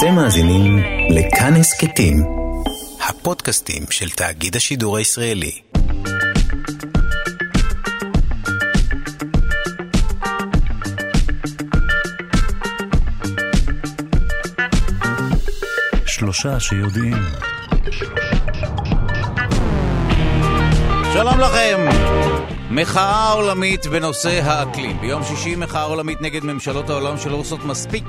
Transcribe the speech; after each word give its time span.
אתם 0.00 0.14
מאזינים 0.14 0.78
לכאן 1.10 1.54
הסכתים, 1.56 2.16
הפודקאסטים 3.08 3.82
של 3.90 4.10
תאגיד 4.10 4.56
השידור 4.56 4.96
הישראלי. 4.96 5.60
שלושה 16.06 16.60
שיודעים. 16.60 17.16
שלום 21.12 21.40
לכם! 21.40 21.88
מחאה 22.70 23.32
עולמית 23.32 23.86
בנושא 23.86 24.40
האקלים. 24.44 25.00
ביום 25.00 25.24
שישי 25.24 25.56
מחאה 25.56 25.82
עולמית 25.82 26.20
נגד 26.20 26.44
ממשלות 26.44 26.90
העולם 26.90 27.18
שלא 27.18 27.36
עושות 27.36 27.64
מספיק 27.64 28.04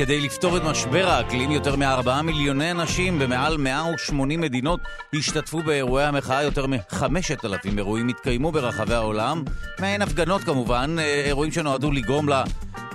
כדי 0.00 0.20
לפתור 0.20 0.56
את 0.56 0.62
משבר 0.62 1.08
האקלים. 1.08 1.50
יותר 1.50 1.76
מ-4 1.76 2.22
מיליוני 2.22 2.70
אנשים 2.70 3.18
במעל 3.18 3.56
180 3.56 4.40
מדינות 4.40 4.80
השתתפו 5.14 5.62
באירועי 5.62 6.04
המחאה. 6.04 6.42
יותר 6.42 6.66
מ-5,000 6.66 7.78
אירועים 7.78 8.08
התקיימו 8.08 8.52
ברחבי 8.52 8.94
העולם. 8.94 9.44
מהן 9.78 10.02
הפגנות 10.02 10.44
כמובן, 10.44 10.96
אה, 10.98 11.22
אירועים 11.24 11.52
שנועדו 11.52 11.92
לגרום 11.92 12.28
לה... 12.28 12.44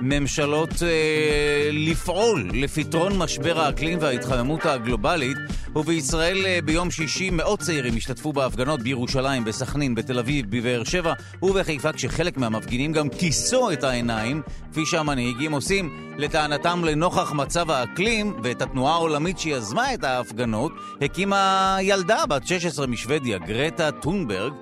ממשלות 0.01 0.83
אה, 0.83 1.69
לפעול 1.71 2.49
לפתרון 2.53 3.17
משבר 3.17 3.59
האקלים 3.59 3.97
וההתחממות 4.01 4.65
הגלובלית, 4.65 5.37
ובישראל 5.75 6.45
אה, 6.45 6.59
ביום 6.65 6.91
שישי 6.91 7.29
מאות 7.29 7.59
צעירים 7.59 7.97
השתתפו 7.97 8.33
בהפגנות 8.33 8.81
בירושלים, 8.81 9.45
בסכנין, 9.45 9.95
בתל 9.95 10.19
אביב, 10.19 10.45
בבאר 10.49 10.83
שבע 10.83 11.13
ובחיפה, 11.41 11.93
כשחלק 11.93 12.37
מהמפגינים 12.37 12.93
גם 12.93 13.09
כיסו 13.09 13.71
את 13.71 13.83
העיניים, 13.83 14.41
כפי 14.71 14.85
שהמנהיגים 14.85 15.51
עושים, 15.51 16.13
לטענתם 16.17 16.83
לנוכח 16.85 17.31
מצב 17.31 17.71
האקלים, 17.71 18.35
ואת 18.43 18.61
התנועה 18.61 18.93
העולמית 18.93 19.39
שיזמה 19.39 19.93
את 19.93 20.03
ההפגנות, 20.03 20.71
הקימה 21.01 21.77
ילדה 21.81 22.25
בת 22.25 22.47
16 22.47 22.87
משוודיה, 22.87 23.37
גרטה 23.37 23.91
טונברג, 23.91 24.53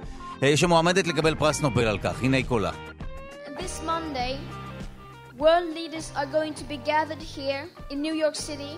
אה, 0.44 0.58
שמועמדת 0.58 1.08
לקבל 1.08 1.36
פרס 1.36 1.62
נובל 1.62 1.88
על 1.88 1.98
כך. 1.98 2.24
הנה 2.24 2.44
קולה. 2.44 2.72
This 3.58 3.88
Monday, 3.88 4.63
world 5.37 5.69
leaders 5.75 6.13
are 6.17 6.27
going 6.27 6.55
to 6.55 6.65
be 6.65 6.79
gathered 6.79 7.23
here 7.23 7.69
in 7.91 8.01
New 8.03 8.15
York 8.15 8.35
City 8.35 8.75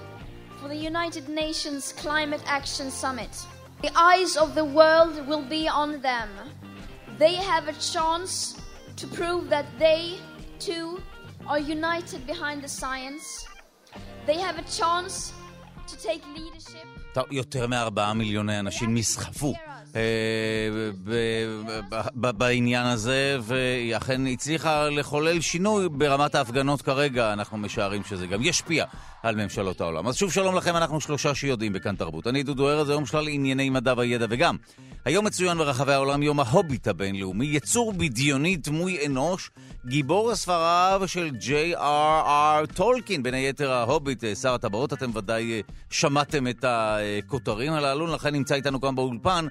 for 0.60 0.68
the 0.68 0.76
United 0.76 1.28
Nations 1.28 1.92
Climate 2.04 2.42
Action 2.46 2.90
Summit. 2.90 3.32
The 3.82 3.90
eyes 3.96 4.36
of 4.36 4.54
the 4.54 4.64
world 4.64 5.14
will 5.26 5.42
be 5.58 5.66
on 5.68 5.90
them. 6.02 6.28
They 7.18 7.34
have 7.34 7.64
a 7.68 7.76
chance 7.94 8.32
to 9.00 9.06
prove 9.06 9.48
that 9.50 9.66
they, 9.78 10.18
too, 10.58 11.00
are 11.46 11.58
united 11.58 12.26
behind 12.26 12.58
the 12.62 12.68
science. 12.68 13.24
They 14.26 14.38
have 14.46 14.58
a 14.58 14.66
chance 14.80 15.32
to 15.90 15.94
take 16.08 16.22
leadership. 16.36 16.86
טוב, 17.14 17.24
יותר 17.32 17.66
מארבעה 17.66 18.14
מיליוני 18.14 18.58
אנשים 18.58 18.94
נסחפו 18.94 19.46
אה, 19.46 19.52
ב- 19.52 19.58
ב- 19.58 19.70
ב- 19.70 19.73
בעניין 22.15 22.85
הזה, 22.85 23.37
והיא 23.41 23.97
אכן 23.97 24.27
הצליחה 24.27 24.89
לחולל 24.89 25.41
שינוי 25.41 25.89
ברמת 25.89 26.35
ההפגנות 26.35 26.81
כרגע. 26.81 27.33
אנחנו 27.33 27.57
משערים 27.57 28.03
שזה 28.03 28.27
גם 28.27 28.41
ישפיע 28.41 28.85
על 29.23 29.35
ממשלות 29.35 29.81
העולם. 29.81 30.07
אז 30.07 30.15
שוב 30.15 30.31
שלום 30.31 30.55
לכם, 30.55 30.75
אנחנו 30.75 31.01
שלושה 31.01 31.35
שיודעים 31.35 31.73
בכאן 31.73 31.95
תרבות. 31.95 32.27
אני 32.27 32.43
דודו 32.43 32.69
ארז, 32.69 32.89
היום 32.89 33.05
שלל 33.05 33.27
ענייני 33.27 33.69
מדע 33.69 33.93
וידע 33.97 34.25
וגם. 34.29 34.55
היום 35.05 35.25
מצוין 35.25 35.57
ברחבי 35.57 35.93
העולם 35.93 36.23
יום 36.23 36.39
ההוביט 36.39 36.87
הבינלאומי, 36.87 37.45
יצור 37.45 37.93
בדיוני 37.93 38.55
דמוי 38.55 39.05
אנוש, 39.05 39.51
גיבור 39.85 40.31
הספריו 40.31 41.01
של 41.05 41.29
J.R.R. 41.41 42.73
טולקין, 42.73 43.23
בין 43.23 43.33
היתר 43.33 43.71
ההוביט, 43.71 44.23
אה, 44.23 44.35
שר 44.35 44.53
הטבעות, 44.53 44.93
אתם 44.93 45.11
ודאי 45.15 45.51
אה, 45.51 45.59
שמעתם 45.89 46.47
את 46.47 46.65
הכותרים 46.67 47.73
הללו, 47.73 48.07
לכן 48.07 48.33
נמצא 48.33 48.55
איתנו 48.55 48.79
גם 48.79 48.95
באולפן. 48.95 49.47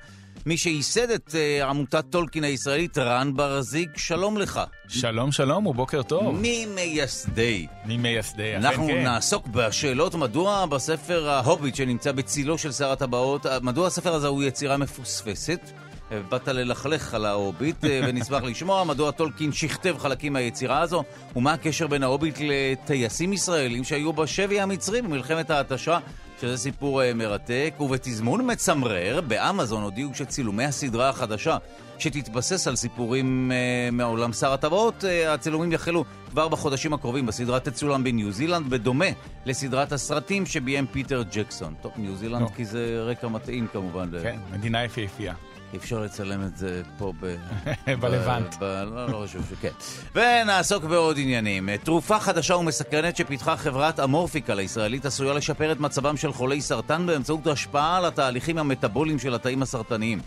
מי 0.46 0.56
שייסד 0.56 1.10
את 1.10 1.34
אה, 1.34 1.68
עמותת 1.68 2.04
טולקין 2.10 2.44
הישראלית, 2.44 2.98
רן 2.98 3.34
ברזיק, 3.34 3.90
שלום 3.96 4.38
לך. 4.38 4.60
שלום 4.88 5.32
שלום 5.32 5.66
ובוקר 5.66 6.02
טוב. 6.02 6.40
ממייסדי. 6.42 7.66
ממייסדי, 7.86 8.56
אכן 8.56 8.64
אנחנו 8.64 8.86
כן. 8.86 9.02
נעסוק 9.02 9.46
בשאלות 9.46 10.14
מדוע 10.14 10.66
בספר 10.66 11.28
ההוביט 11.28 11.74
שנמצא 11.74 12.12
בצילו 12.12 12.58
של 12.58 12.72
שר 12.72 12.92
הטבעות, 12.92 13.46
מדוע 13.62 13.86
הספר 13.86 14.14
הזה 14.14 14.26
הוא 14.28 14.42
יצירה 14.42 14.76
מפוספסת. 14.76 15.70
אה, 16.12 16.20
באת 16.28 16.48
ללכלך 16.48 17.14
על 17.14 17.24
ההוביט, 17.26 17.84
אה, 17.84 18.00
ונשמח 18.08 18.42
לשמוע 18.42 18.84
מדוע 18.84 19.10
טולקין 19.10 19.52
שכתב 19.52 19.94
חלקים 19.98 20.32
מהיצירה 20.32 20.80
הזו, 20.80 21.04
ומה 21.36 21.52
הקשר 21.52 21.86
בין 21.86 22.02
ההוביט 22.02 22.38
לטייסים 22.40 23.32
ישראלים 23.32 23.84
שהיו 23.84 24.12
בשבי 24.12 24.60
המצרי 24.60 25.02
במלחמת 25.02 25.50
ההתשה, 25.50 25.98
שזה 26.40 26.56
סיפור 26.56 27.02
אה, 27.02 27.14
מרתק, 27.14 27.74
ובתזמון 27.80 28.50
מצמרר, 28.52 29.20
באמזון 29.20 29.82
הודיעו 29.82 30.10
שצילומי 30.14 30.64
הסדרה 30.64 31.08
החדשה, 31.08 31.56
שתתבסס 31.98 32.68
על 32.68 32.76
סיפורים 32.76 33.52
אה, 33.52 33.88
מעולם 33.92 34.32
שר 34.32 34.52
הטבעות, 34.52 35.04
אה, 35.04 35.34
הצילומים 35.34 35.72
יחלו 35.72 36.04
כבר 36.30 36.48
בחודשים 36.48 36.92
הקרובים. 36.92 37.26
בסדרה 37.26 37.60
תצולם 37.60 38.04
בניו 38.04 38.32
זילנד, 38.32 38.70
בדומה 38.70 39.06
לסדרת 39.46 39.92
הסרטים 39.92 40.46
שביים 40.46 40.86
פיטר 40.86 41.22
ג'קסון. 41.32 41.74
טוב, 41.82 41.92
ניו 41.96 42.16
זילנד 42.16 42.40
נו. 42.40 42.48
כי 42.56 42.64
זה 42.64 43.02
רקע 43.10 43.28
מתאים 43.28 43.66
כמובן. 43.72 44.08
ל- 44.12 44.22
כן, 44.22 44.36
מדינה 44.52 44.84
יפהפייה. 44.84 45.34
אפשר 45.76 46.00
לצלם 46.00 46.42
את 46.42 46.56
זה 46.56 46.82
פה 46.98 47.12
ב... 47.20 47.36
בלבנט. 48.00 48.54
ב... 48.60 48.64
לא, 48.64 49.06
לא 49.06 49.16
חושב 49.26 49.40
שכן. 49.50 49.68
ונעסוק 50.14 50.84
בעוד 50.84 51.16
עניינים. 51.18 51.76
תרופה 51.76 52.18
חדשה 52.18 52.56
ומסקרנת 52.56 53.16
שפיתחה 53.16 53.56
חברת 53.56 54.00
אמורפיקל 54.00 54.58
הישראלית 54.58 55.06
עשויה 55.06 55.34
לשפר 55.34 55.72
את 55.72 55.80
מצבם 55.80 56.16
של 56.16 56.32
חולי 56.32 56.60
סרטן 56.60 57.06
באמצעות 57.06 57.46
השפעה 57.46 57.96
על 57.96 58.04
התהליכים 58.04 58.58
המטבוליים 58.58 59.18
של 59.18 59.34
התאים 59.34 59.62
הסרטניים. 59.62 60.20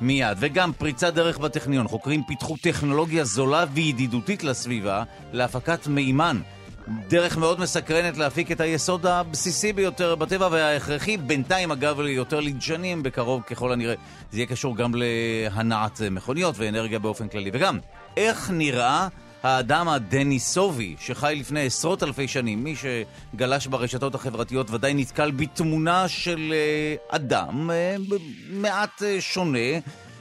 מיד, 0.00 0.36
וגם 0.40 0.72
פריצת 0.72 1.14
דרך 1.14 1.38
בטכניון. 1.38 1.88
חוקרים 1.88 2.22
פיתחו 2.26 2.56
טכנולוגיה 2.56 3.24
זולה 3.24 3.64
וידידותית 3.72 4.44
לסביבה 4.44 5.02
להפקת 5.32 5.86
מימן. 5.86 6.40
דרך 6.88 7.36
מאוד 7.36 7.60
מסקרנת 7.60 8.16
להפיק 8.16 8.52
את 8.52 8.60
היסוד 8.60 9.06
הבסיסי 9.06 9.72
ביותר 9.72 10.14
בטבע 10.14 10.48
וההכרחי, 10.52 11.16
בינתיים 11.16 11.70
אגב 11.70 12.00
ליותר 12.00 12.40
לידשנים, 12.40 13.02
בקרוב 13.02 13.42
ככל 13.42 13.72
הנראה 13.72 13.94
זה 14.32 14.38
יהיה 14.38 14.46
קשור 14.46 14.76
גם 14.76 14.92
להנעת 14.94 16.00
מכוניות 16.10 16.54
ואנרגיה 16.58 16.98
באופן 16.98 17.28
כללי. 17.28 17.50
וגם, 17.52 17.78
איך 18.16 18.50
נראה 18.50 19.08
האדם 19.42 19.88
הדניסובי 19.88 20.94
שחי 20.98 21.34
לפני 21.40 21.66
עשרות 21.66 22.02
אלפי 22.02 22.28
שנים? 22.28 22.64
מי 22.64 22.74
שגלש 22.76 23.66
ברשתות 23.66 24.14
החברתיות 24.14 24.70
ודאי 24.70 24.94
נתקל 24.94 25.30
בתמונה 25.30 26.08
של 26.08 26.52
אה, 26.52 27.16
אדם 27.16 27.70
אה, 27.70 27.96
מעט 28.50 29.02
אה, 29.02 29.20
שונה. 29.20 29.78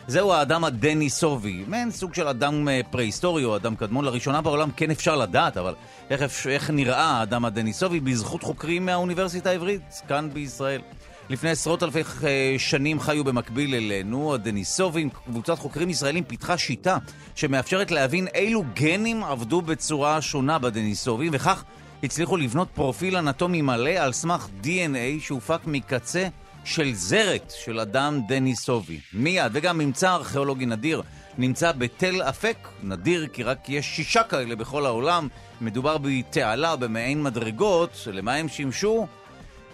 זהו 0.08 0.34
האדם 0.34 0.64
הדניסובי, 0.64 1.64
מעין 1.68 1.92
סוג 1.92 2.14
של 2.14 2.28
אדם 2.28 2.70
אה, 2.70 2.82
פרה-היסטורי 2.92 3.44
או 3.44 3.56
אדם 3.56 3.76
קדמון. 3.76 4.06
לראשונה 4.06 4.42
בעולם 4.42 4.72
כן 4.76 4.92
אפשר 4.92 5.16
לדעת, 5.16 5.58
אבל 5.58 5.74
איך, 6.10 6.48
איך 6.48 6.70
נראה 6.70 7.06
האדם 7.06 7.46
הדניסובי 7.46 8.00
בזכות 8.00 8.44
חוקרים 8.44 8.86
מהאוניברסיטה 8.86 9.50
העברית 9.50 10.02
כאן 10.08 10.30
בישראל. 10.34 10.82
לפני 11.30 11.50
עשרות 11.50 11.84
אלפי 11.84 12.02
אה, 12.24 12.56
שנים 12.58 13.00
חיו 13.00 13.24
במקביל 13.24 13.76
אלינו, 13.76 14.34
הדניסובים, 14.34 15.10
קבוצת 15.10 15.60
חוקרים 15.60 15.90
ישראלים 15.90 16.24
פיתחה 16.24 16.58
שיטה 16.58 16.98
שמאפשרת 17.36 17.92
להבין 17.92 18.28
אילו 18.36 18.64
גנים 18.74 19.24
עבדו 19.24 19.62
בצורה 19.62 20.22
שונה 20.22 20.60
בדניסובים, 20.60 21.32
וכך 21.34 21.64
הצליחו 22.04 22.38
לבנות 22.38 22.68
פרופיל 22.74 23.18
אנטומי 23.18 23.62
מלא 23.62 23.90
על 23.90 24.14
סמך 24.14 24.48
DNA 24.64 25.20
שהופק 25.20 25.60
מקצה 25.66 26.28
של 26.64 26.94
זרת 26.94 27.54
של 27.66 27.80
אדם 27.80 28.22
דניסובי. 28.28 29.00
מיד, 29.14 29.52
וגם 29.52 29.78
ממצא 29.78 30.14
ארכיאולוגי 30.16 30.66
נדיר 30.66 31.02
נמצא 31.38 31.72
בתל 31.72 32.22
אפק, 32.22 32.58
נדיר 32.84 33.28
כי 33.28 33.44
רק 33.44 33.70
יש 33.70 33.86
שישה 33.86 34.24
כאלה 34.24 34.56
בכל 34.56 34.86
העולם. 34.86 35.28
מדובר 35.62 35.98
בתעלה 35.98 36.76
במעין 36.76 37.24
מדרגות, 37.24 38.08
למה 38.12 38.34
הם 38.34 38.48
שימשו? 38.48 39.08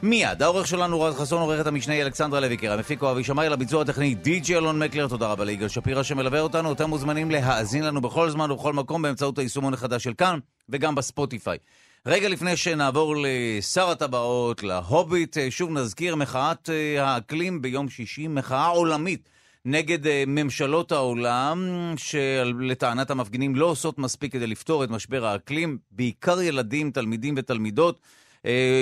מיד, 0.03 0.43
העורך 0.43 0.67
שלנו 0.67 1.01
רז 1.01 1.15
חסון, 1.15 1.41
עורכת 1.41 1.67
המשנה 1.67 2.01
אלכסנדרה 2.01 2.39
לויקר, 2.39 2.73
המפיק 2.73 3.01
אוהבי 3.01 3.23
שמאי, 3.23 3.49
לביצוע 3.49 3.81
הטכני 3.81 4.15
די.ג'י 4.15 4.57
אלון 4.57 4.79
מקלר, 4.79 5.07
תודה 5.07 5.27
רבה 5.27 5.45
ליגאל 5.45 5.67
שפירא 5.67 6.03
שמלווה 6.03 6.39
אותנו, 6.39 6.73
אתם 6.73 6.89
מוזמנים 6.89 7.31
להאזין 7.31 7.83
לנו 7.83 8.01
בכל 8.01 8.29
זמן 8.29 8.51
ובכל 8.51 8.73
מקום 8.73 9.01
באמצעות 9.01 9.37
היישומון 9.37 9.73
החדש 9.73 10.03
של 10.03 10.13
כאן, 10.13 10.39
וגם 10.69 10.95
בספוטיפיי. 10.95 11.57
רגע 12.05 12.29
לפני 12.29 12.57
שנעבור 12.57 13.15
לשר 13.17 13.89
הטבעות, 13.89 14.63
להוביט, 14.63 15.37
אה, 15.37 15.51
שוב 15.51 15.71
נזכיר 15.71 16.15
מחאת 16.15 16.69
אה, 16.69 17.03
האקלים 17.05 17.61
ביום 17.61 17.89
שישי, 17.89 18.27
מחאה 18.27 18.67
עולמית. 18.67 19.29
נגד 19.65 20.07
אה, 20.07 20.23
ממשלות 20.27 20.91
העולם, 20.91 21.69
שלטענת 21.97 23.11
המפגינים 23.11 23.55
לא 23.55 23.65
עושות 23.65 23.97
מספיק 23.97 24.33
כדי 24.33 24.47
לפתור 24.47 24.83
את 24.83 24.89
משבר 24.89 25.25
האקלים, 25.25 25.77
בעיקר 25.91 26.41
ילדים, 26.41 26.91
תלמידים 26.91 27.33
ותלמידות. 27.37 27.99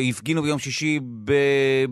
הפגינו 0.09 0.41
ביום 0.41 0.59
שישי 0.59 0.99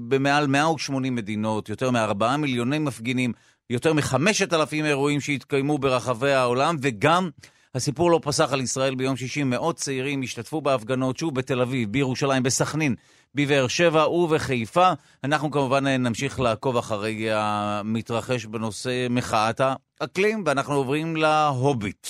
במעל 0.08 0.48
180 0.48 1.16
מדינות, 1.16 1.70
יותר 1.70 1.92
מארבעה 1.92 2.38
מיליוני 2.38 2.80
מפגינים, 2.80 3.34
יותר 3.70 3.94
מחמשת 3.94 4.54
אלפים 4.54 4.86
אירועים 4.86 5.22
שהתקיימו 5.22 5.78
ברחבי 5.78 6.32
העולם, 6.32 6.76
וגם 6.82 7.30
הסיפור 7.76 8.12
לא 8.12 8.20
פסח 8.24 8.54
על 8.54 8.62
ישראל 8.62 8.96
ביום 8.96 9.16
שישי, 9.18 9.44
מאות 9.44 9.76
צעירים 9.76 10.22
השתתפו 10.22 10.62
בהפגנות, 10.62 11.18
שוב 11.18 11.36
בתל 11.36 11.62
אביב, 11.62 11.92
בירושלים, 11.92 12.44
בסכנין, 12.44 12.96
בבאר 13.36 13.68
שבע 13.68 14.08
ובחיפה. 14.08 14.92
אנחנו 15.24 15.52
כמובן 15.52 15.88
נמשיך 15.88 16.40
לעקוב 16.40 16.78
אחרי 16.78 17.28
המתרחש 17.32 18.46
בנושא 18.46 19.08
מחאת 19.10 19.62
האקלים, 20.02 20.44
ואנחנו 20.46 20.74
עוברים 20.74 21.16
להוביט. 21.16 22.08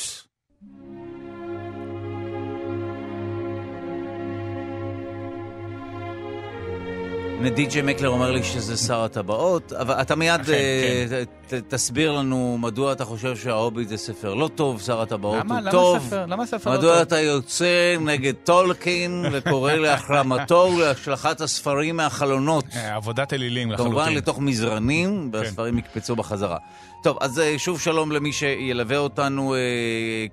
די.ג'יי 7.44 7.82
מקלר 7.82 8.10
אומר 8.10 8.32
לי 8.32 8.44
שזה 8.44 8.78
שר 8.78 9.04
הטבעות, 9.04 9.74
אבל 9.74 9.94
אתה 10.02 10.16
מיד 10.16 10.42
אכן, 10.42 10.52
אה, 10.54 11.24
ת- 11.48 11.74
תסביר 11.74 12.12
לנו 12.12 12.58
מדוע 12.62 12.92
אתה 12.92 13.06
חושב 13.06 13.36
שההוביט 13.38 13.88
זה 13.90 13.98
ספר 13.98 14.34
לא 14.34 14.50
טוב, 14.56 14.82
שר 14.82 15.02
הטבעות 15.02 15.38
למה- 15.40 15.54
הוא 15.56 15.62
למה 15.62 15.72
טוב. 15.72 16.00
ספר- 16.08 16.26
למה 16.26 16.46
ספר 16.46 16.72
לא 16.72 16.78
מדוע 16.78 16.94
טוב? 16.94 17.02
אתה 17.02 17.20
יוצא 17.20 17.96
נגד 18.02 18.34
טולקין 18.44 19.26
וקורא 19.32 19.74
להחרמתו 19.74 20.70
ולהשלכת 20.78 21.42
הספרים 21.42 21.98
מהחלונות? 21.98 22.66
אה, 22.76 22.96
עבודת 22.96 23.34
אלילים 23.34 23.72
לחלוטין. 23.72 23.94
כמובן 23.94 24.14
לתוך 24.14 24.40
מזרנים, 24.40 25.30
כן. 25.34 25.38
והספרים 25.38 25.78
יקפצו 25.78 26.16
בחזרה. 26.16 26.58
טוב, 27.04 27.18
אז 27.22 27.40
אה, 27.40 27.54
שוב 27.58 27.80
שלום 27.82 28.12
למי 28.12 28.34
שילווה 28.34 28.98
אותנו 28.98 29.56
אה, 29.56 29.60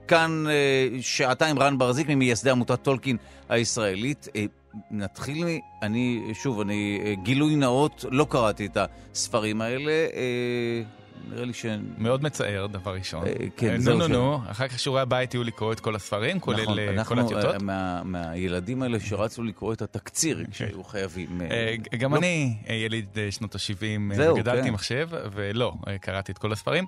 כאן, 0.08 0.44
אה, 0.49 0.52
שעתיים 1.00 1.58
רן 1.58 1.78
ברזיק 1.78 2.06
ממייסדי 2.08 2.50
עמותת 2.50 2.82
טולקין 2.82 3.16
הישראלית. 3.49 4.28
אה, 4.37 4.44
נתחיל, 4.90 5.44
מ- 5.44 5.60
אני, 5.82 6.22
שוב, 6.34 6.60
אני, 6.60 7.00
אה, 7.04 7.14
גילוי 7.22 7.56
נאות, 7.56 8.04
לא 8.10 8.26
קראתי 8.30 8.66
את 8.66 8.76
הספרים 9.14 9.60
האלה. 9.60 9.92
אה, 11.28 11.34
נראה 11.34 11.44
לי 11.44 11.52
ש... 11.52 11.66
מאוד 11.98 12.22
מצער, 12.22 12.66
דבר 12.66 12.94
ראשון. 12.94 13.26
אה, 13.26 13.32
כן, 13.56 13.70
אה, 13.72 13.80
זהו 13.80 13.98
נו, 13.98 14.08
נו, 14.08 14.14
נו, 14.14 14.38
אחר 14.50 14.69
כך 14.69 14.78
שיעורי 14.78 15.00
הבית 15.00 15.34
יהיו 15.34 15.44
לקרוא 15.44 15.72
את 15.72 15.80
כל 15.80 15.96
הספרים, 15.96 16.40
כולל 16.40 16.62
נכון, 16.62 16.78
אה, 16.78 16.86
כל 16.86 16.92
אנחנו 16.92 17.20
הטיוטות. 17.20 17.54
אה, 17.54 17.58
מה- 17.62 18.02
מהילדים 18.04 18.82
האלה 18.82 19.00
שרצו 19.00 19.42
לקרוא 19.42 19.72
את 19.72 19.82
התקציר 19.82 20.44
כשהיו 20.50 20.84
חייבים. 20.84 21.40
אה, 21.40 21.46
אה, 21.92 21.98
גם 21.98 22.12
לא- 22.14 22.19
אני 22.19 22.56
יליד 22.69 23.06
שנות 23.30 23.54
ה-70, 23.54 24.14
זהו, 24.14 24.36
גדלתי 24.36 24.60
כן. 24.62 24.69
עם 24.69 24.74
מחשב, 24.74 25.08
ולא, 25.32 25.72
קראתי 26.00 26.32
את 26.32 26.38
כל 26.38 26.52
הספרים. 26.52 26.84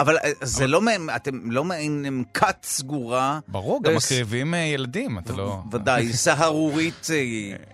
אבל 0.00 0.16
זה 0.42 0.66
לא 0.66 0.80
מעין, 0.80 1.08
אתם 1.16 1.50
לא 1.50 1.64
מעין 1.64 2.24
כת 2.34 2.56
סגורה. 2.62 3.38
ברור, 3.48 3.82
גם 3.82 3.94
מקריבים 3.96 4.54
ילדים, 4.54 5.18
אתה 5.18 5.32
לא... 5.32 5.58
ודאי, 5.72 6.12
סהרורית 6.26 7.06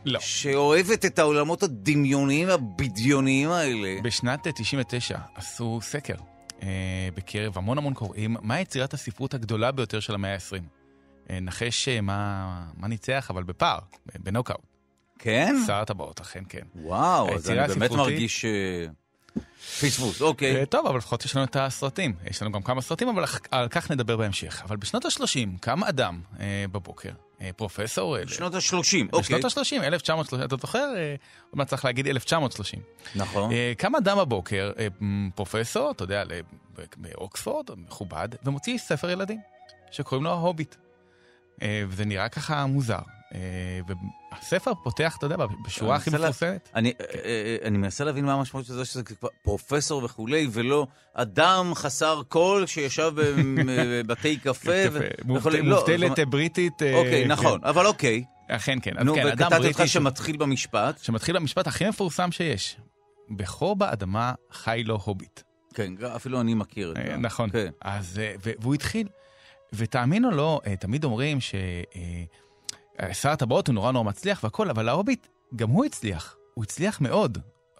לא. 0.04 0.20
שאוהבת 0.20 1.04
את 1.04 1.18
העולמות 1.18 1.62
הדמיוניים 1.62 2.48
הבדיוניים 2.48 3.50
האלה. 3.50 3.94
בשנת 4.02 4.46
99 4.54 5.18
עשו 5.34 5.61
סקר 5.82 6.14
אה, 6.62 6.68
בקרב 7.14 7.58
המון 7.58 7.78
המון 7.78 7.94
קוראים, 7.94 8.36
מה 8.42 8.60
יצירת 8.60 8.94
הספרות 8.94 9.34
הגדולה 9.34 9.72
ביותר 9.72 10.00
של 10.00 10.14
המאה 10.14 10.34
ה-20. 10.34 10.62
אה, 11.30 11.40
נחש 11.40 11.88
אה, 11.88 12.00
מה, 12.00 12.46
מה 12.76 12.88
ניצח, 12.88 13.26
אבל 13.30 13.42
בפער, 13.42 13.78
בנוקאוט. 14.18 14.60
כן? 15.18 15.56
שר 15.66 15.74
הטבעות, 15.74 16.20
אכן 16.20 16.42
כן. 16.48 16.62
וואו, 16.74 17.34
אז 17.34 17.50
אני 17.50 17.56
באמת 17.58 17.70
הספרותית- 17.70 17.96
מרגיש 17.96 18.44
אה, 18.44 18.86
פספוס. 19.80 20.22
אוקיי. 20.22 20.56
אה, 20.60 20.66
טוב, 20.66 20.86
אבל 20.86 20.96
לפחות 20.98 21.24
יש 21.24 21.36
לנו 21.36 21.44
את 21.44 21.56
הסרטים. 21.56 22.14
יש 22.30 22.42
לנו 22.42 22.52
גם 22.52 22.62
כמה 22.62 22.80
סרטים, 22.82 23.08
אבל 23.08 23.24
על 23.50 23.68
כך 23.68 23.90
נדבר 23.90 24.16
בהמשך. 24.16 24.62
אבל 24.64 24.76
בשנות 24.76 25.04
ה-30 25.04 25.58
קם 25.60 25.84
אדם 25.84 26.20
אה, 26.40 26.64
בבוקר, 26.72 27.10
פרופסור... 27.56 28.18
אה, 28.18 28.22
שנות 28.28 28.54
ה-30, 28.54 29.06
אוקיי. 29.12 29.38
בשנות 29.38 29.44
ה-30, 29.44 29.82
1930, 29.82 30.46
אתה 30.46 30.56
זוכר? 30.56 30.92
אה, 30.96 31.14
עוד 31.50 31.58
מעט 31.58 31.68
צריך 31.68 31.84
להגיד 31.84 32.06
1930. 32.06 32.80
נכון. 33.14 33.52
אה, 33.52 33.72
קם 33.76 33.94
אדם 33.96 34.18
בבוקר, 34.18 34.72
אה, 34.78 34.86
פרופסור, 35.34 35.90
אתה 35.90 36.04
יודע, 36.04 36.24
באוקספורד, 36.96 37.70
מכובד, 37.76 38.28
ומוציא 38.44 38.78
ספר 38.78 39.10
ילדים, 39.10 39.40
שקוראים 39.90 40.24
לו 40.24 40.30
ההוביט. 40.30 40.74
אה, 41.62 41.84
וזה 41.88 42.04
נראה 42.04 42.28
ככה 42.28 42.66
מוזר. 42.66 42.98
והספר 44.40 44.72
פותח, 44.84 45.16
אתה 45.18 45.26
יודע, 45.26 45.36
בשורה 45.64 45.96
הכי 45.96 46.10
מפורסמת. 46.10 46.68
אני, 46.74 46.92
אה, 47.00 47.04
אה, 47.24 47.56
אני 47.64 47.78
מנסה 47.78 48.04
להבין 48.04 48.24
מה 48.24 48.32
המשמעות 48.34 48.66
של 48.66 48.72
זה 48.74 48.84
שזה 48.84 49.02
פרופסור 49.42 50.04
וכולי, 50.04 50.46
ולא 50.52 50.86
אדם 51.14 51.72
חסר 51.74 52.22
קול 52.28 52.66
שישב 52.66 53.12
בבתי 54.06 54.36
קפה. 54.36 54.72
לא, 55.24 55.50
מובטלת 55.64 56.28
בריטית. 56.28 56.82
אה, 56.82 56.94
אוקיי, 56.94 57.22
כן. 57.24 57.30
נכון, 57.30 57.60
אבל 57.64 57.86
אוקיי. 57.86 58.24
אכן 58.48 58.78
כן. 58.82 58.98
אז 58.98 59.06
נו, 59.06 59.14
כן, 59.14 59.26
אדם 59.26 59.46
וקטעתי 59.46 59.68
אותך 59.68 59.82
ש- 59.86 59.92
שמתחיל 59.92 60.36
במשפט. 60.36 60.98
שמתחיל 60.98 61.36
במשפט 61.38 61.66
הכי 61.66 61.88
מפורסם 61.88 62.32
שיש. 62.32 62.76
בכור 63.30 63.76
באדמה 63.76 64.32
חי 64.52 64.82
לו 64.86 64.98
הוביט. 65.04 65.40
כן, 65.74 65.92
אפילו 66.16 66.40
אני 66.40 66.54
מכיר 66.54 66.90
את 66.90 66.96
זה. 67.06 67.16
נכון. 67.16 67.50
כן. 67.50 67.70
אז, 67.82 68.20
והוא 68.60 68.74
התחיל. 68.74 69.08
ותאמין 69.72 70.24
או 70.24 70.30
לא, 70.30 70.60
תמיד 70.80 71.04
אומרים 71.04 71.38
ששר 73.12 73.30
הטבעות 73.30 73.66
הוא 73.66 73.74
נורא 73.74 73.92
נורא 73.92 74.04
מצליח 74.04 74.44
והכל, 74.44 74.70
אבל 74.70 74.88
ההוביט, 74.88 75.26
גם 75.56 75.70
הוא 75.70 75.84
הצליח. 75.84 76.36
הוא 76.54 76.64
הצליח 76.64 77.00
מאוד. 77.00 77.38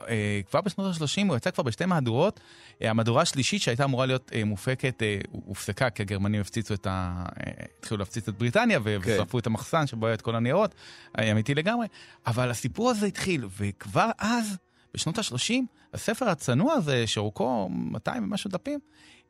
אה, 0.08 0.40
כבר 0.50 0.60
בשנות 0.60 0.96
ה-30 0.96 1.28
הוא 1.28 1.36
יצא 1.36 1.50
כבר 1.50 1.62
בשתי 1.62 1.84
מהדורות. 1.84 2.40
אה, 2.82 2.90
המהדורה 2.90 3.22
השלישית 3.22 3.62
שהייתה 3.62 3.84
אמורה 3.84 4.06
להיות 4.06 4.30
אה, 4.34 4.44
מופקת, 4.44 5.02
אה, 5.02 5.18
הופסקה 5.30 5.90
כי 5.90 6.02
הגרמנים 6.02 6.40
הפציצו 6.40 6.74
את 6.74 6.86
ה... 6.86 7.24
אה, 7.46 7.52
התחילו 7.78 7.98
להפציץ 7.98 8.28
את 8.28 8.38
בריטניה 8.38 8.80
כן. 8.80 8.98
ושרפו 9.00 9.38
את 9.38 9.46
המחסן 9.46 9.86
שבו 9.86 10.06
היה 10.06 10.14
את 10.14 10.22
כל 10.22 10.36
הניירות, 10.36 10.74
היה 11.14 11.32
אמיתי 11.32 11.54
לגמרי. 11.54 11.86
אבל 12.26 12.50
הסיפור 12.50 12.90
הזה 12.90 13.06
התחיל, 13.06 13.44
וכבר 13.58 14.10
אז, 14.18 14.56
בשנות 14.94 15.18
ה-30, 15.18 15.54
הספר 15.94 16.28
הצנוע 16.28 16.72
הזה, 16.72 17.06
שאורכו 17.06 17.68
200 17.70 18.24
ומשהו 18.24 18.50
דפים, 18.50 18.80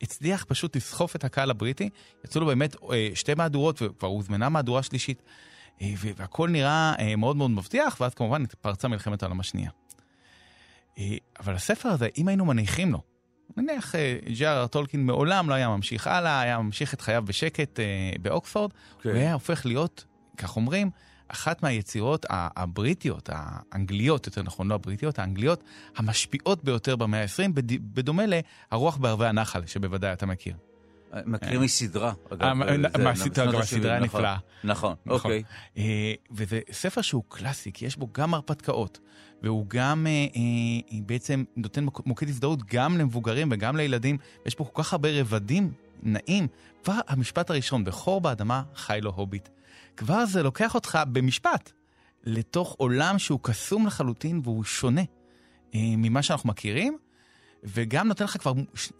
הצליח 0.02 0.44
פשוט 0.48 0.76
לסחוף 0.76 1.16
את 1.16 1.24
הקהל 1.24 1.50
הבריטי. 1.50 1.88
יצאו 2.24 2.40
לו 2.40 2.46
באמת 2.46 2.76
אה, 2.92 3.08
שתי 3.14 3.34
מהדורות, 3.34 3.82
וכבר 3.82 4.08
הוזמנה 4.08 4.48
מהדורה 4.48 4.82
שלישית. 4.82 5.22
אה, 5.82 5.92
והכל 6.16 6.48
נראה 6.48 6.94
אה, 6.98 7.16
מאוד 7.16 7.36
מאוד 7.36 7.50
מבטיח, 7.50 7.96
ואז 8.00 8.14
כמובן 8.14 8.44
פרצה 8.60 8.88
מלחמת 8.88 9.22
העולם 9.22 9.40
השנייה. 9.40 9.70
אה, 10.98 11.16
אבל 11.40 11.54
הספר 11.54 11.88
הזה, 11.88 12.08
אם 12.18 12.28
היינו 12.28 12.44
מניחים 12.44 12.92
לו, 12.92 13.00
נניח 13.56 13.94
ג'אר 14.38 14.66
טולקין 14.66 15.06
מעולם 15.06 15.50
לא 15.50 15.54
היה 15.54 15.68
ממשיך 15.68 16.06
הלאה, 16.06 16.40
היה 16.40 16.58
ממשיך 16.58 16.94
את 16.94 17.00
חייו 17.00 17.22
בשקט 17.26 17.80
באוקספורד, 18.22 18.70
כן. 19.02 19.08
הוא 19.08 19.18
היה 19.18 19.32
הופך 19.32 19.66
להיות, 19.66 20.04
כך 20.36 20.56
אומרים, 20.56 20.90
אחת 21.28 21.62
מהיצירות 21.62 22.26
הבריטיות, 22.30 23.28
האנגליות, 23.32 24.26
יותר 24.26 24.42
נכון, 24.42 24.68
לא 24.68 24.74
הבריטיות, 24.74 25.18
האנגליות, 25.18 25.64
המשפיעות 25.96 26.64
ביותר 26.64 26.96
במאה 26.96 27.22
ה-20, 27.22 27.50
בדומה 27.80 28.26
ל"הרוח 28.26 28.96
בערבי 28.96 29.26
הנחל", 29.26 29.66
שבוודאי 29.66 30.12
אתה 30.12 30.26
מכיר. 30.26 30.56
מכיר 31.26 31.60
מסדרה, 31.60 32.12
אגב. 32.32 32.42
אה, 32.42 32.54
מה- 32.54 32.66
זה 32.66 32.78
מהסדרה, 32.78 33.12
בשנות 33.12 33.36
גם 33.38 33.48
ה-70, 33.48 33.58
הסדרה 33.62 33.98
נכון. 33.98 34.04
נפלאה. 34.20 34.36
נכון, 34.64 34.94
נכון. 35.06 35.30
אוקיי. 35.30 35.42
אה, 35.76 36.12
וזה 36.30 36.60
ספר 36.72 37.00
שהוא 37.02 37.22
קלאסי, 37.28 37.72
כי 37.72 37.86
יש 37.86 37.96
בו 37.96 38.08
גם 38.12 38.34
הרפתקאות, 38.34 38.98
והוא 39.42 39.64
גם 39.68 40.06
אה, 40.06 40.12
אה, 40.36 40.98
בעצם 41.06 41.44
נותן 41.56 41.84
מוק- 41.84 42.06
מוקד 42.06 42.28
הזדהות 42.28 42.60
גם 42.72 42.98
למבוגרים 42.98 43.48
וגם 43.52 43.76
לילדים. 43.76 44.16
יש 44.46 44.54
פה 44.54 44.64
כל 44.64 44.82
כך 44.82 44.92
הרבה 44.92 45.20
רבדים 45.20 45.72
נעים. 46.02 46.46
כבר 46.84 46.98
המשפט 47.08 47.50
הראשון, 47.50 47.84
בכור 47.84 48.20
באדמה 48.20 48.62
חי 48.74 48.98
לו 49.02 49.10
הוביט. 49.10 49.48
כבר 49.96 50.24
זה 50.26 50.42
לוקח 50.42 50.74
אותך 50.74 50.98
במשפט 51.12 51.72
לתוך 52.24 52.74
עולם 52.78 53.18
שהוא 53.18 53.38
קסום 53.42 53.86
לחלוטין 53.86 54.40
והוא 54.44 54.64
שונה 54.64 55.00
אה, 55.74 55.80
ממה 55.96 56.22
שאנחנו 56.22 56.48
מכירים. 56.48 56.98
וגם 57.64 58.08
נותן 58.08 58.24
לך 58.24 58.36
כבר 58.36 58.52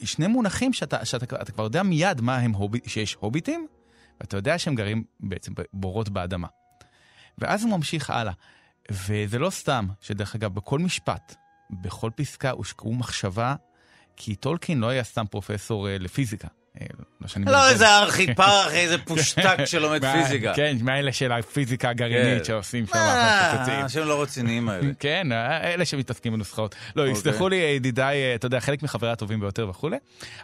שני 0.05 0.27
מונחים 0.27 0.73
שאתה, 0.73 1.05
שאתה 1.05 1.37
אתה 1.43 1.53
כבר 1.53 1.65
יודע 1.65 1.83
מיד 1.83 2.21
מה 2.21 2.37
הם 2.37 2.53
הוביט, 2.53 2.89
שיש 2.89 3.15
הוביטים, 3.15 3.67
ואתה 4.21 4.37
יודע 4.37 4.59
שהם 4.59 4.75
גרים 4.75 5.05
בעצם 5.21 5.53
בורות 5.73 6.09
באדמה. 6.09 6.49
ואז 7.39 7.63
הוא 7.63 7.71
ממשיך 7.71 8.11
הלאה. 8.11 8.33
וזה 8.91 9.39
לא 9.39 9.51
סתם 9.51 9.87
שדרך 10.01 10.35
אגב, 10.35 10.55
בכל 10.55 10.79
משפט, 10.79 11.35
בכל 11.71 12.11
פסקה 12.17 12.51
הושקעו 12.51 12.95
מחשבה, 12.95 13.55
כי 14.17 14.37
טולקין 14.37 14.79
לא 14.79 14.89
היה 14.89 15.05
סתם 15.05 15.25
פרופסור 15.31 15.89
אה, 15.89 15.99
לפיזיקה. 15.99 16.49
אה, 16.81 16.87
לא 17.21 17.29
שאני 17.29 17.45
לא 17.45 17.59
מזלזל. 17.67 17.73
איזה 17.73 18.27
איזה 18.71 18.99
פושטק 18.99 19.65
שלומד 19.71 20.03
מה- 20.05 20.13
פיזיקה. 20.13 20.53
כן, 20.57 20.77
מאלה 20.81 21.13
של 21.13 21.33
הפיזיקה 21.33 21.91
הגרעינית 21.91 22.39
כן. 22.39 22.45
שעושים 22.45 22.87
שם 22.87 22.93
אה. 22.95 23.81
אנשים 23.83 24.03
לא 24.05 24.23
רציניים 24.23 24.69
האלה. 24.69 24.91
כן, 24.99 25.33
אלה 25.65 25.85
שמתעסקים 25.85 26.33
בנוסחאות. 26.33 26.75
לא, 26.97 27.03
אוקיי. 27.03 27.13
יסלחו 27.13 27.49
לי 27.49 27.57
ידידיי, 27.57 28.23
אה, 28.23 28.35
אתה 28.35 28.47
יודע, 28.47 28.61
חלק 28.61 28.83
מחברי 28.83 29.11
הטובים 29.11 29.41
ביותר 29.41 29.69
וכולי, 29.69 29.97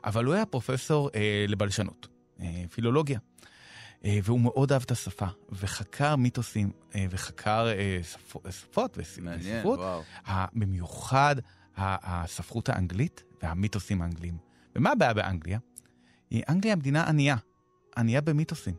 אבל 0.04 0.24
הוא 0.24 0.34
היה 0.34 0.46
פרופסור 0.46 1.10
אה, 1.14 1.20
לבלשנות, 1.48 2.08
אה, 2.40 2.46
פילולוגיה. 2.74 3.18
אה, 4.04 4.18
והוא 4.22 4.40
מאוד 4.40 4.72
אהב 4.72 4.82
את 4.82 4.90
השפה, 4.90 5.26
וחקר 5.52 6.16
מיתוסים, 6.16 6.70
אה, 6.94 7.06
וחקר 7.10 7.68
אה, 7.68 7.98
שפו- 8.12 8.42
שפות 8.50 8.98
וספרות, 9.00 9.80
במיוחד 10.54 11.36
הספרות 11.76 12.68
האנגלית 12.68 13.22
והמיתוסים 13.42 14.02
האנגליים. 14.02 14.36
ומה 14.76 14.90
הבעיה 14.90 15.14
באנגליה? 15.14 15.58
היא 16.30 16.42
אנגליה 16.48 16.76
מדינה 16.76 17.08
ענייה, 17.08 17.36
ענייה 17.96 18.20
במיתוסים. 18.20 18.74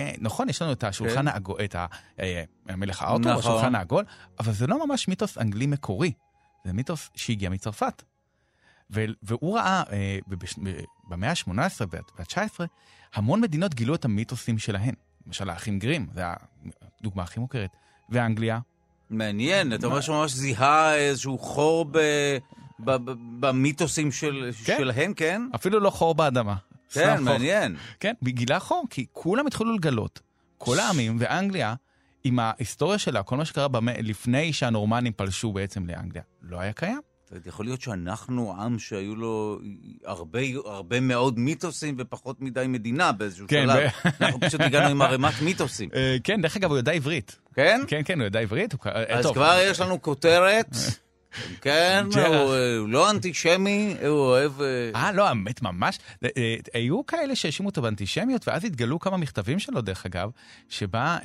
אה, 0.00 0.12
נכון, 0.18 0.48
יש 0.48 0.62
לנו 0.62 0.72
את 0.72 0.84
השולחן 0.84 1.14
כן. 1.14 1.28
העגול, 1.28 1.56
את 1.64 1.76
אה, 2.20 2.44
המלך 2.68 3.02
הארתור, 3.02 3.18
נכון. 3.18 3.38
השולחן 3.38 3.74
העגול, 3.74 4.04
אבל 4.40 4.52
זה 4.52 4.66
לא 4.66 4.86
ממש 4.86 5.08
מיתוס 5.08 5.38
אנגלי 5.38 5.66
מקורי, 5.66 6.12
זה 6.64 6.72
מיתוס 6.72 7.10
שהגיע 7.14 7.50
מצרפת. 7.50 8.02
ו- 8.90 9.04
והוא 9.22 9.58
ראה 9.58 9.82
אה, 9.92 10.18
במאה 11.08 11.30
ה-18 11.30 11.84
וה-19, 11.90 12.36
המון 13.14 13.40
מדינות 13.40 13.74
גילו 13.74 13.94
את 13.94 14.04
המיתוסים 14.04 14.58
שלהן. 14.58 14.94
למשל 15.26 15.50
האחים 15.50 15.78
גרים, 15.78 16.06
זו 16.14 16.22
הדוגמה 17.00 17.22
הכי 17.22 17.40
מוכרת. 17.40 17.70
ואנגליה, 18.10 18.60
מעניין, 19.10 19.74
אתה 19.74 19.86
אומר 19.86 20.00
שממש 20.00 20.32
זיהה 20.32 20.96
איזשהו 20.96 21.38
חור. 21.38 21.86
ב... 21.90 21.98
במיתוסים 23.40 24.12
של... 24.12 24.50
כן. 24.64 24.76
שלהם, 24.78 25.14
כן? 25.14 25.42
אפילו 25.54 25.80
לא 25.80 25.90
חור 25.90 26.14
באדמה. 26.14 26.54
כן. 26.92 27.22
מעניין. 27.22 27.76
כן, 28.00 28.14
גילה 28.24 28.60
חור, 28.60 28.84
כי 28.90 29.06
כולם 29.12 29.46
התחילו 29.46 29.74
לגלות, 29.74 30.20
כל 30.58 30.78
העמים, 30.78 31.16
ואנגליה, 31.18 31.74
עם 32.24 32.38
ההיסטוריה 32.38 32.98
שלה, 32.98 33.22
כל 33.22 33.36
מה 33.36 33.44
שקרה 33.44 33.68
במ... 33.68 33.88
לפני 33.88 34.52
שהנורמנים 34.52 35.12
פלשו 35.12 35.52
בעצם 35.52 35.86
לאנגליה, 35.86 36.22
לא 36.42 36.60
היה 36.60 36.72
קיים. 36.72 37.00
יכול 37.46 37.64
להיות 37.64 37.80
שאנחנו 37.80 38.54
עם 38.58 38.78
שהיו 38.78 39.16
לו 39.16 39.58
הרבה, 40.04 40.40
הרבה 40.64 41.00
מאוד 41.00 41.38
מיתוסים 41.38 41.94
ופחות 41.98 42.40
מדי 42.40 42.64
מדינה 42.68 43.12
באיזשהו 43.12 43.46
כן, 43.48 43.66
שלב. 43.66 43.90
אנחנו 44.20 44.40
פשוט 44.40 44.60
הגענו 44.60 44.88
עם 44.88 45.02
ערימת 45.02 45.42
מיתוסים. 45.42 45.88
אה, 45.94 46.16
כן, 46.24 46.42
דרך 46.42 46.56
אגב, 46.56 46.70
הוא 46.70 46.76
יודע 46.76 46.92
עברית. 46.92 47.38
כן? 47.54 47.80
כן, 47.86 48.00
כן, 48.04 48.18
הוא 48.18 48.24
יודע 48.24 48.40
עברית. 48.40 48.74
אה, 48.86 49.18
אז. 49.18 49.26
כבר 49.26 49.58
יש 49.70 49.80
לנו 49.80 50.02
כותרת. 50.02 50.66
כן. 51.60 52.06
הוא 52.78 52.88
לא 52.88 53.10
אנטישמי, 53.10 53.96
הוא 54.00 54.08
אוהב... 54.08 54.60
אה, 54.60 54.90
אה, 54.94 55.12
לא, 55.12 55.28
האמת, 55.28 55.62
ממש. 55.62 55.98
אה, 56.24 56.28
אה, 56.36 56.56
היו 56.74 57.06
כאלה 57.06 57.36
שהאשימו 57.36 57.68
אותו 57.68 57.82
באנטישמיות, 57.82 58.48
ואז 58.48 58.64
התגלו 58.64 58.98
כמה 58.98 59.16
מכתבים 59.16 59.58
שלו, 59.58 59.80
דרך 59.80 60.06
אגב, 60.06 60.30
שבה 60.68 61.18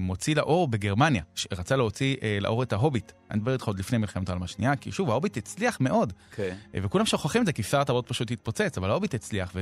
מוציא 0.00 0.34
לאור 0.34 0.68
בגרמניה, 0.68 1.22
שרצה 1.34 1.76
להוציא 1.76 2.16
לאור 2.40 2.62
את 2.62 2.72
ההוביט. 2.72 3.12
אני 3.30 3.38
מדבר 3.38 3.52
איתך 3.52 3.64
עוד 3.64 3.78
לפני 3.78 3.98
מלחמת 3.98 4.28
העולם 4.28 4.42
השנייה, 4.42 4.76
כי 4.76 4.92
שוב, 4.92 5.10
ההוביט 5.10 5.36
הצליח 5.36 5.80
מאוד. 5.80 6.12
כן. 6.36 6.56
וכולם 6.74 7.06
שוכחים 7.06 7.40
את 7.40 7.46
זה, 7.46 7.52
כי 7.52 7.62
שר 7.62 7.80
הטבות 7.80 8.08
פשוט 8.08 8.30
התפוצץ, 8.30 8.78
אבל 8.78 8.90
ההוביט 8.90 9.14
הצליח, 9.14 9.52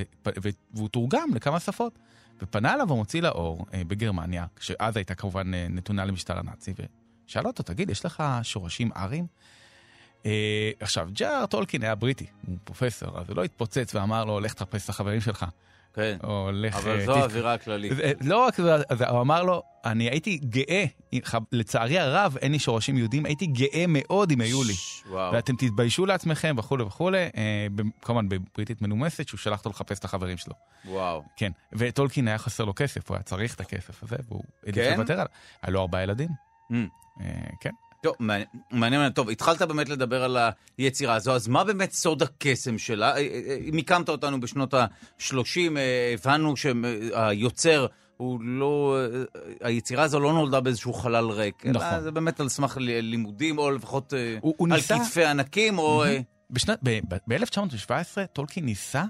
והוא 0.75 0.89
תורגם 0.89 1.29
לכמה 1.35 1.61
שפות. 1.61 1.99
ופנה 2.43 2.75
אליו 2.75 2.93
המוציא 2.93 3.23
לאור 3.23 3.67
בגרמניה, 3.73 4.47
שאז 4.61 4.97
הייתה 4.97 5.15
כמובן 5.15 5.55
נתונה 5.55 6.05
למשטר 6.05 6.39
הנאצי, 6.39 6.73
ושאל 7.29 7.47
אותו, 7.47 7.63
תגיד, 7.63 7.91
יש 7.91 8.05
לך 8.05 8.23
שורשים 8.43 8.91
ארים? 8.97 9.27
אה, 10.27 10.71
עכשיו, 10.81 11.09
ג'אר 11.13 11.47
טולקין 11.47 11.83
היה 11.83 11.95
בריטי, 11.95 12.27
הוא 12.47 12.57
פרופסור, 12.65 13.19
אז 13.19 13.29
הוא 13.29 13.37
לא 13.37 13.45
התפוצץ 13.45 13.95
ואמר 13.95 14.25
לו, 14.25 14.41
לך 14.41 14.55
תחפש 14.55 14.85
את 14.85 14.89
החברים 14.89 15.21
שלך. 15.21 15.47
כן. 15.95 16.17
או 16.25 16.51
לך... 16.53 16.77
אבל 16.77 17.01
אה, 17.01 17.07
זו 17.07 17.17
האווירה 17.17 17.55
הכללית. 17.55 17.93
לא 18.21 18.47
רק 18.47 18.57
זה, 18.57 19.09
הוא 19.09 19.21
אמר 19.21 19.43
לו, 19.43 19.63
אני 19.85 20.11
הייתי 20.11 20.37
גאה, 20.37 20.85
לצערי 21.53 21.99
הרב, 21.99 22.37
אין 22.41 22.53
לי 22.53 22.59
שורשים 22.59 22.99
יהודים, 22.99 23.27
הייתי 23.27 23.47
גאה 23.47 23.85
מאוד 23.89 24.31
אם 24.31 24.41
היו 24.41 24.65
לי. 24.65 24.73
וואו. 25.11 25.33
ואתם 25.33 25.57
תתביישו 25.57 26.07
לעצמכם 26.07 26.55
וכולי 26.59 26.83
וכולי, 26.83 27.19
אה, 27.19 27.67
כמובן 28.03 28.29
בבריטית 28.29 28.83
מנומסת, 28.83 29.29
שהוא 29.29 29.39
שלח 29.39 29.59
אותו 29.59 29.71
לחפש 29.71 29.99
את 29.99 30.05
החברים 30.05 30.37
שלו. 30.37 30.55
וואו. 30.85 31.23
כן, 31.37 31.53
וטולקין 31.73 32.29
היה 32.29 32.39
חסר 32.39 32.65
לו 32.65 32.73
כסף, 32.77 33.09
הוא 33.09 33.15
היה 33.15 33.23
צריך 33.23 33.55
את 33.55 33.61
הכסף 33.61 34.03
הזה, 34.03 34.17
והוא 34.29 34.43
העדיף 34.67 34.85
כן? 34.85 34.97
לוותר 34.97 35.13
עליו. 35.13 35.27
היה 35.63 35.73
לו 35.73 35.81
ארבעה 35.81 36.03
ילדים. 36.03 36.29
Mm. 36.73 36.75
אה, 37.21 37.27
כן. 37.61 37.71
טוב, 38.05 38.15
מעניין, 38.21 38.47
מעניין. 38.71 39.13
טוב, 39.13 39.31
התחלת 39.31 39.63
באמת 39.63 39.89
לדבר 39.89 40.25
על 40.25 40.37
היצירה 40.79 41.15
הזו, 41.15 41.33
אז 41.33 41.49
מה 41.49 41.65
באמת 41.65 41.93
סוד 41.93 42.23
הקסם 42.23 42.79
שלה? 42.79 43.11
אה, 43.13 43.17
אה, 43.17 43.23
אה, 43.49 43.59
מיקמת 43.73 44.09
אותנו 44.09 44.41
בשנות 44.41 44.75
ה-30, 44.75 45.33
הבנו 46.15 46.55
שהיוצר 46.57 47.87
הוא 48.17 48.39
לא, 48.43 48.99
היצירה 49.61 50.03
הזו 50.03 50.21
לא 50.21 50.33
נולדה 50.33 50.61
באיזשהו 50.61 50.93
חלל 50.93 51.31
ריק. 51.31 51.67
אלא 51.67 51.73
נכון. 51.73 52.01
זה 52.03 52.11
באמת 52.11 52.41
על 52.41 52.49
סמך 52.49 52.77
לימודים, 52.81 53.59
או 53.59 53.71
לפחות 53.71 54.13
הוא- 54.41 54.55
הוא 54.57 54.69
על 54.71 54.77
ניסה- 54.77 54.99
כתפי 54.99 55.25
ענקים, 55.25 55.79
או... 55.79 56.05
בשנת, 56.51 56.79
ב-1917 57.29 57.91
טולקין 58.33 58.65
ניסה 58.65 59.03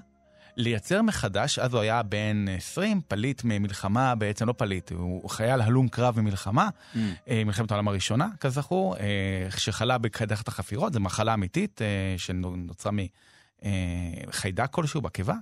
לייצר 0.57 1.01
מחדש, 1.01 1.59
אז 1.59 1.73
הוא 1.73 1.81
היה 1.81 2.03
בן 2.03 2.45
20, 2.57 3.01
פליט 3.07 3.41
ממלחמה, 3.43 4.15
בעצם 4.15 4.47
לא 4.47 4.53
פליט, 4.53 4.91
הוא 4.91 5.29
חייל 5.29 5.61
הלום 5.61 5.87
קרב 5.87 6.19
ממלחמה, 6.19 6.69
Mm. 6.93 6.97
אה, 7.29 7.43
מלחמת 7.45 7.71
העולם 7.71 7.87
הראשונה, 7.87 8.27
כזכור, 8.39 8.97
אה, 8.97 9.03
שחלה 9.57 9.97
בקדחת 9.97 10.47
החפירות, 10.47 10.93
זו 10.93 10.99
מחלה 10.99 11.33
אמיתית 11.33 11.81
אה, 11.81 11.87
שנוצרה 12.17 12.91
מחיידק 14.27 14.67
כלשהו 14.71 15.01
בקיבה, 15.01 15.35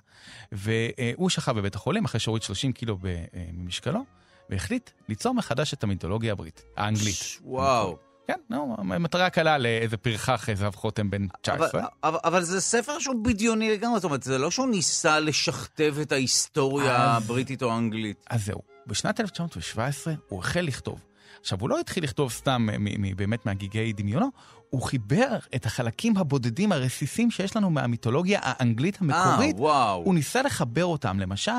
והוא 0.51 1.29
שכב 1.29 1.51
בבית 1.51 1.75
החולים 1.75 2.05
אחרי 2.05 2.19
שהוריד 2.19 2.43
30 2.43 2.71
קילו 2.73 2.97
ב- 3.01 3.23
ממשקלו, 3.53 4.05
והחליט 4.49 4.89
ליצור 5.09 5.33
מחדש 5.33 5.73
את 5.73 5.83
המיתולוגיה 5.83 6.31
הבריטית, 6.31 6.65
האנגלית. 6.77 7.15
וואו. 7.43 7.97
כן, 8.27 8.39
נו, 8.49 8.75
מטרה 8.83 9.29
קלה 9.29 9.57
לאיזה 9.57 9.97
פרחח 9.97 10.47
זהב 10.53 10.75
חותם 10.75 11.09
בן 11.09 11.27
19. 11.41 11.81
אבל, 11.81 11.89
אבל, 12.03 12.19
אבל 12.23 12.43
זה 12.43 12.61
ספר 12.61 12.99
שהוא 12.99 13.15
בדיוני 13.23 13.71
לגמרי, 13.71 13.99
זאת 13.99 14.03
אומרת, 14.03 14.23
זה 14.23 14.37
לא 14.37 14.51
שהוא 14.51 14.67
ניסה 14.67 15.19
לשכתב 15.19 15.95
את 16.01 16.11
ההיסטוריה 16.11 16.95
אז- 17.15 17.23
הבריטית 17.23 17.63
או 17.63 17.71
האנגלית. 17.71 18.25
אז 18.29 18.45
זהו, 18.45 18.59
בשנת 18.87 19.19
1917 19.19 20.13
הוא 20.29 20.39
החל 20.39 20.61
לכתוב. 20.61 20.99
עכשיו, 21.41 21.59
הוא 21.59 21.69
לא 21.69 21.79
התחיל 21.79 22.03
לכתוב 22.03 22.31
סתם 22.31 22.67
באמת 23.15 23.45
מהגיגי 23.45 23.93
דמיונו, 23.93 24.29
הוא 24.69 24.81
חיבר 24.81 25.37
את 25.55 25.65
החלקים 25.65 26.17
הבודדים 26.17 26.71
הרסיסים 26.71 27.31
שיש 27.31 27.55
לנו 27.55 27.69
מהמיתולוגיה 27.69 28.39
האנגלית 28.43 28.97
המקורית. 29.01 29.55
אה, 29.55 29.61
וואו. 29.61 30.01
הוא 30.05 30.13
ניסה 30.15 30.41
לחבר 30.41 30.85
אותם. 30.85 31.19
למשל, 31.19 31.51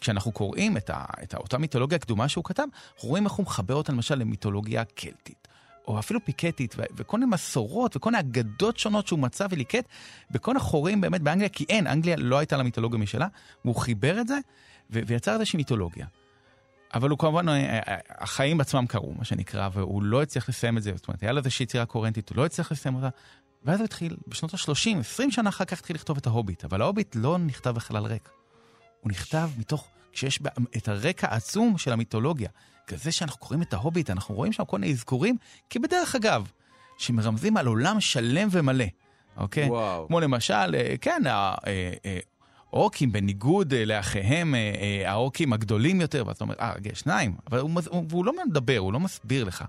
כשאנחנו 0.00 0.32
קוראים 0.32 0.76
את, 0.76 0.90
ה, 0.90 1.04
את 1.22 1.34
אותה 1.34 1.58
מיתולוגיה 1.58 1.96
הקדומה 1.96 2.28
שהוא 2.28 2.44
כתב, 2.44 2.62
אנחנו 2.94 3.08
רואים 3.08 3.24
איך 3.24 3.32
הוא 3.32 3.46
מחבר 3.46 3.74
אותה 3.74 3.92
למשל 3.92 4.14
למיתולוגיה 4.14 4.84
קלטית. 4.84 5.48
או 5.88 5.98
אפילו 5.98 6.24
פיקטית, 6.24 6.74
וכל 6.96 7.18
מיני 7.18 7.30
מסורות 7.32 7.96
וכל 7.96 8.10
מיני 8.10 8.20
אגדות 8.20 8.78
שונות 8.78 9.06
שהוא 9.06 9.18
מצא 9.18 9.46
וליקט 9.50 9.88
בכל 10.30 10.56
החורים 10.56 11.00
באמת 11.00 11.22
באנגליה, 11.22 11.48
כי 11.48 11.64
אין, 11.68 11.86
אנגליה 11.86 12.16
לא 12.16 12.38
הייתה 12.38 12.56
לה 12.56 12.62
מיתולוגיה 12.62 12.98
משלה, 12.98 13.26
והוא 13.64 13.76
חיבר 13.76 14.20
את 14.20 14.28
זה 14.28 14.38
ויצר 14.90 15.34
איזושהי 15.34 15.56
מיתולוגיה. 15.56 16.06
אבל 16.94 17.10
הוא 17.10 17.18
כמובן, 17.18 17.48
אה, 17.48 17.54
אה, 17.54 17.98
החיים 18.08 18.60
עצמם 18.60 18.86
קרו, 18.86 19.14
מה 19.18 19.24
שנקרא, 19.24 19.68
והוא 19.72 20.02
לא 20.02 20.22
הצליח 20.22 20.48
לסיים 20.48 20.78
את 20.78 20.82
זה, 20.82 20.92
זאת 20.94 21.08
אומרת, 21.08 21.22
היה 21.22 21.32
לו 21.32 21.38
איזושהי 21.38 21.64
יצירה 21.64 21.86
קוהרנטית, 21.86 22.28
הוא 22.28 22.36
לא 22.36 22.46
הצליח 22.46 22.72
לסיים 22.72 22.94
אותה, 22.94 23.08
ואז 23.64 23.80
הוא 23.80 23.84
התחיל, 23.84 24.16
בשנות 24.26 24.54
ה-30, 24.54 24.98
20 25.00 25.30
שנה 25.30 25.48
אחר 25.48 25.64
כך 25.64 25.78
התחיל 25.78 25.96
לכתוב 25.96 26.16
את 26.16 26.26
ההוביט, 26.26 26.64
אבל 26.64 26.82
ההוביט 26.82 27.16
לא 27.16 27.38
נכתב 27.38 27.70
בחלל 27.70 28.06
ריק. 28.06 28.28
הוא 29.00 29.10
נכתב 29.10 29.50
מתוך, 29.58 29.88
כשיש 30.12 30.40
את 30.76 30.88
הרקע 30.88 31.26
העצום 31.30 31.78
של 31.78 31.92
המיתולוגיה. 31.92 32.48
כזה 32.88 33.12
שאנחנו 33.12 33.40
קוראים 33.40 33.62
את 33.62 33.72
ההוביט, 33.72 34.10
אנחנו 34.10 34.34
רואים 34.34 34.52
שם 34.52 34.64
כל 34.64 34.78
מיני 34.78 34.92
אזכורים, 34.92 35.36
כי 35.70 35.78
בדרך 35.78 36.14
אגב, 36.14 36.50
שמרמזים 36.98 37.56
על 37.56 37.66
עולם 37.66 38.00
שלם 38.00 38.48
ומלא, 38.50 38.84
אוקיי? 39.36 39.68
וואו. 39.68 40.06
כמו 40.06 40.20
למשל, 40.20 40.74
אה, 40.74 40.94
כן, 41.00 41.22
אה, 41.26 41.54
אה, 41.66 42.18
אורקים 42.72 43.12
בניגוד 43.12 43.74
לאחיהם, 43.74 44.54
האורקים 45.04 45.52
הגדולים 45.52 46.00
יותר, 46.00 46.24
ואתה 46.26 46.44
אומר, 46.44 46.54
אה, 46.60 46.72
רגע, 46.72 46.90
שניים, 46.94 47.36
אבל 47.50 47.58
הוא, 47.58 47.70
הוא, 47.88 48.04
והוא 48.08 48.24
לא 48.24 48.32
מדבר, 48.46 48.78
הוא 48.78 48.92
לא 48.92 49.00
מסביר 49.00 49.44
לך. 49.44 49.64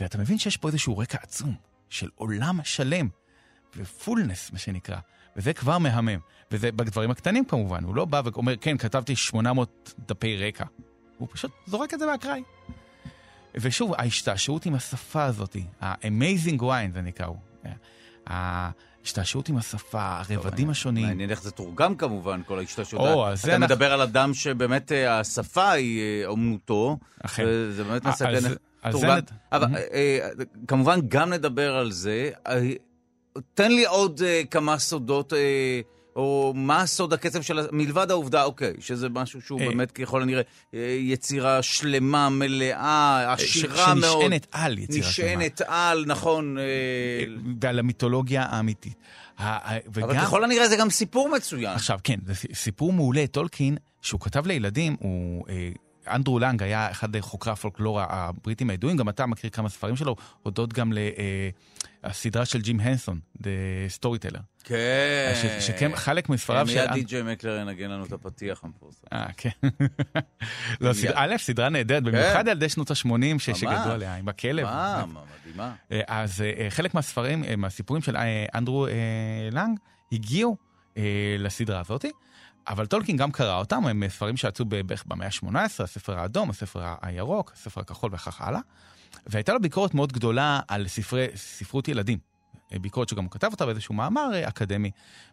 ואתה 0.00 0.18
מבין 0.18 0.38
שיש 0.38 0.56
פה 0.56 0.68
איזשהו 0.68 0.98
רקע 0.98 1.18
עצום 1.22 1.54
של 1.88 2.08
עולם 2.14 2.60
שלם, 2.64 3.08
ופולנס, 3.76 4.52
מה 4.52 4.58
שנקרא, 4.58 4.96
וזה 5.36 5.52
כבר 5.52 5.78
מהמם. 5.78 6.18
וזה 6.50 6.72
בדברים 6.72 7.10
הקטנים 7.10 7.44
כמובן, 7.44 7.84
הוא 7.84 7.94
לא 7.94 8.04
בא 8.04 8.22
ואומר, 8.24 8.56
כן, 8.56 8.78
כתבתי 8.78 9.16
800 9.16 9.94
דפי 10.08 10.36
רקע. 10.36 10.64
הוא 11.22 11.28
פשוט 11.32 11.50
זורק 11.66 11.94
את 11.94 11.98
זה 11.98 12.06
באקראי. 12.06 12.42
ושוב, 13.54 13.92
ההשתעשעות 13.98 14.66
עם 14.66 14.74
השפה 14.74 15.24
הזאת, 15.24 15.56
ה-amazing 15.80 16.60
wine 16.60 16.92
זה 16.94 17.00
נקרא 17.02 17.26
הוא. 17.26 17.36
ההשתעשעות 18.26 19.48
עם 19.48 19.56
השפה, 19.56 20.20
הרבדים 20.30 20.70
השונים. 20.70 21.06
מעניין 21.06 21.30
איך 21.30 21.42
זה 21.42 21.50
תורגם 21.50 21.94
כמובן, 21.96 22.40
כל 22.46 22.58
ההשתלשלות. 22.58 23.02
או, 23.14 23.36
זה 23.36 23.42
אתה 23.48 23.56
אנחנו- 23.56 23.74
מדבר 23.74 23.92
על 23.92 24.00
אדם 24.00 24.34
שבאמת 24.34 24.92
אה, 24.92 25.20
השפה 25.20 25.70
היא 25.70 26.00
אה, 26.22 26.26
אומנותו. 26.26 26.98
אכן. 27.22 27.44
וזה 27.46 27.84
באמת 27.84 28.06
אה, 28.06 28.10
אז 28.82 28.92
תורגם. 28.92 29.14
זה 29.14 29.20
אבל 29.52 29.68
כמובן 30.68 31.00
גם 31.08 31.30
נדבר 31.32 31.76
על 31.76 31.92
זה. 31.92 32.30
תן 33.54 33.72
לי 33.72 33.84
עוד 33.86 34.20
כמה 34.50 34.78
סודות, 34.78 35.32
או 36.16 36.52
מה 36.56 36.86
סוד 36.86 37.12
הקצב 37.12 37.42
של... 37.42 37.60
מלבד 37.72 38.10
העובדה, 38.10 38.44
אוקיי, 38.44 38.72
שזה 38.80 39.08
משהו 39.08 39.40
שהוא 39.40 39.60
אה. 39.60 39.68
באמת 39.68 39.90
ככל 39.90 40.22
הנראה 40.22 40.42
אה, 40.74 40.78
יצירה 41.00 41.62
שלמה, 41.62 42.28
מלאה, 42.28 43.34
ש- 43.38 43.42
עשירה 43.42 43.94
מאוד. 43.94 44.18
שנשענת 44.22 44.46
על 44.52 44.78
יצירה 44.78 45.10
שלמה. 45.10 45.28
נשענת 45.28 45.60
על, 45.66 46.04
נכון. 46.06 46.58
אה, 46.58 46.62
ועל 47.60 47.78
המיתולוגיה 47.78 48.42
האמיתית. 48.42 48.94
ה- 49.38 49.76
אבל 49.86 50.04
וגם- 50.12 50.24
ככל 50.24 50.44
הנראה 50.44 50.68
זה 50.68 50.76
גם 50.76 50.90
סיפור 50.90 51.28
מצוין. 51.28 51.72
עכשיו, 51.72 51.98
כן, 52.04 52.18
זה 52.26 52.34
סיפור 52.54 52.92
מעולה. 52.92 53.26
טולקין, 53.26 53.76
שהוא 54.02 54.20
כתב 54.20 54.46
לילדים, 54.46 54.96
הוא... 55.00 55.44
אה, 55.48 55.68
אנדרו 56.06 56.38
לנג 56.38 56.62
היה 56.62 56.90
אחד 56.90 57.20
חוקרי 57.20 57.52
הפולקלור 57.52 58.00
הבריטים 58.00 58.70
הידועים, 58.70 58.96
גם 58.96 59.08
אתה 59.08 59.26
מכיר 59.26 59.50
כמה 59.50 59.68
ספרים 59.68 59.96
שלו, 59.96 60.16
הודות 60.42 60.72
גם 60.72 60.92
לסדרה 62.04 62.44
של 62.44 62.60
ג'ים 62.60 62.80
הנסון, 62.80 63.20
The 63.38 63.46
Storyteller. 64.00 64.40
כן. 64.64 65.32
ש- 65.42 65.66
שכן, 65.66 65.90
חלק 65.96 66.28
מספריו 66.28 66.66
של... 66.68 66.80
מיד 66.80 66.92
די.ג'יי 66.92 67.22
מקלר 67.22 67.58
ינגן 67.60 67.90
לנו 67.90 68.04
את 68.04 68.12
הפתיח 68.12 68.60
המפורסם. 68.64 69.06
אה, 69.12 69.26
כן. 69.36 69.50
לא, 70.80 70.92
סד- 70.92 71.12
א', 71.14 71.34
סדרה 71.38 71.68
נהדרת, 71.68 72.02
כן. 72.04 72.10
במיוחד 72.12 72.48
על 72.48 72.56
ידי 72.56 72.68
שנות 72.68 72.90
ה-80 72.90 73.08
שגדלו 73.38 73.92
עליה, 73.92 74.14
עם 74.16 74.28
הכלב. 74.28 74.64
מה, 74.64 75.04
מה, 75.12 75.20
מדהימה. 75.40 75.74
אה, 75.92 76.00
אז 76.06 76.40
אה, 76.42 76.66
חלק 76.70 76.94
מהספרים, 76.94 77.44
אה, 77.44 77.56
מהסיפורים 77.56 78.02
של 78.02 78.16
אה, 78.16 78.44
אנדרו 78.54 78.86
אה, 78.86 78.92
לנג, 79.52 79.78
הגיעו 80.12 80.56
אה, 80.96 81.02
לסדרה 81.38 81.80
הזאת, 81.80 82.04
אבל 82.68 82.86
טולקין 82.86 83.16
גם 83.16 83.32
קרא 83.32 83.58
אותם, 83.58 83.86
הם 83.86 84.08
ספרים 84.08 84.36
שיצאו 84.36 84.64
בערך 84.64 85.04
במאה 85.06 85.26
ה-18, 85.26 85.82
הספר 85.84 86.18
האדום, 86.18 86.50
הספר 86.50 86.94
הירוק, 87.02 87.52
הספר 87.54 87.80
הכחול 87.80 88.14
וכך 88.14 88.40
הלאה. 88.40 88.60
והייתה 89.26 89.52
לו 89.52 89.60
ביקורת 89.60 89.94
מאוד 89.94 90.12
גדולה 90.12 90.60
על 90.68 90.88
ספרי, 90.88 91.26
ספרות 91.36 91.88
ילדים. 91.88 92.18
ביקורת 92.80 93.08
שגם 93.08 93.24
הוא 93.24 93.30
כתב 93.30 93.48
אותה 93.52 93.66
באיזשהו 93.66 93.94
מאמר 93.94 94.30
אקדמי. 94.48 94.90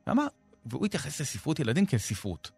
ואמר, 0.07 0.27
והוא 0.65 0.85
התייחס 0.85 1.21
לספרות 1.21 1.59
ילדים 1.59 1.85
כאל 1.85 1.99
ספרות. 1.99 2.51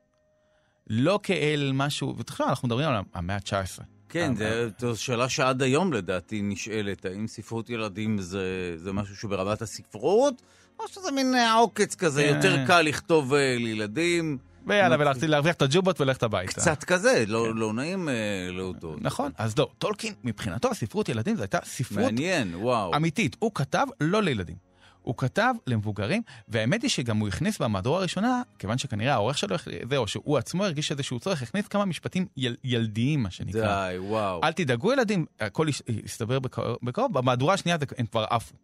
לא 0.88 1.20
כאל 1.24 1.72
משהו, 1.74 2.16
ותחשוב, 2.18 2.48
אנחנו 2.48 2.68
מדברים 2.68 2.90
על 2.90 3.02
המאה 3.14 3.36
ה-19. 3.36 3.84
כן, 4.10 4.34
זו 4.80 5.02
שאלה 5.02 5.30
שעד 5.30 5.62
היום 5.62 5.94
לדעתי 5.94 6.42
נשאלת, 6.42 7.06
האם 7.06 7.28
ספרות 7.28 7.70
ילדים 7.70 8.22
זה, 8.22 8.74
זה 8.76 8.94
משהו 8.94 9.16
שברמת 9.16 9.62
הספרות, 9.62 10.42
או 10.80 10.88
שזה 10.88 11.12
מין 11.12 11.36
עוקץ 11.56 11.96
כזה, 11.96 12.24
יותר 12.24 12.68
קל 12.68 12.82
לכתוב 12.82 13.34
לילדים. 13.34 14.38
ויאללה, 14.68 15.14
ולהרוויח 15.20 15.56
את 15.56 15.62
הג'ובות 15.62 16.02
וללכת 16.02 16.24
הביתה. 16.24 16.52
קצת 16.52 16.84
כזה, 16.84 17.24
לא, 17.28 17.56
לא 17.56 17.74
נעים 17.74 18.10
להודות. 18.52 19.02
נכון, 19.02 19.32
אז 19.38 19.58
לא, 19.58 19.70
טולקין, 19.78 20.14
מבחינתו 20.24 20.72
הספרות 20.72 21.10
ילדים 21.10 21.36
זו 21.36 21.42
הייתה 21.42 21.60
ספרות 21.64 22.04
מעניין, 22.04 22.56
וואו. 22.56 22.96
אמיתית. 22.96 23.36
הוא 23.40 23.52
כתב 23.54 23.86
לא 24.02 24.24
לילדים. 24.24 24.72
הוא 25.02 25.18
כתב 25.18 25.54
למבוגרים, 25.68 26.22
והאמת 26.48 26.82
היא 26.82 26.90
שגם 26.90 27.18
הוא 27.18 27.28
הכניס 27.28 27.62
במהדורה 27.62 28.00
הראשונה, 28.00 28.42
כיוון 28.60 28.78
שכנראה 28.78 29.14
העורך 29.14 29.38
שלו, 29.38 29.56
זה, 29.90 29.98
או 29.98 30.08
שהוא 30.08 30.38
עצמו 30.38 30.66
הרגיש 30.66 30.92
איזשהו 30.92 31.20
צורך, 31.20 31.42
הכניס 31.42 31.68
כמה 31.68 31.86
משפטים 31.86 32.26
יל, 32.38 32.56
ילדיים, 32.64 33.24
מה 33.24 33.32
שנקרא. 33.32 33.90
די, 33.90 33.98
וואו. 34.00 34.44
אל 34.44 34.52
תדאגו 34.52 34.94
ילדים, 34.94 35.26
הכל 35.40 35.68
יסתבר 35.88 36.40
בקרוב, 36.84 37.14
במהדורה 37.14 37.54
השנייה 37.54 37.78
הם 37.98 38.06
כבר 38.06 38.26
עפו. 38.30 38.56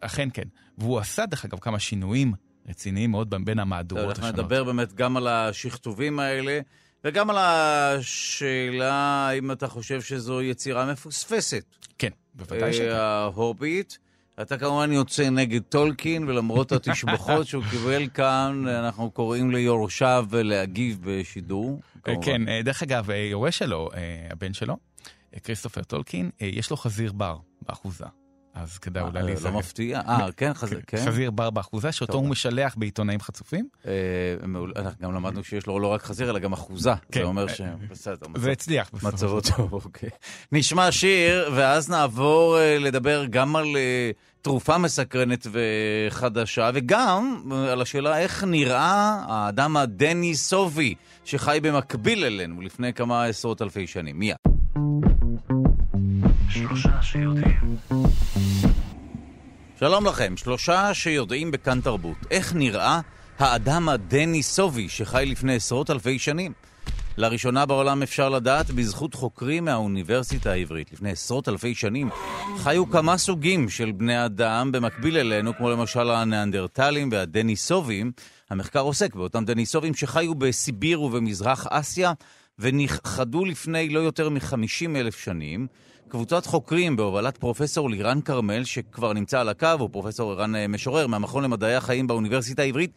אכן 0.00 0.28
כן. 0.34 0.48
והוא 0.78 0.98
עשה, 0.98 1.26
דרך 1.26 1.44
אגב, 1.44 1.58
כמה 1.58 1.78
שינויים 1.78 2.32
רציניים 2.68 3.10
מאוד 3.10 3.34
בין 3.44 3.58
המהדורות 3.58 4.10
השונות. 4.10 4.18
אנחנו 4.18 4.42
נדבר 4.42 4.64
באמת 4.64 4.92
גם 4.92 5.16
על 5.16 5.28
השכתובים 5.28 6.18
האלה, 6.18 6.60
וגם 7.04 7.30
על 7.30 7.36
השאלה 7.38 8.94
האם 9.28 9.52
אתה 9.52 9.68
חושב 9.68 10.02
שזו 10.02 10.42
יצירה 10.42 10.92
מפוספסת. 10.92 11.64
כן, 11.98 12.08
בוודאי 12.34 12.72
שכן. 12.72 12.90
ההוביט. 12.90 13.94
אתה 14.42 14.58
כמובן 14.58 14.92
יוצא 14.92 15.30
נגד 15.30 15.62
טולקין, 15.62 16.28
ולמרות 16.28 16.72
התשבחות 16.72 17.46
שהוא 17.46 17.64
קיבל 17.70 18.08
כאן, 18.08 18.64
אנחנו 18.68 19.10
קוראים 19.10 19.50
ליורשיו 19.50 20.26
להגיב 20.32 21.00
בשידור. 21.04 21.80
כן, 22.22 22.60
דרך 22.64 22.82
אגב, 22.82 23.10
יורש 23.30 23.58
שלו, 23.58 23.88
הבן 24.30 24.54
שלו, 24.54 24.76
כריסטופר 25.42 25.82
טולקין, 25.82 26.30
יש 26.40 26.70
לו 26.70 26.76
חזיר 26.76 27.12
בר 27.12 27.36
באחוזה. 27.62 28.04
אז 28.54 28.78
כדאי 28.78 29.02
אולי 29.02 29.22
להיזהר. 29.22 29.52
לא 29.52 29.58
מפתיע. 29.58 30.00
אה, 30.00 30.28
כן, 30.36 30.54
חזיר, 30.54 30.80
כן. 30.86 31.04
חזיר 31.06 31.30
בר 31.30 31.50
באחוזה, 31.50 31.92
שאותו 31.92 32.18
הוא 32.18 32.28
משלח 32.28 32.74
בעיתונאים 32.78 33.20
חצופים. 33.20 33.68
אנחנו 34.76 35.02
גם 35.02 35.14
למדנו 35.14 35.44
שיש 35.44 35.66
לו 35.66 35.78
לא 35.78 35.86
רק 35.86 36.02
חזיר, 36.02 36.30
אלא 36.30 36.38
גם 36.38 36.52
אחוזה. 36.52 36.92
זה 37.14 37.22
אומר 37.22 37.46
ש... 37.48 37.60
בסדר. 37.90 38.26
זה 38.36 38.50
הצליח. 38.50 38.90
מצבו 39.02 39.40
טוב, 39.40 39.72
אוקיי. 39.72 40.10
נשמע 40.52 40.92
שיר, 40.92 41.50
ואז 41.54 41.90
נעבור 41.90 42.58
לדבר 42.80 43.24
גם 43.30 43.56
על 43.56 43.66
תרופה 44.42 44.78
מסקרנת 44.78 45.46
וחדשה, 45.52 46.70
וגם 46.74 47.42
על 47.68 47.82
השאלה 47.82 48.18
איך 48.18 48.44
נראה 48.44 49.24
האדם 49.28 49.76
הדניסובי, 49.76 50.94
שחי 51.24 51.58
במקביל 51.62 52.24
אלינו 52.24 52.60
לפני 52.60 52.92
כמה 52.92 53.24
עשרות 53.24 53.62
אלפי 53.62 53.86
שנים. 53.86 54.18
מיד. 54.18 54.36
שלושה 56.48 57.02
שיודעים. 57.02 57.76
שלום 59.78 60.06
לכם, 60.06 60.36
שלושה 60.36 60.94
שיודעים 60.94 61.50
בכאן 61.50 61.80
תרבות. 61.80 62.16
איך 62.30 62.54
נראה 62.54 63.00
האדם 63.38 63.88
הדניסובי 63.88 64.88
שחי 64.88 65.24
לפני 65.26 65.54
עשרות 65.54 65.90
אלפי 65.90 66.18
שנים? 66.18 66.52
לראשונה 67.16 67.66
בעולם 67.66 68.02
אפשר 68.02 68.28
לדעת 68.28 68.70
בזכות 68.70 69.14
חוקרים 69.14 69.64
מהאוניברסיטה 69.64 70.50
העברית. 70.52 70.92
לפני 70.92 71.10
עשרות 71.10 71.48
אלפי 71.48 71.74
שנים 71.74 72.10
חיו 72.58 72.90
כמה 72.90 73.18
סוגים 73.18 73.68
של 73.68 73.92
בני 73.92 74.24
אדם 74.24 74.72
במקביל 74.72 75.16
אלינו, 75.16 75.56
כמו 75.56 75.70
למשל 75.70 76.10
הניאנדרטלים 76.10 77.08
והדניסובים. 77.12 78.12
המחקר 78.50 78.80
עוסק 78.80 79.14
באותם 79.14 79.44
דניסובים 79.44 79.94
שחיו 79.94 80.34
בסיביר 80.34 81.02
ובמזרח 81.02 81.66
אסיה 81.70 82.12
ונכחדו 82.58 83.44
לפני 83.44 83.88
לא 83.88 84.00
יותר 84.00 84.28
מ-50 84.28 84.96
אלף 84.96 85.18
שנים. 85.18 85.66
קבוצת 86.08 86.46
חוקרים 86.46 86.96
בהובלת 86.96 87.36
פרופסור 87.36 87.90
לירן 87.90 88.20
כרמל, 88.20 88.64
שכבר 88.64 89.12
נמצא 89.12 89.40
על 89.40 89.48
הקו, 89.48 89.68
הוא 89.78 89.88
פרופסור 89.92 90.32
ערן 90.32 90.66
משורר 90.66 91.06
מהמכון 91.06 91.44
למדעי 91.44 91.74
החיים 91.74 92.06
באוניברסיטה 92.06 92.62
העברית, 92.62 92.90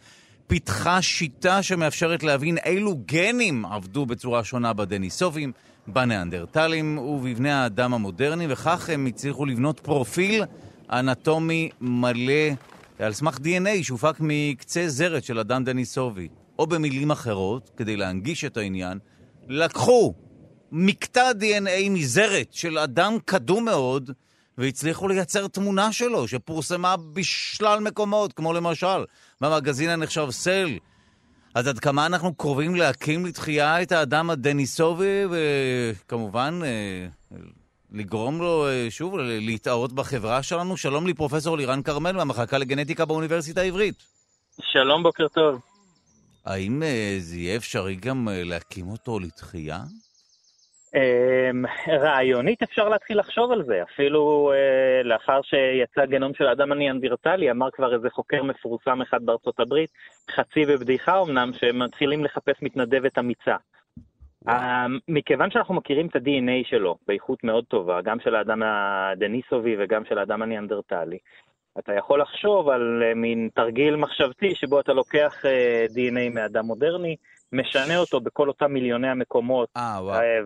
פיתחה 0.47 1.01
שיטה 1.01 1.63
שמאפשרת 1.63 2.23
להבין 2.23 2.57
אילו 2.65 2.95
גנים 3.05 3.65
עבדו 3.65 4.05
בצורה 4.05 4.43
שונה 4.43 4.73
בדניסובים, 4.73 5.51
בניאנדרטלים 5.87 6.97
ובבני 6.97 7.51
האדם 7.51 7.93
המודרני, 7.93 8.45
וכך 8.49 8.89
הם 8.89 9.05
הצליחו 9.05 9.45
לבנות 9.45 9.79
פרופיל 9.79 10.43
אנטומי 10.91 11.69
מלא 11.81 12.53
על 12.99 13.13
סמך 13.13 13.37
DNA 13.37 13.83
שהופק 13.83 14.15
מקצה 14.19 14.87
זרת 14.87 15.23
של 15.23 15.39
אדם 15.39 15.63
דניסובי. 15.63 16.27
או 16.59 16.67
במילים 16.67 17.11
אחרות, 17.11 17.71
כדי 17.77 17.95
להנגיש 17.95 18.45
את 18.45 18.57
העניין, 18.57 18.99
לקחו 19.47 20.13
מקטע 20.71 21.31
DNA 21.31 21.89
מזרת 21.89 22.47
של 22.51 22.77
אדם 22.77 23.17
קדום 23.25 23.65
מאוד, 23.65 24.11
והצליחו 24.57 25.07
לייצר 25.07 25.47
תמונה 25.47 25.93
שלו, 25.93 26.27
שפורסמה 26.27 26.95
בשלל 27.13 27.79
מקומות, 27.79 28.33
כמו 28.33 28.53
למשל 28.53 29.05
במגזין 29.41 29.89
הנחשב 29.89 30.27
סל. 30.31 30.69
אז 31.55 31.67
עד 31.67 31.79
כמה 31.79 32.05
אנחנו 32.05 32.35
קרובים 32.35 32.75
להקים 32.75 33.25
לתחייה 33.25 33.81
את 33.81 33.91
האדם 33.91 34.29
הדניסובי, 34.29 35.23
וכמובן 35.31 36.59
לגרום 37.91 38.39
לו 38.39 38.65
שוב 38.89 39.17
להתערות 39.17 39.93
בחברה 39.93 40.43
שלנו? 40.43 40.77
שלום 40.77 41.07
לי, 41.07 41.13
פרופסור 41.13 41.57
לירן 41.57 41.81
כרמל 41.81 42.11
מהמחלקה 42.11 42.57
לגנטיקה 42.57 43.05
באוניברסיטה 43.05 43.61
העברית. 43.61 44.03
שלום, 44.61 45.03
בוקר 45.03 45.27
טוב. 45.27 45.61
האם 46.45 46.83
זה 47.19 47.35
יהיה 47.35 47.55
אפשרי 47.55 47.95
גם 47.95 48.27
להקים 48.31 48.87
אותו 48.87 49.19
לתחייה? 49.19 49.83
רעיונית 51.87 52.63
אפשר 52.63 52.89
להתחיל 52.89 53.19
לחשוב 53.19 53.51
על 53.51 53.63
זה, 53.63 53.83
אפילו 53.83 54.51
uh, 54.53 55.07
לאחר 55.07 55.41
שיצא 55.41 56.05
גנום 56.05 56.33
של 56.33 56.47
האדם 56.47 56.71
הניאנדרטלי, 56.71 57.51
אמר 57.51 57.71
כבר 57.71 57.93
איזה 57.93 58.09
חוקר 58.09 58.43
מפורסם 58.43 59.01
אחד 59.01 59.25
בארצות 59.25 59.59
הברית, 59.59 59.89
חצי 60.31 60.65
בבדיחה 60.65 61.21
אמנם, 61.21 61.51
שהם 61.53 61.79
מתחילים 61.79 62.23
לחפש 62.23 62.55
מתנדבת 62.61 63.19
אמיצה. 63.19 63.55
Uh, 64.49 64.51
מכיוון 65.07 65.51
שאנחנו 65.51 65.73
מכירים 65.73 66.07
את 66.07 66.15
ה-DNA 66.15 66.69
שלו 66.69 66.97
באיכות 67.07 67.43
מאוד 67.43 67.65
טובה, 67.65 68.01
גם 68.01 68.19
של 68.19 68.35
האדם 68.35 68.61
הדניסובי 68.63 69.75
וגם 69.79 70.05
של 70.05 70.17
האדם 70.17 70.41
הניאנדרטלי, 70.41 71.17
אתה 71.79 71.93
יכול 71.93 72.21
לחשוב 72.21 72.69
על 72.69 73.03
uh, 73.11 73.15
מין 73.15 73.49
תרגיל 73.53 73.95
מחשבתי 73.95 74.55
שבו 74.55 74.79
אתה 74.79 74.93
לוקח 74.93 75.35
uh, 75.41 75.91
DNA 75.91 76.35
מאדם 76.35 76.65
מודרני, 76.65 77.15
משנה 77.53 77.97
אותו 77.97 78.19
בכל 78.19 78.47
אותם 78.47 78.71
מיליוני 78.71 79.07
המקומות, 79.07 79.69
아, 79.77 79.81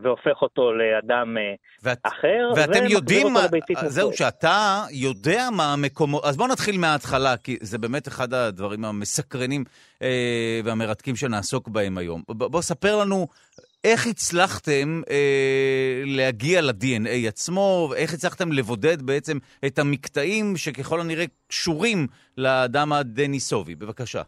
והופך 0.03 0.41
אותו 0.41 0.71
לאדם 0.73 1.37
ואת, 1.83 1.97
אחר, 2.03 2.51
ואתם 2.55 2.83
יודעים, 2.89 3.27
זהו, 3.85 4.13
שאתה 4.13 4.83
יודע 4.91 5.49
מה 5.51 5.73
המקומות, 5.73 6.25
אז 6.25 6.37
בואו 6.37 6.47
נתחיל 6.47 6.77
מההתחלה, 6.77 7.37
כי 7.37 7.57
זה 7.61 7.77
באמת 7.77 8.07
אחד 8.07 8.33
הדברים 8.33 8.85
המסקרנים 8.85 9.63
אה, 10.01 10.59
והמרתקים 10.63 11.15
שנעסוק 11.15 11.67
בהם 11.67 11.97
היום. 11.97 12.23
בואו 12.27 12.61
ספר 12.61 12.95
לנו 12.97 13.27
איך 13.83 14.07
הצלחתם 14.07 15.01
אה, 15.09 16.03
להגיע 16.05 16.61
ל-DNA 16.61 17.27
עצמו, 17.27 17.89
איך 17.95 18.13
הצלחתם 18.13 18.51
לבודד 18.51 19.01
בעצם 19.01 19.37
את 19.65 19.79
המקטעים 19.79 20.57
שככל 20.57 21.01
הנראה 21.01 21.25
קשורים 21.47 22.07
לאדם 22.37 22.93
הדניסובי. 22.93 23.75
בבקשה. 23.75 24.21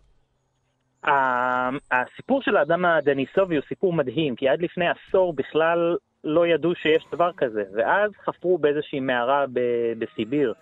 הסיפור 1.92 2.42
של 2.42 2.58
האדם 2.58 2.86
הדניסובי 2.86 3.56
הוא 3.56 3.64
סיפור 3.68 3.94
מדהים, 3.94 4.36
כי 4.36 4.50
עד 4.50 4.62
לפני 4.62 4.86
עשור 4.90 5.34
בכלל 5.34 5.98
לא 6.24 6.48
ידעו 6.48 6.76
שיש 6.76 7.06
דבר 7.12 7.32
כזה, 7.38 7.64
ואז 7.74 8.12
חפרו 8.26 8.58
באיזושהי 8.58 9.00
מערה 9.00 9.46
בסיביר, 9.98 10.54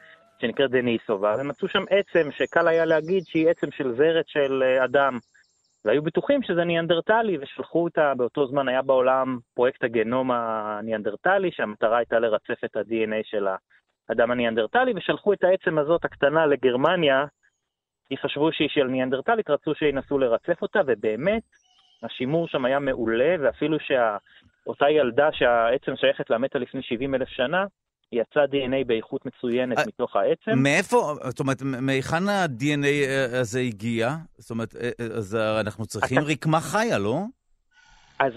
שנקראת 0.42 0.72
דניסובה, 0.72 1.36
ומצאו 1.40 1.68
שם 1.68 1.84
עצם 1.90 2.32
שקל 2.32 2.68
היה 2.68 2.86
להגיד 2.86 3.24
שהיא 3.26 3.50
עצם 3.50 3.72
של 3.72 3.96
זרת 3.96 4.28
של 4.28 4.64
אדם. 4.84 5.20
והיו 5.86 6.04
בטוחים 6.04 6.44
שזה 6.44 6.64
ניאנדרטלי, 6.64 7.38
ושלחו 7.42 7.84
אותה, 7.84 8.14
באותו 8.18 8.48
זמן 8.48 8.68
היה 8.68 8.82
בעולם 8.82 9.38
פרויקט 9.54 9.84
הגנום 9.84 10.32
הניאנדרטלי, 10.32 11.52
שהמטרה 11.52 11.98
הייתה 11.98 12.20
לרצף 12.20 12.64
את 12.66 12.76
ה-DNA 12.76 13.24
של 13.24 13.48
האדם 14.10 14.32
הניאנדרטלי, 14.32 14.94
ושלחו 14.96 15.34
את 15.34 15.44
העצם 15.44 15.78
הזאת 15.78 16.06
הקטנה 16.06 16.46
לגרמניה, 16.46 17.26
כי 18.12 18.18
חשבו 18.18 18.52
שהיא 18.52 18.70
של 18.70 18.84
ניאנדרטלית, 18.84 19.50
רצו 19.50 19.76
שינסו 19.76 20.18
לרצף 20.18 20.62
אותה, 20.62 20.80
ובאמת, 20.88 21.44
השימור 22.04 22.48
שם 22.48 22.66
היה 22.66 22.80
מעולה, 22.80 23.36
ואפילו 23.40 23.78
שאותה 23.80 24.90
ילדה 24.90 25.30
שהעצם 25.32 25.96
שייכת 25.96 26.30
לה 26.30 26.38
מתה 26.38 26.60
לפני 26.60 26.82
70 26.84 27.16
אלף 27.16 27.28
שנה, 27.28 27.66
יצא 28.12 28.40
DNA 28.46 28.86
באיכות 28.88 29.26
מצוינת 29.26 29.78
אה, 29.78 29.84
מתוך 29.88 30.16
העצם. 30.16 30.52
מאיפה, 30.64 31.14
זאת 31.30 31.40
אומרת, 31.40 31.58
מהיכן 31.62 32.30
ה-DNA 32.30 32.88
הזה 33.42 33.60
הגיע? 33.60 34.10
זאת 34.38 34.52
אומרת, 34.52 34.76
אה, 34.76 34.90
אה, 35.00 35.06
אז 35.06 35.38
אנחנו 35.60 35.86
צריכים 35.86 36.18
אתה- 36.18 36.28
רקמה 36.28 36.60
חיה, 36.60 36.98
לא? 36.98 37.18
אז 38.20 38.34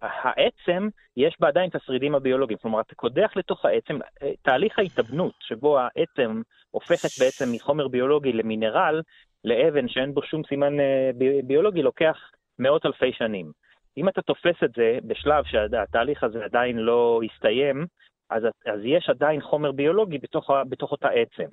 העצם, 0.00 0.88
יש 1.16 1.36
בה 1.40 1.48
עדיין 1.48 1.70
את 1.70 1.74
השרידים 1.74 2.14
הביולוגיים. 2.14 2.58
כלומר, 2.62 2.80
אתה 2.80 2.94
קודח 2.94 3.30
לתוך 3.36 3.64
העצם, 3.64 3.98
אה, 4.22 4.30
תהליך 4.42 4.78
ההתאבנות, 4.78 5.34
שבו 5.40 5.78
העצם 5.78 6.42
הופכת 6.70 7.08
בעצם 7.20 7.44
מחומר 7.52 7.88
ביולוגי 7.88 8.32
למינרל, 8.32 9.02
לאבן 9.44 9.88
שאין 9.88 10.14
בו 10.14 10.22
שום 10.22 10.42
סימן 10.48 10.80
אה, 10.80 11.10
בי- 11.14 11.42
ביולוגי, 11.42 11.82
לוקח 11.82 12.16
מאות 12.58 12.86
אלפי 12.86 13.12
שנים. 13.12 13.52
אם 13.96 14.08
אתה 14.08 14.22
תופס 14.22 14.56
את 14.64 14.70
זה 14.76 14.98
בשלב 15.04 15.44
שהתהליך 15.44 16.22
הזה 16.24 16.44
עדיין 16.44 16.76
לא 16.76 17.20
הסתיים, 17.24 17.86
אז, 18.30 18.42
אז 18.66 18.80
יש 18.84 19.08
עדיין 19.10 19.40
חומר 19.40 19.72
ביולוגי 19.72 20.18
בתוך, 20.18 20.50
בתוך 20.68 20.92
אותה 20.92 21.08
עצם. 21.08 21.48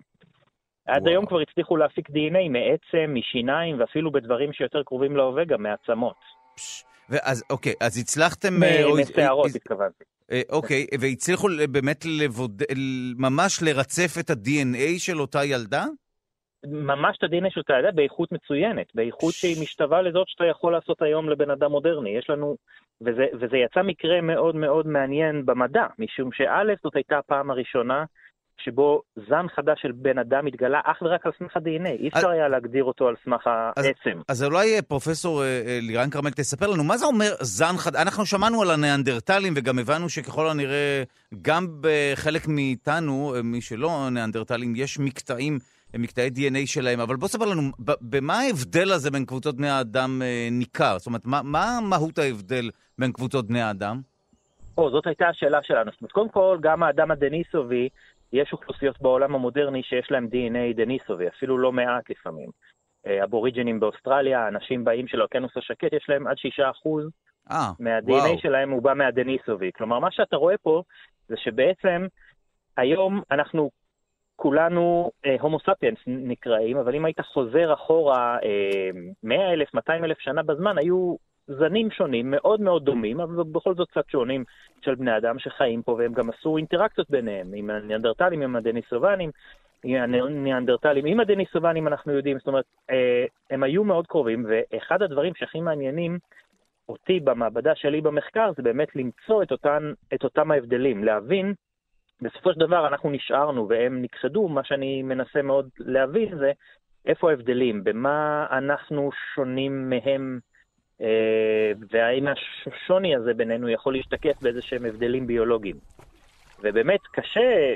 עד 0.87 1.01
וואו. 1.01 1.11
היום 1.11 1.25
כבר 1.25 1.39
הצליחו 1.39 1.77
להפיק 1.77 2.09
DNA 2.09 2.49
מעצם, 2.49 3.13
משיניים, 3.13 3.79
ואפילו 3.79 4.11
בדברים 4.11 4.53
שיותר 4.53 4.83
קרובים 4.83 5.15
להווה, 5.15 5.45
גם 5.45 5.63
מעצמות. 5.63 6.15
פש, 6.55 6.83
ואז, 7.09 7.43
אוקיי, 7.49 7.73
אז 7.81 7.97
הצלחתם... 7.97 8.63
אה, 8.63 8.83
או- 8.83 8.95
משערות 9.01 9.45
אה, 9.45 9.51
התכוונתי. 9.55 10.03
אה, 10.31 10.41
אוקיי, 10.49 10.87
והצליחו 10.99 11.47
באמת 11.71 12.05
לבוד... 12.05 12.63
ממש 13.17 13.63
לרצף 13.63 14.19
את 14.19 14.29
ה-DNA 14.29 14.99
של 14.99 15.21
אותה 15.21 15.45
ילדה? 15.45 15.85
ממש 16.67 17.17
את 17.17 17.23
ה-DNA 17.23 17.49
של 17.49 17.63
תעדה 17.63 17.91
באיכות 17.91 18.31
מצוינת, 18.31 18.87
באיכות 18.95 19.33
שהיא 19.33 19.61
משתווה 19.61 20.01
לזאת 20.01 20.27
שאתה 20.27 20.45
יכול 20.45 20.73
לעשות 20.73 21.01
היום 21.01 21.29
לבן 21.29 21.49
אדם 21.49 21.71
מודרני. 21.71 22.09
יש 22.09 22.29
לנו, 22.29 22.55
וזה, 23.01 23.25
וזה 23.39 23.57
יצא 23.57 23.81
מקרה 23.81 24.21
מאוד 24.21 24.55
מאוד 24.55 24.87
מעניין 24.87 25.45
במדע, 25.45 25.85
משום 25.99 26.31
שא' 26.31 26.63
זאת 26.83 26.95
הייתה 26.95 27.17
הפעם 27.17 27.51
הראשונה 27.51 28.05
שבו 28.57 29.01
זן 29.29 29.45
חדש 29.55 29.81
של 29.81 29.91
בן 29.91 30.17
אדם 30.17 30.45
התגלה 30.45 30.79
אך 30.83 31.01
ורק 31.01 31.25
על 31.25 31.31
סמך 31.39 31.57
ה-DNA. 31.57 31.89
אי 31.89 32.07
אפשר 32.07 32.29
היה 32.29 32.47
להגדיר 32.47 32.83
אותו 32.83 33.07
על 33.07 33.15
סמך 33.23 33.47
העצם. 33.47 34.21
אז 34.27 34.43
אולי 34.43 34.75
אה, 34.75 34.81
פרופסור 34.81 35.43
אה, 35.43 35.47
אה, 35.47 35.79
לירן 35.81 36.09
כרמל 36.09 36.29
תספר 36.29 36.67
לנו, 36.67 36.83
מה 36.83 36.97
זה 36.97 37.05
אומר 37.05 37.31
זן 37.41 37.77
חדש? 37.77 38.01
אנחנו 38.01 38.25
שמענו 38.25 38.61
על 38.61 38.71
הניאנדרטלים 38.71 39.53
וגם 39.55 39.79
הבנו 39.79 40.09
שככל 40.09 40.49
הנראה 40.49 41.03
גם 41.41 41.67
בחלק 41.81 42.47
מאיתנו, 42.47 43.33
אה, 43.35 43.41
מי 43.41 43.61
שלא 43.61 44.09
ניאנדרטלים, 44.11 44.73
יש 44.75 44.99
מקטעים, 44.99 45.59
מקטעי 45.97 46.29
DNA 46.29 46.65
שלהם, 46.65 46.99
אבל 46.99 47.15
בוא 47.15 47.27
ספר 47.27 47.45
לנו, 47.45 47.61
במה 48.01 48.39
ההבדל 48.39 48.91
הזה 48.91 49.11
בין 49.11 49.25
קבוצות 49.25 49.55
בני 49.55 49.69
האדם 49.69 50.21
ניכר? 50.51 50.97
זאת 50.97 51.07
אומרת, 51.07 51.25
מה, 51.25 51.41
מה 51.43 51.79
מהות 51.83 52.17
ההבדל 52.17 52.69
בין 52.99 53.11
קבוצות 53.11 53.47
בני 53.47 53.61
האדם? 53.61 54.01
או, 54.77 54.91
זאת 54.91 55.07
הייתה 55.07 55.27
השאלה 55.27 55.59
שלנו. 55.63 55.91
זאת 55.91 56.01
אומרת, 56.01 56.11
קודם 56.11 56.29
כל, 56.29 56.57
גם 56.61 56.83
האדם 56.83 57.11
הדניסובי, 57.11 57.89
יש 58.35 58.53
אוכלוסיות 58.53 59.01
בעולם 59.01 59.35
המודרני 59.35 59.83
שיש 59.83 60.11
להם 60.11 60.27
DNA 60.31 60.75
דניסובי, 60.75 61.27
אפילו 61.27 61.57
לא 61.57 61.71
מעט 61.71 62.09
לפעמים. 62.09 62.49
אה, 63.07 63.23
אבוריג'ינים 63.23 63.79
באוסטרליה, 63.79 64.47
אנשים 64.47 64.83
באים 64.83 65.07
של 65.07 65.19
האוקיינוס 65.21 65.57
השקט, 65.57 65.93
יש 65.93 66.05
להם 66.09 66.27
עד 66.27 66.35
6% 66.37 66.41
אה, 67.51 67.71
מה-DNA 67.79 68.11
וואו. 68.11 68.39
שלהם 68.39 68.71
הוא 68.71 68.81
בא 68.81 68.93
מהדניסובי. 68.93 69.71
כלומר, 69.75 69.99
מה 69.99 70.11
שאתה 70.11 70.35
רואה 70.35 70.57
פה 70.57 70.83
זה 71.27 71.35
שבעצם 71.37 72.05
היום 72.77 73.21
אנחנו 73.31 73.69
כולנו 74.35 75.11
אה, 75.25 75.35
הומו 75.39 75.59
ספיאנס 75.59 75.97
נקראים, 76.07 76.77
אבל 76.77 76.95
אם 76.95 77.05
היית 77.05 77.21
חוזר 77.21 77.73
אחורה 77.73 78.37
אה, 78.43 78.89
100 79.23 79.53
אלף, 79.53 79.73
200 79.73 80.03
אלף 80.03 80.19
שנה 80.19 80.43
בזמן, 80.43 80.77
היו 80.77 81.15
זנים 81.47 81.91
שונים, 81.91 82.31
מאוד 82.31 82.61
מאוד 82.61 82.85
דומים, 82.85 83.19
אבל 83.19 83.43
בכל 83.43 83.75
זאת 83.75 83.89
קצת 83.89 84.09
שונים 84.09 84.43
של 84.81 84.95
בני 84.95 85.17
אדם 85.17 85.39
שחיים 85.39 85.81
פה, 85.81 85.91
והם 85.91 86.13
גם 86.13 86.29
עשו 86.29 86.57
אינטראקציות 86.57 87.09
ביניהם, 87.09 87.47
עם 87.55 87.69
הניאנדרטלים, 87.69 88.41
עם 88.41 88.55
הדניסובנים, 88.55 89.31
הניאנדרטלים, 89.83 91.05
עם 91.05 91.19
הדניסובנים 91.19 91.87
אנחנו 91.87 92.13
יודעים, 92.13 92.37
זאת 92.37 92.47
אומרת, 92.47 92.65
אה, 92.89 93.25
הם 93.49 93.63
היו 93.63 93.83
מאוד 93.83 94.07
קרובים, 94.07 94.45
ואחד 94.49 95.01
הדברים 95.01 95.35
שהכי 95.35 95.61
מעניינים 95.61 96.19
אותי 96.89 97.19
במעבדה 97.19 97.75
שלי 97.75 98.01
במחקר 98.01 98.51
זה 98.57 98.63
באמת 98.63 98.95
למצוא 98.95 99.43
את, 99.43 99.51
אותן, 99.51 99.93
את 100.13 100.23
אותם 100.23 100.51
ההבדלים, 100.51 101.03
להבין, 101.03 101.53
בסופו 102.21 102.53
של 102.53 102.59
דבר 102.59 102.87
אנחנו 102.87 103.09
נשארנו 103.09 103.69
והם 103.69 104.01
נכחדו, 104.01 104.47
מה 104.47 104.63
שאני 104.63 105.03
מנסה 105.03 105.41
מאוד 105.41 105.69
להבין 105.79 106.37
זה 106.37 106.51
איפה 107.05 107.29
ההבדלים, 107.29 107.83
במה 107.83 108.47
אנחנו 108.51 109.09
שונים 109.35 109.89
מהם, 109.89 110.39
והאם 111.91 112.25
השוני 112.27 113.15
הזה 113.15 113.33
בינינו 113.33 113.69
יכול 113.69 113.93
להשתקף 113.93 114.41
באיזה 114.41 114.61
שהם 114.61 114.85
הבדלים 114.85 115.27
ביולוגיים. 115.27 115.75
ובאמת 116.63 116.99
קשה, 117.11 117.75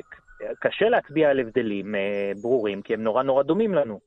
קשה 0.60 0.90
להצביע 0.90 1.30
על 1.30 1.40
הבדלים 1.40 1.96
אה, 1.96 2.32
ברורים, 2.42 2.82
כי 2.82 2.94
הם 2.94 3.04
נורא 3.04 3.24
נורא 3.24 3.44
דומים 3.44 3.74
לנו. 3.74 4.00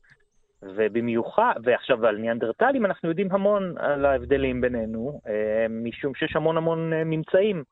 ובמיוחד, 0.61 1.53
ועכשיו 1.63 2.05
על 2.05 2.17
ניאנדרטלים 2.17 2.85
אנחנו 2.85 3.09
יודעים 3.09 3.27
המון 3.31 3.77
על 3.77 4.05
ההבדלים 4.05 4.61
בינינו, 4.61 5.21
אה, 5.27 5.65
משום 5.69 6.15
שיש 6.15 6.35
המון 6.35 6.57
המון 6.57 6.93
אה, 6.93 7.03
ממצאים. 7.03 7.63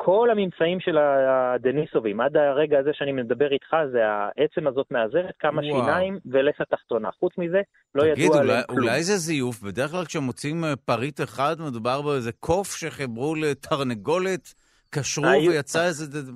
כל 0.00 0.28
הממצאים 0.30 0.80
של 0.80 0.98
הדניסובים, 0.98 2.20
עד 2.20 2.36
הרגע 2.36 2.78
הזה 2.78 2.90
שאני 2.92 3.12
מדבר 3.12 3.52
איתך, 3.52 3.76
זה 3.92 3.98
העצם 4.06 4.66
הזאת 4.66 4.86
מעזרת, 4.90 5.34
כמה 5.38 5.62
וואו. 5.62 5.80
שיניים 5.80 6.18
ולסת 6.26 6.70
תחתונה. 6.70 7.08
חוץ 7.20 7.32
מזה, 7.38 7.60
לא 7.94 8.02
תגיד, 8.02 8.24
ידוע 8.24 8.40
עליהם 8.40 8.62
כלום. 8.68 8.78
אולי 8.78 9.02
זה 9.02 9.16
זיוף? 9.16 9.62
בדרך 9.62 9.90
כלל 9.90 10.04
כשמוצאים 10.04 10.64
אה, 10.64 10.76
פריט 10.76 11.20
אחד, 11.20 11.56
מדובר 11.68 12.02
באיזה 12.02 12.32
קוף 12.32 12.76
שחיברו 12.76 13.34
לתרנגולת, 13.34 14.54
קשרו 14.90 15.26
היו- 15.26 15.50
ויצא 15.52 15.86
איזה 15.86 16.32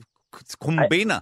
קומבינה. 0.58 1.18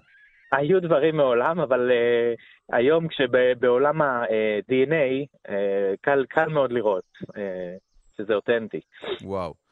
היו 0.53 0.81
דברים 0.83 1.17
מעולם, 1.17 1.61
אבל 1.61 1.91
uh, 1.91 2.77
היום 2.77 3.09
כשבעולם 3.09 4.03
ה-DNA, 4.03 5.27
uh, 5.49 5.51
קל, 6.01 6.25
קל 6.29 6.49
מאוד 6.49 6.73
לראות 6.73 7.05
uh, 7.23 7.37
שזה 8.17 8.35
אותנטי. 8.35 8.81
וואו. 9.23 9.70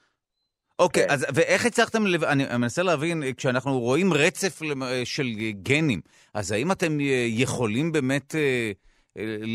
אוקיי, 0.78 1.02
כן. 1.02 1.14
אז 1.14 1.26
ואיך 1.34 1.66
הצלחתם, 1.66 2.06
לב... 2.06 2.24
אני 2.24 2.44
אני 2.46 2.58
מנסה 2.58 2.82
להבין, 2.82 3.22
כשאנחנו 3.36 3.78
רואים 3.80 4.12
רצף 4.12 4.62
אה, 4.62 5.04
של 5.04 5.26
גנים, 5.62 6.00
אז 6.34 6.52
האם 6.52 6.72
אתם 6.72 7.00
אה, 7.00 7.26
יכולים 7.28 7.92
באמת 7.92 8.34
אה, 8.34 8.72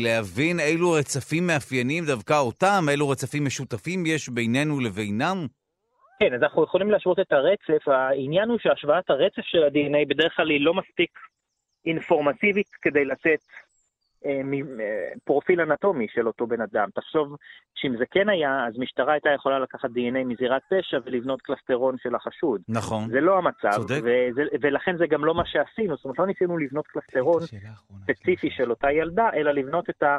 להבין 0.02 0.60
אילו 0.60 0.92
רצפים 0.92 1.46
מאפיינים 1.46 2.04
דווקא 2.04 2.38
אותם, 2.38 2.84
אילו 2.88 3.08
רצפים 3.08 3.44
משותפים 3.44 4.06
יש 4.06 4.28
בינינו 4.28 4.80
לבינם? 4.80 5.46
כן, 6.20 6.34
אז 6.34 6.42
אנחנו 6.42 6.64
יכולים 6.64 6.90
להשוות 6.90 7.20
את 7.20 7.32
הרצף. 7.32 7.88
העניין 7.88 8.48
הוא 8.48 8.58
שהשוואת 8.58 9.10
הרצף 9.10 9.42
של 9.42 9.62
ה-DNA 9.62 10.08
בדרך 10.08 10.32
כלל 10.36 10.50
היא 10.50 10.60
לא 10.60 10.74
מספיק 10.74 11.10
אינפורמטיבית 11.86 12.68
כדי 12.82 13.04
לתת 13.04 13.40
פרופיל 15.24 15.60
אנטומי 15.60 16.06
של 16.10 16.26
אותו 16.26 16.46
בן 16.46 16.60
אדם. 16.60 16.88
תחשוב 16.94 17.36
שאם 17.74 17.96
זה 17.96 18.04
כן 18.10 18.28
היה, 18.28 18.66
אז 18.66 18.78
משטרה 18.78 19.12
הייתה 19.12 19.30
יכולה 19.30 19.58
לקחת 19.58 19.88
DNA 19.90 20.24
מזירת 20.24 20.62
פשע 20.70 20.98
ולבנות 21.04 21.42
קלסטרון 21.42 21.96
של 21.98 22.14
החשוד. 22.14 22.62
נכון. 22.68 23.10
זה 23.10 23.20
לא 23.20 23.38
המצב, 23.38 23.70
צודק. 23.70 24.00
וזה, 24.04 24.42
ולכן 24.60 24.96
זה 24.98 25.06
גם 25.06 25.24
לא 25.24 25.34
מה 25.34 25.46
שעשינו. 25.46 25.96
זאת 25.96 26.04
אומרת, 26.04 26.18
לא 26.18 26.26
ניסינו 26.26 26.58
לבנות 26.58 26.86
קלסטרון 26.86 27.42
אחרונה. 27.72 28.04
ספציפי 28.04 28.50
של 28.50 28.70
אותה 28.70 28.92
ילדה, 28.92 29.28
אלא 29.34 29.52
לבנות 29.52 29.90
את, 29.90 30.02
ה, 30.02 30.18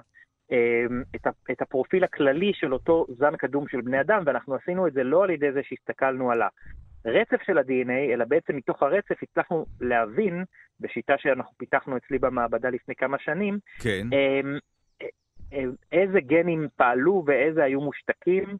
אה, 0.51 0.85
את, 1.15 1.27
ה, 1.27 1.29
את 1.51 1.61
הפרופיל 1.61 2.03
הכללי 2.03 2.51
של 2.53 2.73
אותו 2.73 3.05
זן 3.17 3.35
קדום 3.35 3.67
של 3.67 3.81
בני 3.81 4.01
אדם, 4.01 4.23
ואנחנו 4.25 4.55
עשינו 4.55 4.87
את 4.87 4.93
זה 4.93 5.03
לא 5.03 5.23
על 5.23 5.29
ידי 5.29 5.51
זה 5.51 5.61
שהסתכלנו 5.63 6.31
על 6.31 6.41
הרצף 7.05 7.41
של 7.45 7.57
ה-DNA, 7.57 8.13
אלא 8.13 8.25
בעצם 8.25 8.55
מתוך 8.55 8.83
הרצף 8.83 9.15
הצלחנו 9.23 9.65
להבין, 9.81 10.43
בשיטה 10.79 11.13
שאנחנו 11.17 11.51
פיתחנו 11.57 11.97
אצלי 11.97 12.19
במעבדה 12.19 12.69
לפני 12.69 12.95
כמה 12.95 13.19
שנים, 13.19 13.59
כן. 13.79 14.07
אה, 14.13 14.41
אה, 15.53 15.63
איזה 15.91 16.19
גנים 16.19 16.67
פעלו 16.75 17.23
ואיזה 17.25 17.63
היו 17.63 17.81
מושתקים, 17.81 18.57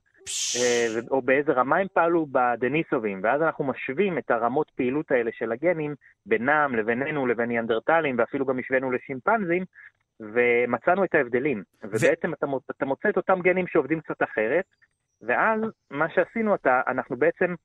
אה, 0.56 0.88
או 1.12 1.22
באיזה 1.22 1.52
רמה 1.52 1.78
הם 1.78 1.88
פעלו 1.94 2.28
בדניסובים, 2.32 3.20
ואז 3.24 3.42
אנחנו 3.42 3.64
משווים 3.64 4.18
את 4.18 4.32
הרמות 4.32 4.72
פעילות 4.76 5.12
האלה 5.12 5.32
של 5.34 5.52
הגנים 5.52 5.96
בינם 6.26 6.76
לבינינו 6.76 7.28
לבין 7.28 7.50
ניאנדרטלים, 7.50 8.16
ואפילו 8.20 8.46
גם 8.46 8.60
השווינו 8.60 8.92
לשימפנזים, 8.92 9.64
ומצאנו 10.20 11.04
את 11.04 11.16
ההבדלים. 11.16 11.64
ובעצם 11.84 12.34
אתה, 12.34 12.46
אתה 12.72 12.86
מוצא 12.86 13.10
את 13.10 13.18
אותם 13.18 13.42
גנים 13.42 13.68
שעובדים 13.68 14.02
קצת 14.02 14.24
אחרת, 14.24 14.66
ואז 15.22 15.62
מה 15.92 16.10
שעשינו, 16.10 16.56
אתה, 16.56 16.82
אנחנו 16.88 17.18
בעצם 17.18 17.56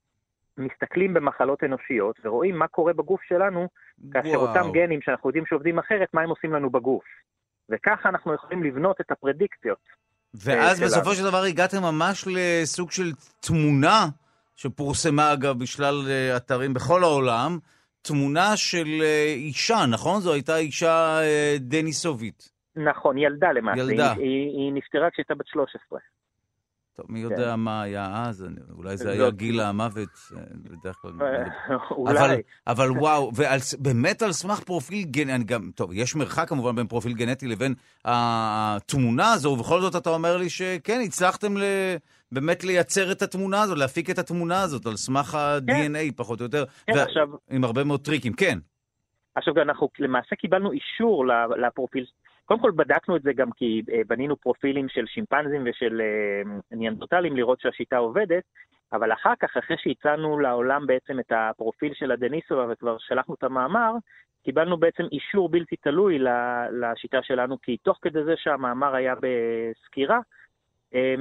מסתכלים 0.58 1.14
במחלות 1.14 1.64
אנושיות 1.64 2.16
ורואים 2.24 2.58
מה 2.58 2.68
קורה 2.68 2.92
בגוף 2.92 3.20
שלנו, 3.22 3.68
כאשר 4.12 4.28
וואו. 4.28 4.48
אותם 4.48 4.72
גנים 4.72 5.02
שאנחנו 5.02 5.28
יודעים 5.28 5.46
שעובדים 5.46 5.78
אחרת, 5.78 6.08
מה 6.14 6.22
הם 6.22 6.30
עושים 6.30 6.52
לנו 6.52 6.70
בגוף. 6.70 7.04
וככה 7.68 8.08
אנחנו 8.08 8.34
יכולים 8.34 8.64
לבנות 8.64 9.00
את 9.00 9.10
הפרדיקציות. 9.10 9.78
ואז 10.34 10.78
שלנו. 10.78 10.90
בסופו 10.90 11.14
של 11.14 11.24
דבר 11.24 11.42
הגעתם 11.42 11.82
ממש 11.82 12.28
לסוג 12.30 12.90
של 12.90 13.12
תמונה, 13.40 14.06
שפורסמה 14.56 15.32
אגב 15.32 15.58
בשלל 15.58 16.04
אה, 16.08 16.36
אתרים 16.36 16.74
בכל 16.74 17.02
העולם, 17.02 17.58
תמונה 18.02 18.56
של 18.56 18.86
אה, 19.02 19.32
אישה, 19.36 19.86
נכון? 19.90 20.20
זו 20.20 20.32
הייתה 20.32 20.56
אישה 20.56 21.20
אה, 21.22 21.56
דניסובית. 21.58 22.52
נכון, 22.76 23.18
ילדה 23.18 23.52
למעשה. 23.52 23.80
ילדה. 23.80 24.12
היא, 24.12 24.22
היא, 24.22 24.58
היא 24.58 24.72
נפטרה 24.72 25.10
כשהייתה 25.10 25.34
בת 25.34 25.46
13. 25.46 25.98
טוב, 26.96 27.07
מי 27.09 27.20
יודע 27.20 27.57
מה 27.57 27.83
היה 27.83 28.22
אז, 28.26 28.44
אני- 28.44 28.61
אולי 28.76 28.96
זה 28.96 29.11
היה 29.11 29.31
גיל 29.31 29.61
המוות, 29.61 30.09
בדרך 30.57 30.96
כלל. 30.96 31.12
אה, 31.22 31.44
אבל, 32.00 32.16
אולי. 32.20 32.42
אבל 32.66 32.90
וואו, 32.90 33.31
ובאמת 33.79 34.22
על 34.22 34.33
סמך 34.33 34.61
פרופיל 34.61 35.05
גנטי, 35.05 35.44
גם, 35.44 35.70
טוב, 35.74 35.90
יש 35.92 36.16
מרחק 36.16 36.48
כמובן 36.48 36.76
בין 36.76 36.87
פרופיל 36.87 37.12
גנטי 37.12 37.46
לבין 37.46 37.74
התמונה 38.05 39.33
הזו, 39.33 39.48
ובכל 39.48 39.81
זאת 39.81 39.96
אתה 39.96 40.11
אומר 40.11 40.37
לי 40.37 40.50
שכן, 40.50 41.00
הצלחתם 41.05 41.57
ל... 41.57 41.62
באמת 42.33 42.64
לייצר 42.64 43.12
את 43.12 43.22
התמונה 43.22 43.62
הזו, 43.62 43.74
להפיק 43.74 44.11
את 44.11 44.18
התמונה 44.18 44.62
הזאת 44.62 44.87
על 44.87 44.96
סמך 44.96 45.35
ה-DNA, 45.35 46.12
פחות 46.16 46.40
או 46.40 46.44
יותר, 46.44 46.64
כן, 46.87 46.92
ו- 46.96 47.03
עכשיו, 47.03 47.29
עם 47.50 47.64
הרבה 47.64 47.85
מאוד 47.85 48.00
טריקים, 48.00 48.33
כן. 48.33 48.59
עכשיו 49.35 49.55
אנחנו 49.62 49.88
למעשה 49.98 50.37
קיבלנו 50.37 50.72
אישור 50.72 51.24
לפרופיל, 51.66 52.05
קודם 52.50 52.60
כל 52.60 52.70
בדקנו 52.70 53.16
את 53.16 53.22
זה 53.22 53.32
גם 53.32 53.50
כי 53.52 53.82
אה, 53.92 54.00
בנינו 54.06 54.36
פרופילים 54.36 54.88
של 54.88 55.06
שימפנזים 55.06 55.62
ושל 55.66 56.00
אה, 56.00 56.76
ניאנדרטלים 56.76 57.36
לראות 57.36 57.60
שהשיטה 57.60 57.96
עובדת, 57.96 58.42
אבל 58.92 59.12
אחר 59.12 59.32
כך, 59.40 59.56
אחרי 59.56 59.76
שהצענו 59.78 60.38
לעולם 60.38 60.86
בעצם 60.86 61.20
את 61.20 61.32
הפרופיל 61.34 61.94
של 61.94 62.12
הדניסובה 62.12 62.66
וכבר 62.70 62.96
שלחנו 62.98 63.34
את 63.34 63.44
המאמר, 63.44 63.92
קיבלנו 64.44 64.76
בעצם 64.76 65.02
אישור 65.12 65.48
בלתי 65.48 65.76
תלוי 65.76 66.18
לשיטה 66.72 67.22
שלנו, 67.22 67.60
כי 67.62 67.76
תוך 67.76 67.98
כדי 68.02 68.24
זה 68.24 68.34
שהמאמר 68.36 68.94
היה 68.94 69.14
בסקירה, 69.20 70.18
אה, 70.94 71.14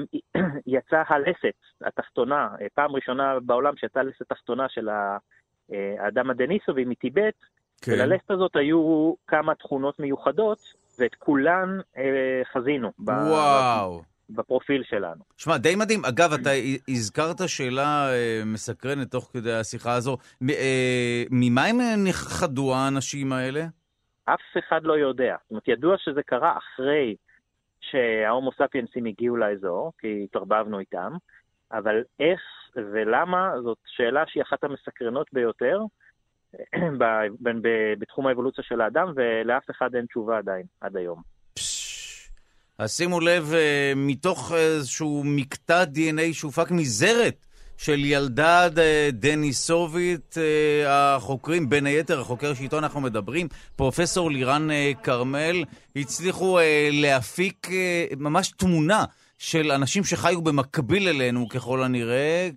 יצאה 0.67 1.03
הלסת 1.07 1.57
התחתונה, 1.81 2.49
אה, 2.61 2.67
פעם 2.73 2.95
ראשונה 2.95 3.39
בעולם 3.39 3.77
שיצאה 3.77 4.03
לסת 4.03 4.29
תחתונה 4.29 4.69
של 4.69 4.89
האדם 5.99 6.29
הדניסובי 6.29 6.85
מטיבט, 6.85 7.35
כן. 7.81 7.91
וללסת 7.91 8.31
הזאת 8.31 8.55
היו 8.55 9.13
כמה 9.27 9.55
תכונות 9.55 9.99
מיוחדות, 9.99 10.78
ואת 10.99 11.15
כולן 11.15 11.79
אה, 11.97 12.41
חזינו 12.53 12.91
ב- 12.99 13.09
וואו. 13.09 14.01
בפרופיל 14.29 14.83
שלנו. 14.83 15.23
שמע, 15.37 15.57
די 15.57 15.75
מדהים. 15.75 16.05
אגב, 16.05 16.33
אתה 16.33 16.49
הזכרת 16.87 17.35
שאלה 17.47 18.09
אה, 18.11 18.41
מסקרנת 18.45 19.11
תוך 19.11 19.29
כדי 19.33 19.53
השיחה 19.53 19.93
הזו. 19.93 20.17
מ- 20.41 20.49
אה, 20.49 21.23
ממה 21.31 21.65
הם 21.65 21.77
נכחדו 22.07 22.75
האנשים 22.75 23.33
האלה? 23.33 23.61
אף 24.25 24.57
אחד 24.59 24.83
לא 24.83 24.93
יודע. 24.93 25.35
זאת 25.41 25.51
אומרת, 25.51 25.67
ידוע 25.67 25.95
שזה 25.97 26.23
קרה 26.23 26.57
אחרי 26.57 27.15
שההומו 27.81 28.51
ספיינסים 28.51 29.05
הגיעו 29.05 29.37
לאזור, 29.37 29.91
כי 29.99 30.21
התערבבנו 30.23 30.79
איתם, 30.79 31.11
אבל 31.71 32.03
איך 32.19 32.41
ולמה 32.75 33.51
זאת 33.63 33.77
שאלה 33.85 34.23
שהיא 34.27 34.43
אחת 34.43 34.63
המסקרנות 34.63 35.27
ביותר 35.33 35.79
בתחום 37.99 38.27
האבולוציה 38.27 38.63
של 38.63 38.81
האדם, 38.81 39.13
ולאף 39.15 39.63
אחד 39.71 39.95
אין 39.95 40.05
תשובה 40.05 40.37
עדיין, 40.37 40.63
עד 40.81 40.97
היום. 40.97 41.21
אז 42.79 42.91
שימו 42.91 43.19
לב, 43.19 43.53
אה, 43.53 43.93
מתוך 43.95 44.51
איזשהו 44.55 45.23
מקטע 45.25 45.83
DNA 45.83 46.33
שהופק 46.33 46.71
מזרת 46.71 47.45
של 47.77 48.05
ילדה 48.05 48.67
אה, 48.77 49.09
דניסובית, 49.11 50.35
אה, 50.37 51.15
החוקרים, 51.15 51.69
בין 51.69 51.85
היתר 51.85 52.19
החוקר 52.19 52.53
שאיתו 52.53 52.77
אנחנו 52.77 53.01
מדברים, 53.01 53.47
פרופסור 53.75 54.31
לירן 54.31 54.67
כרמל, 55.03 55.63
הצליחו 55.95 56.59
להפיק 56.91 57.67
ממש 58.17 58.51
תמונה. 58.57 59.05
של 59.39 59.71
אנשים 59.71 60.03
שחיו 60.03 60.41
במקביל 60.41 61.07
אלינו 61.07 61.49
ככל 61.49 61.83
הנראה, 61.83 62.49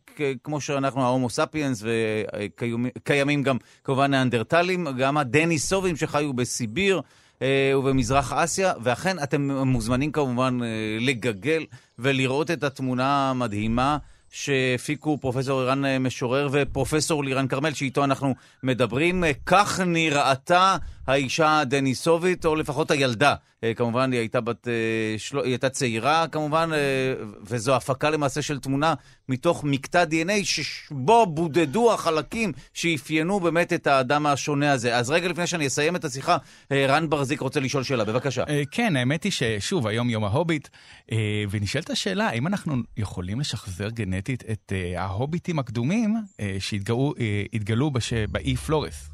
כמו 0.44 0.60
שאנחנו 0.60 1.02
ההומו 1.02 1.30
ספיאנס, 1.30 1.84
וקיימים 1.84 3.42
גם 3.42 3.56
כמובן 3.84 4.10
ניאנדרטלים, 4.10 4.86
גם 4.98 5.18
הדניסובים 5.18 5.96
שחיו 5.96 6.32
בסיביר. 6.32 7.00
אה, 7.42 7.78
ובמזרח 7.78 8.32
אסיה, 8.32 8.72
ואכן 8.82 9.22
אתם 9.22 9.50
מוזמנים 9.50 10.12
כמובן 10.12 10.58
אה, 10.62 10.68
לגגל 11.00 11.66
ולראות 11.98 12.50
את 12.50 12.64
התמונה 12.64 13.30
המדהימה 13.30 13.98
שהפיקו 14.30 15.18
פרופסור 15.20 15.60
ערן 15.60 15.84
אה, 15.84 15.98
משורר 15.98 16.48
ופרופסור 16.52 17.24
לירן 17.24 17.48
כרמל, 17.48 17.72
שאיתו 17.72 18.04
אנחנו 18.04 18.34
מדברים. 18.62 19.24
כך 19.46 19.80
נראתה 19.80 20.76
האישה 21.12 21.60
הדניסובית, 21.60 22.44
או 22.46 22.54
לפחות 22.54 22.90
הילדה. 22.90 23.34
אה, 23.64 23.74
כמובן, 23.74 24.12
היא 24.12 24.20
הייתה, 24.20 24.40
בת, 24.40 24.68
אה. 24.68 25.42
היא 25.42 25.50
הייתה 25.50 25.68
צעירה, 25.68 26.26
כמובן, 26.32 26.70
אה, 26.72 27.24
וזו 27.42 27.76
הפקה 27.76 28.10
למעשה 28.10 28.42
של 28.42 28.58
תמונה 28.58 28.94
מתוך 29.28 29.64
מקטע 29.64 30.04
DNA, 30.04 30.44
שבו 30.44 31.26
בודדו 31.26 31.92
החלקים 31.92 32.52
שאפיינו 32.74 33.40
באמת 33.40 33.72
את 33.72 33.86
האדם 33.86 34.26
השונה 34.26 34.72
הזה. 34.72 34.96
אז 34.96 35.10
רגע 35.10 35.28
לפני 35.28 35.46
שאני 35.46 35.66
אסיים 35.66 35.96
את 35.96 36.04
השיחה, 36.04 36.36
רן 36.72 37.10
ברזיק 37.10 37.40
רוצה 37.40 37.60
לשאול 37.60 37.82
שאלה, 37.82 38.04
בבקשה. 38.04 38.44
כן, 38.70 38.96
האמת 38.96 39.24
היא 39.24 39.32
ששוב, 39.32 39.86
היום 39.86 40.10
יום 40.10 40.24
ההוביט, 40.24 40.68
ונשאלת 41.50 41.90
השאלה, 41.90 42.28
האם 42.28 42.46
אנחנו 42.46 42.76
יכולים 42.96 43.40
לשחזר 43.40 43.88
גנטית 43.88 44.44
את 44.52 44.72
ההוביטים 44.96 45.58
הקדומים 45.58 46.16
שהתגלו 46.58 47.90
באי 48.30 48.56
פלורס? 48.56 49.11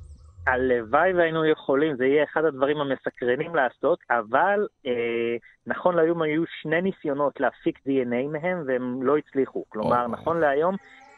הלוואי 0.48 1.12
והיינו 1.14 1.46
יכולים, 1.46 1.96
זה 1.96 2.06
יהיה 2.06 2.24
אחד 2.24 2.44
הדברים 2.44 2.76
המסקרנים 2.80 3.54
לעשות, 3.54 3.98
אבל 4.11 4.66
אה, 4.87 5.37
נכון 5.66 5.96
להיום 5.96 6.22
היו 6.22 6.42
שני 6.62 6.82
ניסיונות 6.82 7.40
להפיק 7.40 7.78
DNA 7.78 8.28
מהם 8.32 8.62
והם 8.66 9.02
לא 9.02 9.16
הצליחו. 9.16 9.64
כלומר, 9.68 10.04
או. 10.04 10.11
נכון 10.11 10.40
להיום 10.40 10.74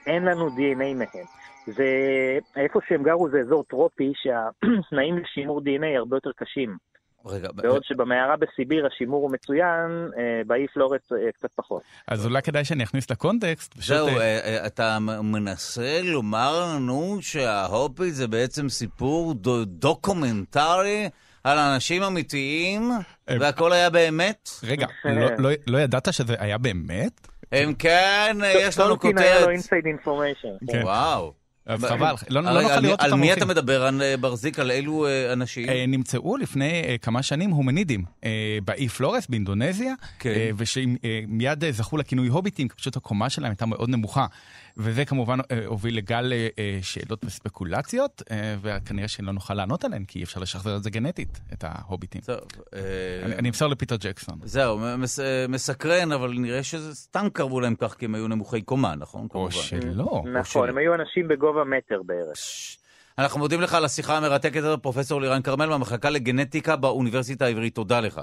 אין 0.06 0.24
לנו 0.24 0.48
DNA 0.48 0.94
מהם. 0.94 1.26
זה, 1.66 1.88
איפה 2.56 2.78
שהם 2.88 3.02
גרו 3.02 3.28
זה 3.30 3.40
אזור 3.40 3.64
טרופי 3.64 4.12
שהתנאים 4.16 5.18
לשימור 5.18 5.60
DNA 5.60 5.98
הרבה 5.98 6.16
יותר 6.16 6.32
קשים. 6.36 6.89
רגע, 7.26 7.48
ב- 7.52 7.60
בעוד 7.62 7.82
שבמערה 7.84 8.34
בסיביר 8.36 8.86
השימור 8.86 9.22
הוא 9.22 9.30
מצוין, 9.32 10.10
אה, 10.18 10.22
באי 10.46 10.66
פלורס 10.74 11.00
אה, 11.12 11.32
קצת 11.32 11.48
פחות. 11.56 11.82
אז 12.08 12.26
אולי 12.26 12.42
כדאי 12.42 12.64
שאני 12.64 12.84
אכניס 12.84 13.10
לקונטקסט. 13.10 13.74
פשוט, 13.74 13.86
זהו, 13.96 14.08
אה, 14.08 14.66
אתה 14.66 14.98
מנסה 15.22 16.00
לומר 16.04 16.60
לנו 16.74 17.18
שההוביט 17.20 18.14
זה 18.14 18.28
בעצם 18.28 18.68
סיפור 18.68 19.34
דו- 19.34 19.64
דוקומנטרי 19.64 21.08
על 21.44 21.58
אנשים 21.58 22.02
אמיתיים, 22.02 22.90
והכל 23.28 23.72
היה 23.72 23.90
באמת? 23.90 24.48
רגע, 24.64 24.86
לא- 25.04 25.30
לא- 25.38 25.50
לא 25.66 25.78
ידעת 25.78 26.12
שזה 26.12 26.34
היה 26.38 26.58
באמת? 26.58 27.28
אם 27.54 27.74
כן, 27.78 28.36
יש 28.44 28.78
לנו 28.78 28.88
טולקין 28.88 29.18
היה 29.18 29.32
לו 29.34 29.38
כותרת. 29.40 29.48
inside 29.50 29.86
information. 29.86 30.48
כן. 30.72 30.80
וואו. 30.84 31.39
חבל, 31.78 32.14
לא 32.30 32.40
לא 32.42 32.62
נוכל 32.62 32.72
על 32.72 32.80
מי- 32.80 32.86
לראות 32.86 33.00
על 33.00 33.10
אותם 33.10 33.20
מי 33.20 33.26
הולכים. 33.26 33.42
אתה 33.42 33.52
מדבר, 33.52 33.88
אה, 34.02 34.16
ברזיק? 34.16 34.58
על 34.58 34.70
אילו 34.70 35.06
אה, 35.06 35.32
אנשים? 35.32 35.68
אה, 35.68 35.84
נמצאו 35.88 36.36
לפני 36.36 36.72
כמה 37.02 37.22
שנים 37.22 37.50
הומנידים 37.50 38.04
באי 38.64 38.88
פלורס 38.88 39.26
באינדונזיה, 39.26 39.94
כן. 40.18 40.30
ושמיד 40.56 41.70
זכו 41.70 41.96
לכינוי 41.96 42.28
הוביטים, 42.28 42.68
כי 42.68 42.74
פשוט 42.76 42.96
הקומה 42.96 43.30
שלהם 43.30 43.50
הייתה 43.50 43.66
מאוד 43.66 43.88
נמוכה. 43.90 44.26
וזה 44.82 45.04
כמובן 45.04 45.38
אה, 45.50 45.66
הוביל 45.66 45.96
לגל 45.96 46.32
אה, 46.32 46.48
אה, 46.58 46.78
שאלות 46.82 47.24
וספקולציות, 47.24 48.22
אה, 48.30 48.56
וכנראה 48.62 49.08
שלא 49.08 49.32
נוכל 49.32 49.54
לענות 49.54 49.84
עליהן, 49.84 50.04
כי 50.04 50.18
אי 50.18 50.24
אפשר 50.24 50.40
לשחזר 50.40 50.76
את 50.76 50.82
זה 50.82 50.90
גנטית, 50.90 51.40
את 51.52 51.64
ההוביטים. 51.66 52.20
טוב, 52.20 52.38
אני 53.38 53.48
אמסור 53.48 53.68
לפיטר 53.68 53.96
ג'קסון. 54.00 54.38
זהו, 54.44 54.78
מס- 54.98 55.18
מסקרן, 55.48 56.12
אבל 56.12 56.32
נראה 56.38 56.62
שזה 56.62 56.94
סתם 56.94 57.26
קראו 57.32 57.60
להם 57.60 57.74
כך 57.74 57.94
כי 57.94 58.04
הם 58.04 58.14
היו 58.14 58.28
נמוכי 58.28 58.62
קומה, 58.62 58.94
נכון? 58.94 59.22
או 59.24 59.28
כמובן. 59.28 59.50
שלא. 59.50 60.22
נכון, 60.40 60.68
הם 60.68 60.78
היו 60.78 60.94
אנשים 60.94 61.28
בגובה 61.28 61.64
מטר 61.64 62.02
בערך. 62.06 62.36
אנחנו 63.18 63.40
מודים 63.40 63.60
לך 63.60 63.74
על 63.74 63.84
השיחה 63.84 64.16
המרתקת 64.16 64.56
הזאת, 64.56 64.82
פרופסור 64.82 65.20
לירן 65.20 65.42
כרמל 65.42 65.66
מהמחלקה 65.66 66.10
לגנטיקה 66.10 66.76
באוניברסיטה 66.76 67.44
העברית. 67.44 67.74
תודה 67.74 68.00
לך. 68.00 68.20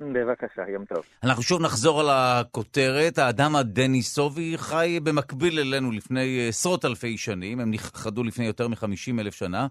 בבקשה, 0.00 0.62
יום 0.68 0.84
טוב. 0.84 1.04
אנחנו 1.22 1.42
שוב 1.42 1.62
נחזור 1.62 2.00
על 2.00 2.06
הכותרת. 2.10 3.18
האדם 3.18 3.56
הדניסובי 3.56 4.54
חי 4.56 5.00
במקביל 5.02 5.58
אלינו 5.58 5.92
לפני 5.92 6.48
עשרות 6.48 6.84
אלפי 6.84 7.18
שנים, 7.18 7.60
הם 7.60 7.70
נכחדו 7.70 8.24
לפני 8.24 8.46
יותר 8.46 8.68
מ-50 8.68 9.20
אלף 9.20 9.34
שנה. 9.34 9.66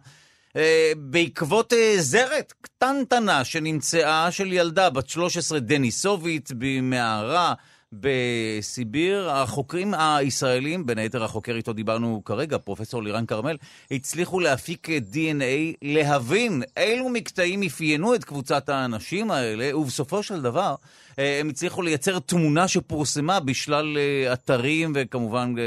אה, 0.56 0.92
בעקבות 0.98 1.74
אה, 1.74 1.94
זרת 1.98 2.54
קטנטנה 2.62 3.44
שנמצאה 3.44 4.32
של 4.32 4.54
ילדה 4.54 4.90
בת 4.90 5.10
13 5.10 5.60
דניסובית 5.60 6.52
במערה 6.58 7.54
בסיביר, 7.94 9.30
החוקרים 9.30 9.94
הישראלים, 9.94 10.86
בין 10.86 10.98
היתר 10.98 11.24
החוקר 11.24 11.56
איתו 11.56 11.74
דיברנו 11.74 12.22
כרגע, 12.26 12.58
פרופסור 12.58 13.04
לירן 13.04 13.26
כרמל, 13.26 13.58
הצליחו 13.92 14.40
להפיק 14.40 14.88
DNA, 14.90 15.78
להבין 15.82 16.64
אילו 16.78 17.10
מקטעים 17.10 17.64
אפיינו 17.64 18.16
את 18.16 18.24
קבוצת 18.24 18.70
האנשים 18.70 19.32
האלה, 19.32 19.78
ובסופו 19.78 20.24
של 20.24 20.42
דבר 20.42 20.76
אה, 21.20 21.40
הם 21.40 21.50
הצליחו 21.50 21.82
לייצר 21.82 22.20
תמונה 22.20 22.68
שפורסמה 22.68 23.40
בשלל 23.40 23.98
אה, 23.98 24.34
אתרים 24.34 24.94
וכמובן 24.96 25.54
אה, 25.58 25.64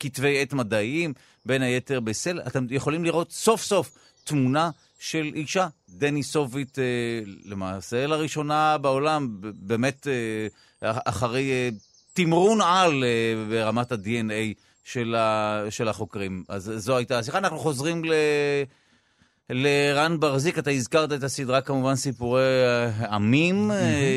כתבי 0.00 0.42
עת 0.42 0.52
מדעיים, 0.52 1.12
בין 1.46 1.62
היתר 1.62 2.00
בסל. 2.00 2.40
אתם 2.46 2.66
יכולים 2.70 3.04
לראות 3.04 3.32
סוף 3.32 3.62
סוף 3.62 3.98
תמונה 4.24 4.70
של 4.98 5.30
אישה 5.34 5.68
דניסובית, 5.88 6.78
למעשה 7.44 8.06
לראשונה 8.06 8.78
בעולם, 8.78 9.28
באמת 9.40 10.06
אחרי 10.82 11.50
אה, 11.50 11.68
תמרון 12.12 12.60
על 12.60 13.04
אה, 13.04 13.44
ברמת 13.50 13.92
ה-DNA 13.92 14.54
של, 14.84 15.14
ה, 15.14 15.60
של 15.70 15.88
החוקרים. 15.88 16.44
אז 16.48 16.72
זו 16.76 16.96
הייתה 16.96 17.18
השיחה. 17.18 17.38
אנחנו 17.38 17.58
חוזרים 17.58 18.04
ל... 18.04 18.12
לרן 19.52 20.20
ברזיק, 20.20 20.58
אתה 20.58 20.70
הזכרת 20.70 21.12
את 21.12 21.22
הסדרה 21.22 21.60
כמובן 21.60 21.94
סיפורי 21.94 22.42
אה, 22.42 23.14
עמים, 23.14 23.70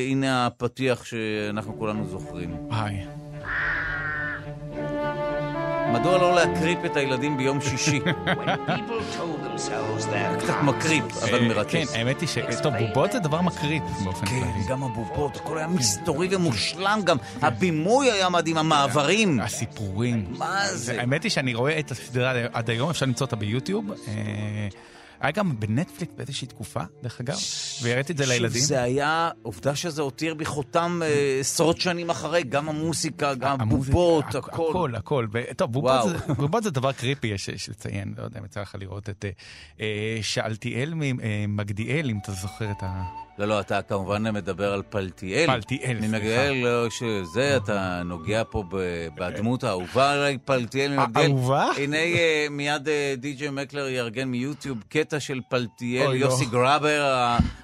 הנה 0.09 0.45
הפתיח 0.45 1.05
שאנחנו 1.05 1.77
כולנו 1.77 2.07
זוכרים. 2.07 2.55
היי. 2.71 3.05
מדוע 5.93 6.17
לא 6.17 6.35
להקריפ 6.35 6.79
את 6.85 6.95
הילדים 6.97 7.37
ביום 7.37 7.61
שישי? 7.61 7.99
קצת 10.39 10.53
מקריפ, 10.63 11.23
אבל 11.23 11.41
אה, 11.41 11.47
מרתק. 11.47 11.71
כן, 11.71 11.83
האמת 11.93 12.21
היא 12.21 12.29
ש... 12.29 12.37
טוב, 12.63 12.73
בובות 12.77 13.11
זה 13.11 13.19
דבר 13.19 13.41
מקריפ 13.41 13.83
באופן 14.03 14.25
כן, 14.25 14.39
כללי. 14.39 14.67
גם 14.69 14.83
הבובות, 14.83 15.35
הכל 15.35 15.57
היה 15.57 15.67
מסתורי 15.67 16.35
ומושלם 16.35 16.99
גם. 17.03 17.17
הבימוי 17.41 18.11
היה 18.11 18.29
מדהים, 18.29 18.57
המעברים. 18.57 19.39
הסיפורים. 19.39 20.25
מה 20.37 20.67
זה? 20.71 20.99
האמת 20.99 21.23
היא 21.23 21.31
שאני 21.31 21.53
רואה 21.53 21.79
את 21.79 21.91
הסדרה 21.91 22.33
עד 22.53 22.69
היום, 22.69 22.89
אפשר 22.89 23.05
למצוא 23.05 23.25
אותה 23.25 23.35
ביוטיוב. 23.35 23.85
היה 25.23 25.31
גם 25.31 25.59
בנטפליקס 25.59 26.13
באיזושהי 26.17 26.47
תקופה, 26.47 26.79
דרך 27.03 27.19
אגב, 27.21 27.37
והראיתי 27.81 28.11
את 28.13 28.17
זה 28.17 28.25
לילדים. 28.25 28.61
זה 28.61 28.81
היה, 28.81 29.29
עובדה 29.41 29.75
שזה 29.75 30.01
הותיר 30.01 30.33
בי 30.33 30.45
חותם 30.45 31.01
אה, 31.05 31.37
עשרות 31.39 31.81
שנים 31.81 32.09
אחרי, 32.09 32.43
גם 32.43 32.69
המוסיקה, 32.69 33.33
גם 33.33 33.61
הבובות, 33.61 34.25
הכ- 34.25 34.37
הכל. 34.37 34.95
הכל, 34.95 34.95
הכל. 34.95 35.27
טוב, 35.57 35.71
בובות. 36.37 36.63
זה, 36.63 36.71
דבר 36.71 36.91
קריפי, 36.91 37.27
יש, 37.27 37.69
לציין, 37.69 38.13
לא 38.17 38.23
יודע 38.23 38.39
אם 38.39 38.45
יצא 38.45 38.61
לך 38.61 38.75
לראות 38.79 39.09
את 39.09 39.25
אה, 39.25 39.29
אה, 39.81 40.17
שאלתיאל 40.21 40.93
ממגדיאל, 40.95 42.09
אם 42.09 42.17
אתה 42.21 42.31
זוכר 42.31 42.71
את 42.71 42.83
ה... 42.83 43.03
לא, 43.37 43.45
לא, 43.47 43.59
אתה 43.59 43.81
כמובן 43.81 44.23
מדבר 44.33 44.73
על 44.73 44.81
פלטיאל. 44.89 45.47
פלטיאל, 45.47 45.97
ממגדיאל, 46.01 46.53
לא, 46.53 46.89
שזה, 46.89 47.57
אתה 47.57 48.01
נוגע 48.05 48.43
פה 48.49 48.63
בדמות 49.15 49.63
האהובה 49.63 50.11
עליי, 50.11 50.37
פלטיאל. 50.45 50.99
האהובה? 51.15 51.67
הנה 51.77 51.97
אה, 51.97 52.47
מיד 52.51 52.89
אה, 52.89 53.13
די.ג'יי 53.17 53.49
מקלר 53.49 53.87
יארגן 53.87 54.27
מיוטיוב 54.27 54.83
קטע 54.89 55.19
של 55.19 55.39
פלטיאל, 55.49 56.07
לא. 56.07 56.15
יוסי 56.15 56.45
גראבר 56.45 57.01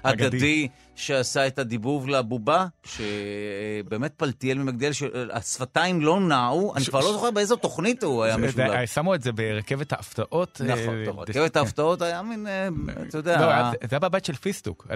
האגדי, 0.02 0.26
אגדי. 0.26 0.68
שעשה 1.00 1.46
את 1.46 1.58
הדיבוב 1.58 2.08
לבובה, 2.08 2.66
שבאמת 2.84 4.12
פלטיאל 4.16 4.58
ממגדיאל, 4.58 4.92
שהשפתיים 4.92 6.00
לא 6.00 6.20
נעו, 6.20 6.72
אני 6.76 6.84
כבר 6.84 7.00
לא 7.00 7.12
זוכר 7.12 7.30
באיזו 7.30 7.56
תוכנית 7.56 8.02
הוא 8.02 8.24
היה 8.24 8.36
משולב. 8.36 8.86
שמו 8.86 9.14
את 9.14 9.22
זה 9.22 9.32
ברכבת 9.32 9.92
ההפתעות. 9.92 10.60
נכון, 10.66 10.78
אה, 11.00 11.04
טוב, 11.06 11.24
ד- 11.24 11.30
רכבת 11.30 11.56
ההפתעות 11.56 12.02
היה 12.02 12.22
מין, 12.22 12.46
אה, 12.46 12.68
אתה 13.08 13.18
יודע... 13.18 13.40
לא, 13.40 13.46
זה 13.80 13.88
היה 13.90 13.98
בבית 13.98 14.24
של 14.24 14.34
פיסטוק. 14.34 14.86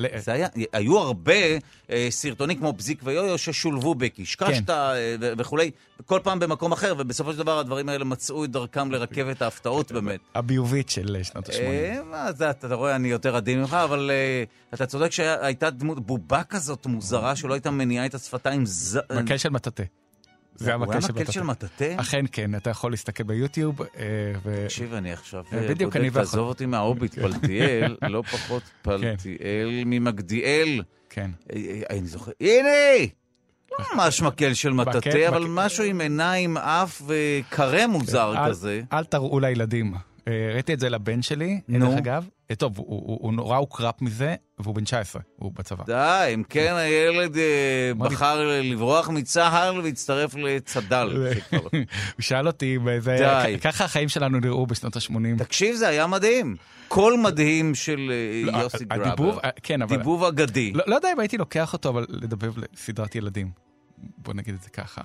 היו 0.72 0.98
הרבה 0.98 1.32
אה, 1.90 2.06
סרטונים 2.10 2.58
כמו 2.58 2.72
בזיק 2.72 3.00
ויויו 3.04 3.38
ששולבו 3.38 3.94
בקישקשתא 3.94 4.94
כן. 5.20 5.34
וכולי, 5.38 5.70
כל 6.06 6.20
פעם 6.22 6.38
במקום 6.38 6.72
אחר, 6.72 6.94
ובסופו 6.98 7.32
של 7.32 7.38
דבר 7.38 7.58
הדברים 7.58 7.88
האלה 7.88 8.04
מצאו 8.04 8.44
את 8.44 8.50
דרכם 8.50 8.90
לרכבת 8.90 9.42
ההפתעות 9.42 9.92
באמת. 9.94 10.20
הביובית 10.34 10.88
של 10.88 11.16
שנות 11.22 11.48
ה-80. 11.48 11.54
אה, 11.60 11.98
מה 12.10 12.32
זה, 12.32 12.50
אתה 12.50 12.74
רואה, 12.74 12.96
אני 12.96 13.08
יותר 13.08 13.36
עדין 13.36 13.60
ממך, 13.60 13.74
אבל 13.84 14.10
אתה 14.74 14.86
צודק 14.86 15.12
שהייתה 15.12 15.70
דמות, 15.70 15.93
בובה 16.00 16.42
כזאת 16.44 16.86
מוזרה 16.86 17.36
שלא 17.36 17.54
הייתה 17.54 17.70
מניעה 17.70 18.06
את 18.06 18.14
השפתיים. 18.14 18.66
ז- 18.66 18.98
מקל 19.16 19.36
של 19.36 19.48
מטאטה. 19.50 19.82
זה 20.56 20.74
הוא 20.74 20.82
המקל 20.82 20.92
היה 20.92 21.00
של 21.00 21.12
מקל 21.12 21.32
של. 21.32 21.42
מטאטה? 21.42 21.84
אכן 21.96 22.24
כן, 22.32 22.54
אתה 22.54 22.70
יכול 22.70 22.90
להסתכל 22.92 23.22
ביוטיוב. 23.22 23.82
אה, 23.82 23.86
ו- 24.44 24.64
תקשיב, 24.64 24.94
אני 24.94 25.12
עכשיו 25.12 25.44
אה, 25.52 25.58
אה, 25.62 25.68
בדיוק, 25.68 25.96
בודק. 25.96 26.12
תעזוב 26.14 26.48
אותי 26.48 26.66
מההוביט, 26.66 27.14
פלטיאל, 27.18 27.96
לא 28.08 28.22
פחות 28.22 28.62
פלטיאל 28.82 29.82
ממגדיאל. 29.86 30.82
כן. 31.10 31.30
אה, 31.52 31.56
אה, 31.56 31.96
אני 31.98 32.06
זוכר, 32.06 32.32
הנה! 32.40 32.68
לא 33.78 33.86
ממש 33.94 34.22
מקל 34.22 34.54
של 34.54 34.72
מטאטא, 34.72 35.28
אבל 35.28 35.44
משהו 35.48 35.84
עם 35.84 36.00
עיניים, 36.00 36.56
אף 36.56 37.02
וקרה 37.06 37.86
מוזר 37.86 38.32
אל- 38.36 38.48
כזה. 38.50 38.82
אל 38.92 39.04
תראו 39.04 39.40
לילדים. 39.40 39.94
הראיתי 40.26 40.74
את 40.74 40.80
זה 40.80 40.88
לבן 40.88 41.22
שלי. 41.22 41.60
דרך 41.68 41.96
אגב. 41.98 42.28
אה, 42.50 42.54
טוב, 42.56 42.78
הוא- 42.78 42.86
הוא 42.86 43.18
הוא 43.22 43.32
נורא 43.32 43.56
הוקרפ 43.56 44.02
מזה, 44.02 44.34
והוא 44.58 44.74
בן 44.74 44.84
19, 44.84 45.22
הוא 45.36 45.52
בצבא. 45.54 45.84
די, 45.86 46.30
אם 46.34 46.42
כן 46.48 46.74
הילד 46.76 47.36
אה, 47.36 47.92
בחר 47.98 48.60
לברוח 48.62 49.08
מצה"ל 49.08 49.80
והצטרף 49.80 50.34
לצד"ל. 50.34 51.28
הוא 51.62 51.80
שאל 52.20 52.46
אותי, 52.46 52.78
די. 53.04 53.58
ככה 53.62 53.84
החיים 53.84 54.08
שלנו 54.08 54.40
נראו 54.40 54.66
בשנות 54.66 54.96
ה-80. 54.96 55.38
תקשיב, 55.38 55.74
זה 55.76 55.88
היה 55.88 56.06
מדהים. 56.06 56.56
קול 56.88 57.16
מדהים 57.22 57.74
של 57.74 58.12
אה, 58.12 58.52
לא, 58.52 58.58
יוסי 58.58 58.84
אה, 59.44 59.50
כן, 59.62 59.82
אבל... 59.82 59.96
דיבוב 59.96 60.24
אגדי. 60.24 60.72
לא 60.72 60.84
לא 60.86 60.94
יודע 60.94 61.12
אם 61.12 61.20
הייתי 61.20 61.38
לוקח 61.38 61.72
אותו, 61.72 61.88
אבל 61.88 62.06
לדבב 62.08 62.52
לסדרת 62.58 63.14
ילדים. 63.14 63.50
בוא 64.18 64.34
נגיד 64.34 64.54
את 64.54 64.62
זה 64.62 64.70
ככה. 64.70 65.00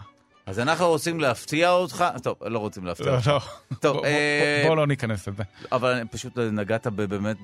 אז 0.49 0.59
אנחנו 0.59 0.88
רוצים 0.88 1.19
להפתיע 1.19 1.71
אותך, 1.71 2.05
טוב, 2.23 2.35
לא 2.45 2.59
רוצים 2.59 2.85
להפתיע 2.85 3.05
לא, 3.12 3.15
אותך. 3.15 3.27
לא. 3.27 3.39
טוב, 3.79 3.97
בוא- 3.97 4.05
אה, 4.05 4.59
בוא 4.63 4.69
בוא 4.69 4.75
לא 4.77 4.88
ניכנס 4.88 5.27
לזה. 5.27 5.43
אבל 5.71 6.01
פשוט 6.12 6.38
נגעת 6.38 6.88
ב- 6.88 7.01
באמת 7.03 7.38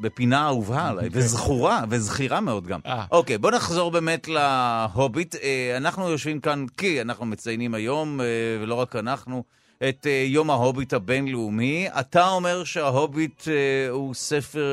בפינה 0.00 0.46
אהובה 0.46 0.88
עליי, 0.88 1.08
וזכורה, 1.12 1.84
וזכירה 1.90 2.40
מאוד 2.40 2.66
גם. 2.66 2.80
אה. 2.86 3.04
אוקיי, 3.10 3.38
בוא 3.38 3.50
נחזור 3.50 3.90
באמת 3.90 4.28
להוביט. 4.28 5.34
אה, 5.34 5.76
אנחנו 5.76 6.08
יושבים 6.10 6.40
כאן 6.40 6.64
כי 6.76 7.00
אנחנו 7.00 7.26
מציינים 7.26 7.74
היום, 7.74 8.20
ולא 8.62 8.74
רק 8.74 8.96
אנחנו, 8.96 9.44
את 9.88 10.06
יום 10.26 10.50
ההוביט 10.50 10.92
הבינלאומי. 10.92 11.88
אתה 12.00 12.28
אומר 12.28 12.64
שההוביט 12.64 13.42
הוא 13.90 14.14
ספר 14.14 14.64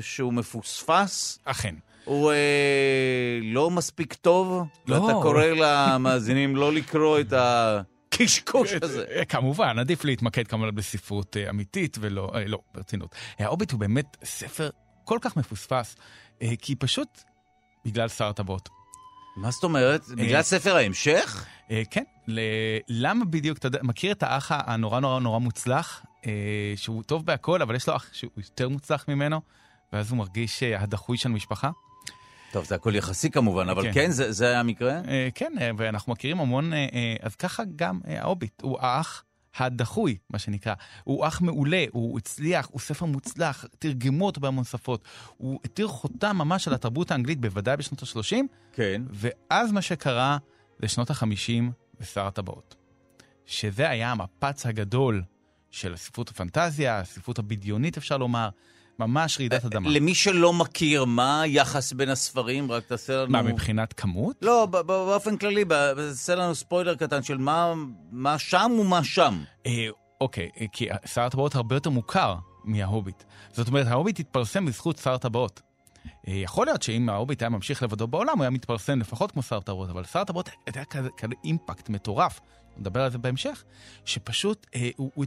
שהוא 0.00 0.32
מפוספס? 0.32 1.38
אכן. 1.44 1.74
הוא 2.06 2.32
אה, 2.32 3.38
לא 3.42 3.70
מספיק 3.70 4.14
טוב? 4.14 4.62
לא. 4.86 4.96
ואתה 4.96 5.12
קורא 5.22 5.44
למאזינים 5.44 6.56
לא 6.56 6.72
לקרוא 6.72 7.20
את 7.20 7.32
הקשקוש 7.36 8.72
הזה. 8.82 9.04
אה, 9.16 9.24
כמובן, 9.24 9.78
עדיף 9.78 10.04
להתמקד 10.04 10.46
כמובן 10.46 10.74
בספרות 10.74 11.36
אה, 11.36 11.50
אמיתית 11.50 11.96
ולא, 12.00 12.30
אה, 12.34 12.44
לא, 12.46 12.58
ברצינות. 12.74 13.14
ההוביט 13.38 13.72
הוא 13.72 13.80
באמת 13.80 14.16
ספר 14.24 14.70
כל 15.04 15.18
כך 15.20 15.36
מפוספס, 15.36 15.96
אה, 16.42 16.52
כי 16.62 16.74
פשוט 16.74 17.08
בגלל 17.84 18.08
שר 18.08 18.28
הטבעות. 18.28 18.68
מה 19.36 19.50
זאת 19.50 19.64
אומרת? 19.64 20.08
בגלל 20.08 20.42
ספר 20.42 20.76
ההמשך? 20.76 21.46
אה, 21.70 21.82
כן, 21.90 22.04
למה 22.88 23.24
בדיוק, 23.24 23.58
אתה 23.58 23.68
מכיר 23.82 24.12
את 24.12 24.22
האח 24.22 24.52
הנורא 24.52 25.00
נורא 25.00 25.20
נורא 25.20 25.38
מוצלח, 25.38 26.02
אה, 26.26 26.32
שהוא 26.76 27.02
טוב 27.02 27.26
בהכל, 27.26 27.62
אבל 27.62 27.74
יש 27.74 27.88
לו 27.88 27.96
אח 27.96 28.06
שהוא 28.12 28.30
יותר 28.36 28.68
מוצלח 28.68 29.04
ממנו, 29.08 29.40
ואז 29.92 30.10
הוא 30.10 30.18
מרגיש 30.18 30.62
אה, 30.62 30.82
הדחוי 30.82 31.16
של 31.16 31.28
המשפחה? 31.28 31.70
טוב, 32.52 32.64
זה 32.64 32.74
הכל 32.74 32.94
יחסי 32.94 33.30
כמובן, 33.30 33.68
אבל 33.68 33.82
כן. 33.82 33.90
כן, 33.92 34.10
זה, 34.10 34.32
זה 34.32 34.48
היה 34.48 34.60
המקרה? 34.60 35.00
אה, 35.08 35.28
כן, 35.34 35.52
אה, 35.60 35.70
ואנחנו 35.76 36.12
מכירים 36.12 36.40
המון, 36.40 36.72
אה, 36.72 37.16
אז 37.22 37.34
ככה 37.34 37.62
גם 37.76 38.00
ההוביט, 38.06 38.62
הוא 38.62 38.78
האח 38.80 39.24
הדחוי, 39.58 40.16
מה 40.30 40.38
שנקרא. 40.38 40.74
הוא 41.04 41.26
אח 41.26 41.40
מעולה, 41.40 41.84
הוא 41.92 42.18
הצליח, 42.18 42.68
הוא 42.70 42.80
ספר 42.80 43.06
מוצלח, 43.06 43.64
תרגמו 43.78 44.26
אותו 44.26 44.40
בהמון 44.40 44.64
שפות. 44.64 45.04
הוא 45.36 45.60
התיר 45.64 45.88
חותם 45.88 46.36
ממש 46.36 46.68
על 46.68 46.74
התרבות 46.74 47.10
האנגלית, 47.10 47.40
בוודאי 47.40 47.76
בשנות 47.76 48.02
ה-30, 48.02 48.36
כן. 48.72 49.02
ואז 49.10 49.72
מה 49.72 49.82
שקרה 49.82 50.38
זה 50.78 50.88
שנות 50.88 51.10
ה-50 51.10 51.62
ושר 52.00 52.26
הטבעות. 52.26 52.76
שזה 53.46 53.88
היה 53.88 54.12
המפץ 54.12 54.66
הגדול 54.66 55.22
של 55.70 55.94
הספרות 55.94 56.28
הפנטזיה, 56.28 56.98
הספרות 56.98 57.38
הבדיונית 57.38 57.96
אפשר 57.96 58.16
לומר, 58.16 58.48
ממש 58.98 59.38
רעידת 59.38 59.64
אדמה. 59.64 59.90
למי 59.90 60.14
שלא 60.14 60.52
מכיר, 60.52 61.04
מה 61.04 61.40
היחס 61.40 61.92
בין 61.92 62.08
הספרים? 62.08 62.72
רק 62.72 62.84
תעשה 62.84 63.16
לנו... 63.16 63.32
מה, 63.32 63.42
מבחינת 63.42 63.92
כמות? 63.92 64.36
לא, 64.42 64.66
באופן 64.66 65.36
כללי, 65.36 65.64
תעשה 65.96 66.34
לנו 66.34 66.54
ספוילר 66.54 66.94
קטן 66.94 67.22
של 67.22 67.38
מה, 67.38 67.74
מה 68.10 68.38
שם 68.38 68.72
ומה 68.80 69.04
שם. 69.04 69.42
אה, 69.66 69.86
אוקיי, 70.20 70.50
אה, 70.60 70.66
כי 70.72 70.88
שר 71.04 71.22
הטבעות 71.22 71.54
הרבה 71.54 71.76
יותר 71.76 71.90
מוכר 71.90 72.34
מההוביט. 72.64 73.22
זאת 73.52 73.68
אומרת, 73.68 73.86
ההוביט 73.86 74.20
התפרסם 74.20 74.66
בזכות 74.66 74.98
שר 74.98 75.14
הטבעות. 75.14 75.60
אה, 76.28 76.32
יכול 76.32 76.66
להיות 76.66 76.82
שאם 76.82 77.08
ההוביט 77.08 77.42
היה 77.42 77.48
ממשיך 77.48 77.82
לבדו 77.82 78.06
בעולם, 78.06 78.36
הוא 78.36 78.42
היה 78.42 78.50
מתפרסם 78.50 79.00
לפחות 79.00 79.32
כמו 79.32 79.42
שר 79.42 79.56
הטבעות, 79.56 79.90
אבל 79.90 80.04
שר 80.04 80.18
הטבעות 80.18 80.50
היה 80.74 80.84
כזה, 80.84 81.08
כזה 81.16 81.34
אימפקט 81.44 81.88
מטורף, 81.88 82.40
נדבר 82.76 83.02
על 83.02 83.10
זה 83.10 83.18
בהמשך, 83.18 83.64
שפשוט 84.04 84.66
אה, 84.74 84.90
הוא, 84.96 85.10
הוא 85.14 85.24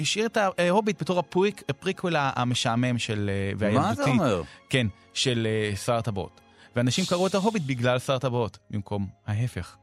השאיר 0.00 0.26
את 0.26 0.38
ההוביט 0.58 1.02
בתור 1.02 1.18
הפריק, 1.18 1.62
הפריקוול 1.68 2.14
המשעמם 2.18 2.98
של... 2.98 3.30
אה. 3.62 3.72
מה 3.72 3.92
אתה 3.92 4.04
אומר? 4.04 4.42
כן, 4.70 4.86
של 5.14 5.46
אה, 5.50 5.76
שר 5.76 5.94
הטבעות. 5.94 6.40
ואנשים 6.76 7.04
קראו 7.08 7.26
את 7.26 7.34
ההוביט 7.34 7.62
בגלל 7.66 7.98
שר 7.98 8.14
הטבעות, 8.14 8.58
במקום 8.70 9.06
ההפך. 9.26 9.76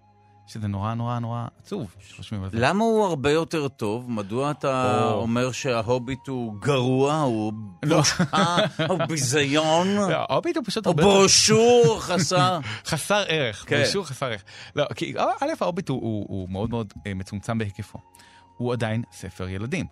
שזה 0.48 0.68
נורא 0.68 0.94
נורא 0.94 1.20
נורא 1.20 1.46
עצוב, 1.62 1.96
שחושבים 2.08 2.44
על 2.44 2.50
זה. 2.50 2.58
למה 2.60 2.84
הוא 2.84 3.06
הרבה 3.06 3.32
יותר 3.32 3.68
טוב? 3.68 4.12
מדוע 4.12 4.52
אתה 4.52 5.04
או. 5.12 5.22
אומר 5.22 5.52
שההוביט 5.52 6.28
הוא 6.28 6.56
גרוע, 6.60 7.16
הוא 7.20 7.54
לא. 7.84 7.98
בושה, 7.98 8.24
הוא 8.90 9.00
ביזיון, 9.08 9.88
לא, 9.88 10.26
ההוביט 10.30 10.58
הוא 10.58 10.66
פשוט 10.66 10.86
הוא 10.86 10.92
הרבה 10.92 11.04
יותר... 11.04 11.18
ברושור 11.18 11.98
חסר? 12.08 12.60
חסר 12.86 13.24
ערך, 13.28 13.66
כן. 13.68 13.78
ברשור 13.78 14.06
חסר 14.06 14.26
ערך. 14.26 14.44
לא, 14.76 14.86
כי 14.96 15.14
א', 15.18 15.46
ההוביט 15.62 15.90
הוא, 15.90 16.02
הוא, 16.02 16.26
הוא 16.30 16.50
מאוד 16.50 16.70
מאוד 16.70 16.94
אה, 17.08 17.14
מצומצם 17.14 17.58
בהיקפו. 17.58 18.00
הוא 18.58 18.74
עדיין 18.74 19.04
ספר 19.12 19.50
ילדים. 19.50 19.86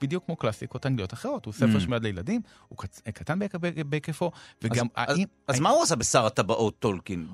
בדיוק 0.00 0.24
כמו 0.26 0.36
קלאסיקות 0.36 0.86
אנגליות 0.86 1.12
אחרות. 1.12 1.44
הוא 1.46 1.54
ספר 1.54 1.76
Mm. 1.76 1.80
שמיועד 1.80 2.02
לילדים, 2.02 2.40
הוא. 2.68 2.78
קטן 3.14 3.38
בהיק- 3.38 3.54
בהיקפו, 3.86 4.30
וגם 4.62 4.86
אז- 5.46 5.60
מה 5.60 5.70
הוא 5.70 5.82
עשה 5.82 5.96
בשר 5.96 6.26
הטבעות 6.26 6.78
טולקין? 6.78 7.28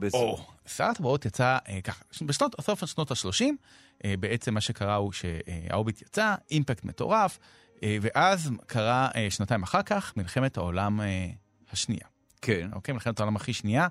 שר 0.66 0.84
הטבעות 0.84 1.24
יצא 1.26 1.58
אה, 1.68 1.80
ככה, 1.80 2.04
בשנות, 2.26 2.54
סוף 2.60 2.84
שנות 2.86 3.10
ה-30, 3.10 3.44
אה, 4.04 4.14
בעצם 4.20 4.54
מה 4.54 4.60
שקרה 4.60 4.94
הוא 4.94 5.12
שההוביט 5.12 6.02
יצא, 6.02 6.34
אימפקט 6.50 6.84
מטורף, 6.84 7.38
אה, 7.82 7.96
ואז 8.02 8.50
קרה 8.66 9.08
שנתיים 9.30 9.62
אחר 9.62 9.82
כך 9.82 10.12
מלחמת 10.16 10.56
העולם 10.56 11.00
השנייה. 11.72 12.06
כן. 12.42 12.70
אוקיי? 12.72 12.94
מלחמת 12.94 13.20
העולם 13.20 13.36
הכי 13.36 13.52
שנייה, 13.52 13.86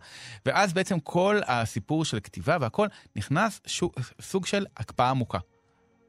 ואז 0.46 0.74
בעצם 0.74 1.00
כל 1.00 1.40
הסיפור 1.48 2.06
של 2.06 2.20
כתיבה 2.20 2.58
והכל 2.62 2.88
נכנס 3.16 3.62
שו, 3.66 3.92
סוג 4.22 4.46
של 4.46 4.66
הקפאה 4.78 5.10
עמוקה. 5.10 5.38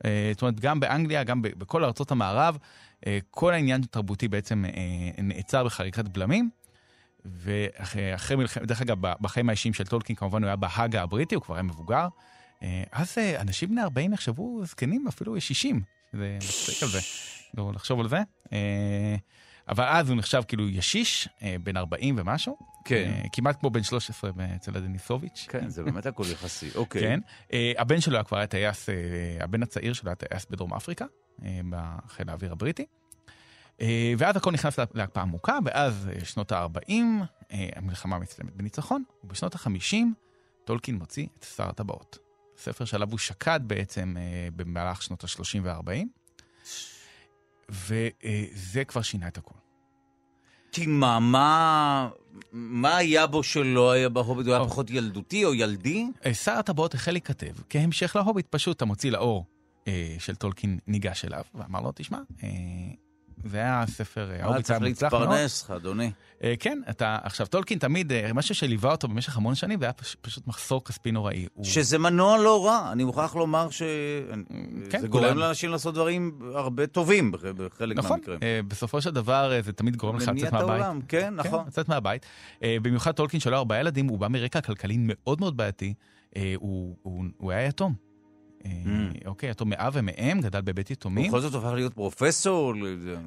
אה, 0.05 0.30
זאת 0.32 0.42
אומרת, 0.42 0.61
גם 0.61 0.80
באנגליה, 0.80 1.24
גם 1.24 1.42
בכל 1.42 1.84
ארצות 1.84 2.11
המערב, 2.11 2.59
אה, 3.07 3.18
כל 3.30 3.53
העניין 3.53 3.82
התרבותי 3.82 4.28
בעצם 4.28 4.64
אה, 4.64 5.22
נעצר 5.22 5.64
בחריקת 5.64 6.05
בלמים. 6.05 6.51
ואחרי 7.24 8.36
מלחמת, 8.36 8.66
דרך 8.66 8.82
אגב, 8.82 8.96
בחיים 9.20 9.48
האישיים 9.48 9.74
של 9.74 9.86
טולקין, 9.86 10.16
כמובן 10.16 10.42
הוא 10.42 10.46
היה 10.46 10.57
בהאגה 10.57 11.03
הבריטי, 11.03 11.34
הוא 11.34 11.42
כבר 11.42 11.55
היה 11.55 11.62
מבוגר. 11.62 12.09
אז 12.92 13.18
אנשים 13.38 13.68
בני 13.68 13.82
40 13.82 14.11
נחשבו 14.11 14.61
זקנים, 14.64 15.09
אפילו 15.09 15.40
60. 15.40 15.82
זה 16.12 16.36
מצחיק 16.36 16.82
על 16.82 16.88
זה, 16.88 16.98
לא 17.57 17.72
לחשוב 17.74 18.01
על 18.01 18.09
זה. 18.09 18.18
אבל 19.71 19.85
אז 19.89 20.09
הוא 20.11 20.16
נחשב 20.18 20.43
כאילו 20.49 20.68
ישיש, 20.68 21.29
אה, 21.43 21.57
בן 21.62 21.77
40 21.77 22.14
ומשהו. 22.18 22.59
כן. 22.85 23.11
אה, 23.25 23.29
כמעט 23.33 23.61
כמו 23.61 23.71
בן 23.71 23.83
13 23.83 24.31
אצל 24.57 24.77
הדניסוביץ'. 24.77 25.47
כן, 25.49 25.68
זה 25.68 25.83
באמת 25.85 26.07
הכל 26.07 26.25
יחסי. 26.33 26.71
אוקיי. 26.79 27.03
כן. 27.03 27.21
אה, 27.53 27.73
הבן 27.79 28.01
שלו 28.01 28.14
היה 28.16 28.25
כבר 28.25 28.37
היה 28.39 28.47
טייס, 28.47 28.89
הבן 29.41 29.62
הצעיר 29.62 29.93
שלו 29.93 30.09
היה 30.11 30.14
טייס 30.16 30.47
בדרום 30.51 30.75
אפריקה, 30.75 31.05
בחיל 31.71 32.31
האוויר 32.31 32.53
הבריטי. 32.53 32.87
ואז 34.18 34.37
הכל 34.37 34.53
נכנס 34.53 34.79
לה- 34.79 34.85
להקפאה 34.95 35.23
עמוקה, 35.23 35.59
ואז 35.64 36.09
שנות 36.25 36.53
ה-40, 36.53 36.93
המלחמה 37.77 38.18
מסתיימת 38.18 38.57
בניצחון, 38.57 39.05
ובשנות 39.25 39.55
ה-50 39.55 39.97
טולקין 40.64 40.95
מוציא 40.97 41.27
את 41.39 41.47
שר 41.57 41.68
הטבעות. 41.68 42.18
ספר 42.57 42.85
שעליו 42.85 43.11
הוא 43.11 43.18
שקד 43.18 43.61
בעצם 43.66 44.16
במהלך 44.57 45.03
שנות 45.03 45.25
ה-30 45.25 45.59
וה-40, 45.62 45.91
וזה 47.68 48.85
כבר 48.85 49.03
שינה 49.03 49.29
את 49.29 49.39
הכל. 49.39 49.55
כי 50.73 50.87
מה, 50.87 51.18
מה, 52.53 52.97
היה 52.97 53.27
בו 53.27 53.43
שלא 53.43 53.91
היה 53.91 54.09
בהוביט? 54.09 54.47
הוא 54.47 54.55
היה 54.55 54.62
או. 54.62 54.68
פחות 54.68 54.91
ילדותי 54.91 55.45
או 55.45 55.55
ילדי? 55.55 56.07
אה, 56.27 56.35
שר 56.35 56.53
הטבעות 56.53 56.95
החל 56.95 57.12
להיכתב 57.12 57.53
כהמשך 57.71 58.16
להוביט, 58.16 58.47
פשוט 58.51 58.83
המוציא 58.83 59.11
לאור 59.11 59.45
אה, 59.89 60.16
של 60.18 60.35
טולקין 60.35 60.79
ניגש 60.87 61.25
אליו 61.25 61.43
ואמר 61.55 61.81
לו, 61.81 61.93
תשמע, 61.95 62.18
אה, 62.43 62.49
זה 63.45 63.59
היה 63.59 63.84
ספר, 63.88 64.30
אה, 64.30 64.62
צריך. 64.62 64.82
להתפרנס, 64.82 65.70
אדוני. 65.70 66.11
אה, 66.45 66.55
כן, 66.61 66.80
אתה, 66.91 67.18
עכשיו 67.22 67.47
טולקין 67.47 67.78
תמיד, 67.78 68.12
אה, 68.12 68.32
משהו 68.32 68.55
שליווה 68.55 68.91
אותו 68.93 69.09
במשך 69.09 69.36
המון 69.36 69.55
שנים, 69.55 69.78
זה 69.78 69.84
היה 69.84 69.93
פש, 69.93 70.16
פשוט 70.20 70.47
מחסור 70.47 70.84
כספי 70.84 71.12
נוראי. 71.12 71.47
שזה 71.62 71.99
מנוע 71.99 72.38
לא 72.38 72.66
רע, 72.66 72.88
אני 72.93 73.05
מוכרח 73.05 73.34
לומר 73.36 73.70
שזה 73.70 73.86
כן, 74.91 75.07
גורם 75.07 75.24
כולם. 75.24 75.38
לאנשים 75.38 75.70
לעשות 75.70 75.95
דברים 75.95 76.38
הרבה 76.55 76.86
טובים 76.86 77.32
בח- 77.32 77.41
בחלק 77.45 77.97
נכון, 77.97 78.11
מהמקרים. 78.11 78.38
אה, 78.43 78.61
בסופו 78.68 79.01
של 79.01 79.11
דבר 79.11 79.53
זה 79.62 79.72
תמיד 79.72 79.97
גורם 79.97 80.16
לך 80.16 80.28
לצאת 80.28 80.53
מהבית. 80.53 80.68
העולם, 80.70 81.01
כן, 81.09 81.34
נכון. 81.34 81.61
כן, 81.61 81.66
לצאת 81.68 81.88
מהבית. 81.88 82.26
במיוחד 82.64 83.12
טולקין 83.12 83.41
שלו 83.41 83.57
ארבעה 83.57 83.80
ילדים, 83.80 84.09
הוא 84.09 84.18
בא 84.18 84.28
מרקע 84.28 84.61
כלכלי 84.61 84.97
מאוד 84.99 85.41
מאוד 85.41 85.57
בעייתי. 85.57 85.95
הוא 86.59 87.53
היה 87.53 87.66
יתום. 87.68 88.10
אה. 88.65 88.71
אוקיי, 89.27 89.51
יתום 89.51 89.71
מאב 89.71 89.93
ומאם, 89.97 90.41
גדל 90.41 90.61
בבית 90.61 90.91
יתומים. 90.91 91.29
בכל 91.29 91.41
זאת 91.41 91.55
הופך 91.55 91.67
להיות 91.67 91.95
פרופסור? 91.95 92.75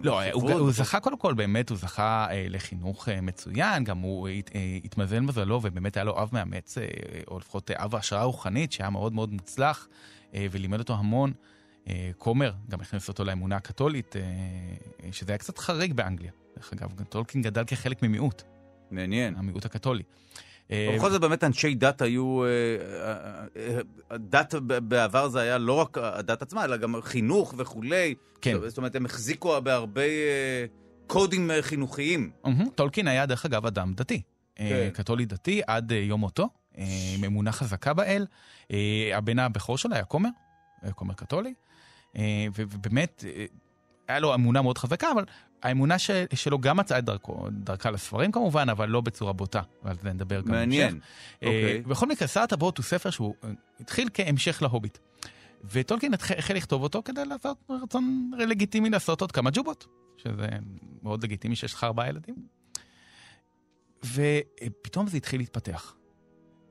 לא, 0.03 0.21
הוא, 0.31 0.71
זכה 0.71 0.99
קודם 0.99 1.17
כל, 1.17 1.33
באמת, 1.33 1.69
הוא 1.69 1.77
זכה 1.77 2.27
אה, 2.29 2.45
לחינוך 2.49 3.09
אה, 3.09 3.21
מצוין, 3.21 3.83
גם 3.83 3.97
הוא 3.97 4.29
הת, 4.29 4.51
התמזל 4.83 5.19
מזלו, 5.19 5.59
ובאמת 5.63 5.97
היה 5.97 6.03
לו 6.03 6.21
אב 6.21 6.29
מאמץ, 6.33 6.77
או 7.27 7.39
לפחות 7.39 7.71
אב 7.71 7.95
השראה 7.95 8.23
רוחנית, 8.23 8.71
שהיה 8.71 8.89
מאוד 8.89 9.13
מאוד 9.13 9.33
מוצלח, 9.33 9.87
ולימד 10.33 10.79
אותו 10.79 10.93
המון. 10.93 11.33
כומר, 12.17 12.51
גם 12.69 12.81
הכניס 12.81 13.07
אותו 13.07 13.23
לאמונה 13.23 13.55
הקתולית, 13.55 14.15
שזה 15.11 15.31
היה 15.31 15.37
קצת 15.37 15.57
חריג 15.57 15.93
באנגליה. 15.93 16.31
דרך 16.57 16.73
אגב, 16.73 17.03
טולקין 17.09 17.41
גדל 17.41 17.63
כחלק 17.67 18.03
ממיעוט, 18.03 18.43
מעניין. 18.91 19.35
המיעוט 19.35 19.65
הקתולי. 19.65 20.03
אה, 20.71 20.95
בכל 20.95 21.09
זאת 21.09 21.21
באמת 21.21 21.43
אנשי 21.43 21.75
דת 21.75 22.01
היו, 22.01 22.43
אה, 22.43 22.49
אה, 24.09 24.59
ב- 24.67 24.77
בעבר 24.77 25.27
זה 25.27 25.39
היה 25.39 25.57
לא 25.57 25.73
רק 25.73 25.97
הדת 25.97 26.41
עצמה, 26.41 26.63
אלא 26.63 26.77
גם 26.77 26.95
חינוך 27.01 27.53
וכולי. 27.57 28.15
כן. 28.41 28.57
זאת 28.67 28.77
אומרת, 28.77 28.95
הם 28.95 29.05
החזיקו 29.05 29.61
בהרבה 29.61 30.01
קודים 31.07 31.51
חינוכיים. 31.61 32.31
טולקין 32.75 33.07
היה, 33.07 33.25
דרך 33.25 33.45
אגב, 33.45 33.65
אדם 33.65 33.93
דתי. 33.93 34.21
כן. 34.55 34.89
קתולי 34.93 35.25
דתי 35.25 35.61
עד 35.67 35.91
יום 35.91 36.19
מותו, 36.19 36.49
עם 37.15 37.23
אמונה 37.25 37.51
חזקה 37.51 37.93
באל. 37.93 38.25
הבן 39.13 39.39
הבכור 39.39 39.77
שלו 39.77 39.95
היה 39.95 40.03
כומר, 40.05 40.29
כומר 40.95 41.13
קתולי, 41.13 41.53
ובאמת, 42.55 43.23
היה 44.07 44.19
לו 44.19 44.33
אמונה 44.33 44.61
מאוד 44.61 44.77
חזקה, 44.77 45.11
אבל 45.11 45.23
האמונה 45.63 45.99
ש- 45.99 46.11
שלו 46.33 46.59
גם 46.59 46.77
מצאה 46.77 46.99
את 46.99 47.05
דרכו, 47.05 47.47
דרכה 47.51 47.91
לספרים 47.91 48.31
כמובן, 48.31 48.69
אבל 48.69 48.89
לא 48.89 49.01
בצורה 49.01 49.33
בוטה, 49.33 49.61
ועל 49.83 49.95
זה 50.01 50.13
נדבר 50.13 50.41
גם 50.41 50.51
מעניין. 50.51 50.89
בהמשך. 50.89 51.07
אה, 51.43 51.47
אוקיי. 51.47 51.81
בכל 51.81 52.07
מקרה, 52.07 52.27
שר 52.27 52.41
הטבעות 52.41 52.77
הוא 52.77 52.83
ספר 52.83 53.09
שהוא 53.09 53.35
אה, 53.43 53.49
התחיל 53.79 54.09
כהמשך 54.13 54.61
להוביט. 54.61 54.97
וטולקין 55.71 56.13
החל 56.13 56.53
לכתוב 56.53 56.83
אותו 56.83 57.01
כדי 57.05 57.25
לעשות 57.25 57.57
רצון 57.83 58.31
לגיטימי 58.37 58.89
לעשות 58.89 59.21
עוד 59.21 59.31
כמה 59.31 59.49
ג'ובות, 59.53 59.87
שזה 60.17 60.47
מאוד 61.03 61.23
לגיטימי 61.23 61.55
שיש 61.55 61.73
לך 61.73 61.83
ארבעה 61.83 62.09
ילדים. 62.09 62.35
ופתאום 64.05 65.07
זה 65.07 65.17
התחיל 65.17 65.39
להתפתח. 65.39 65.95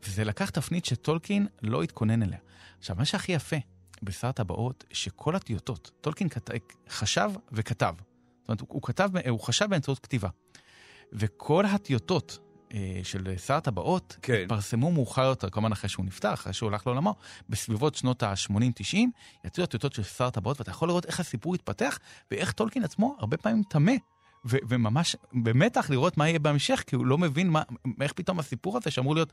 וזה 0.06 0.24
לקח 0.24 0.50
תפנית 0.50 0.84
שטולקין 0.84 1.46
לא 1.62 1.82
התכונן 1.82 2.22
אליה. 2.22 2.38
עכשיו, 2.78 2.96
מה 2.96 3.04
שהכי 3.04 3.32
יפה 3.32 3.56
בשר 4.02 4.28
הטבעות, 4.28 4.84
שכל 4.92 5.36
הטיוטות, 5.36 5.90
טולקין 6.00 6.28
כת... 6.28 6.50
חשב 6.88 7.30
וכתב. 7.52 7.94
זאת 8.42 8.48
אומרת, 8.48 8.60
הוא, 8.60 8.68
הוא 8.70 8.82
כתב, 8.82 9.10
הוא 9.28 9.40
חשב 9.40 9.66
באמצעות 9.70 9.98
כתיבה. 9.98 10.28
וכל 11.12 11.66
הטיוטות 11.66 12.38
אה, 12.74 13.00
של 13.02 13.36
שר 13.36 13.54
הטבעות 13.54 14.16
כן. 14.22 14.42
התפרסמו 14.42 14.92
מאוחר 14.92 15.24
יותר, 15.24 15.50
כמובן 15.50 15.72
אחרי 15.72 15.90
שהוא 15.90 16.04
נפטר, 16.06 16.34
אחרי 16.34 16.52
שהוא 16.52 16.68
הלך 16.68 16.86
לעולמו, 16.86 17.14
בסביבות 17.48 17.94
שנות 17.94 18.22
ה-80-90, 18.22 18.96
יצאו 19.44 19.64
הטיוטות 19.64 19.92
של 19.92 20.02
שר 20.02 20.24
הטבעות, 20.24 20.60
ואתה 20.60 20.70
יכול 20.70 20.88
לראות 20.88 21.06
איך 21.06 21.20
הסיפור 21.20 21.54
התפתח, 21.54 21.98
ואיך 22.30 22.52
טולקין 22.52 22.84
עצמו 22.84 23.16
הרבה 23.18 23.36
פעמים 23.36 23.62
טמא. 23.62 23.92
ו- 24.44 24.56
וממש 24.68 25.16
במתח 25.32 25.90
לראות 25.90 26.16
מה 26.16 26.28
יהיה 26.28 26.38
בהמשך, 26.38 26.84
כי 26.86 26.96
הוא 26.96 27.06
לא 27.06 27.18
מבין 27.18 27.50
מה, 27.50 27.62
איך 28.00 28.12
פתאום 28.12 28.38
הסיפור 28.38 28.76
הזה 28.76 28.90
שאמור 28.90 29.14
להיות 29.14 29.32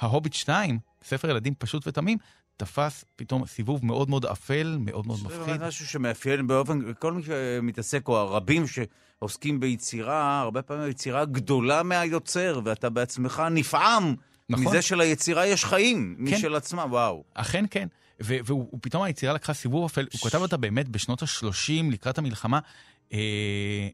ההוביט 0.00 0.32
2, 0.32 0.78
ספר 1.04 1.30
ילדים 1.30 1.54
פשוט 1.54 1.86
ותמים, 1.86 2.18
תפס 2.56 3.04
פתאום 3.16 3.46
סיבוב 3.46 3.84
מאוד 3.84 4.10
מאוד 4.10 4.26
אפל, 4.26 4.76
מאוד 4.80 5.06
מאוד 5.06 5.18
זה 5.18 5.24
מפחיד. 5.24 5.40
באמת 5.40 5.60
משהו 5.60 5.86
שמאפיין 5.86 6.46
באופן, 6.46 6.92
כל 6.98 7.12
מי 7.12 7.22
שמתעסק, 7.22 8.08
או 8.08 8.16
הרבים 8.16 8.64
שעוסקים 8.66 9.60
ביצירה, 9.60 10.40
הרבה 10.40 10.62
פעמים 10.62 10.84
היצירה 10.84 11.24
גדולה 11.24 11.82
מהיוצר, 11.82 12.60
ואתה 12.64 12.90
בעצמך 12.90 13.42
נפעם 13.50 14.14
נכון. 14.48 14.66
מזה 14.66 14.82
שלהיצירה 14.82 15.46
יש 15.46 15.64
חיים, 15.64 16.16
משל 16.18 16.54
עצמה, 16.54 16.84
וואו. 16.84 17.24
אכן 17.34 17.64
כן. 17.70 17.88
והוא 18.20 18.68
הוא 18.70 18.80
פתאום 18.82 19.02
היצירה 19.02 19.32
לקחה 19.32 19.54
סיבוב 19.54 19.84
אפל, 19.84 20.06
הוא 20.12 20.30
כתב 20.30 20.40
אותה 20.40 20.56
באמת 20.56 20.88
בשנות 20.88 21.22
ה-30 21.22 21.92
לקראת 21.92 22.18
המלחמה, 22.18 22.58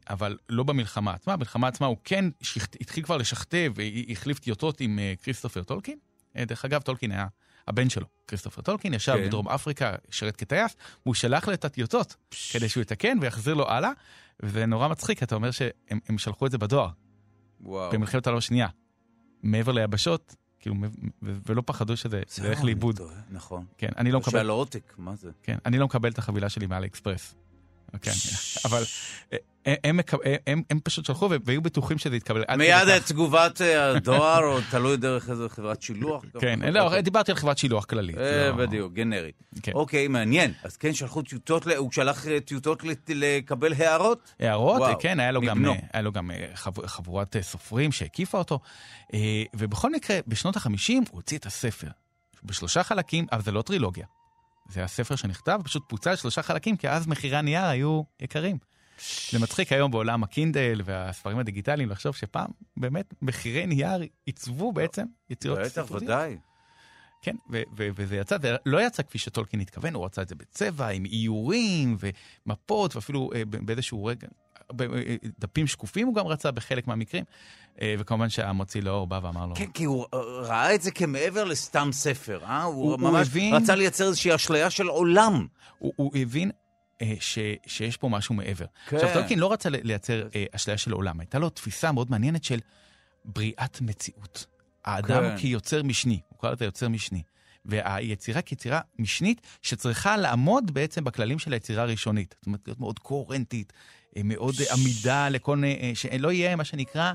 אבל 0.09 0.37
לא 0.49 0.63
במלחמה 0.63 1.13
עצמה. 1.13 1.35
במלחמה 1.35 1.67
עצמה 1.67 1.87
הוא 1.87 1.97
כן 2.03 2.25
שכתב, 2.41 2.81
התחיל 2.81 3.03
כבר 3.03 3.17
לשכתב, 3.17 3.73
והחליף 3.75 4.39
טיוטות 4.39 4.81
עם 4.81 4.99
אה, 4.99 5.13
כריסטופר 5.23 5.63
טולקין. 5.63 5.97
אה, 6.37 6.45
דרך 6.45 6.65
אגב, 6.65 6.81
טולקין 6.81 7.11
היה 7.11 7.27
הבן 7.67 7.89
שלו, 7.89 8.05
כריסטופר 8.27 8.61
טולקין, 8.61 8.93
ישב 8.93 9.15
כן. 9.15 9.25
בדרום 9.25 9.49
אפריקה, 9.49 9.95
שירת 10.09 10.35
כטייס, 10.35 10.75
והוא 11.05 11.13
שלח 11.13 11.47
לו 11.47 11.53
את 11.53 11.65
הטיוטות 11.65 12.15
כדי 12.51 12.69
שהוא 12.69 12.81
יתקן 12.81 13.17
ויחזיר 13.21 13.53
לו 13.53 13.69
הלאה, 13.69 13.91
וזה 14.39 14.65
נורא 14.65 14.87
מצחיק, 14.87 15.23
אתה 15.23 15.35
אומר 15.35 15.51
שהם 15.51 15.99
הם 16.09 16.17
שלחו 16.17 16.45
את 16.45 16.51
זה 16.51 16.57
בדואר, 16.57 16.89
וואו. 17.61 17.91
במלחמת 17.91 18.27
העולם 18.27 18.37
השנייה. 18.37 18.67
מעבר 19.43 19.71
ליבשות, 19.71 20.35
כאילו, 20.59 20.75
ולא 21.21 21.63
פחדו 21.65 21.97
שזה 21.97 22.21
זה 22.27 22.47
ילך 22.47 22.57
זהו, 22.57 22.65
לאיבוד. 22.65 22.99
נכון. 23.29 23.65
כן, 23.77 23.89
אני 23.97 24.11
לא 24.11 24.19
מקבל 24.19 24.43
לו 24.43 24.53
עותק, 24.53 24.93
מה 24.97 25.15
זה? 25.15 25.31
כן, 25.43 25.57
אני 25.65 25.77
לא 25.77 25.85
מקבל 25.85 26.11
את 26.11 26.17
החבילה 26.17 26.49
שלי 26.49 26.67
מאלי 26.67 26.87
אקספרס. 26.87 27.35
כן, 28.01 28.11
אבל 28.65 28.83
אה, 29.33 29.37
הם, 29.65 29.75
הם, 29.83 29.97
מקב- 29.97 30.17
הם, 30.47 30.61
הם 30.69 30.79
פשוט 30.83 31.05
שלחו 31.05 31.29
והיו 31.45 31.61
בטוחים 31.61 31.97
שזה 31.97 32.15
יתקבל. 32.15 32.43
מיד. 32.57 32.99
תגובת 33.05 33.61
אה, 33.61 33.91
הדואר, 33.91 34.43
או 34.45 34.57
תלוי 34.71 34.97
דרך 34.97 35.29
איזה 35.29 35.49
חברת 35.49 35.81
שילוח. 35.81 36.23
כן. 36.41 36.59
לא, 36.73 37.01
דיברתי 37.01 37.31
על 37.31 37.37
חברת 37.37 37.57
שילוח 37.57 37.85
כללית. 37.85 38.17
אה, 38.17 38.47
לא- 38.49 38.55
בדיוק, 38.55 38.93
גנרי. 38.93 39.31
כן. 39.63 39.71
אוקיי, 39.71 40.07
מעניין. 40.07 40.53
אז 40.63 40.77
כן, 40.77 40.93
שלחו 40.93 41.21
טיוטות, 41.21 41.67
הוא 41.67 41.91
שלח 41.91 42.27
אה, 42.27 42.39
טיוטות 42.39 42.83
לקבל 43.09 43.73
הערות? 43.73 44.31
הערות, 44.39 44.79
וואו, 44.81 44.99
כן, 44.99 45.19
היה 45.19 45.31
לו 45.31 45.41
גם, 45.41 45.57
מבנו. 45.57 45.71
אה, 45.73 45.79
היה 45.93 46.01
לו 46.01 46.11
גם 46.11 46.31
אה, 46.31 46.47
חב- 46.55 46.85
חבורת 46.87 47.35
אה, 47.35 47.41
סופרים 47.43 47.91
שהקיפה 47.91 48.37
אותו. 48.37 48.59
אה, 49.13 49.19
ובכל 49.55 49.91
מקרה, 49.91 50.17
בשנות 50.27 50.57
ה-50 50.57 50.69
הוא 50.89 51.05
הוציא 51.11 51.37
את 51.37 51.45
הספר. 51.45 51.87
בשלושה 52.43 52.83
חלקים, 52.83 53.25
אבל 53.31 53.41
זה 53.41 53.51
לא 53.51 53.61
טרילוגיה. 53.61 54.05
זה 54.69 54.83
הספר 54.83 55.15
שנכתב, 55.15 55.59
פשוט 55.63 55.83
פוצל 55.87 56.11
לשלושה 56.11 56.41
חלקים, 56.41 56.77
כי 56.77 56.89
אז 56.89 57.07
מחירי 57.07 57.37
הנייר 57.37 57.65
היו 57.65 58.01
יקרים. 58.19 58.57
זה 59.31 59.39
מצחיק 59.39 59.71
היום 59.71 59.91
בעולם 59.91 60.23
הקינדל 60.23 60.81
והספרים 60.85 61.39
הדיגיטליים 61.39 61.89
לחשוב 61.89 62.15
שפעם 62.15 62.49
באמת 62.77 63.13
מחירי 63.21 63.65
נייר 63.65 64.01
עיצבו 64.25 64.71
בעצם 64.71 65.05
יצירות 65.29 65.59
בטח, 65.59 65.67
ספרותיות. 65.67 66.03
ודאי. 66.03 66.37
כן, 67.21 67.35
ו- 67.51 67.61
ו- 67.77 67.89
וזה 67.95 68.15
יצא, 68.15 68.37
זה 68.41 68.55
לא 68.65 68.81
יצא 68.87 69.03
כפי 69.03 69.17
שטולקין 69.17 69.59
התכוון, 69.59 69.93
הוא 69.93 70.05
רצה 70.05 70.21
את 70.21 70.29
זה 70.29 70.35
בצבע, 70.35 70.87
עם 70.87 71.05
איורים 71.05 71.97
ומפות, 72.45 72.95
ואפילו 72.95 73.29
אה, 73.35 73.41
באיזשהו 73.45 74.05
רגע, 74.05 74.27
דפים 75.39 75.67
שקופים 75.67 76.07
הוא 76.07 76.15
גם 76.15 76.27
רצה 76.27 76.51
בחלק 76.51 76.87
מהמקרים, 76.87 77.23
אה, 77.81 77.95
וכמובן 77.99 78.29
שהמוציא 78.29 78.81
לאור 78.81 79.07
בא 79.07 79.19
ואמר 79.23 79.45
לו... 79.45 79.55
כן, 79.55 79.71
כי 79.71 79.83
הוא 79.83 80.05
אה, 80.13 80.19
ראה 80.19 80.75
את 80.75 80.81
זה 80.81 80.91
כמעבר 80.91 81.43
לסתם 81.43 81.89
ספר, 81.91 82.39
אה? 82.43 82.63
הוא, 82.63 82.91
הוא- 82.91 82.99
ממש 82.99 83.27
הבין- 83.27 83.53
רצה 83.55 83.75
לייצר 83.75 84.07
איזושהי 84.07 84.35
אשליה 84.35 84.69
של 84.69 84.87
עולם. 84.87 85.47
הוא, 85.79 85.93
הוא 85.95 86.11
הבין 86.15 86.51
אה, 87.01 87.13
ש, 87.19 87.39
שיש 87.67 87.97
פה 87.97 88.09
משהו 88.09 88.35
מעבר. 88.35 88.65
כן. 88.87 88.95
עכשיו, 88.95 89.13
טולקין 89.13 89.39
לא 89.39 89.51
רצה 89.51 89.69
לייצר 89.69 90.27
אה, 90.35 90.45
אשליה 90.51 90.77
של 90.77 90.91
עולם, 90.91 91.19
הייתה 91.19 91.39
לו 91.39 91.49
תפיסה 91.49 91.91
מאוד 91.91 92.11
מעניינת 92.11 92.43
של 92.43 92.59
בריאת 93.25 93.81
מציאות. 93.81 94.45
האדם 94.85 95.23
כן. 95.23 95.37
כיוצר 95.37 95.83
משני, 95.83 96.19
הוא 96.29 96.39
קרא 96.39 96.51
לזה 96.51 96.65
יוצר 96.65 96.89
משני. 96.89 97.21
והיצירה 97.65 98.41
כיצירה 98.41 98.79
משנית 98.99 99.41
שצריכה 99.61 100.17
לעמוד 100.17 100.71
בעצם 100.73 101.03
בכללים 101.03 101.39
של 101.39 101.53
היצירה 101.53 101.83
הראשונית. 101.83 102.35
זאת 102.39 102.45
אומרת, 102.47 102.61
להיות 102.67 102.79
מאוד 102.79 102.99
קוהרנטית, 102.99 103.73
אה, 103.73 104.04
מאוד 104.23 104.55
אה, 104.59 104.73
עמידה 104.73 105.29
לכל... 105.29 105.61
אה, 105.63 105.91
שלא 105.93 106.31
יהיה 106.31 106.55
מה 106.55 106.63
שנקרא, 106.63 107.13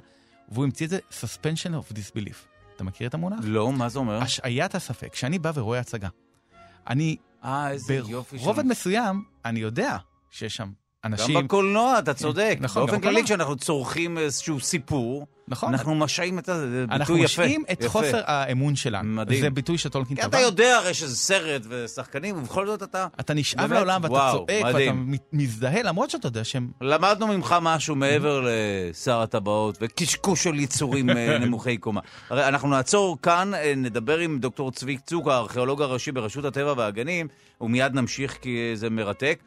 והוא 0.49 0.65
המציא 0.65 0.87
את 0.87 0.91
זה 0.91 0.99
suspension 1.11 1.71
of 1.71 1.93
disbelief. 1.93 2.37
אתה 2.77 2.85
מכיר 2.85 3.09
את 3.09 3.15
המונח? 3.15 3.39
לא, 3.43 3.73
מה 3.73 3.89
זה 3.89 3.99
אומר? 3.99 4.23
השעיית 4.23 4.75
הספק. 4.75 5.13
כשאני 5.13 5.39
בא 5.39 5.53
ורואה 5.55 5.79
הצגה, 5.79 6.09
אני 6.87 7.17
אה, 7.45 7.71
איזה 7.71 7.95
יופי 7.95 8.39
שם. 8.39 8.45
ברובד 8.45 8.67
מסוים, 8.67 9.25
אני 9.45 9.61
יודע 9.61 9.97
שיש 10.31 10.57
שם 10.57 10.73
אנשים... 11.05 11.37
גם 11.37 11.45
בקולנוע, 11.45 11.99
אתה 11.99 12.15
צודק. 12.15 12.59
נכון, 12.61 12.87
באופן 12.87 13.01
כללי. 13.01 13.25
כשאנחנו 13.25 13.57
צורכים 13.57 14.19
איזשהו 14.19 14.61
סיפור, 14.61 15.27
נכון. 15.49 15.73
אנחנו 15.75 15.95
משעים 15.95 16.39
את 16.39 16.45
זה, 16.45 16.71
זה 16.71 16.87
ביטוי 16.87 16.91
יפה. 16.91 16.95
אנחנו 16.95 17.15
משאים 17.25 17.65
את 17.73 17.81
יפה. 17.81 17.89
חוסר 17.89 18.21
האמון 18.25 18.77
שלנו. 18.77 19.09
מדהים. 19.09 19.41
זה 19.41 19.51
ביטוי 19.51 19.79
שטולקין 19.79 20.17
טבע. 20.17 20.27
אתה 20.27 20.39
יודע 20.41 20.77
הרי 20.77 20.95
שזה 20.95 21.17
סרט 21.17 21.63
ושחקנים, 21.69 22.37
ובכל 22.39 22.67
זאת 22.67 22.83
אתה... 22.83 23.07
אתה 23.21 23.35
נשאב? 23.35 23.73
לעולם 23.73 24.01
ואתה 24.03 24.13
וואו, 24.15 24.37
צועק 24.37 24.65
ואתה 24.65 24.73
מדהים. 24.73 25.11
מת- 25.11 25.29
מזדהה, 25.33 25.83
למרות 25.83 26.11
שאתה 26.11 26.27
יודע 26.27 26.45
שהם... 26.45 26.71
למדנו 26.81 27.27
ממך 27.27 27.55
משהו 27.63 27.97
מעבר 27.97 28.45
לשר 28.45 29.21
הטבעות 29.21 29.79
וקשקוש 29.81 30.45
של 30.45 30.55
יצורים 30.55 31.11
אה, 31.11 31.39
נמוכי 31.45 31.77
קומה. 31.77 32.01
הרי 32.31 32.49
אנחנו 32.49 32.69
נעצור 32.69 33.19
כאן, 33.23 33.55
אה, 33.55 33.73
נדבר 33.77 34.19
עם 34.19 34.39
דוקטור 34.39 34.73
צבי 34.73 34.99
צוק, 35.07 35.29
הארכיאולוג 35.29 35.83
הראשי 35.83 36.13
ברשות 36.13 36.45
הטבע 36.45 36.75
והגנים, 36.77 37.29
ומיד 37.61 37.95
נמשיך 37.95 38.39
כי 38.43 38.71
זה 38.75 38.91
מרתק. 38.91 39.39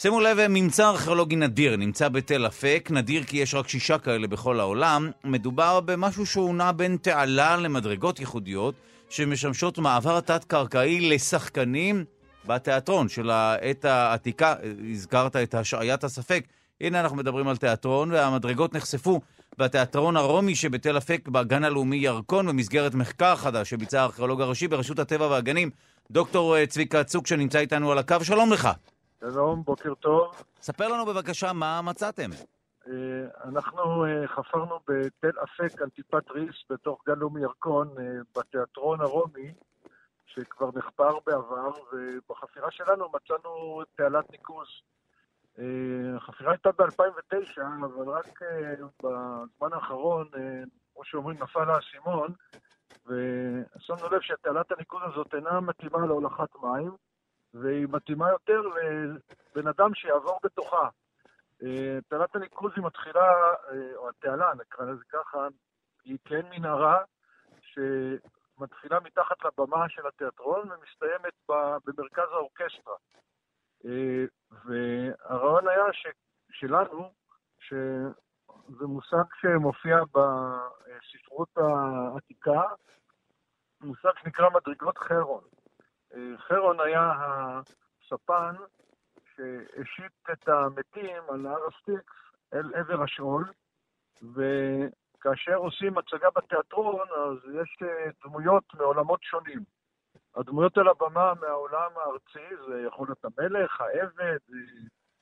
שימו 0.00 0.20
לב, 0.20 0.38
אה, 0.38 0.48
ממצא 0.48 0.88
ארכיאולוגי 0.88 1.36
נדיר, 1.36 1.76
נמצא 1.76 2.08
בתל 2.08 2.46
אפק, 2.46 2.88
נדיר 2.92 3.24
כי 3.24 3.36
יש 3.36 3.54
רק 3.54 3.68
שישה 3.68 3.98
כאלה 3.98 4.26
בכל 4.26 4.60
העולם. 4.60 5.10
מדובר 5.24 5.80
במשהו 5.80 6.26
שהוא 6.26 6.54
נע 6.54 6.72
בין 6.72 6.96
תעלה 6.96 7.56
למדרגות 7.56 8.20
ייחודיות, 8.20 8.74
שמשמשות 9.08 9.78
מעבר 9.78 10.20
תת-קרקעי 10.20 11.10
לשחקנים 11.10 12.04
בתיאטרון 12.46 13.08
של 13.08 13.30
העת 13.30 13.84
העתיקה. 13.84 14.54
הזכרת 14.90 15.36
את 15.36 15.54
השעיית 15.54 16.04
הספק. 16.04 16.44
הנה 16.80 17.00
אנחנו 17.00 17.16
מדברים 17.16 17.48
על 17.48 17.56
תיאטרון, 17.56 18.12
והמדרגות 18.12 18.74
נחשפו 18.74 19.20
בתיאטרון 19.58 20.16
הרומי 20.16 20.54
שבתל 20.54 20.98
אפק 20.98 21.28
בגן 21.28 21.64
הלאומי 21.64 21.96
ירקון, 21.96 22.46
במסגרת 22.46 22.94
מחקר 22.94 23.36
חדש 23.36 23.70
שביצע 23.70 24.00
הארכיאולוג 24.00 24.40
הראשי 24.40 24.68
ברשות 24.68 24.98
הטבע 24.98 25.26
והגנים, 25.26 25.70
דוקטור 26.10 26.56
אה, 26.56 26.66
צביקה 26.66 27.04
צוק 27.04 27.26
שנמצא 27.26 27.58
איתנו 27.58 27.92
על 27.92 27.98
הקו. 27.98 28.16
שלום 28.22 28.52
לך. 28.52 28.68
שלום, 29.20 29.62
בוקר 29.62 29.94
טוב. 29.94 30.42
ספר 30.60 30.88
לנו 30.88 31.06
בבקשה 31.06 31.52
מה 31.52 31.80
מצאתם. 31.82 32.30
אה, 32.86 32.92
אנחנו 33.44 34.04
אה, 34.04 34.28
חפרנו 34.28 34.78
בתל 34.88 35.38
אפק 35.42 35.82
על 35.82 35.88
טיפת 35.88 36.30
ריס 36.30 36.54
בתוך 36.70 37.02
גן 37.06 37.18
לאומי 37.18 37.40
ירקון, 37.40 37.88
אה, 37.98 38.04
בתיאטרון 38.36 39.00
הרומי, 39.00 39.52
שכבר 40.26 40.70
נחפר 40.74 41.18
בעבר, 41.26 41.70
ובחפירה 41.92 42.70
שלנו 42.70 43.08
מצאנו 43.14 43.82
תעלת 43.96 44.30
ניקוז. 44.30 44.68
החפירה 46.16 46.52
הייתה 46.52 46.70
ב-2009, 46.72 47.62
אבל 47.80 48.08
רק 48.08 48.40
בזמן 49.02 49.72
האחרון, 49.72 50.28
כמו 50.94 51.04
שאומרים, 51.04 51.36
נפל 51.42 51.70
האסימון, 51.70 52.32
ושמנו 53.06 54.08
לב 54.12 54.20
שתעלת 54.20 54.72
הניקוז 54.72 55.02
הזאת 55.04 55.34
אינה 55.34 55.60
מתאימה 55.60 56.06
להולכת 56.06 56.56
מים, 56.62 56.90
והיא 57.60 57.86
מתאימה 57.90 58.30
יותר 58.30 58.60
לבן 58.60 59.68
אדם 59.68 59.94
שיעבור 59.94 60.38
בתוכה. 60.44 60.88
אה, 61.62 61.98
תעלת 62.08 62.36
הניקוז 62.36 62.72
היא 62.76 62.84
מתחילה, 62.84 63.32
אה, 63.70 63.96
או 63.96 64.08
התעלה, 64.08 64.52
נקרא 64.54 64.84
לזה 64.84 65.04
ככה, 65.08 65.46
היא 66.04 66.18
כן 66.24 66.46
מנהרה 66.50 66.98
שמתחילה 67.60 69.00
מתחת 69.00 69.36
לבמה 69.44 69.88
של 69.88 70.06
התיאטרון 70.06 70.68
ומסתיימת 70.72 71.34
במרכז 71.86 72.28
האורקסטרה. 72.32 72.94
אה, 73.84 74.24
והרעיון 74.64 75.68
היה 75.68 75.92
ש, 75.92 76.06
שלנו, 76.50 77.12
שזה 77.60 78.86
מושג 78.86 79.24
שמופיע 79.40 79.98
בספרות 80.04 81.48
העתיקה, 81.56 82.62
מושג 83.80 84.10
שנקרא 84.22 84.48
מדרגות 84.50 84.98
חרון. 84.98 85.44
אה, 86.14 86.38
חרון 86.38 86.80
היה 86.80 87.12
הספן 88.02 88.54
שהשיט 89.34 90.12
את 90.32 90.48
המתים 90.48 91.22
על 91.28 91.46
הר 91.46 91.66
הסטיקס 91.66 92.14
אל 92.54 92.74
עבר 92.74 93.02
השאול, 93.02 93.44
וכאשר 94.22 95.54
עושים 95.56 95.98
הצגה 95.98 96.28
בתיאטרון, 96.36 97.06
אז 97.16 97.54
יש 97.62 97.76
אה, 97.82 98.10
דמויות 98.24 98.64
מעולמות 98.74 99.22
שונים. 99.22 99.64
הדמויות 100.36 100.78
על 100.78 100.88
הבמה 100.88 101.32
מהעולם 101.40 101.90
הארצי, 101.96 102.56
זה 102.68 102.82
יכול 102.86 103.08
להיות 103.08 103.24
המלך, 103.24 103.80
העבד, 103.80 104.38
אה, 104.52 104.58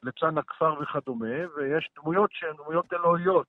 ליצן 0.03 0.39
הכפר 0.39 0.75
וכדומה, 0.81 1.55
ויש 1.57 1.91
דמויות 1.97 2.31
שהן 2.33 2.57
דמויות 2.57 2.93
אלוהיות. 2.93 3.47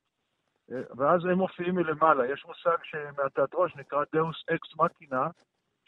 ואז 0.98 1.26
הם 1.26 1.38
מופיעים 1.38 1.76
מלמעלה. 1.76 2.26
יש 2.26 2.46
מושג 2.46 2.78
מהתיאטרון 3.18 3.70
שנקרא 3.70 4.04
deus 4.14 4.44
ex 4.50 4.76
machina, 4.76 5.28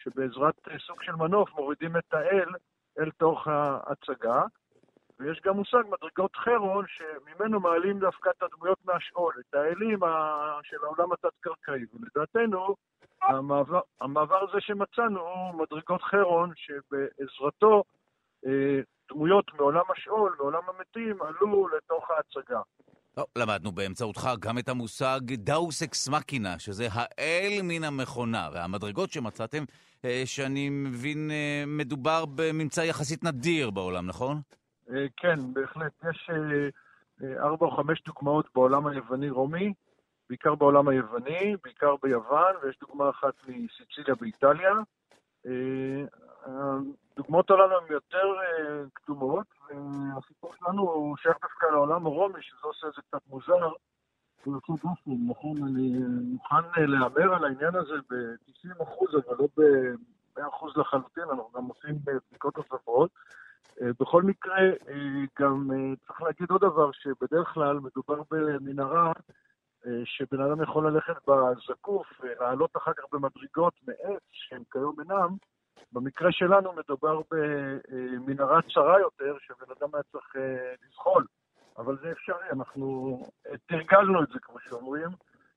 שבעזרת 0.04 0.68
אה, 0.72 0.80
סוג 0.80 1.04
של 1.04 1.16
מנוף 1.16 1.50
מורידים 1.56 1.98
את 1.98 2.14
האל 2.14 2.50
אל 3.00 3.12
תוך 3.12 3.48
ההצגה. 3.48 4.44
ויש 5.20 5.42
גם 5.46 5.56
מושג 5.56 5.84
מדרגות 5.90 6.36
חרון, 6.36 6.86
שממנו 6.88 7.60
מעלים 7.60 8.00
דווקא 8.00 8.30
את 8.30 8.44
הדמויות 8.44 8.78
מהשאול, 8.86 9.34
את 9.40 9.56
האלים 9.56 10.04
ה- 10.04 10.60
של 10.64 10.78
העולם 10.84 11.12
התת-קרקעי. 11.12 11.86
ולדעתנו, 11.94 12.76
המעבר, 13.22 13.82
המעבר 14.02 14.50
הזה 14.50 14.62
שמצאנו 14.62 15.20
הוא 15.20 15.62
מדרגות 15.62 16.02
חרון, 16.02 16.52
שבעזרתו 16.56 17.84
אה, 18.46 18.80
דמויות 19.10 19.54
מעולם 19.54 19.84
השאול, 19.90 20.36
מעולם 20.40 20.62
המתים, 20.68 21.22
עלו 21.22 21.68
לתוך 21.68 22.12
ההצגה. 22.12 22.62
טוב, 23.16 23.26
למדנו 23.36 23.72
באמצעותך 23.72 24.30
גם 24.40 24.58
את 24.58 24.70
המושג 24.70 25.20
דאוס 25.34 25.84
אקס 25.84 26.10
מקינה, 26.10 26.60
שזה 26.60 26.88
האל 26.92 27.60
מן 27.64 27.84
המכונה, 27.84 28.50
והמדרגות 28.54 29.12
שמצאתם, 29.12 29.64
אה, 30.06 30.22
שאני 30.26 30.70
מבין, 30.70 31.32
אה, 31.32 31.64
מדובר 31.68 32.26
בממצא 32.26 32.82
יחסית 32.82 33.24
נדיר 33.24 33.70
בעולם, 33.70 34.08
נכון? 34.08 34.42
אה, 34.90 35.06
כן, 35.18 35.54
בהחלט. 35.54 35.92
יש 36.10 36.30
ארבע 37.40 37.66
או 37.66 37.72
חמש 37.72 38.04
דוגמאות 38.06 38.46
בעולם 38.56 38.88
היווני-רומי, 38.88 39.74
בעיקר 40.30 40.56
בעולם 40.56 40.88
היווני, 40.88 41.56
בעיקר 41.64 41.96
ביוון, 42.04 42.54
ויש 42.64 42.78
דוגמה 42.80 43.10
אחת 43.10 43.34
מסיציליה 43.48 44.16
באיטליה. 44.16 44.74
אה, 47.20 47.24
הדוגמאות 47.24 47.52
הללו 47.52 47.78
הן 47.78 47.86
יותר 47.90 48.34
אה, 48.40 48.84
קדומות, 48.94 49.48
והסיפור 49.70 50.54
שלנו 50.60 50.82
הוא 50.82 51.18
שייך 51.18 51.38
דווקא 51.42 51.66
לעולם 51.66 52.06
הרומי, 52.06 52.42
שזה 52.42 52.60
עושה 52.64 52.88
את 52.88 52.94
זה 52.96 53.02
קצת 53.02 53.28
מוזר. 53.28 53.72
נכון? 55.08 55.58
אני 55.64 56.00
מוכן 56.34 56.56
אה, 56.78 56.86
להמר 56.86 57.34
על 57.36 57.46
העניין 57.46 57.76
הזה 57.76 57.96
ב-90 58.10 58.84
אחוז, 58.84 59.10
אבל 59.16 59.36
לא 59.40 59.48
ב-100 59.58 60.48
אחוז 60.48 60.78
לחלוטין, 60.78 61.24
אנחנו 61.24 61.50
גם 61.56 61.66
עושים 61.66 61.96
אה, 62.08 62.14
בדיקות 62.30 62.58
נוספות. 62.58 63.10
אה, 63.82 63.88
בכל 64.00 64.24
מקרה, 64.24 64.60
אה, 64.60 65.26
גם 65.40 65.72
אה, 65.72 65.96
צריך 66.08 66.22
להגיד 66.22 66.52
עוד 66.52 66.62
דבר, 66.62 66.92
שבדרך 66.92 67.48
כלל 67.48 67.80
מדובר 67.80 68.22
במנהרה 68.32 69.12
אה, 69.86 70.02
שבן 70.06 70.42
אדם 70.42 70.64
יכול 70.64 70.88
ללכת 70.88 71.16
בזקוף 71.28 72.08
ולעלות 72.20 72.78
אחר 72.78 72.94
כך 72.94 73.04
במדרגות 73.12 73.74
מעץ, 73.88 74.24
שהם 74.32 74.64
כיום 74.72 74.96
אינם. 75.00 75.36
במקרה 75.92 76.32
שלנו 76.32 76.74
מדובר 76.74 77.22
במנהרה 77.32 78.60
צרה 78.74 79.00
יותר, 79.00 79.38
שבן 79.42 79.74
אדם 79.80 79.90
היה 79.94 80.04
צריך 80.12 80.36
אה, 80.36 80.74
לזחול. 80.88 81.26
אבל 81.78 81.98
זה 82.02 82.12
אפשרי, 82.12 82.50
אנחנו 82.52 83.18
אה, 83.48 83.58
תרגלנו 83.66 84.24
את 84.24 84.28
זה, 84.34 84.40
כמו 84.42 84.60
שאומרים, 84.60 85.10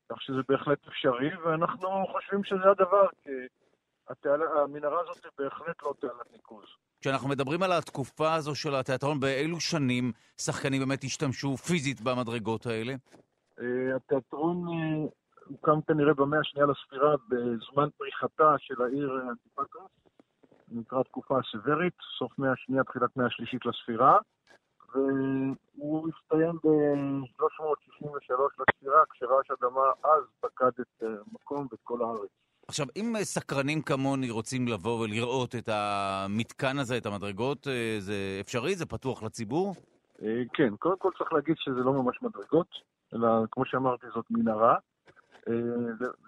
כך 0.09 0.22
שזה 0.22 0.41
בהחלט 0.49 0.87
אפשרי, 0.89 1.30
ואנחנו 1.45 1.89
חושבים 2.12 2.45
שזה 2.45 2.70
הדבר, 2.70 3.07
כי 3.22 3.30
התעלה, 4.09 4.45
המנהרה 4.62 5.01
הזאת 5.01 5.24
היא 5.24 5.33
בהחלט 5.39 5.83
לא 5.83 5.95
תעלת 6.01 6.33
ניקוז. 6.33 6.64
כשאנחנו 7.01 7.28
מדברים 7.28 7.62
על 7.62 7.72
התקופה 7.72 8.35
הזו 8.35 8.55
של 8.55 8.74
התיאטרון, 8.74 9.20
באילו 9.20 9.61
שנים 9.61 10.12
שחקנים 10.37 10.80
באמת 10.80 11.05
השתמשו 11.05 11.57
פיזית 11.57 12.01
במדרגות 12.01 12.66
האלה? 12.66 12.95
אה, 13.61 13.97
התיאטרון 13.97 14.66
הוקם 15.45 15.80
כנראה 15.87 16.14
במאה 16.14 16.41
השנייה 16.41 16.66
לספירה 16.66 17.14
בזמן 17.28 17.89
פריחתה 17.99 18.55
של 18.59 18.83
העיר 18.83 19.20
אנטיפטרס, 19.30 19.91
נקרא 20.75 21.03
תקופה 21.03 21.39
הסוורית, 21.39 21.95
סוף 22.18 22.39
מאה 22.39 22.53
השנייה, 22.53 22.85
תחילת 22.85 23.16
מאה 23.16 23.27
השלישית 23.27 23.66
לספירה, 23.66 24.18
והוא 24.95 26.09
הסתיים 26.09 26.57
ב-363 26.64 28.35
לספירה, 28.59 29.03
כשרעש 29.11 29.51
אדמה 29.51 29.81
אז 30.05 30.25
פקד 30.41 30.81
את 30.81 31.03
המקום 31.03 31.66
ואת 31.70 31.81
כל 31.83 32.03
הארץ. 32.03 32.31
עכשיו, 32.68 32.87
אם 32.97 33.12
סקרנים 33.23 33.83
כמוני 33.83 34.31
רוצים 34.31 34.68
לבוא 34.68 35.01
ולראות 35.01 35.55
את 35.55 35.68
המתקן 35.68 36.79
הזה, 36.79 36.97
את 36.97 37.07
המדרגות, 37.07 37.66
זה 37.99 38.39
אפשרי? 38.41 38.75
זה 38.75 38.87
פתוח 38.87 39.23
לציבור? 39.23 39.75
כן, 40.53 40.77
קודם 40.77 40.99
כל 40.99 41.11
צריך 41.18 41.33
להגיד 41.33 41.57
שזה 41.59 41.81
לא 41.81 41.93
ממש 41.93 42.23
מדרגות, 42.23 42.68
אלא 43.14 43.29
כמו 43.51 43.64
שאמרתי, 43.66 44.07
זאת 44.14 44.25
מנהרה. 44.31 44.77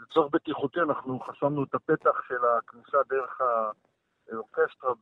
לצורך 0.02 0.32
בטיחותי 0.32 0.80
אנחנו 0.80 1.20
חסמנו 1.20 1.64
את 1.64 1.74
הפתח 1.74 2.22
של 2.28 2.38
הכניסה 2.58 2.98
דרך 3.08 3.40
האורקסטרה 4.32 4.92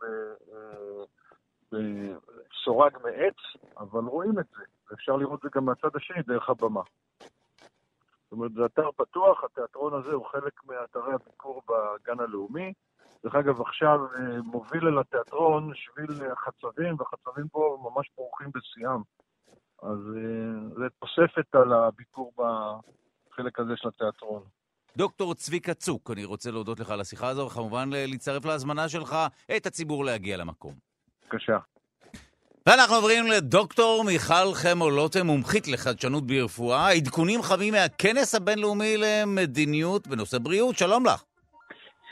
בסורג 1.73 2.99
מעץ, 3.03 3.37
אבל 3.79 4.05
רואים 4.05 4.39
את 4.39 4.47
זה, 4.57 4.62
ואפשר 4.91 5.16
לראות 5.16 5.39
את 5.39 5.43
זה 5.43 5.49
גם 5.59 5.64
מהצד 5.64 5.97
השני, 5.97 6.23
דרך 6.23 6.51
הבמה. 6.51 6.83
זאת 7.18 8.33
אומרת, 8.33 8.53
זה 8.53 8.64
אתר 8.64 8.91
פתוח, 8.97 9.45
התיאטרון 9.45 9.95
הזה 9.95 10.12
הוא 10.12 10.27
חלק 10.27 10.64
מאתרי 10.64 11.14
הביקור 11.14 11.62
בגן 11.68 12.20
הלאומי. 12.20 12.73
דרך 13.25 13.35
אגב, 13.35 13.61
עכשיו 13.61 14.01
מוביל 14.45 14.89
אל 14.89 14.99
התיאטרון 14.99 15.70
שביל 15.75 16.31
החצבים, 16.33 16.95
והחצבים 16.99 17.49
פה 17.49 17.79
ממש 17.83 18.09
פורחים 18.09 18.51
בשיאם. 18.55 19.01
אז 19.83 19.99
זה 20.77 20.85
תוספת 20.99 21.55
על 21.55 21.73
הביקור 21.73 22.33
בחלק 22.37 23.59
הזה 23.59 23.73
של 23.77 23.89
התיאטרון. 23.89 24.43
דוקטור 24.97 25.34
צביקה 25.34 25.74
צוק, 25.74 26.11
אני 26.11 26.24
רוצה 26.24 26.51
להודות 26.51 26.80
לך 26.80 26.90
על 26.90 27.01
השיחה 27.01 27.28
הזו, 27.28 27.47
וכמובן 27.47 27.90
להצטרף 27.93 28.45
להזמנה 28.45 28.88
שלך 28.88 29.16
את 29.57 29.66
הציבור 29.66 30.05
להגיע 30.05 30.36
למקום. 30.36 30.74
בבקשה. 31.24 31.59
ואנחנו 32.66 32.95
עוברים 32.95 33.26
לדוקטור 33.26 34.05
מיכל 34.05 34.55
חמו 34.55 34.90
לוטם, 34.90 35.26
מומחית 35.26 35.68
לחדשנות 35.68 36.26
ברפואה. 36.26 36.90
עדכונים 36.90 37.43
חמים 37.43 37.74
מהכנס 37.74 38.34
הבינלאומי 38.34 38.97
למדיניות 38.97 40.07
בנושא 40.07 40.38
בריאות. 40.38 40.78
שלום 40.78 41.07
לך. 41.07 41.22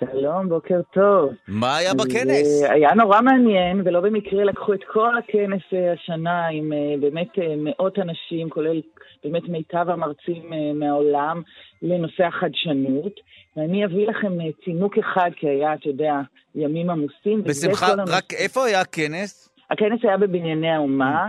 שלום, 0.01 0.48
בוקר 0.48 0.80
טוב. 0.92 1.32
מה 1.48 1.76
היה 1.76 1.94
בכנס? 1.94 2.62
היה 2.70 2.94
נורא 2.94 3.20
מעניין, 3.20 3.82
ולא 3.84 4.01
במקרה 4.01 4.44
לקחו 4.44 4.74
את 4.74 4.80
כל 4.92 5.18
הכנס 5.18 5.62
השנה 5.92 6.46
עם 6.46 6.72
באמת 7.01 7.28
מאות 7.57 7.98
אנשים, 7.98 8.51
כולל 8.51 8.80
באמת 9.24 9.48
מיטב 9.48 9.86
המרצים 9.88 10.42
מהעולם, 10.74 11.42
לנושא 11.82 12.24
החדשנות. 12.24 13.20
ואני 13.57 13.84
אביא 13.84 14.09
לכם 14.09 14.32
צינוק 14.64 14.98
אחד, 14.98 15.30
כי 15.36 15.48
היה, 15.48 15.74
אתה 15.74 15.88
יודע, 15.88 16.14
ימים 16.55 16.90
עמוסים. 16.90 17.44
בשמחה, 17.44 17.86
רק 18.09 18.32
איפה 18.32 18.64
היה 18.64 18.80
הכנס? 18.80 19.51
הכנס 19.70 20.01
היה 20.03 20.16
בבנייני 20.16 20.70
האומה, 20.70 21.26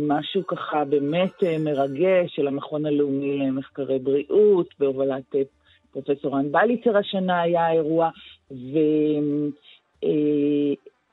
משהו 0.00 0.46
ככה 0.46 0.84
באמת 0.84 1.42
מרגש 1.60 2.36
של 2.36 2.46
המכון 2.46 2.86
הלאומי 2.86 3.38
למחקרי 3.38 3.98
בריאות, 3.98 4.68
בהובלת 4.78 5.34
פרופסור 5.96 6.36
רן 6.36 6.52
בליצר 6.52 6.96
השנה 6.96 7.40
היה 7.40 7.66
האירוע, 7.66 8.10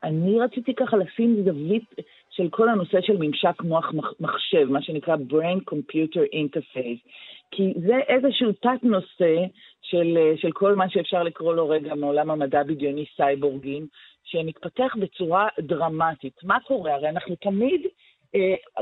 ואני 0.04 0.40
רציתי 0.40 0.76
ככה 0.76 0.98
לשים 0.98 1.44
זווית 1.46 1.96
של 2.30 2.50
כל 2.50 2.70
הנושא 2.70 3.02
של 3.02 3.18
ממשק 3.20 3.62
מוח 3.62 3.94
מחשב, 4.20 4.68
מה 4.70 4.82
שנקרא 4.82 5.16
Brain 5.16 5.74
Computer 5.74 6.26
Interface, 6.34 7.10
כי 7.52 7.74
זה 7.88 7.98
איזשהו 8.08 8.52
תת-נושא 8.52 9.36
של, 9.82 10.18
של 10.36 10.52
כל 10.52 10.76
מה 10.76 10.90
שאפשר 10.90 11.24
לקרוא 11.24 11.54
לו 11.54 11.70
רגע 11.70 11.96
מעולם 11.96 12.32
המדע 12.32 12.64
בדיוני 12.64 13.06
סייבורגים, 13.16 13.88
שמתפתח 14.24 14.96
בצורה 15.00 15.48
דרמטית. 15.60 16.44
מה 16.44 16.58
קורה? 16.68 16.94
הרי 16.94 17.10
אנחנו 17.10 17.36
תמיד, 17.36 17.82
אה, 17.82 17.90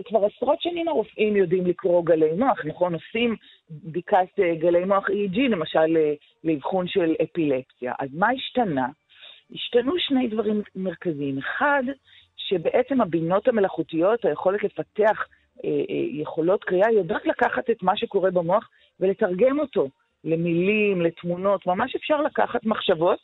כבר 0.06 0.26
עשרות 0.26 0.62
שנים 0.62 0.88
הרופאים 0.88 1.36
יודעים 1.36 1.66
לקרוא 1.66 2.06
גלי 2.06 2.32
מוח, 2.38 2.66
נכון? 2.66 2.94
עושים 2.94 3.36
בדיקת 3.70 4.40
אה, 4.40 4.56
גלי 4.56 4.86
מוח 4.86 5.10
EEG, 5.10 5.40
למשל 5.40 5.98
אה, 5.98 6.14
לאבחון 6.44 6.88
של 6.88 7.16
אפילפסיה. 7.24 7.94
אז 8.00 8.10
מה 8.14 8.28
השתנה? 8.30 8.88
השתנו 9.54 9.94
שני 10.00 10.28
דברים 10.28 10.62
מרכזיים. 10.76 11.38
אחד, 11.38 11.84
שבעצם 12.38 13.02
הבינות 13.02 13.48
המלאכותיות, 13.48 14.26
היכולת 14.26 14.64
לפתח 14.64 15.28
אה, 15.66 15.70
אה, 15.70 16.22
יכולות 16.22 16.64
קריאה, 16.64 16.92
יודעת 16.92 17.26
לקחת 17.26 17.70
את 17.70 17.84
מה 17.84 17.98
שקורה 17.98 18.32
במוח 18.32 18.70
ולתרגם 19.00 19.60
אותו 19.60 19.90
למילים, 20.24 21.02
לתמונות, 21.02 21.68
ממש 21.68 21.96
אפשר 21.96 22.22
לקחת 22.22 22.66
מחשבות 22.66 23.20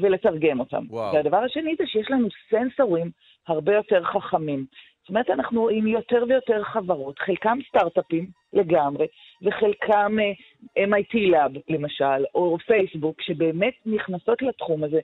ולתרגם 0.00 0.60
אותם. 0.60 0.84
וואו. 0.88 1.14
והדבר 1.14 1.36
השני 1.36 1.74
זה 1.78 1.86
שיש 1.86 2.10
לנו 2.10 2.28
סנסורים 2.50 3.10
הרבה 3.48 3.74
יותר 3.74 4.04
חכמים. 4.04 4.66
זאת 5.08 5.10
אומרת, 5.10 5.30
אנחנו 5.30 5.60
רואים 5.60 5.86
יותר 5.86 6.24
ויותר 6.28 6.62
חברות, 6.64 7.18
חלקם 7.18 7.58
סטארט-אפים 7.68 8.26
לגמרי, 8.52 9.06
וחלקם 9.42 10.16
uh, 10.18 10.78
MIT 10.78 11.14
Lab 11.14 11.58
למשל, 11.68 12.24
או 12.34 12.58
פייסבוק, 12.66 13.22
שבאמת 13.22 13.74
נכנסות 13.86 14.42
לתחום 14.42 14.84
הזה, 14.84 15.00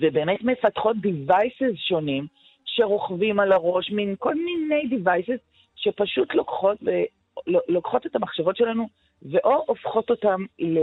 ובאמת 0.00 0.42
מפתחות 0.42 0.96
devices 0.96 1.76
שונים, 1.88 2.26
שרוכבים 2.64 3.40
על 3.40 3.52
הראש, 3.52 3.90
מין 3.90 4.14
כל 4.18 4.34
מיני 4.34 4.82
devices, 4.82 5.38
שפשוט 5.76 6.34
לוקחות, 6.34 6.78
ו- 6.82 7.50
לוקחות 7.68 8.06
את 8.06 8.16
המחשבות 8.16 8.56
שלנו, 8.56 8.88
ואו 9.22 9.64
הופכות 9.66 10.10
אותן 10.10 10.36
ל... 10.58 10.78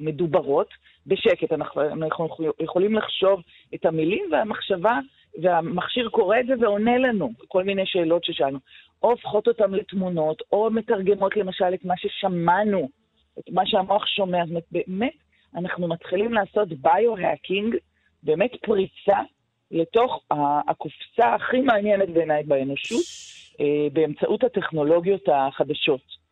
מדוברות 0.00 0.68
בשקט. 1.06 1.52
אנחנו, 1.52 1.82
אנחנו 1.82 2.28
יכולים 2.60 2.94
לחשוב 2.94 3.40
את 3.74 3.86
המילים 3.86 4.24
והמחשבה, 4.32 4.98
והמכשיר 5.42 6.08
קורא 6.08 6.40
את 6.40 6.46
זה 6.46 6.54
ועונה 6.60 6.98
לנו, 6.98 7.30
כל 7.48 7.64
מיני 7.64 7.86
שאלות 7.86 8.24
ששאלנו. 8.24 8.58
או 9.02 9.10
הופכות 9.10 9.48
אותן 9.48 9.70
לתמונות, 9.70 10.42
או 10.52 10.70
מתרגמות 10.70 11.36
למשל 11.36 11.74
את 11.74 11.84
מה 11.84 11.94
ששמענו, 11.96 12.88
את 13.38 13.50
מה 13.50 13.66
שהמוח 13.66 14.06
שומע. 14.06 14.38
זאת 14.38 14.48
אומרת, 14.48 14.64
באמת, 14.72 15.12
אנחנו 15.56 15.88
מתחילים 15.88 16.32
לעשות 16.32 16.68
ביו-האקינג, 16.68 17.76
באמת 18.22 18.50
פריצה 18.62 19.18
לתוך 19.70 20.24
הקופסה 20.68 21.34
הכי 21.34 21.60
מעניינת 21.60 22.10
בעיניי 22.10 22.42
באנושות, 22.42 23.04
באמצעות 23.92 24.44
הטכנולוגיות 24.44 25.28
החדשות. 25.28 26.23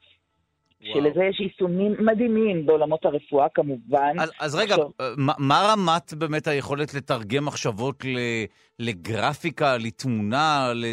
שלזה 0.83 1.24
יש 1.24 1.41
יישומים 1.41 1.95
מדהימים 1.99 2.66
בעולמות 2.66 3.05
הרפואה, 3.05 3.49
כמובן. 3.49 4.16
אז, 4.18 4.33
אז 4.41 4.55
רגע, 4.55 4.74
עכשיו... 4.74 4.89
מה, 5.16 5.33
מה 5.39 5.72
רמת 5.72 6.14
באמת 6.14 6.47
היכולת 6.47 6.95
לתרגם 6.95 7.45
מחשבות 7.45 8.05
ל, 8.05 8.18
לגרפיקה, 8.78 9.76
לתמונה, 9.76 10.72
ל, 10.74 10.85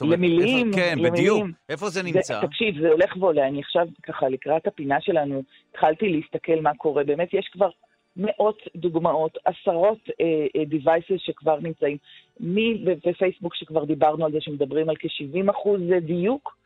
למילים, 0.00 0.68
איפה, 0.68 0.78
כן, 0.78 0.92
למילים. 0.98 1.12
בדיוק. 1.12 1.46
איפה 1.68 1.88
זה 1.88 2.02
נמצא? 2.02 2.40
זה, 2.40 2.46
תקשיב, 2.46 2.80
זה 2.80 2.88
הולך 2.88 3.16
ועולה. 3.20 3.48
אני 3.48 3.60
עכשיו, 3.60 3.86
ככה, 4.02 4.28
לקראת 4.28 4.66
הפינה 4.66 5.00
שלנו, 5.00 5.42
התחלתי 5.70 6.08
להסתכל 6.08 6.60
מה 6.62 6.74
קורה. 6.74 7.04
באמת, 7.04 7.34
יש 7.34 7.48
כבר 7.52 7.68
מאות 8.16 8.58
דוגמאות, 8.76 9.38
עשרות 9.44 9.98
אה, 10.20 10.46
אה, 10.56 10.62
devices 10.70 11.18
שכבר 11.18 11.58
נמצאים. 11.60 11.96
מי 12.40 12.84
בפייסבוק 12.84 13.54
שכבר 13.54 13.84
דיברנו 13.84 14.24
על 14.24 14.32
זה, 14.32 14.38
שמדברים 14.40 14.88
על 14.88 14.96
כ-70 14.98 15.50
אחוז 15.50 15.80
דיוק, 16.02 16.56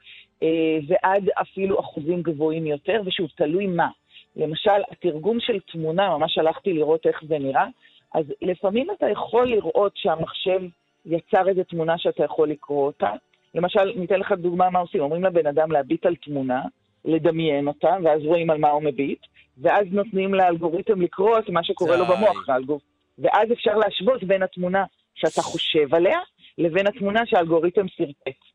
ועד 0.89 1.29
אפילו 1.41 1.81
אחוזים 1.81 2.23
גבוהים 2.23 2.67
יותר, 2.67 3.01
ושוב, 3.07 3.29
תלוי 3.37 3.67
מה. 3.67 3.89
למשל, 4.37 4.81
התרגום 4.91 5.41
של 5.41 5.61
תמונה, 5.73 6.19
ממש 6.19 6.39
הלכתי 6.39 6.73
לראות 6.73 7.07
איך 7.07 7.23
זה 7.29 7.39
נראה, 7.39 7.67
אז 8.15 8.25
לפעמים 8.43 8.87
אתה 8.91 9.07
יכול 9.11 9.49
לראות 9.49 9.93
שהמחשב 9.97 10.61
יצר 11.07 11.49
איזו 11.49 11.65
תמונה 11.65 11.99
שאתה 11.99 12.25
יכול 12.25 12.51
לקרוא 12.51 12.87
אותה. 12.87 13.11
למשל, 13.55 13.93
ניתן 13.97 14.21
לך 14.21 14.33
דוגמה 14.33 14.71
מה 14.71 14.79
עושים. 14.79 15.01
אומרים 15.01 15.25
לבן 15.25 15.47
אדם 15.47 15.73
להביט 15.73 16.07
על 16.07 16.15
תמונה, 16.17 16.63
לדמיין 17.05 17.69
אותה, 17.69 17.97
ואז 18.05 18.25
רואים 18.25 18.51
על 18.51 18.59
מה 18.59 18.71
הוא 18.71 18.83
מביט, 18.83 19.19
ואז 19.59 19.87
נותנים 19.91 20.35
לאלגוריתם 20.35 21.01
לקרוא 21.01 21.39
את 21.39 21.49
מה 21.49 21.65
שקורה 21.65 21.97
לו 21.97 22.05
במוח, 22.05 22.49
האלגור... 22.49 22.81
ואז 23.19 23.53
אפשר 23.53 23.77
להשוות 23.77 24.25
בין 24.25 24.43
התמונה 24.43 24.85
שאתה 25.15 25.43
חושב 25.43 25.95
עליה, 25.95 26.19
לבין 26.59 26.87
התמונה 26.87 27.27
שהאלגוריתם 27.27 27.87
סרטט. 27.97 28.48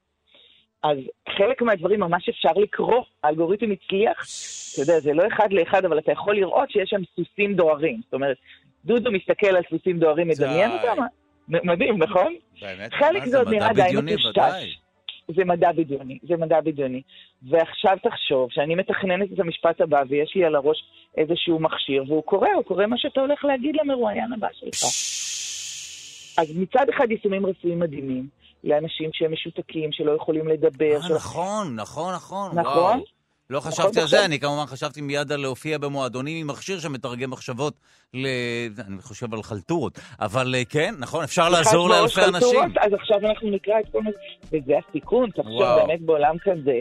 אז 0.84 0.98
חלק 1.38 1.62
מהדברים 1.62 2.00
ממש 2.00 2.30
אפשר 2.30 2.52
לקרוא, 2.56 3.04
האלגוריתם 3.24 3.72
הצליח, 3.72 4.18
אתה 4.74 4.82
יודע, 4.82 5.00
זה 5.00 5.14
לא 5.14 5.24
אחד 5.28 5.54
לאחד, 5.54 5.86
אבל 5.86 6.00
אתה 6.00 6.12
יכול 6.12 6.36
לראות 6.36 6.72
שיש 6.72 6.90
שם 6.90 7.02
סוסים 7.16 7.56
דוהרים. 7.56 8.02
זאת 8.04 8.14
אומרת, 8.14 8.38
דודו 8.86 9.12
מסתכל 9.12 9.48
על 9.48 9.64
סוסים 9.70 10.00
דוהרים, 10.00 10.28
מדמיין 10.28 10.72
אותם, 10.72 11.02
מדהים, 11.48 11.98
נכון? 11.98 12.34
באמת? 12.62 12.94
חלק 12.94 13.26
זה 13.26 13.38
עוד 13.38 13.50
נראה 13.50 13.74
די 13.74 13.92
מטושטש. 14.04 14.80
זה 15.36 15.46
מדע 15.46 15.72
בדיוני, 15.72 16.20
זה 16.24 16.38
מדע 16.38 16.62
בדיוני. 16.62 17.02
ועכשיו 17.50 17.98
תחשוב 18.04 18.48
שאני 18.52 18.76
מתכננת 18.76 19.34
את 19.34 19.40
המשפט 19.40 19.82
הבא, 19.82 20.04
ויש 20.10 20.36
לי 20.36 20.46
על 20.46 20.56
הראש 20.56 20.84
איזשהו 21.18 21.60
מכשיר, 21.60 22.04
והוא 22.08 22.24
קורא, 22.24 22.50
הוא 22.56 22.64
קורא 22.64 22.86
מה 22.86 22.98
שאתה 22.98 23.22
הולך 23.22 23.46
להגיד 23.46 23.76
למרואיין 23.76 24.34
הבא 24.34 24.48
שלך. 24.52 24.84
אז 26.38 26.58
מצד 26.58 26.90
אחד 26.90 27.12
יישומים 27.12 27.46
רפואיים 27.46 27.80
מדהימים, 27.80 28.28
לאנשים 28.64 29.10
שהם 29.14 29.34
משותקים, 29.34 29.92
שלא 29.92 30.12
יכולים 30.12 30.48
לדבר. 30.48 31.00
אה, 31.04 31.16
נכון, 31.16 31.76
נכון, 31.76 32.14
נכון. 32.16 32.60
נכון? 32.60 33.02
לא 33.50 33.58
נכון, 33.60 33.72
חשבתי 33.72 34.00
על 34.00 34.04
עכשיו- 34.04 34.20
זה, 34.20 34.26
אני 34.26 34.40
כמובן 34.40 34.66
חשבתי 34.66 35.02
מיד 35.02 35.32
על 35.32 35.40
להופיע 35.42 35.78
במועדונים 35.78 36.38
עם 36.42 36.48
מכשיר 36.48 36.80
שמתרגם 36.80 37.30
מחשבות 37.30 37.74
ל... 38.14 38.28
אני 38.88 39.02
חושב 39.02 39.34
על 39.34 39.44
חלטורות. 39.44 40.00
אבל 40.20 40.56
אה, 40.58 40.66
כן, 40.66 40.96
נכון, 41.00 41.24
אפשר 41.24 41.50
לעזור 41.50 41.90
לאלפי 41.90 42.22
אנשים. 42.22 42.34
חלטורות, 42.34 42.72
אז 42.82 42.94
עכשיו 42.94 43.18
אנחנו 43.30 43.50
נקרא 43.50 43.80
את 43.80 43.86
כל 43.92 44.02
מה... 44.02 44.10
וזה 44.52 44.74
הסיכון, 44.90 45.30
תחשוב 45.30 45.46
וואו. 45.52 45.88
באמת 45.88 46.02
בעולם 46.02 46.36
כזה, 46.44 46.72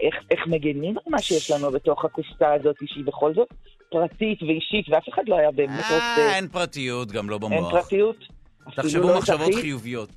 איך, 0.00 0.14
איך 0.30 0.40
מגנים 0.46 0.98
על 0.98 1.04
מה 1.06 1.18
שיש 1.18 1.50
לנו 1.50 1.70
בתוך 1.70 2.04
הקופסה 2.04 2.54
הזאת, 2.54 2.76
שהיא 2.86 3.04
בכל 3.04 3.34
זאת 3.34 3.48
פרטית 3.90 4.42
ואישית, 4.42 4.88
ואף 4.88 5.08
אחד 5.14 5.22
לא 5.26 5.38
היה 5.38 5.50
באמת 5.50 5.84
אה. 5.90 6.36
אין 6.36 6.48
פרטיות, 6.48 7.12
גם 7.12 7.30
לא 7.30 7.38
אין 7.42 7.50
במוח. 7.58 7.70
פרטיות. 7.70 8.16
אפילו 8.68 8.82
תחשבו 8.82 9.08
לא 9.08 9.18
מחשבות 9.18 9.54
חיוביות. 9.54 10.08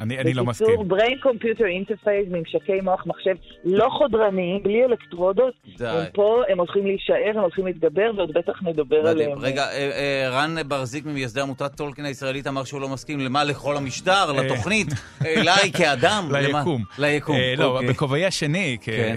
אני 0.00 0.18
אני 0.18 0.34
לא 0.34 0.44
מסכים. 0.44 0.66
בקיצור, 0.66 0.98
brain 0.98 1.26
computer 1.26 1.62
interface, 1.62 2.30
ממשקי 2.30 2.80
מוח 2.82 3.06
מחשב 3.06 3.34
לא 3.64 3.88
חודרניים, 3.90 4.62
בלי 4.62 4.84
אלקטרודות. 4.84 5.54
די. 5.78 5.86
הם 5.86 6.04
פה, 6.14 6.42
הם 6.48 6.58
הולכים 6.58 6.86
להישאר, 6.86 7.30
הם 7.34 7.38
הולכים 7.38 7.66
להתגבר, 7.66 8.10
ועוד 8.16 8.32
בטח 8.34 8.62
נדבר 8.62 9.00
מדהים. 9.00 9.06
עליהם. 9.06 9.38
רגע, 9.38 9.62
אה, 9.62 9.90
אה, 9.90 10.30
רן 10.30 10.68
ברזיק 10.68 11.06
ממייסדי 11.06 11.40
עמותת 11.40 11.74
טולקין 11.74 12.04
הישראלית 12.04 12.46
אמר 12.46 12.64
שהוא 12.64 12.80
לא 12.80 12.88
מסכים 12.88 13.20
למה? 13.20 13.44
לכל 13.44 13.76
המשטר, 13.76 14.32
לתוכנית, 14.32 14.88
אליי 15.26 15.72
כאדם. 15.72 16.28
ליקום. 16.32 16.84
ליקום, 16.98 17.36
אה, 17.36 17.54
לא, 17.58 17.64
אוקיי. 17.64 17.88
בכובעי 17.88 18.26
השני, 18.26 18.76
כן. 18.80 19.14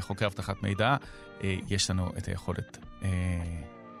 כחוקר 0.00 0.26
אבטחת 0.26 0.62
מידע, 0.62 0.96
אה, 1.44 1.54
יש 1.70 1.90
לנו 1.90 2.08
את 2.18 2.26
היכולת 2.26 2.78
אה, 3.02 3.08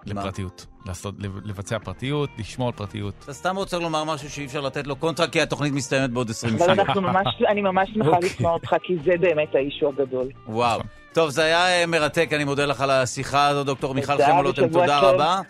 לפרטיות. 0.06 0.66
לעשות, 0.86 1.14
לבצע 1.44 1.78
פרטיות, 1.78 2.30
לשמור 2.38 2.68
על 2.68 2.72
פרטיות. 2.74 3.14
אתה 3.24 3.32
סתם 3.32 3.56
רוצה 3.56 3.78
לומר 3.78 4.04
משהו 4.04 4.30
שאי 4.30 4.44
אפשר 4.46 4.60
לתת 4.60 4.86
לו 4.86 4.96
קונטרה, 4.96 5.26
כי 5.26 5.40
התוכנית 5.40 5.72
מסתיימת 5.72 6.10
בעוד 6.10 6.30
20 6.30 6.54
אבל 6.54 6.64
שנה. 6.64 6.82
אנחנו 6.82 7.00
ממש, 7.00 7.26
אני 7.50 7.62
ממש 7.62 7.90
שמחה 7.94 8.08
אוקיי. 8.10 8.28
לשמוע 8.28 8.52
אותך, 8.52 8.74
כי 8.82 8.96
זה 9.04 9.12
באמת 9.20 9.54
האישו 9.54 9.88
הגדול. 9.88 10.28
וואו. 10.46 10.80
טוב, 11.12 11.30
זה 11.30 11.44
היה 11.44 11.66
אה, 11.80 11.86
מרתק, 11.86 12.30
אני 12.32 12.44
מודה 12.44 12.66
לך 12.66 12.80
על 12.80 12.90
השיחה 12.90 13.46
הזו, 13.48 13.64
דוקטור 13.64 13.94
מיכל 13.94 14.24
חמולוטם, 14.26 14.64
ושבוע 14.64 14.86
תודה. 14.86 15.00
רבה. 15.00 15.40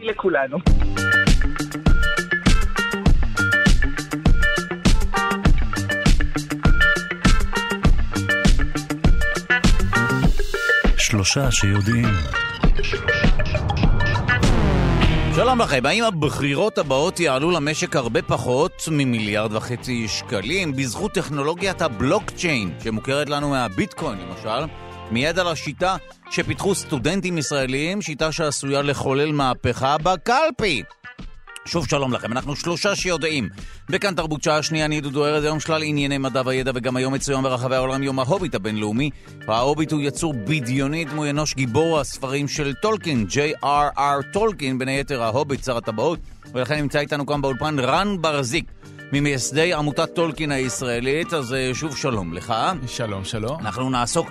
לכולנו. 0.00 0.58
שלושה 10.98 11.50
שיודעים. 11.50 12.04
שלום 15.40 15.60
לכם, 15.60 15.86
האם 15.86 16.04
הבחירות 16.04 16.78
הבאות 16.78 17.20
יעלו 17.20 17.50
למשק 17.50 17.96
הרבה 17.96 18.22
פחות 18.22 18.72
ממיליארד 18.90 19.52
וחצי 19.52 20.08
שקלים 20.08 20.76
בזכות 20.76 21.12
טכנולוגיית 21.12 21.82
הבלוקצ'יין, 21.82 22.74
שמוכרת 22.84 23.28
לנו 23.28 23.50
מהביטקוין 23.50 24.18
למשל? 24.18 24.72
מיד 25.10 25.38
על 25.38 25.48
השיטה 25.48 25.96
שפיתחו 26.30 26.74
סטודנטים 26.74 27.38
ישראלים, 27.38 28.02
שיטה 28.02 28.32
שעשויה 28.32 28.82
לחולל 28.82 29.32
מהפכה 29.32 29.98
בקלפי. 29.98 30.82
שוב 31.70 31.88
שלום 31.88 32.12
לכם, 32.12 32.32
אנחנו 32.32 32.56
שלושה 32.56 32.96
שיודעים. 32.96 33.48
בכאן 33.88 34.14
תרבות 34.14 34.42
שעה 34.42 34.62
שנייה, 34.62 34.84
אני 34.84 35.00
דודו 35.00 35.26
ארז, 35.26 35.44
היום 35.44 35.60
שלל 35.60 35.82
ענייני 35.82 36.18
מדע 36.18 36.42
וידע, 36.46 36.72
וגם 36.74 36.96
היום 36.96 37.14
מצוין 37.14 37.42
ברחבי 37.42 37.76
העולם 37.76 38.02
יום 38.02 38.18
ההוביט 38.18 38.54
הבינלאומי. 38.54 39.10
ההוביט 39.48 39.92
הוא 39.92 40.00
יצור 40.00 40.34
בדיוני 40.34 41.04
דמוי 41.04 41.30
אנוש 41.30 41.54
גיבור 41.54 42.00
הספרים 42.00 42.48
של 42.48 42.74
טולקין, 42.74 43.26
J.R.R. 43.30 44.32
טולקין, 44.32 44.78
בין 44.78 44.88
היתר 44.88 45.22
ההוביט, 45.22 45.64
שר 45.64 45.76
הטבעות, 45.76 46.18
ולכן 46.52 46.80
נמצא 46.80 46.98
איתנו 46.98 47.26
כאן 47.26 47.42
באולפן 47.42 47.78
רן 47.78 48.16
ברזיק, 48.20 48.64
ממייסדי 49.12 49.74
עמותת 49.74 50.14
טולקין 50.14 50.52
הישראלית, 50.52 51.32
אז 51.32 51.54
אה, 51.54 51.70
שוב 51.74 51.96
שלום 51.96 52.32
לך. 52.34 52.54
שלום, 52.86 53.24
שלום. 53.24 53.60
אנחנו 53.60 53.90
נעסוק 53.90 54.30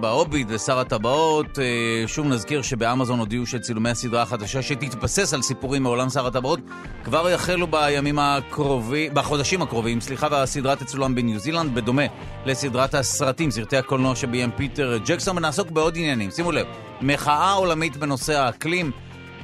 בהוביט 0.00 0.46
ושר 0.50 0.78
הטבעות. 0.78 1.58
אה, 1.58 1.64
שוב 2.06 2.26
נזכיר 2.26 2.62
שבאמזון 2.62 3.18
הודיעו 3.18 3.46
שצילומי 3.46 3.90
הסדרה 3.90 4.22
החדשה 4.22 4.62
שתתבסס 4.62 5.34
על 5.34 5.42
סיפורים 5.42 5.82
מעולם 5.82 6.08
שר 6.08 6.26
הטבעות 6.26 6.60
כבר 7.04 7.30
יחלו 7.30 7.66
בימים 7.66 8.18
הקרובים, 8.18 9.14
בחודשים 9.14 9.62
הקרובים, 9.62 10.00
סליחה, 10.00 10.28
והסדרה 10.30 10.76
תצולם 10.76 11.14
בניו 11.14 11.38
זילנד, 11.38 11.74
בדומה 11.74 12.02
לסדרת 12.46 12.94
הסרטים, 12.94 13.50
סרטי 13.50 13.76
הקולנוע 13.76 14.16
שביים 14.16 14.50
פיטר 14.56 14.98
ג'קסון, 15.04 15.38
ונעסוק 15.38 15.70
בעוד 15.70 15.96
עניינים. 15.96 16.30
שימו 16.30 16.52
לב, 16.52 16.66
מחאה 17.00 17.52
עולמית 17.52 17.96
בנושא 17.96 18.40
האקלים. 18.40 18.90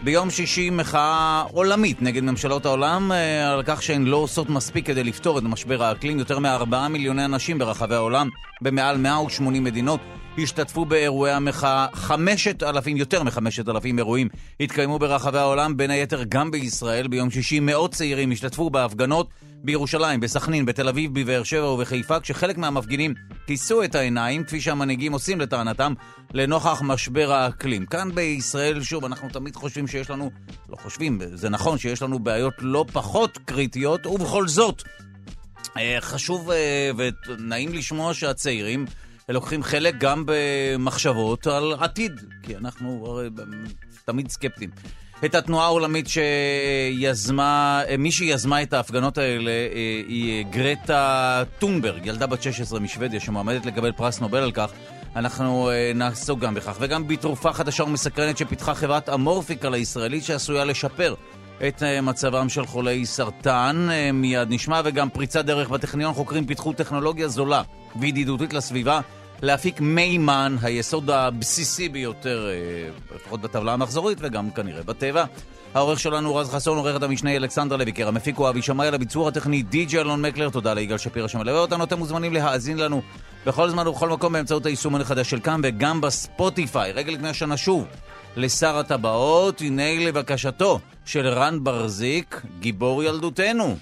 ביום 0.02 0.30
שישי 0.30 0.70
מחאה 0.70 1.44
עולמית 1.52 2.02
נגד 2.02 2.22
ממשלות 2.22 2.66
העולם 2.66 3.12
אה, 3.12 3.52
על 3.52 3.62
כך 3.66 3.82
שהן 3.82 4.04
לא 4.04 4.16
עושות 4.16 4.50
מספיק 4.50 4.86
כדי 4.86 5.04
לפתור 5.04 5.38
את 5.38 5.42
משבר 5.42 5.82
האקלים. 5.82 6.18
יותר 6.18 6.38
מארבעה 6.38 6.88
מיליוני 6.88 7.24
אנשים 7.24 7.58
ברחבי 7.58 7.94
העולם, 7.94 8.28
במעל 8.62 8.98
180 8.98 9.64
מדינות, 9.64 10.00
השתתפו 10.42 10.84
באירועי 10.84 11.32
המחאה. 11.32 11.86
חמשת 11.94 12.62
אלפים, 12.62 12.96
יותר 12.96 13.22
מחמשת 13.22 13.68
אלפים 13.68 13.98
אירועים 13.98 14.28
התקיימו 14.60 14.98
ברחבי 14.98 15.38
העולם, 15.38 15.76
בין 15.76 15.90
היתר 15.90 16.22
גם 16.28 16.50
בישראל. 16.50 17.08
ביום 17.08 17.30
שישי 17.30 17.60
מאות 17.60 17.94
צעירים 17.94 18.30
השתתפו 18.30 18.70
בהפגנות 18.70 19.28
בירושלים, 19.64 20.20
בסכנין, 20.20 20.66
בתל 20.66 20.88
אביב, 20.88 21.20
בבאר 21.20 21.42
שבע 21.42 21.70
ובחיפה, 21.70 22.20
כשחלק 22.20 22.58
מהמפגינים 22.58 23.14
כיסו 23.46 23.84
את 23.84 23.94
העיניים, 23.94 24.44
כפי 24.44 24.60
שהמנהיגים 24.60 25.12
עושים 25.12 25.40
לטענתם, 25.40 25.92
לנוכח 26.34 26.82
משבר 26.84 27.32
האקלים. 27.32 27.86
כאן 27.86 28.14
בישראל, 28.14 28.82
שוב, 28.82 29.04
אנחנו 29.04 29.28
תמיד 29.28 29.56
חושבים 29.56 29.86
שיש 29.86 30.10
לנו, 30.10 30.30
לא 30.68 30.76
חושבים, 30.76 31.20
זה 31.34 31.48
נכון 31.48 31.78
שיש 31.78 32.02
לנו 32.02 32.18
בעיות 32.18 32.54
לא 32.58 32.84
פחות 32.92 33.38
קריטיות, 33.44 34.06
ובכל 34.06 34.48
זאת, 34.48 34.82
אה, 35.76 35.96
חשוב 36.00 36.50
אה, 36.50 36.90
ונעים 36.96 37.72
לשמוע 37.72 38.14
שהצעירים 38.14 38.86
לוקחים 39.32 39.62
חלק 39.62 39.94
גם 39.98 40.24
במחשבות 40.26 41.46
על 41.46 41.74
עתיד, 41.80 42.20
כי 42.42 42.56
אנחנו 42.56 43.04
הרי 43.06 43.28
תמיד 44.04 44.30
סקפטיים. 44.30 44.70
את 45.24 45.34
התנועה 45.34 45.66
העולמית 45.66 46.06
שיזמה, 46.08 47.82
מי 47.98 48.12
שיזמה 48.12 48.62
את 48.62 48.72
ההפגנות 48.72 49.18
האלה 49.18 49.50
אה, 49.50 50.02
היא 50.08 50.44
גרטה 50.50 51.42
טונברג, 51.58 52.06
ילדה 52.06 52.26
בת 52.26 52.42
16 52.42 52.80
משוודיה 52.80 53.20
שמועמדת 53.20 53.66
לקבל 53.66 53.92
פרס 53.92 54.20
נובל 54.20 54.42
על 54.42 54.52
כך. 54.52 54.70
אנחנו 55.16 55.70
אה, 55.70 55.92
נעסוק 55.94 56.40
גם 56.40 56.54
בכך, 56.54 56.76
וגם 56.80 57.08
בתרופה 57.08 57.52
חדשה 57.52 57.84
ומסקרנת 57.84 58.38
שפיתחה 58.38 58.74
חברת 58.74 59.08
אמורפיקל 59.08 59.74
הישראלית 59.74 60.24
שעשויה 60.24 60.64
לשפר 60.64 61.14
את 61.68 61.82
אה, 61.82 62.00
מצבם 62.00 62.48
של 62.48 62.66
חולי 62.66 63.06
סרטן. 63.06 63.88
מיד 64.12 64.48
נשמע, 64.50 64.80
וגם 64.84 65.10
פריצת 65.10 65.44
דרך 65.44 65.68
בטכניון 65.68 66.14
חוקרים 66.14 66.46
פיתחו 66.46 66.72
טכנולוגיה 66.72 67.28
זולה 67.28 67.62
וידידותית 67.96 68.52
לסביבה 68.52 69.00
להפיק 69.42 69.80
מימן, 69.80 70.56
היסוד 70.62 71.10
הבסיסי 71.10 71.88
ביותר, 71.88 72.48
אה, 72.48 73.14
לפחות 73.16 73.40
בטבלה 73.40 73.72
המחזורית 73.72 74.18
וגם 74.20 74.50
כנראה 74.50 74.82
בטבע. 74.82 75.24
העורך 75.74 76.00
שלנו 76.00 76.36
רז 76.36 76.50
חסון, 76.50 76.78
עורכת 76.78 77.02
המשנה 77.02 77.36
אלכסנדרה 77.36 77.78
לויקר, 77.78 78.08
המפיק 78.08 78.36
הוא 78.36 78.48
אבי 78.48 78.62
שמאי, 78.62 78.88
על 78.88 78.94
הביצוע 78.94 79.28
הטכני 79.28 79.62
די.ג'י 79.62 79.98
אלון 79.98 80.22
מקלר, 80.22 80.50
תודה 80.50 80.74
ליגאל 80.74 80.98
שפירא 80.98 81.28
שמלווה 81.28 81.60
אותנו, 81.60 81.84
אתם 81.84 81.98
מוזמנים 81.98 82.32
להאזין 82.32 82.78
לנו 82.78 83.02
בכל 83.46 83.70
זמן 83.70 83.88
ובכל 83.88 84.08
מקום 84.08 84.32
באמצעות 84.32 84.66
היישומון 84.66 85.00
החדש 85.00 85.30
של 85.30 85.40
כאן 85.40 85.60
וגם 85.64 86.00
בספוטיפיי. 86.00 86.92
רגע 86.92 87.12
לפני 87.12 87.28
השנה 87.28 87.56
שוב, 87.56 87.86
לשר 88.36 88.78
הטבעות, 88.78 89.60
הנה 89.60 90.06
לבקשתו 90.06 90.80
של 91.04 91.26
רן 91.26 91.64
ברזיק, 91.64 92.42
גיבור 92.60 93.02
ילדותנו. 93.02 93.76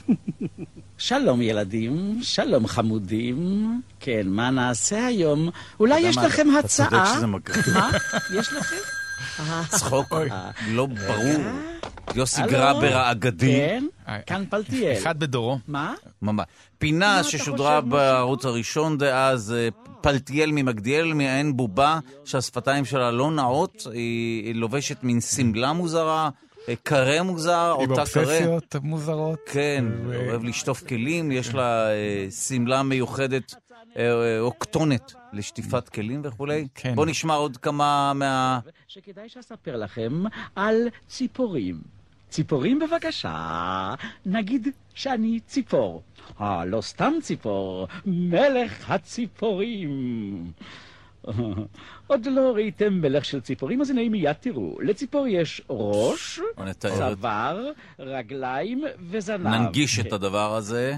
שלום 0.98 1.42
ילדים, 1.42 2.18
שלום 2.22 2.66
חמודים. 2.66 3.80
כן, 4.00 4.22
מה 4.28 4.50
נעשה 4.50 5.06
היום? 5.06 5.48
אולי 5.80 6.00
יש 6.00 6.16
לכם 6.16 6.48
אתה 6.58 6.68
צודק 6.68 6.92
הצעה? 6.92 7.14
שזה 7.16 7.26
מגניב. 7.26 7.64
מה? 7.74 7.90
יש 8.38 8.52
לכם? 8.52 8.76
צחוק 9.78 10.12
לא 10.68 10.86
ברור. 10.86 11.42
יוסי? 12.14 12.42
גרבר 12.42 12.96
האגדי. 12.96 13.46
כן, 13.46 13.84
כאן 14.26 14.44
פלטיאל. 14.50 14.98
אחד 14.98 15.18
בדורו. 15.18 15.58
מה? 15.68 15.94
ממש. 16.22 16.46
פינה 16.78 17.24
ששודרה 17.24 17.80
בערוץ 17.80 18.44
הראשון 18.44 18.98
דאז, 18.98 19.52
אה, 19.52 19.68
פלטיאל 20.00 20.50
ממגדיאל, 20.52 21.12
מעין 21.12 21.56
בובה 21.56 21.98
שהשפתיים 22.24 22.84
שלה 22.84 23.10
לא 23.10 23.30
נעות, 23.30 23.86
היא 23.92 24.54
לובשת 24.54 24.96
מין 25.02 25.20
שמלה 25.20 25.72
מוזרה, 25.72 26.24
אה, 26.24 26.30
קרה 26.82 27.22
מוזר, 27.22 27.76
עם 27.80 27.90
אותה 27.90 28.02
קרה. 28.12 28.22
אובססיות 28.22 28.76
מוזרות. 28.82 29.38
כן, 29.46 29.84
ו- 30.06 30.28
אוהב 30.30 30.44
לשטוף 30.44 30.86
כלים, 30.86 31.32
יש 31.32 31.54
לה 31.54 31.90
אה, 31.90 32.26
שמלה 32.30 32.82
מיוחדת, 32.82 33.54
אה, 33.96 34.02
אה, 34.02 34.40
או 34.40 34.58
כתונת 34.58 35.14
לשטיפת 35.32 35.88
כלים 35.88 36.20
וכולי. 36.24 36.68
כן. 36.74 36.94
בואו 36.94 37.06
נשמע 37.06 37.34
עוד 37.34 37.56
כמה 37.56 38.12
מה... 38.14 38.60
שכדאי 38.88 39.28
שאספר 39.28 39.76
לכם 39.76 40.22
על 40.56 40.88
ציפורים. 41.08 41.80
ציפורים 42.30 42.78
בבקשה, 42.78 43.94
נגיד 44.26 44.68
שאני 44.94 45.40
ציפור. 45.46 46.02
אה, 46.40 46.64
לא 46.64 46.80
סתם 46.80 47.12
ציפור, 47.22 47.88
מלך 48.06 48.90
הציפורים. 48.90 50.52
עוד 52.06 52.26
לא 52.26 52.52
ראיתם 52.54 52.92
מלך 52.94 53.24
של 53.24 53.40
ציפורים, 53.40 53.80
אז 53.80 53.90
הנה 53.90 54.08
מיד 54.08 54.32
תראו. 54.32 54.78
לציפור 54.80 55.26
יש 55.26 55.62
ראש, 55.70 56.40
צוואר, 56.78 57.70
רגליים 57.98 58.84
וזנב. 59.10 59.46
ננגיש 59.46 60.00
כן. 60.00 60.06
את 60.08 60.12
הדבר 60.12 60.54
הזה. 60.54 60.94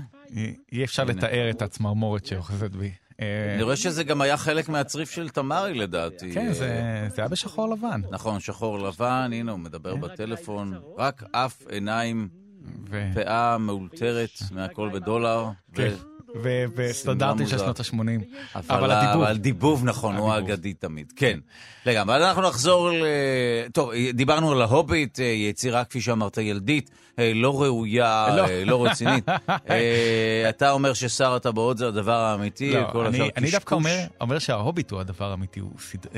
אי- 0.72 0.84
אפשר. 0.84 1.04
לתאר 1.04 1.50
את 1.50 1.62
הצמרמורת 1.62 2.26
שאוחזת 2.26 2.70
בי. 2.70 2.90
אה, 3.20 3.52
אני 3.54 3.62
רואה 3.62 3.76
שזה 3.76 4.04
גם 4.04 4.20
היה 4.20 4.36
חלק 4.36 4.68
מהצריף 4.68 5.10
של 5.10 5.28
תמרי 5.28 5.74
לדעתי. 5.74 6.32
כן, 6.32 6.52
זה 6.52 7.08
זה 7.14 7.22
היה 7.22 7.28
בשחור 7.28 7.68
לבן. 7.74 8.00
נכון, 8.10 8.40
שחור 8.40 8.78
לבן, 8.78 9.30
הנה 9.32 9.52
הוא 9.52 9.60
מדבר 9.60 9.96
בטלפון. 9.96 10.74
רק 10.98 11.22
אף, 11.32 11.62
עיניים, 11.68 12.28
פאה 13.14 13.58
מאולתרת, 13.58 14.30
מהכל 14.52 14.90
בדולר. 14.94 15.48
וסטנדרטים 16.76 17.46
של. 17.46 17.58
שנות 17.58 17.80
ה-80. 17.80 17.98
אבל 18.70 18.90
הדיבוב. 18.90 19.22
אבל 19.22 19.36
דיבוב 19.36 19.84
נכון, 19.84 20.16
הוא. 20.16 20.32
האגדי 20.32 20.74
תמיד. 20.74 21.12
כן. 21.16 21.38
רגע, 21.86 22.02
אבל 22.02 22.22
אנחנו 22.22 22.42
נחזור 22.42 22.90
ל... 22.90 23.04
טוב, 23.72 23.90
דיברנו 24.14 24.52
על 24.52 24.62
ההוביט, 24.62 25.20
אה, 25.20 25.24
יצירה, 25.24 25.84
כפי 25.84 26.00
שאמרת, 26.00 26.38
ילדית, 26.38 26.90
אה, 27.18 27.32
לא 27.34 27.62
ראויה, 27.62 28.28
לא. 28.36 28.46
אה, 28.48 28.64
לא 28.64 28.86
רצינית. 28.86 29.28
אה, 29.70 30.46
אתה 30.48 30.70
אומר 30.70 30.92
ששר 30.92 31.34
הטבעות 31.34 31.78
זה 31.78 31.88
הדבר 31.88 32.16
האמיתי, 32.16 32.72
לא, 32.72 32.88
כל 32.92 33.06
השאר 33.06 33.28
אני 33.36 33.50
דווקא 33.50 33.76
קשקוש. 33.76 33.92
אומר- 34.20 34.38
שההוביט 34.38 34.90
הוא 34.90 35.00
הדבר 35.00 35.30
האמיתי, 35.30 35.60
הוא 35.60 35.70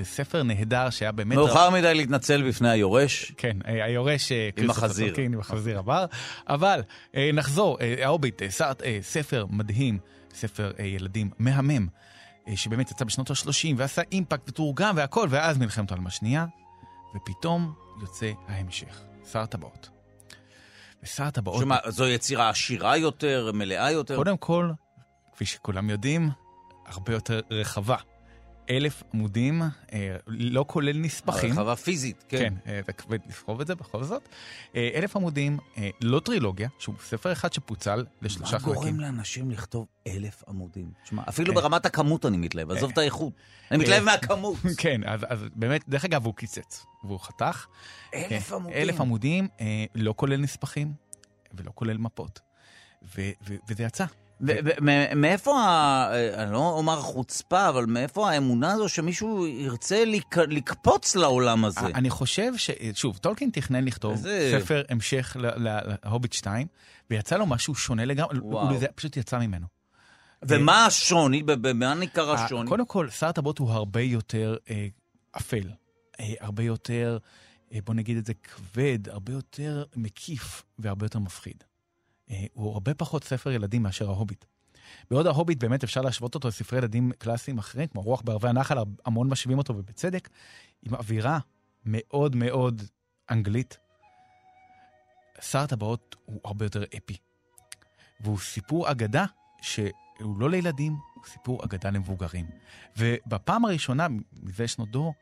ספר 0.03 0.43
נהדר 0.43 0.91
שהיה 0.91 1.13
באמת... 1.13 1.37
מאוחר 1.37 1.71
מדי 1.71 1.95
להתנצל 1.95 2.49
בפני 2.49 2.71
היורש. 2.71 3.33
כן, 3.37 3.57
היורש... 3.65 4.33
כריסטופר 4.57 4.85
החזיר. 4.87 5.15
עם 5.19 5.41
החזיר 5.41 5.79
עבר. 5.79 6.05
אבל 6.49 6.81
נחזור, 7.33 7.79
ההוביט, 8.03 8.43
ספר 9.03 9.47
מדהים, 9.51 9.99
ספר 10.37 10.73
אה, 10.79 10.85
ילדים 10.85 11.31
מהמם, 11.39 11.87
אה, 12.49 12.57
שבאמת 12.57 12.91
יצא 12.91 13.05
בשנות 13.05 13.31
ה-30 13.31 13.75
ועשה 13.77 14.03
אימפקט 14.13 14.49
ותורגם 14.49 14.97
והכל, 14.97 15.27
ואז 15.31 15.59
מלחמת 15.59 15.91
העולם 15.91 16.07
השנייה, 16.07 16.47
ופתאום 17.17 17.75
יוצא 18.01 18.33
ההמשך, 18.49 19.01
שר 19.33 19.41
הטבעות. 19.41 19.91
ושר 21.03 21.25
הטבעות... 21.25 21.61
שמה, 21.61 21.79
זו 21.89 22.09
יצירה 22.09 22.49
עשירה 22.49 22.97
יותר, 22.97 23.51
מלאה 23.55 23.91
יותר? 23.91 24.17
קודם 24.17 24.37
כל, 24.37 24.71
כפי 25.33 25.47
שכולם 25.47 25.91
יודעים, 25.91 26.31
הרבה 26.87 27.13
יותר 27.13 27.41
רחבה. 27.51 27.97
אלף 28.71 29.03
עמודים, 29.15 29.63
אה, 29.93 30.17
לא 30.27 30.65
כולל 30.69 30.99
נספחים. 30.99 31.51
הרחבה 31.51 31.77
פיזית, 31.77 32.25
כן. 32.29 32.39
כן, 32.39 32.55
אה, 32.67 32.81
זה 32.87 32.93
כבד 32.93 33.19
לסחוב 33.29 33.61
את 33.61 33.67
זה 33.67 33.75
בכל 33.75 34.05
זאת. 34.05 34.29
אה, 34.75 34.91
אלף 34.95 35.17
עמודים, 35.17 35.59
לא 36.01 36.21
טרילוגיה, 36.21 36.69
שהוא 36.79 36.95
ספר 37.05 37.33
אחד 37.33 37.53
שפוצל 37.53 38.05
לשלושה 38.23 38.57
מה 38.57 38.63
גורם 38.63 38.79
חלקים. 38.79 39.01
לאנשים 39.01 39.51
לכתוב 39.51 39.87
אלף 40.07 40.43
עמודים? 40.49 40.91
תשמע, 41.05 41.23
אפילו. 41.29 41.55
ברמת 41.55 41.87
הכמות 41.87 42.27
אני 42.27 42.37
מתלהב, 42.37 42.71
עזוב. 42.71 42.91
את 42.91 42.99
האיכות. 42.99 43.33
אני 43.71 43.79
מתלהב. 43.79 44.05
מהכמות. 44.05 44.57
כן, 44.79 45.01
אז, 45.05 45.45
באמת, 45.55 45.89
דרך 45.89 46.05
אגב, 46.05 46.27
הוא 46.27 46.35
קיצץ, 46.35 46.87
והוא 47.05 47.21
חתך. 47.21 47.67
אלף 48.15 48.49
כן, 48.49 48.55
עמודים. 48.55 48.77
אלף 48.77 49.01
עמודים, 49.01 49.49
לא 49.95 50.15
כולל 50.17 50.37
נספחים, 50.37 50.93
ולא 51.55 51.71
כולל 51.75 51.99
מפות. 51.99 52.41
וזה 53.69 53.83
יצא. 53.83 54.05
מאיפה, 55.17 55.61
ה- 55.61 56.09
אה, 56.13 56.43
אני 56.43 56.53
לא 56.53 56.59
אומר 56.59 57.01
חוצפה, 57.01 57.69
אבל 57.69 57.87
מאיפה 57.87 58.31
האמונה 58.31 58.73
הזו 58.73 58.89
שמישהו 58.89 59.47
ירצה 59.47 60.05
לק- 60.05 60.39
לקפוץ 60.39 61.17
לעולם 61.17 61.65
הזה? 61.65 61.81
אני 61.81 62.11
חושב 62.11 62.53
ש... 62.57 62.71
שוב, 62.95 63.17
טולקין 63.17 63.51
תכנן 63.51 63.85
לכתוב 63.85 64.13
איזה- 64.13 64.59
ספר 64.61 64.83
המשך 64.89 65.37
ל- 65.41 65.69
ל- 65.69 65.81
להוביט 66.05 66.33
2, 66.33 66.67
ויצא 67.11 67.37
לו 67.37 67.47
משהו 67.47 67.75
שונה 67.75 68.05
לגמרי, 68.05 68.39
וואו. 68.39 68.69
הוא- 68.71 68.79
זה 68.79 68.87
פשוט 68.95 69.17
יצא 69.17 69.39
ממנו. 69.39 69.67
ומה 70.49 70.87
השוני? 70.87 71.43
במה 71.43 71.95
ניכר 71.95 72.31
השוני? 72.33 72.69
קודם 72.69 72.87
כל, 72.87 73.11
שר 73.11 73.27
הטבעות 73.27 73.59
הוא 73.59 73.71
הרבה 73.71 74.01
יותר 74.01 74.57
אה, 74.71 74.87
אפל, 75.37 75.69
אה, 76.21 76.33
הרבה 76.41 76.63
יותר, 76.63 77.19
אה, 77.73 77.79
בוא 77.85 77.95
נגיד 77.95 78.17
את 78.17 78.27
זה, 78.27 78.33
כבד, 78.35 79.09
הרבה 79.09 79.33
יותר 79.33 79.85
מקיף 79.97 80.63
והרבה 80.79 81.05
יותר 81.07 81.19
מפחיד. 81.19 81.65
אה, 82.31 82.45
הוא 82.53 82.73
הרבה 82.73 82.95
פחות 82.95 83.25
ספר 83.25 83.51
ילדים 83.51 83.83
מאשר 83.83 84.11
ההוביט. 84.11 84.45
בעוד 85.11 85.27
ההוביט 85.27 85.59
באמת 85.61 85.85
אפשר 85.85 86.01
להשוות 86.01 86.35
אותו 86.35 86.49
לספרי 86.49 86.79
ילדים 86.79 87.13
קלאסיים 87.19 87.59
אחרים, 87.59 87.87
כמו 87.87 88.03
רוח 88.03 88.23
בערבי 88.23 88.49
הנחל, 88.49 88.79
המון 89.05 89.29
משווים 89.29 89.59
אותו 89.59 89.77
ובצדק, 89.77 90.29
עם 90.83 90.95
אווירה 90.95 91.39
מאוד 91.85 92.37
מאוד 92.37 92.83
אנגלית. 93.31 93.79
שר 95.41 95.59
הטבעות 95.59 96.17
הוא 96.25 96.41
הרבה 96.45 96.65
יותר 96.65 96.85
אפי. 96.97 97.17
והוא 98.21 98.39
סיפור 98.39 98.91
אגדה 98.91 99.25
שהוא 99.63 100.41
לא 100.41 100.51
לילדים, 100.51 100.93
הוא 101.15 101.25
סיפור 101.27 101.65
אגדה 101.65 101.91
למבוגרים. 101.91 102.47
ובפעם 102.97 103.65
הראשונה, 103.65 104.07
מזה 104.43 104.69
שנות 104.69 104.91
דור, 104.91 105.15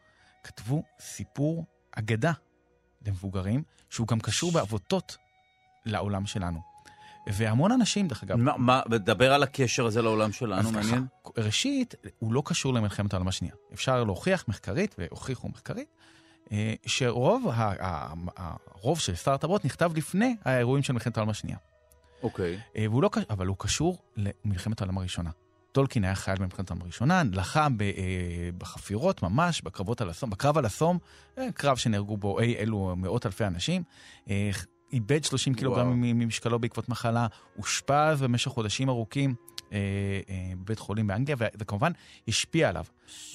כתבו 0.44 0.82
סיפור 1.00 1.64
אגדה 1.92 2.32
למבוגרים, 3.06 3.62
שהוא 3.90 4.06
גם 4.06 4.20
קשור 4.20 4.52
בעבותות 4.52 5.16
לעולם 5.86 6.26
שלנו. 6.26 6.73
והמון 7.32 7.72
אנשים, 7.72 8.08
דרך 8.08 8.22
אגב, 8.22 8.36
מה- 8.36 8.56
מה, 8.58 8.80
דבר 8.88 9.32
על 9.32 9.42
הקשר 9.42 9.86
הזה 9.86 10.02
לעולם 10.02 10.32
שלנו, 10.32 10.72
מעניין. 10.72 11.06
ככה, 11.24 11.32
ראשית, 11.42 11.94
הוא 12.18 12.32
לא 12.32 12.42
קשור 12.44 12.74
למלחמת 12.74 13.12
העולם 13.12 13.28
השנייה. 13.28 13.54
אפשר 13.72 14.04
להוכיח 14.04 14.44
מחקרית, 14.48 14.94
והוכיחו 14.98 15.48
מחקרית, 15.48 15.88
אה, 16.52 16.74
שרוב 16.86 17.48
ה- 17.48 17.72
ה- 17.86 18.14
הרוב 18.36 19.00
של 19.00 19.14
שר 19.14 19.32
הטבעות 19.32 19.64
נכתב 19.64 19.92
לפני 19.96 20.36
האירועים 20.44 20.82
של 20.82 20.92
מלחמת 20.92 21.16
העולם 21.16 21.30
השנייה. 21.30 21.56
אוקיי. 22.22 22.58
אה, 22.76 22.86
והוא 22.90 23.02
לא, 23.02 23.10
אבל 23.30 23.46
הוא 23.46 23.56
קשור 23.58 23.98
למלחמת 24.16 24.80
העולם 24.80 24.98
הראשונה. 24.98 25.30
טולקין 25.72 26.04
היה 26.04 26.14
חייל 26.14 26.38
במלחמת 26.38 26.70
העולם 26.70 26.82
הראשונה, 26.82 27.22
לחם 27.32 27.78
ב, 27.78 27.82
אה, 27.82 27.88
בחפירות 28.58 29.22
ממש, 29.22 29.62
בקרבות 29.62 30.00
על 30.00 30.10
הסום, 30.10 30.30
בקרב 30.30 30.58
על 30.58 30.64
הסום, 30.64 30.98
אה, 31.38 31.46
קרב 31.54 31.76
שנהרגו 31.76 32.16
בו 32.16 32.40
אי 32.40 32.56
אלו 32.56 32.94
מאות 32.96 33.26
אלפי 33.26 33.44
אנשים. 33.44 33.82
איבד 34.92 35.24
30 35.24 35.54
קילוגרם 35.54 36.00
ממשקלו 36.00 36.58
בעקבות 36.58 36.88
מחלה, 36.88 37.26
אושפז 37.58 38.22
במשך 38.22 38.50
חודשים 38.50 38.88
ארוכים 38.88 39.34
אה, 39.72 39.78
אה, 40.28 40.52
בבית 40.56 40.78
חולים 40.78 41.06
באנגליה, 41.06 41.36
וזה 41.38 41.64
כמובן 41.64 41.92
השפיע 42.28 42.68
עליו. 42.68 42.84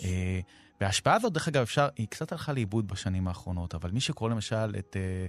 אה, 0.03 0.39
וההשפעה 0.81 1.15
הזאת, 1.15 1.33
דרך 1.33 1.47
אגב, 1.47 1.61
אפשר, 1.61 1.87
היא 1.95 2.07
קצת 2.07 2.31
הלכה 2.31 2.53
לאיבוד 2.53 2.87
בשנים 2.87 3.27
האחרונות, 3.27 3.75
אבל 3.75 3.91
מי 3.91 3.99
שקורא 3.99 4.29
למשל 4.29 4.75
את 4.79 4.97
אה, 4.99 5.27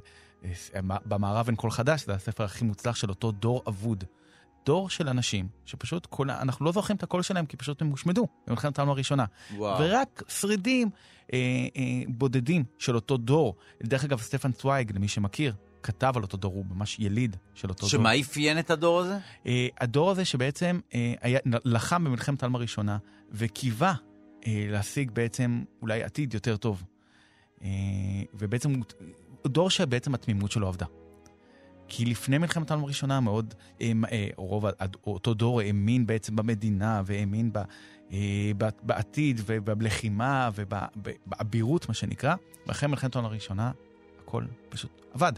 אה, 0.74 0.80
במערב 1.04 1.46
אין 1.46 1.56
קול 1.56 1.70
חדש, 1.70 2.06
זה 2.06 2.14
הספר 2.14 2.44
הכי 2.44 2.64
מוצלח 2.64 2.96
של 2.96 3.08
אותו 3.08 3.32
דור 3.32 3.62
אבוד. 3.68 4.04
דור 4.66 4.90
של 4.90 5.08
אנשים 5.08 5.48
שפשוט, 5.66 6.06
כל, 6.06 6.30
אנחנו 6.30 6.64
לא 6.64 6.72
זוכרים 6.72 6.96
את 6.96 7.02
הקול 7.02 7.22
שלהם 7.22 7.46
כי 7.46 7.56
פשוט 7.56 7.82
הם 7.82 7.88
הושמדו 7.88 8.28
במלחמת 8.46 8.78
העולם 8.78 8.90
הראשונה. 8.92 9.24
וואו. 9.56 9.80
ורק 9.80 10.22
שרידים 10.28 10.90
אה, 11.32 11.38
אה, 11.76 11.82
בודדים 12.08 12.64
של 12.78 12.94
אותו 12.94 13.16
דור. 13.16 13.56
דרך 13.82 14.04
אגב, 14.04 14.20
סטפן 14.20 14.52
צוויג, 14.52 14.96
למי 14.96 15.08
שמכיר, 15.08 15.54
כתב 15.82 16.12
על 16.16 16.22
אותו 16.22 16.36
דור, 16.36 16.52
הוא 16.54 16.64
ממש 16.70 16.98
יליד 16.98 17.36
של 17.54 17.68
אותו 17.68 17.80
דור. 17.80 17.88
שמה 17.88 18.20
אפיין 18.20 18.58
את 18.58 18.70
הדור 18.70 19.00
הזה? 19.00 19.18
אה, 19.46 19.68
הדור 19.80 20.10
הזה 20.10 20.24
שבעצם 20.24 20.80
אה, 20.94 21.14
היה, 21.20 21.38
לחם 21.64 22.04
במלחמת 22.04 22.42
העולם 22.42 22.54
הראשונה 22.54 22.98
וקיווה 23.32 23.94
אה, 24.46 24.66
להשיג 24.70 25.10
בעצם 25.10 25.62
אולי 25.82 26.02
עתיד 26.02 26.34
יותר 26.34 26.56
טוב. 26.56 26.82
אה, 27.62 27.68
ובעצם 28.34 28.70
הוא 28.70 28.84
דור 29.46 29.70
שבעצם 29.70 30.14
התמימות 30.14 30.50
שלו 30.50 30.68
עבדה. 30.68 30.86
כי 31.90 32.04
לפני 32.04 32.38
מלחמת 32.38 32.70
העולם 32.70 32.84
הראשונה 32.84 33.20
מאוד, 33.20 33.54
אה, 33.80 33.92
אה, 34.12 34.28
רוב 34.36 34.64
אותו 35.06 35.34
דור 35.34 35.60
האמין 35.60 36.06
בעצם 36.06 36.36
במדינה 36.36 37.02
והאמין 37.04 37.52
ב, 37.52 37.58
אה, 38.12 38.50
בעתיד 38.82 39.40
ובלחימה 39.46 40.50
ובאבירות, 40.56 41.88
מה 41.88 41.94
שנקרא. 41.94 42.34
ואחרי 42.66 42.88
מלחמת 42.88 43.14
העולם 43.14 43.30
הראשונה, 43.30 43.70
הכל 44.22 44.44
פשוט 44.68 45.02
עבד. 45.14 45.32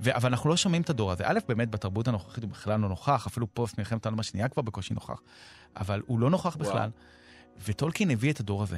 ו- 0.00 0.16
אבל 0.16 0.28
אנחנו 0.28 0.50
לא 0.50 0.56
שומעים 0.56 0.82
את 0.82 0.90
הדור 0.90 1.12
הזה. 1.12 1.24
א', 1.26 1.38
באמת 1.48 1.70
בתרבות 1.70 2.08
הנוכחית 2.08 2.44
הוא 2.44 2.50
בכלל 2.50 2.80
לא 2.80 2.88
נוכח, 2.88 3.26
אפילו 3.26 3.54
פוסט 3.54 3.78
מלחמת 3.78 4.06
העולם 4.06 4.20
השנייה 4.20 4.48
כבר 4.48 4.62
בקושי 4.62 4.94
נוכח. 4.94 5.20
אבל 5.76 6.02
הוא 6.06 6.18
לא 6.18 6.30
נוכח 6.30 6.56
וואו. 6.56 6.68
בכלל. 6.68 6.90
וטולקין 7.64 8.10
הביא 8.10 8.32
את 8.32 8.40
הדור 8.40 8.62
הזה. 8.62 8.76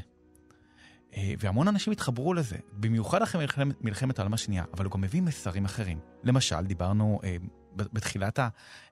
אה, 1.16 1.34
והמון 1.38 1.68
אנשים 1.68 1.92
התחברו 1.92 2.34
לזה, 2.34 2.56
במיוחד 2.72 3.22
אחרי 3.22 3.40
מלחמת, 3.40 3.84
מלחמת 3.84 4.18
העולם 4.18 4.34
השנייה, 4.34 4.64
אבל 4.74 4.84
הוא 4.84 4.92
גם 4.92 5.00
מביא 5.00 5.22
מסרים 5.22 5.64
אחרים. 5.64 5.98
למשל, 6.24 6.62
דיברנו 6.62 7.20
אה, 7.24 7.36
בתחילת 7.76 8.38
ה... 8.38 8.48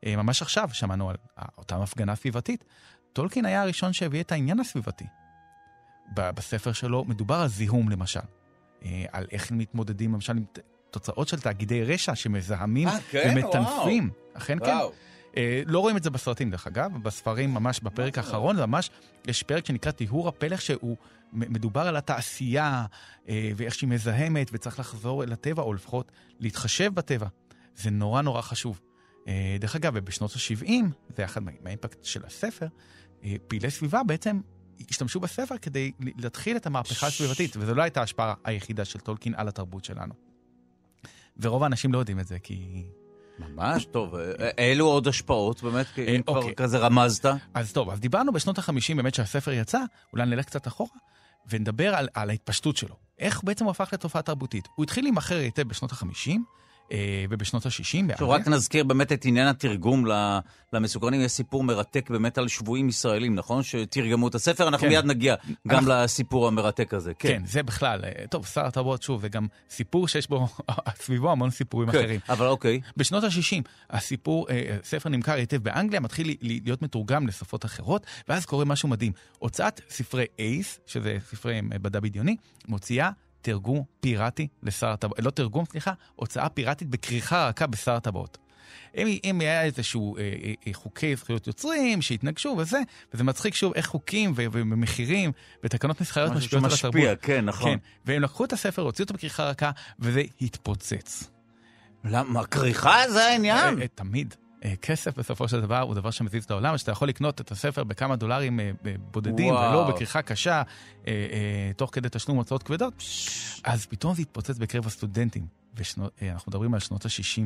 אה, 0.06 0.16
ממש 0.16 0.42
עכשיו 0.42 0.68
שמענו 0.72 1.10
על 1.10 1.16
אותה 1.58 1.82
הפגנה 1.82 2.14
סביבתית. 2.14 2.64
טולקין 3.12 3.44
היה 3.44 3.62
הראשון 3.62 3.92
שהביא 3.92 4.20
את 4.20 4.32
העניין 4.32 4.60
הסביבתי. 4.60 5.04
בספר 6.14 6.72
שלו 6.72 7.04
מדובר 7.04 7.34
על 7.34 7.48
זיהום 7.48 7.88
למשל, 7.88 8.20
אה, 8.84 9.04
על 9.12 9.26
איך 9.32 9.52
מתמודדים 9.52 10.12
למשל 10.14 10.36
עם 10.36 10.44
תוצאות 10.92 11.28
של 11.28 11.40
תאגידי 11.40 11.84
רשע 11.84 12.14
שמזהמים 12.14 12.88
אה, 12.88 12.98
כן? 13.10 13.34
ומטנפים. 13.36 14.10
אכן 14.34 14.58
כן. 14.58 14.64
וואו. 14.64 14.92
אה, 15.36 15.62
לא 15.66 15.78
רואים 15.78 15.96
את 15.96 16.02
זה 16.02 16.10
בסרטים 16.10 16.50
דרך 16.50 16.66
אגב, 16.66 17.02
בספרים 17.02 17.54
ממש 17.54 17.80
בפרק 17.80 18.18
האחרון, 18.18 18.56
ממש, 18.56 18.90
יש 19.26 19.42
פרק 19.42 19.66
שנקרא 19.66 19.92
טיהור 19.92 20.28
הפלך 20.28 20.60
שהוא 20.62 20.96
מדובר 21.32 21.80
על 21.80 21.96
התעשייה 21.96 22.84
אה, 23.28 23.50
ואיך 23.56 23.74
שהיא 23.74 23.88
מזהמת 23.90 24.50
וצריך 24.52 24.78
לחזור 24.78 25.22
אל 25.24 25.32
הטבע 25.32 25.62
או 25.62 25.74
לפחות 25.74 26.12
להתחשב 26.40 26.94
בטבע. 26.94 27.26
זה 27.76 27.90
נורא 27.90 28.22
נורא 28.22 28.42
חשוב. 28.42 28.80
אה, 29.28 29.56
דרך 29.60 29.76
אגב, 29.76 29.92
ובשנות 29.96 30.30
ה-70, 30.32 30.70
זה 31.16 31.24
אחד 31.24 31.42
מה- 31.42 31.50
מהאימפקט 31.62 32.04
של 32.04 32.24
הספר, 32.26 32.66
אה, 33.24 33.34
פעילי 33.48 33.70
סביבה 33.70 34.02
בעצם 34.06 34.40
השתמשו 34.90 35.20
בספר 35.20 35.58
כדי 35.62 35.92
להתחיל 36.18 36.56
את 36.56 36.66
המהפכה 36.66 37.06
הסביבתית, 37.06 37.56
וזו 37.56 37.74
לא 37.74 37.82
הייתה 37.82 38.00
ההשפעה 38.00 38.34
היחידה 38.44 38.84
של 38.84 38.98
טולקין 38.98 39.34
על 39.36 39.48
התרבות 39.48 39.84
שלנו. 39.84 40.31
ורוב 41.40 41.62
האנשים 41.62 41.92
לא 41.92 41.98
יודעים 41.98 42.20
את 42.20 42.26
זה, 42.26 42.38
כי... 42.38 42.84
ממש 43.38 43.84
טוב. 43.84 44.14
אה, 44.14 44.50
אילו 44.58 44.86
עוד 44.86 45.08
השפעות, 45.08 45.62
באמת, 45.62 45.86
כי 45.94 46.06
אה, 46.06 46.16
אם 46.16 46.22
כבר 46.22 46.36
אוקיי. 46.36 46.54
כזה 46.54 46.78
רמזת? 46.78 47.26
אז 47.54 47.72
טוב, 47.72 47.90
אז 47.90 48.00
דיברנו 48.00 48.32
בשנות 48.32 48.58
ה-50 48.58 48.96
באמת 48.96 49.14
שהספר 49.14 49.52
יצא, 49.52 49.80
אולי 50.12 50.26
נלך 50.26 50.44
קצת 50.44 50.66
אחורה, 50.66 50.98
ונדבר 51.50 51.94
על, 51.94 52.08
על 52.14 52.30
ההתפשטות 52.30 52.76
שלו. 52.76 52.96
איך 53.18 53.44
בעצם 53.44 53.64
הוא 53.64 53.70
הפך 53.70 53.90
לתופעה 53.92 54.22
תרבותית. 54.22 54.68
הוא 54.74 54.84
התחיל 54.84 55.04
להימכר 55.04 55.36
היטב 55.36 55.62
בשנות 55.62 55.92
ה-50 55.92 56.30
אה, 56.30 56.36
ובשנות 57.30 57.66
ה-60 57.66 57.70
עכשיו 57.72 57.96
באנגליה. 58.06 58.28
רק 58.28 58.48
נזכיר 58.48 58.84
באמת 58.84 59.12
את 59.12 59.24
עניין 59.24 59.46
התרגום 59.48 60.06
ל- 60.06 60.38
למסוקרנים. 60.72 61.20
יש 61.20 61.32
סיפור 61.32 61.64
מרתק 61.64 62.10
באמת 62.10 62.38
על 62.38 62.48
שבויים 62.48 62.88
ישראלים, 62.88 63.34
נכון? 63.34 63.62
שתרגמו 63.62 64.28
את 64.28 64.34
הספר, 64.34 64.68
אנחנו 64.68 64.86
כן. 64.86 64.92
מיד 64.92 65.04
נגיע 65.04 65.34
גם 65.68 65.76
אנחנו- 65.78 65.90
לסיפור 65.92 66.48
המרתק 66.48 66.94
הזה. 66.94 67.12
כן. 67.14 67.28
כן, 67.28 67.42
זה 67.46 67.62
בכלל, 67.62 68.00
אה, 68.04 68.26
טוב, 68.30 68.46
שר 68.46 68.66
התרבות, 68.66 69.02
שוב, 69.02 69.20
זה 69.20 69.28
גם 69.28 69.46
סיפור 69.70 70.08
שיש 70.08 70.28
בו 70.28 70.48
סביבו 71.04 71.30
המון 71.32 71.50
סיפורים 71.50 71.88
אחרים. 71.88 72.20
כן, 72.20 72.32
אבל 72.32 72.46
אוקיי. 72.46 72.80
בשנות 72.96 73.24
ה-60 73.24 73.62
הסיפור, 73.90 74.46
אה, 74.50 74.76
הספר 74.82 75.08
נמכר 75.08 75.32
היטב 75.32 75.56
באנגליה, 75.56 76.00
מתחיל 76.00 76.36
להיות 76.40 76.82
מתורגם 76.82 77.26
לשפות 77.26 77.64
אחרות, 77.64 78.06
ואז 78.28 78.46
קורה 78.46 78.64
משהו 78.64 78.88
מדהים. 78.88 79.12
הוצאת 79.38 79.80
ספרי 79.90 80.24
אייס, 80.38 80.80
שזה 80.86 81.18
ספרי 81.30 81.54
אה, 81.54 81.60
מדע 81.62 82.00
בדיוני, 82.00 82.36
מוציאה 82.68 83.10
תרגום 83.42 83.84
פיראטי 84.00 84.48
לשר 84.62 84.88
הטבעות, 84.88 85.20
לא 85.20 85.30
תרגום, 85.30 85.64
סליחה, 85.64 85.92
הוצאה 86.16 86.48
פיראטית 86.48 86.88
בכריכה 86.88 87.48
רכה 87.48 87.66
בשר 87.66 87.92
הטבעות. 87.92 88.38
אם, 88.96 89.18
אם 89.24 89.40
היה 89.40 89.62
איזשהו 89.62 90.16
אה, 90.16 90.22
אה, 90.22 90.52
אה, 90.66 90.72
חוקי 90.74 91.16
זכויות 91.16 91.46
יוצרים 91.46 92.02
שהתנגשו 92.02 92.54
וזה, 92.58 92.78
וזה 93.14 93.24
מצחיק 93.24 93.54
שוב 93.54 93.72
איך 93.74 93.86
חוקים 93.86 94.32
ו- 94.36 94.44
ומחירים 94.52 95.32
ותקנות 95.64 96.00
מסחריות 96.00 96.32
משהו 96.32 96.40
משפיעות 96.44 96.64
על 96.64 96.72
התרבות. 96.72 96.92
שמשפיע, 96.92 97.16
כן, 97.16 97.44
נכון. 97.44 97.70
כן, 97.70 97.78
והם 98.06 98.22
לקחו 98.22 98.44
את 98.44 98.52
הספר, 98.52 98.82
הוציאו 98.82 99.04
אותו 99.04 99.14
בכריכה 99.14 99.44
רכה, 99.44 99.70
וזה 99.98 100.22
התפוצץ. 100.40 101.30
למה? 102.04 102.44
כריכה 102.44 103.10
זה 103.10 103.24
העניין. 103.24 103.78
אה, 103.78 103.82
אה, 103.82 103.88
תמיד. 103.94 104.34
אה, 104.64 104.76
כסף 104.82 105.18
בסופו 105.18 105.48
של 105.48 105.60
דבר 105.60 105.80
הוא 105.80 105.94
דבר 105.94 106.10
שמזיז 106.10 106.44
את 106.44 106.50
העולם, 106.50 106.78
שאתה 106.78 106.92
יכול 106.92 107.08
לקנות 107.08 107.40
את 107.40 107.50
הספר 107.50 107.84
בכמה 107.84 108.16
דולרים 108.16 108.60
אה, 108.60 108.70
בודדים, 109.10 109.54
וואו. 109.54 109.70
ולא 109.70 109.88
בכריכה 109.88 110.22
קשה, 110.22 110.62
אה, 111.06 111.12
תוך 111.76 111.90
כדי 111.92 112.08
תשלום 112.12 112.36
הוצאות 112.36 112.62
כבדות. 112.62 113.02
אז 113.64 113.86
פתאום 113.86 114.14
זה 114.14 114.22
התפוצץ 114.22 114.58
בקרב 114.58 114.86
הסטודנטים. 114.86 115.46
ואנחנו 116.20 116.50
מדברים 116.50 116.74
על 116.74 116.80
שנות 116.80 117.06
ה-60. 117.06 117.42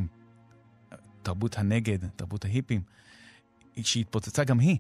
תרבות 1.23 1.59
הנגד, 1.59 1.99
תרבות 2.17 2.45
ההיפים, 2.45 2.81
שהתפוצצה 3.83 4.45
גם 4.45 4.59
היא. 4.59 4.79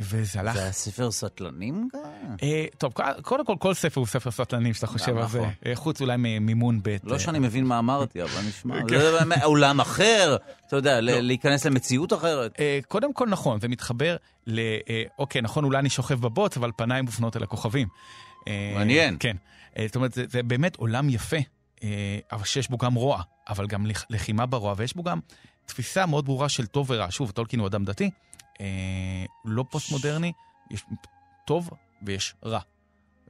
וזה 0.00 0.40
הלך... 0.40 0.54
זה 0.56 0.72
ספר 0.72 1.10
סטלנים 1.10 1.88
גם? 1.94 2.00
אה, 2.42 2.64
טוב, 2.78 2.92
קודם 3.22 3.44
כל, 3.44 3.54
כל 3.58 3.74
ספר 3.74 4.00
הוא 4.00 4.06
ספר 4.06 4.30
סטלנים, 4.30 4.74
שאתה 4.74 4.86
חושב 4.86 5.16
על 5.16 5.28
זה, 5.28 5.38
נכון. 5.38 5.52
אה, 5.66 5.76
חוץ 5.76 6.00
אולי 6.00 6.14
ממימון 6.18 6.80
ב'. 6.82 6.96
לא 7.04 7.14
אה, 7.14 7.18
שאני 7.18 7.38
מבין 7.38 7.64
מה 7.64 7.78
אמרתי, 7.78 8.22
אבל 8.22 8.40
נשמע. 8.48 8.80
כן. 8.88 8.98
זה 8.98 9.18
עולם 9.44 9.80
אחר, 9.80 10.36
אתה 10.66 10.76
יודע, 10.76 11.00
לא. 11.00 11.12
להיכנס 11.20 11.66
למציאות 11.66 12.12
אחרת. 12.12 12.60
אה, 12.60 12.78
קודם 12.88 13.12
כל 13.12 13.28
נכון, 13.28 13.60
זה 13.60 13.68
מתחבר 13.68 14.16
ל... 14.46 14.58
אה, 14.58 15.02
אוקיי, 15.18 15.42
נכון, 15.42 15.64
אולי 15.64 15.78
אני 15.78 15.90
שוכב 15.90 16.20
בבוץ, 16.20 16.56
אבל 16.56 16.70
פניי 16.76 17.02
מופנות 17.02 17.36
אל 17.36 17.42
הכוכבים. 17.42 17.88
אה, 18.48 18.72
מעניין. 18.74 19.16
כן. 19.20 19.36
אה, 19.78 19.84
זאת 19.86 19.96
אומרת, 19.96 20.12
זה, 20.12 20.42
באמת 20.42 20.76
עולם 20.76 21.08
יפה, 21.10 21.36
אה, 21.84 21.88
אבל 22.32 22.44
שיש 22.44 22.68
בו 22.70 22.76
גם 22.78 22.94
רוע, 22.94 23.22
אבל 23.48 23.66
גם 23.66 23.86
לח- 23.86 24.04
לחימה 24.10 24.46
ברוע, 24.46 24.74
ויש 24.76 24.96
בו 24.96 25.02
גם 25.02 25.18
תפיסה 25.66 26.06
מאוד 26.06 26.24
ברורה 26.24 26.48
של 26.48 26.66
טוב 26.66 26.86
ורע. 26.90 27.06
שוב, 27.10 27.30
טולקין 27.30 27.60
הוא 27.60 27.66
אדם 27.68 27.84
דתי, 27.84 28.04
אה, 28.04 28.10
לא 29.44 29.64
פוסט-מודרני, 29.70 30.32
יש 30.70 30.84
טוב 31.46 31.70
ויש 32.02 32.34
רע. 32.44 32.60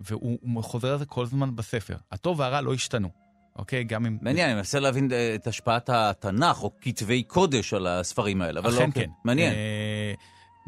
והוא 0.01 0.39
הוא 0.43 0.65
חוזר 0.65 0.93
על 0.93 0.99
זה 0.99 1.07
כל 1.07 1.23
הזמן 1.23 1.57
בספר. 1.57 1.97
הטוב 2.13 2.41
והרע 2.41 2.61
לא 2.61 2.75
השתנו, 2.75 3.09
אוקיי? 3.57 3.85
גם 3.85 4.07
אם... 4.07 4.19
מעניין, 4.23 4.49
אני 4.49 4.57
מנסה 4.57 4.81
להבין 4.81 5.13
אה, 5.13 5.35
את 5.35 5.47
השפעת 5.47 5.91
התנ"ך 5.93 6.63
או 6.63 6.73
כתבי 6.81 7.23
קודש 7.23 7.75
על 7.75 7.87
הספרים 7.87 8.43
האלה, 8.43 8.61
אבל 8.61 8.71
לא... 8.71 8.77
אכן 8.77 8.89
אוקיי. 8.89 9.05
כן. 9.05 9.11
מעניין. 9.25 9.55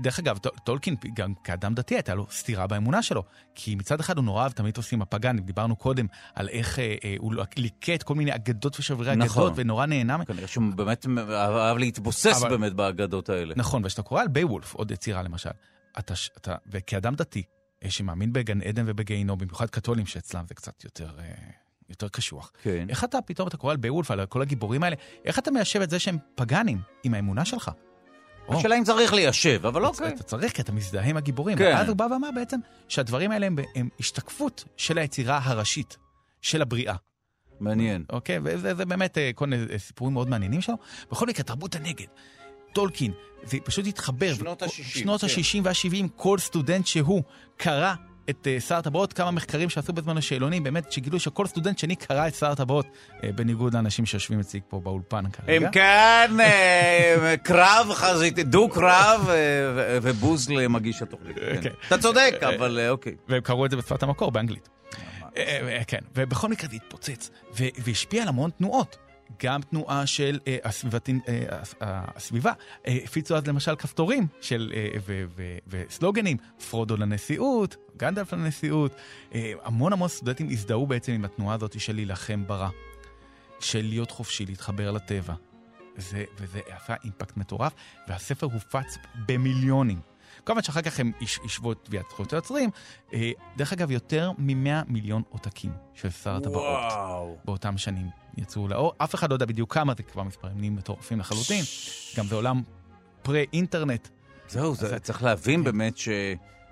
דרך 0.03 0.19
אגב, 0.19 0.39
טול- 0.39 0.53
טולקין, 0.65 0.97
גם 1.15 1.35
כאדם 1.45 1.75
דתי, 1.75 1.95
הייתה 1.95 2.15
לו 2.15 2.27
סתירה 2.31 2.67
באמונה 2.67 3.03
שלו. 3.03 3.23
כי 3.55 3.75
מצד 3.75 4.01
אחד 4.01 4.17
הוא 4.17 4.25
נורא 4.25 4.43
אהב 4.43 4.53
תמיד 4.53 4.77
עושים 4.77 5.03
הפגאנים. 5.03 5.45
דיברנו 5.45 5.77
קודם 5.77 6.07
על 6.35 6.49
איך 6.49 6.79
אה, 6.79 6.95
אה, 7.05 7.15
הוא 7.19 7.33
ליקט 7.57 8.03
כל 8.03 8.15
מיני 8.15 8.35
אגדות 8.35 8.79
ושברי 8.79 9.17
נכון. 9.17 9.43
אגדות, 9.43 9.53
ונורא 9.57 9.87
נהנה. 9.87 10.25
כנראה 10.25 10.47
שהוא 10.47 10.65
באמת 10.75 11.07
אהב 11.31 11.77
להתבוסס 11.77 12.43
אבל- 12.43 12.51
באמת 12.51 12.73
באגדות 12.73 13.29
האלה. 13.29 13.55
נכון, 13.57 13.85
וכשאתה 13.85 14.03
קורא 14.03 14.21
על 14.23 14.29
בייוולף, 14.29 14.75
עוד 14.75 14.91
יצירה 14.91 15.23
למשל, 15.23 15.51
אתה, 15.99 16.15
אתה, 16.39 16.55
וכאדם 16.67 17.15
דתי, 17.15 17.43
אה, 17.85 17.91
שמאמין 17.91 18.33
בגן 18.33 18.63
עדן 18.63 18.85
ובגיהינום, 18.87 19.39
במיוחד 19.39 19.71
קתולים 19.71 20.07
שאצלם 20.07 20.45
זה 20.49 20.55
קצת 20.55 20.85
יותר, 20.85 21.11
אה, 21.19 21.25
יותר 21.89 22.09
קשוח. 22.09 22.53
כן. 22.63 22.87
איך 22.89 23.05
אתה 23.05 23.19
פתאום, 23.27 23.49
אתה 23.49 23.57
קורא 23.57 23.71
על 23.73 23.77
בייוולף, 23.77 24.11
על 24.11 24.27
כל 24.27 24.43
הגיבורים 24.43 24.83
האלה, 24.83 24.97
איך 25.25 25.39
אתה 25.39 25.51
מיישב 25.51 25.81
את 25.81 25.91
זה 25.91 25.99
שהם 25.99 26.19
פגאנים 26.35 26.79
עם 27.05 27.15
האמונה 27.15 27.45
שלך? 27.45 27.71
השאלה 28.59 28.79
אם 28.79 28.85
צריך 28.85 29.13
ליישב, 29.13 29.67
אבל 29.67 29.85
אוקיי. 29.85 30.09
אתה 30.09 30.23
צריך, 30.23 30.53
כי 30.53 30.63
אתה 30.63 30.73
מזדהה 30.73 31.05
עם 31.09 31.17
הגיבורים. 31.17 31.59
כן. 31.59 31.65
ואז 31.65 31.89
הוא 31.89 31.97
בא 31.97 32.07
ואמר 32.13 32.29
בעצם 32.35 32.61
שהדברים 32.89 33.31
האלה 33.31 33.47
הם, 33.75 33.89
השתקפות 34.01 34.65
של 34.77 34.99
היצירה 34.99 35.41
הראשית, 35.43 35.97
של 36.41 36.63
הבריאה. 36.63 36.95
מעניין. 37.61 38.05
אוקיי? 38.11 38.39
וזה 38.43 38.75
זה 38.75 38.85
באמת 38.85 39.19
אה, 39.19 39.31
כל 39.35 39.47
מיני 39.47 39.63
אה, 39.73 39.79
סיפורים 39.79 40.15
מאוד 40.15 40.29
מעניינים 40.29 40.61
שלו. 40.61 40.75
בכל 41.11 41.27
מקרה, 41.27 41.45
תרבות 41.45 41.75
הנגד, 41.75 42.07
טולקין, 42.73 43.13
זה 43.45 43.59
פשוט 43.65 43.87
התחבר. 43.87 44.35
שנות 44.35 44.63
וכל- 44.63 44.65
ה-60, 44.65 44.99
שנות 44.99 45.21
כן. 45.21 45.27
ה-60 45.27 45.61
וה-70, 45.65 46.09
כל 46.17 46.39
סטודנט 46.39 46.87
שהוא 46.87 47.23
קרא 47.57 47.95
את 48.31 48.47
אה, 48.47 48.61
שר 48.61 48.77
הטבעות, 48.77 49.13
כמה 49.13 49.31
מחקרים 49.31 49.69
שעשו 49.69 49.93
בזמן 49.93 50.21
שאלונים, 50.21 50.63
באמת, 50.63 50.93
שגילו 50.93 51.21
שכל 51.21 51.47
סטודנט 51.47 51.79
שני 51.79 51.97
קרא 51.97 52.29
את 52.29 52.35
שר 52.35 52.51
הטבעות, 52.51 52.87
אה, 53.25 53.33
בניגוד 53.33 53.75
לאנשים 53.75 54.07
שיושבים 54.07 54.41
אצלי 54.41 54.61
פה 54.69 54.81
באולפן 54.81 55.31
כרגע. 55.31 55.57
אם 55.67 55.71
כן, 55.71 56.31
אה, 56.41 57.35
קרב 57.43 57.91
חזיתי, 57.95 58.43
דו-קרב 58.43 59.31
ובוז 60.03 60.51
למגיש 60.51 61.03
התוכנית. 61.03 61.37
כן. 61.37 61.63
כן. 61.63 61.71
אתה 61.87 61.99
צודק, 61.99 62.35
אבל 62.43 62.81
אוקיי. 62.89 63.15
והם 63.29 63.41
קראו 63.41 63.67
את 63.67 63.71
זה 63.71 63.77
בשפת 63.77 64.03
המקור, 64.03 64.31
באנגלית. 64.31 64.69
כן, 65.87 65.99
ובכל 66.15 66.49
מקרה 66.49 66.71
זה 66.71 66.77
התפוצץ, 66.77 67.31
והשפיע 67.57 68.23
על 68.23 68.29
המון 68.29 68.51
תנועות. 68.51 69.10
גם 69.43 69.63
תנועה 69.63 70.07
של 70.07 70.39
אה, 70.47 70.57
הסביבתים, 70.65 71.21
אה, 71.29 71.45
הס- 71.51 71.75
הסביבה. 71.81 72.53
אה, 72.87 72.99
הפיצו 73.05 73.37
אז 73.37 73.47
למשל 73.47 73.77
כפתורים 73.77 74.27
של, 74.41 74.73
אה, 74.77 74.89
ו- 75.07 75.25
ו- 75.37 75.59
וסלוגנים, 75.67 76.37
פרודו 76.71 76.97
לנשיאות, 76.97 77.77
גנדלף 77.97 78.33
לנשיאות. 78.33 78.93
אה, 79.35 79.53
המון 79.65 79.93
המון 79.93 80.09
סטודנטים 80.09 80.49
הזדהו 80.51 80.87
בעצם 80.87 81.13
עם 81.13 81.25
התנועה 81.25 81.55
הזאת 81.55 81.81
של 81.81 81.95
להילחם 81.95 82.47
ברע. 82.47 82.69
של 83.61 83.83
להיות 83.83 84.11
חופשי, 84.11 84.47
להתחבר 84.47 84.91
לטבע. 84.91 85.35
זה, 85.97 86.25
וזה 86.39 86.61
עשה 86.69 86.95
אימפקט 87.05 87.37
מטורף, 87.37 87.73
והספר 88.09 88.47
הופץ 88.47 88.97
במיליונים. 89.27 89.99
כמובן 90.47 90.63
שאחר 90.63 90.83
כך 90.83 91.01
הם 91.01 91.13
יש- 91.21 91.39
השוו 91.45 91.73
את 91.73 91.79
תביעת 91.83 92.05
זכויות 92.11 92.33
היוצרים. 92.33 92.71
אה, 93.15 93.31
דרך 93.57 93.73
אגב, 93.73 93.91
יותר 93.91 94.31
מ-100 94.39 94.85
מיליון 94.89 95.23
עותקים 95.29 95.73
של 95.95 96.11
שר 96.11 96.37
הטבעות. 96.37 96.65
באותם 97.45 97.79
שנים 97.79 98.07
יצאו 98.37 98.69
לאור. 98.69 98.93
אף 98.99 99.15
אחד 99.15 99.31
לא 99.31 99.35
יודע 99.35 99.47
בדיוק 99.47 99.75
כמה, 99.75 99.93
זה 99.97 100.03
כבר 100.03 100.23
מספרים 100.23 100.57
נהיים 100.59 100.77
מטורפים 100.77 101.21
לחלוטין. 101.21 101.65
גם 102.17 102.27
זה 102.27 102.35
עולם 102.35 102.63
פרה-אינטרנט. 103.23 104.09
זהו, 104.49 104.75
זה- 104.75 104.99
צריך 104.99 105.23
להבין 105.23 105.65
באמת 105.65 105.95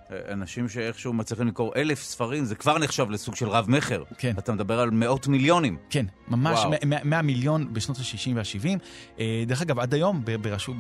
שאנשים 0.09 0.69
שאיכשהו 0.69 1.13
מצליחים 1.13 1.47
למכור 1.47 1.73
אלף 1.77 2.03
ספרים, 2.03 2.45
זה 2.45 2.55
כבר 2.55 2.79
נחשב 2.79 3.11
לסוג 3.11 3.37
של 3.37 3.49
רב-מכר. 3.49 4.03
כן. 4.19 4.35
אתה 4.39 4.53
מדבר 4.53 4.81
על 4.81 4.91
מאות 4.91 5.29
מיליונים. 5.29 5.77
כן, 5.91 6.07
ממש 6.29 6.59
וואו. 6.59 6.71
100, 6.87 7.05
100 7.05 7.23
מיליון 7.23 7.75
בשנות 7.75 7.99
ה-60 7.99 8.31
וה-70. 8.35 9.23
דרך 9.47 9.63
אגב, 9.63 9.79
עד 9.79 9.95
היום, 9.95 10.25
ברשו, 10.41 10.75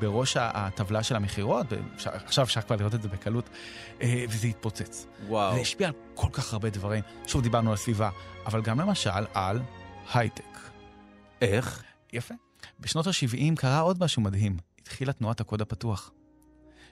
בראש 0.00 0.36
הטבלה 0.40 1.02
של 1.02 1.16
המכירות, 1.16 1.66
עכשיו 2.04 2.44
אפשר 2.44 2.60
כבר 2.60 2.76
לראות 2.76 2.94
את 2.94 3.02
זה 3.02 3.08
בקלות, 3.08 3.48
אה, 4.02 4.24
וזה 4.28 4.46
התפוצץ. 4.46 5.06
וואו. 5.28 5.54
זה 5.54 5.60
השפיע 5.60 5.86
על 5.86 5.94
כל 6.14 6.28
כך 6.32 6.52
הרבה 6.52 6.70
דברים. 6.70 7.02
שוב, 7.26 7.42
דיברנו 7.42 7.70
על 7.70 7.76
סביבה, 7.76 8.10
אבל 8.46 8.62
גם 8.62 8.80
למשל 8.80 9.10
על 9.34 9.60
הייטק. 10.14 10.58
איך? 11.42 11.82
יפה. 12.12 12.34
בשנות 12.80 13.06
ה-70 13.06 13.56
קרה 13.56 13.80
עוד 13.80 14.00
משהו 14.00 14.22
מדהים. 14.22 14.56
התחילה 14.80 15.12
תנועת 15.12 15.40
הקוד 15.40 15.60
הפתוח. 15.60 16.10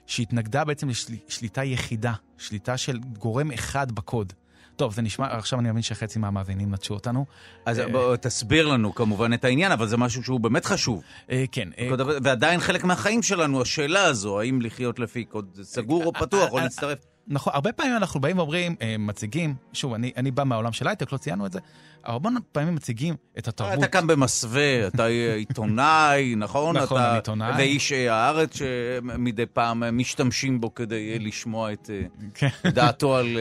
שהתנגדה 0.07 0.63
בעצם 0.63 0.89
לשליטה 0.89 1.63
יחידה, 1.63 2.13
שליטה 2.37 2.77
של 2.77 2.99
גורם 2.99 3.51
אחד 3.51 3.91
בקוד. 3.91 4.33
טוב, 4.75 4.93
זה 4.93 5.01
נשמע, 5.01 5.27
עכשיו 5.29 5.59
אני 5.59 5.71
מבין 5.71 5.81
שחצי 5.81 6.19
מהמאזינים 6.19 6.71
נטשו 6.71 6.93
אותנו. 6.93 7.25
אז 7.65 7.79
אה, 7.79 7.87
בוא, 7.87 8.15
תסביר 8.15 8.67
לנו 8.67 8.95
כמובן 8.95 9.33
את 9.33 9.45
העניין, 9.45 9.71
אבל 9.71 9.87
זה 9.87 9.97
משהו 9.97 10.23
שהוא 10.23 10.39
באמת 10.39 10.65
חשוב. 10.65 11.03
אה, 11.31 11.43
כן. 11.51 11.69
אה, 11.77 11.89
ועדיין 12.23 12.59
חלק 12.59 12.83
מהחיים 12.83 13.21
שלנו, 13.21 13.61
השאלה 13.61 14.03
הזו, 14.03 14.39
האם 14.39 14.61
לחיות 14.61 14.99
לפי 14.99 15.25
קוד 15.25 15.59
סגור 15.61 16.05
או 16.05 16.13
פתוח, 16.13 16.51
או 16.51 16.59
להצטרף. 16.59 16.97
נכון, 17.27 17.53
הרבה 17.55 17.71
פעמים 17.73 17.95
אנחנו 17.97 18.19
באים 18.21 18.37
ואומרים, 18.37 18.75
אה, 18.81 18.95
מציגים, 18.99 19.55
שוב, 19.73 19.93
אני, 19.93 20.11
אני 20.17 20.31
בא 20.31 20.43
מהעולם 20.43 20.71
של 20.73 20.87
הייטק, 20.87 21.11
לא 21.11 21.17
ציינו 21.17 21.45
את 21.45 21.53
זה, 21.53 21.59
הרבה 22.03 22.29
פעמים 22.51 22.75
מציגים 22.75 23.15
את 23.37 23.47
התרבות. 23.47 23.73
אתה 23.79 23.87
כאן 23.87 24.07
במסווה, 24.07 24.87
אתה 24.87 25.05
עיתונאי, 25.35 26.33
נכון? 26.37 26.77
נכון, 26.77 26.97
אתה- 27.01 27.09
אני 27.09 27.15
עיתונאי. 27.17 27.51
ואיש 27.57 27.91
אה, 27.91 28.13
הארץ 28.13 28.55
שמדי 28.57 29.45
פעם 29.45 29.83
אה, 29.83 29.91
משתמשים 29.91 30.61
בו 30.61 30.73
כדי 30.73 31.13
אה, 31.13 31.17
לשמוע 31.19 31.73
את 31.73 31.89
אה, 31.93 32.01
כן. 32.33 32.69
דעתו 32.69 33.15
על... 33.15 33.37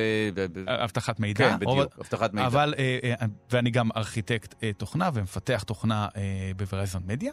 אה, 0.69 0.85
אבטחת 0.85 1.21
מידע. 1.21 1.49
כן, 1.51 1.59
בדיוק, 1.59 1.99
אבטחת 2.01 2.35
מידע. 2.35 2.47
אבל, 2.47 2.75
אה, 2.79 2.99
אה, 3.05 3.27
ואני 3.51 3.71
גם 3.71 3.89
ארכיטקט 3.97 4.55
אה, 4.63 4.71
תוכנה 4.77 5.11
ומפתח 5.15 5.63
תוכנה 5.67 6.09
אה, 6.17 6.21
בוורייזון 6.57 7.03
מדיה. 7.07 7.33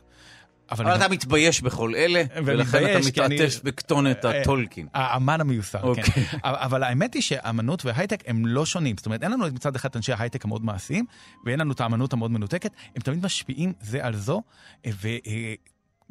אבל 0.71 0.85
אבל 0.87 0.95
אתה 0.95 1.07
מתבייש 1.07 1.61
בכל 1.61 1.95
אלה, 1.95 2.23
ולכן 2.45 2.77
אתה 2.85 3.11
כי 3.11 3.21
אני- 3.21 3.35
מתעטף 3.35 3.59
בכתונת 3.63 4.25
אה, 4.25 4.41
הטולקין. 4.41 4.87
האמן 4.93 5.41
המיוסר, 5.41 5.81
אוקיי. 5.83 6.03
כן. 6.03 6.21
אבל- 6.43 6.55
אבל 6.55 6.83
האמת 6.83 7.13
היא 7.13 7.21
שאמנות 7.21 7.85
והייטק 7.85 8.23
הם 8.27 8.45
לא 8.45 8.65
שונים. 8.65 8.97
זאת 8.97 9.05
אומרת, 9.05 9.23
אין 9.23 9.31
לנו 9.31 9.45
מצד 9.53 9.75
אחד 9.75 9.89
אנשי 9.95 10.13
ההייטק 10.13 10.45
המאוד 10.45 10.65
מעשיים, 10.65 11.05
ואין 11.45 11.59
לנו 11.59 11.71
את 11.71 11.81
האמנות 11.81 12.13
המאוד 12.13 12.31
מנותקת, 12.31 12.71
הם 12.95 13.01
תמיד 13.01 13.25
משפיעים 13.25 13.73
זה 13.81 14.05
על 14.05 14.15
זו, 14.15 14.41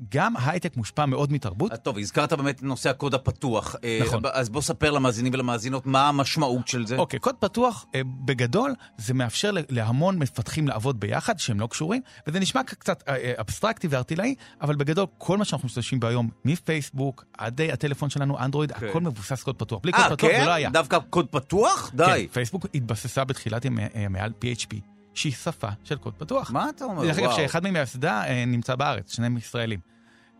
וגם 0.00 0.36
ההייטק 0.36 0.76
מושפע 0.76 1.06
מאוד 1.06 1.32
מתרבות. 1.32 1.72
טוב, 1.74 1.98
הזכרת 1.98 2.32
באמת 2.32 2.62
נושא 2.62 2.90
הקוד 2.90 3.14
הפתוח. 3.14 3.76
אה, 3.84 3.98
נכון. 4.06 4.22
אז 4.32 4.48
בוא 4.48 4.60
ספר 4.60 4.90
למאזינים 4.90 5.32
ולמאזינות 5.32 5.86
מה 5.86 6.08
המשמעות 6.08 6.68
של 6.68 6.86
זה. 6.86 6.96
אוקיי, 6.96 7.18
קוד 7.20 7.34
פתוח, 7.34 7.86
אה, 7.94 8.00
בגדול, 8.24 8.74
זה 8.98 9.14
מאפשר 9.14 9.50
להמון 9.68 10.18
מפתחים 10.18 10.68
לעבוד 10.68 11.00
ביחד, 11.00 11.38
שהם 11.38 11.60
לא 11.60 11.66
קשורים, 11.66 12.02
וזה 12.26 12.40
נשמע 12.40 12.62
קצת 12.62 13.02
אה, 13.08 13.32
אבסטרקטי 13.40 13.88
וארטילאי, 13.90 14.34
אבל 14.60 14.76
בגדול, 14.76 15.06
כל 15.18 15.38
מה 15.38 15.44
שאנחנו 15.44 15.66
משתמשים 15.66 16.00
בו 16.00 16.06
היום, 16.06 16.28
מפייסבוק 16.44 17.24
עד 17.38 17.60
הטלפון 17.60 18.10
שלנו, 18.10 18.38
אנדרואיד, 18.38 18.72
כן. 18.72 18.86
הכל 18.88 19.00
מבוסס 19.00 19.42
קוד 19.42 19.56
פתוח. 19.56 19.80
בלי 19.82 19.92
קוד 19.92 20.00
אה, 20.00 20.10
פתוח 20.16 20.30
זה 20.30 20.38
לא 20.38 20.44
כן? 20.44 20.50
היה. 20.52 20.70
דווקא 20.70 20.98
קוד 21.10 21.26
פתוח? 21.26 21.90
די. 21.94 22.04
כן, 22.06 22.32
פייסבוק 22.32 22.66
התבססה 22.74 23.24
בתחילת 23.24 23.64
ימי- 23.64 23.82
ימיה 23.94 24.24
על 24.24 24.32
PHP, 24.44 24.76
שהיא 25.18 25.32
שפה 25.32 25.68
של 25.84 25.96
קוד 25.96 26.14
פתוח. 26.18 26.50
מה 26.50 26.68
אתה 26.68 26.84
אומר? 26.84 27.02
דרך 27.02 27.18
אגב. 27.18 27.32
שאחד 27.36 27.64
ממייסדה 27.64 28.24
אה, 28.24 28.44
נמצא 28.44 28.74
בארץ, 28.74 29.14
שניהם 29.14 29.36
ישראלים. 29.36 29.80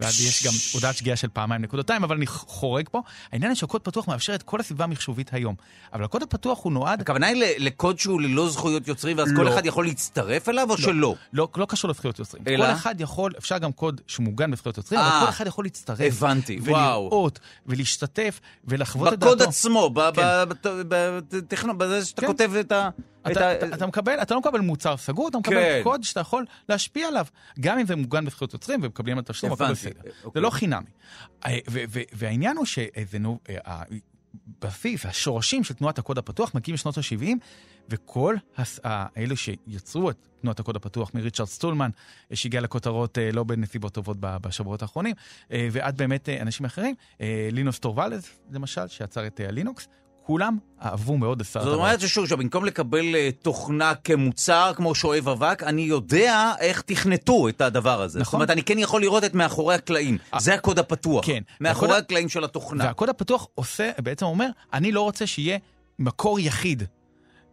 ואז 0.01 0.20
יש 0.20 0.47
גם 0.47 0.53
הודעת 0.74 0.97
שגיאה 0.97 1.16
של 1.16 1.29
פעמיים 1.29 1.62
נקודתיים, 1.62 2.05
אבל 2.05 2.16
אני 2.16 2.26
חורג 2.26 2.89
פה. 2.91 3.03
העניין 3.33 3.51
הוא 3.51 3.57
שהקוד 3.57 3.81
פתוח 3.81 4.09
מאפשר 4.09 4.35
את 4.35 4.43
כל 4.43 4.61
הסביבה 4.61 4.85
המחשובית 4.85 5.35
היום. 5.35 5.55
אבל 5.93 6.05
הקוד 6.05 6.22
הפתוח 6.22 6.64
הוא 6.64 6.72
נועד... 6.72 7.01
הכוונה 7.01 7.26
היא 7.26 7.45
לקוד 7.59 7.99
שהוא 7.99 8.20
ללא 8.20 8.49
זכויות 8.49 8.89
יוצרים, 8.89 9.18
ואז 9.18 9.29
כל 9.37 9.43
לא. 9.43 9.55
אחד 9.55 9.66
יכול 9.66 9.85
להצטרף 9.85 10.49
אליו, 10.49 10.70
או 10.70 10.79
שלא? 10.79 11.14
לא, 11.33 11.49
לא 11.57 11.66
קשור 11.66 11.91
לזכויות 11.91 12.18
יוצרים. 12.18 12.43
אלא? 12.47 12.66
כל 12.66 12.72
אחד 12.72 13.01
יכול, 13.01 13.33
אפשר 13.39 13.59
גם 13.59 13.72
קוד 13.72 14.01
שהוא 14.07 14.24
מוגן 14.24 14.51
בזכויות 14.51 14.76
יוצרים, 14.76 15.01
אה, 15.01 15.18
אבל 15.18 15.26
כל 15.26 15.31
אחד 15.31 15.47
יכול 15.47 15.64
להצטרף. 15.64 16.01
הבנתי, 16.01 16.59
וואו. 16.61 17.01
ולראות, 17.01 17.39
ולהשתתף, 17.66 18.41
ולחוות 18.64 19.12
את 19.12 19.18
דעתו. 19.18 19.37
בקוד 19.37 19.49
עצמו, 19.49 19.95
כן. 20.14 21.79
בזה 21.79 22.05
שאתה 22.05 22.20
כן. 22.20 22.26
כותב 22.26 22.51
את 22.61 22.72
ה... 22.72 22.89
את 23.27 23.31
אתה, 23.33 23.49
ה- 23.49 23.55
אתה, 23.57 23.66
אתה, 23.75 23.87
מקבל, 23.87 24.19
אתה 24.23 24.35
לא 24.35 24.41
מקבל 24.41 24.61
מוצר 24.61 24.97
סגור, 24.97 25.29
אתה 25.29 25.39
מקבל 25.39 25.55
כן. 25.55 25.81
קוד 25.83 26.03
שאתה 26.03 26.21
יכול 26.21 26.45
להשפיע 26.69 27.09
עליו, 27.09 27.27
גם 27.61 27.79
אם 27.79 27.87
זה 27.87 27.97
מוגן 27.97 28.25
בזכויות 28.25 28.53
יוצרים 28.53 28.81
ומקבלים 28.83 29.19
על 29.19 29.25
תשלום, 29.25 29.53
הכל 29.53 29.71
בסדר. 29.71 30.01
אוקיי. 30.25 30.31
זה 30.35 30.41
לא 30.41 30.51
חינמי. 30.51 30.87
אה, 31.47 31.59
והעניין 32.12 32.57
הוא 32.57 32.66
שהבסיס, 34.61 35.07
השורשים 35.07 35.64
של 35.64 35.75
תנועת 35.75 35.99
הקוד 35.99 36.19
הפתוח 36.19 36.55
מגיעים 36.55 36.75
משנות 36.75 36.99
ה-70, 36.99 37.27
וכל 37.89 38.37
הס- 38.57 38.81
האלו 38.85 39.37
שיצרו 39.37 40.11
את 40.11 40.29
תנועת 40.41 40.61
הקוד 40.61 40.77
הפתוח, 40.77 41.11
מריצ'רד 41.14 41.47
סטולמן, 41.47 41.91
אה, 42.31 42.37
שהגיע 42.37 42.61
לכותרות 42.61 43.19
אה, 43.19 43.31
לא 43.33 43.45
בנסיבות 43.45 43.93
טובות 43.95 44.16
בשבועות 44.21 44.83
האחרונים, 44.83 45.14
אה, 45.53 45.69
ועד 45.73 45.97
באמת 45.97 46.29
אה, 46.29 46.43
אנשים 46.43 46.66
אחרים, 46.66 46.95
אה, 47.21 47.49
לינוס 47.53 47.79
טורבלדס, 47.79 48.27
למשל, 48.51 48.89
שיצר 48.89 49.27
את 49.27 49.41
אה, 49.41 49.49
הלינוקס, 49.49 49.89
כולם 50.29 50.59
אהבו 50.85 51.16
מאוד 51.16 51.41
את 51.41 51.47
שר 51.47 51.64
זאת 51.64 51.74
אומרת 51.74 52.01
ששוב, 52.01 52.26
שבמקום 52.26 52.64
לקבל 52.64 53.14
אה, 53.16 53.29
תוכנה 53.43 53.93
כמוצר, 53.95 54.72
כמו 54.76 54.95
שואב 54.95 55.29
אבק, 55.29 55.62
אני 55.62 55.83
יודע 55.83 56.53
איך 56.61 56.81
תכנתו 56.81 57.49
את 57.49 57.61
הדבר 57.61 58.03
הזה. 58.03 58.12
זאת 58.18 58.22
נכון. 58.22 58.39
אומרת, 58.39 58.51
אני 58.51 58.62
כן 58.62 58.79
יכול 58.79 59.01
לראות 59.01 59.24
את 59.24 59.35
מאחורי 59.35 59.74
הקלעים. 59.74 60.18
זה 60.39 60.55
הקוד 60.55 60.79
הפתוח. 60.79 61.26
כן. 61.26 61.43
מאחורי 61.61 61.91
הקוד- 61.93 62.05
הקלעים 62.05 62.29
של 62.29 62.45
התוכנה. 62.45 62.85
והקוד 62.85 63.09
הפתוח 63.09 63.47
עושה, 63.55 63.91
בעצם 63.99 64.26
אומר, 64.26 64.49
אני 64.72 64.93
לא 64.93 65.01
רוצה 65.03 65.26
שיהיה 65.26 65.59
מקור 65.99 66.41
יחיד. 66.41 66.83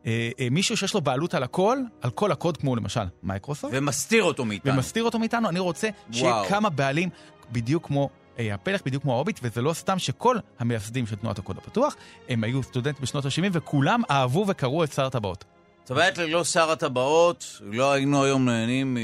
אה, 0.05 0.29
אה, 0.39 0.47
מישהו 0.51 0.77
שיש 0.77 0.93
לו 0.93 1.01
בעלות 1.01 1.33
על 1.33 1.43
הכל, 1.43 1.77
על 2.01 2.09
כל 2.09 2.31
הקוד, 2.31 2.57
כמו 2.57 2.75
למשל 2.75 3.03
מייקרוסופט, 3.23 3.73
ומסתיר 3.77 4.23
אותו 4.23 4.45
מאיתנו. 4.45 4.73
ומסתיר 4.73 5.03
אותו 5.03 5.19
מאיתנו, 5.19 5.49
אני 5.49 5.59
רוצה 5.59 5.89
שיהיה 6.11 6.31
וואו. 6.33 6.45
כמה 6.45 6.69
בעלים, 6.69 7.09
בדיוק 7.51 7.87
כמו 7.87 8.09
אה, 8.39 8.53
הפלך, 8.53 8.81
בדיוק 8.85 9.03
כמו 9.03 9.13
ההוביט, 9.13 9.39
וזה 9.43 9.61
לא 9.61 9.73
סתם 9.73 9.99
שכל 9.99 10.37
המייסדים 10.59 11.07
של 11.07 11.15
תנועת 11.15 11.39
הקוד 11.39 11.57
הפתוח, 11.57 11.95
הם 12.29 12.43
היו 12.43 12.63
סטודנטים 12.63 13.01
בשנות 13.01 13.25
ה-70, 13.25 13.49
וכולם 13.51 14.01
אהבו 14.11 14.45
וקראו 14.47 14.83
את 14.83 14.91
שר 14.93 15.05
הטבעות. 15.05 15.43
זאת 15.83 15.91
אומרת, 15.91 16.17
ללא 16.17 16.43
שר 16.43 16.71
הטבעות, 16.71 17.61
לא 17.61 17.91
היינו 17.93 18.23
היום 18.23 18.45
נהנים 18.45 18.97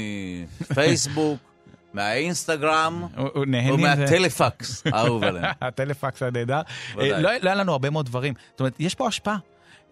מפייסבוק, 0.60 1.38
מהאינסטגרם, 1.94 3.02
הוא- 3.16 3.22
הוא 3.28 3.30
או 3.34 3.44
נהנים 3.44 3.74
ו- 3.74 3.76
מהטלפקס, 3.76 4.82
האהוב 4.92 5.24
עליהם. 5.24 5.44
הטלפקס 5.60 6.22
הנהדר. 6.22 6.60
לא 6.96 7.04
לא 7.20 7.48
היה 7.48 7.54
לנו 7.54 7.72
הרבה 7.72 7.90
מאוד 7.90 8.06
דברים. 8.06 8.34
זאת 8.50 8.60
אומרת, 8.60 8.72
יש 8.78 8.94
פה 8.94 9.06
השפעה. 9.06 9.36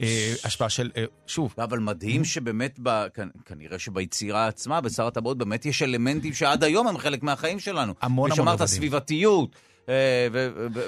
אה, 0.00 0.34
השפעה 0.44 0.68
של, 0.68 0.90
אה, 0.96 1.04
שוב, 1.26 1.54
אבל 1.58 1.78
מדהים 1.78 2.24
שבאמת, 2.24 2.78
ב, 2.82 3.06
כנראה 3.44 3.78
שביצירה 3.78 4.46
עצמה, 4.46 4.80
בשר 4.80 5.06
הטבעות, 5.06 5.38
באמת 5.38 5.66
יש 5.66 5.82
אלמנטים 5.82 6.34
שעד 6.34 6.64
היום 6.64 6.88
הם 6.88 6.98
חלק 6.98 7.22
מהחיים 7.22 7.58
שלנו. 7.58 7.94
המון 8.00 8.00
המון 8.02 8.30
ושמרת 8.32 8.60
רבדים. 8.60 8.66
סביבתיות, 8.66 9.56
אה, 9.88 10.28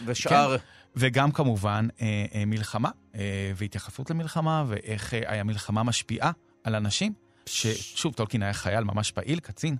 ושאר... 0.07 0.57
וגם 0.97 1.33
כמובן 1.33 1.89
מלחמה, 2.47 2.91
והתייחסות 3.57 4.11
למלחמה, 4.11 4.65
ואיך 4.67 5.15
המלחמה 5.27 5.83
משפיעה 5.83 6.31
על 6.65 6.75
אנשים, 6.75 7.13
ששוב, 7.47 8.15
טולקין 8.15 8.43
היה 8.43 8.53
חייל 8.53 8.85
ממש 8.85 9.11
פעיל, 9.11 9.41
קצין, 9.41 9.77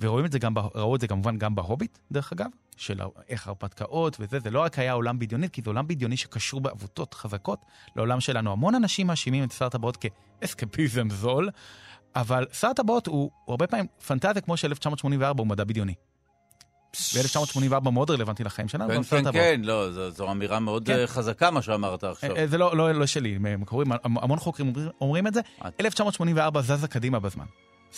ורואים 0.00 0.26
את 0.26 0.32
זה 0.32 0.38
גם, 0.38 0.54
ראו 0.74 0.96
את 0.96 1.00
זה 1.00 1.08
כמובן 1.08 1.38
גם 1.38 1.54
בהוביט, 1.54 1.98
דרך 2.12 2.32
אגב, 2.32 2.46
של 2.82 3.00
איך 3.28 3.48
הרפתקאות 3.48 4.16
וזה, 4.20 4.38
זה 4.40 4.50
לא 4.50 4.60
רק 4.60 4.78
היה 4.78 4.92
עולם 4.92 5.18
בדיוני, 5.18 5.50
כי 5.50 5.62
זה 5.64 5.70
עולם 5.70 5.86
בדיוני 5.88 6.16
שקשור 6.16 6.60
בעבותות 6.60 7.14
חזקות 7.14 7.58
לעולם 7.96 8.20
שלנו. 8.20 8.52
המון 8.52 8.74
אנשים 8.74 9.06
מאשימים 9.06 9.44
את 9.44 9.52
שר 9.52 9.66
הטבעות 9.66 9.96
כאסקפיזם 10.40 11.10
זול, 11.10 11.48
אבל 12.16 12.46
שר 12.52 12.68
הטבעות 12.68 13.06
הוא, 13.06 13.30
הוא 13.44 13.52
הרבה 13.52 13.66
פעמים 13.66 13.86
פנטזיה 14.06 14.40
כמו 14.42 14.56
של 14.56 14.68
1984 14.68 15.40
הוא 15.40 15.46
מדע 15.48 15.64
בדיוני. 15.64 15.94
ב-1984 17.14 17.90
מאוד 17.90 18.10
רלוונטי 18.10 18.44
לחיים 18.44 18.68
שלנו, 18.68 18.88
כן, 18.88 19.02
כן. 19.24 19.32
כן, 19.32 19.60
לא, 19.64 19.92
זו, 19.92 20.10
זו 20.10 20.30
אמירה 20.30 20.60
מאוד 20.60 20.86
כן. 20.86 20.92
אה, 20.98 21.06
חזקה, 21.06 21.50
מה 21.50 21.62
שאמרת 21.62 22.04
עכשיו. 22.04 22.36
אה, 22.36 22.46
זה 22.46 22.58
לא, 22.58 22.76
לא, 22.76 22.92
לא 22.92 23.06
שלי, 23.06 23.38
מקורים, 23.58 23.92
המון 24.04 24.38
חוקרים 24.38 24.68
אומרים- 24.68 24.88
אומרים 25.00 25.26
את 25.26 25.34
זה. 25.34 25.40
אה. 25.64 25.70
1984 25.80 26.60
זזה 26.62 26.88
קדימה 26.88 27.20
בזמן. 27.20 27.44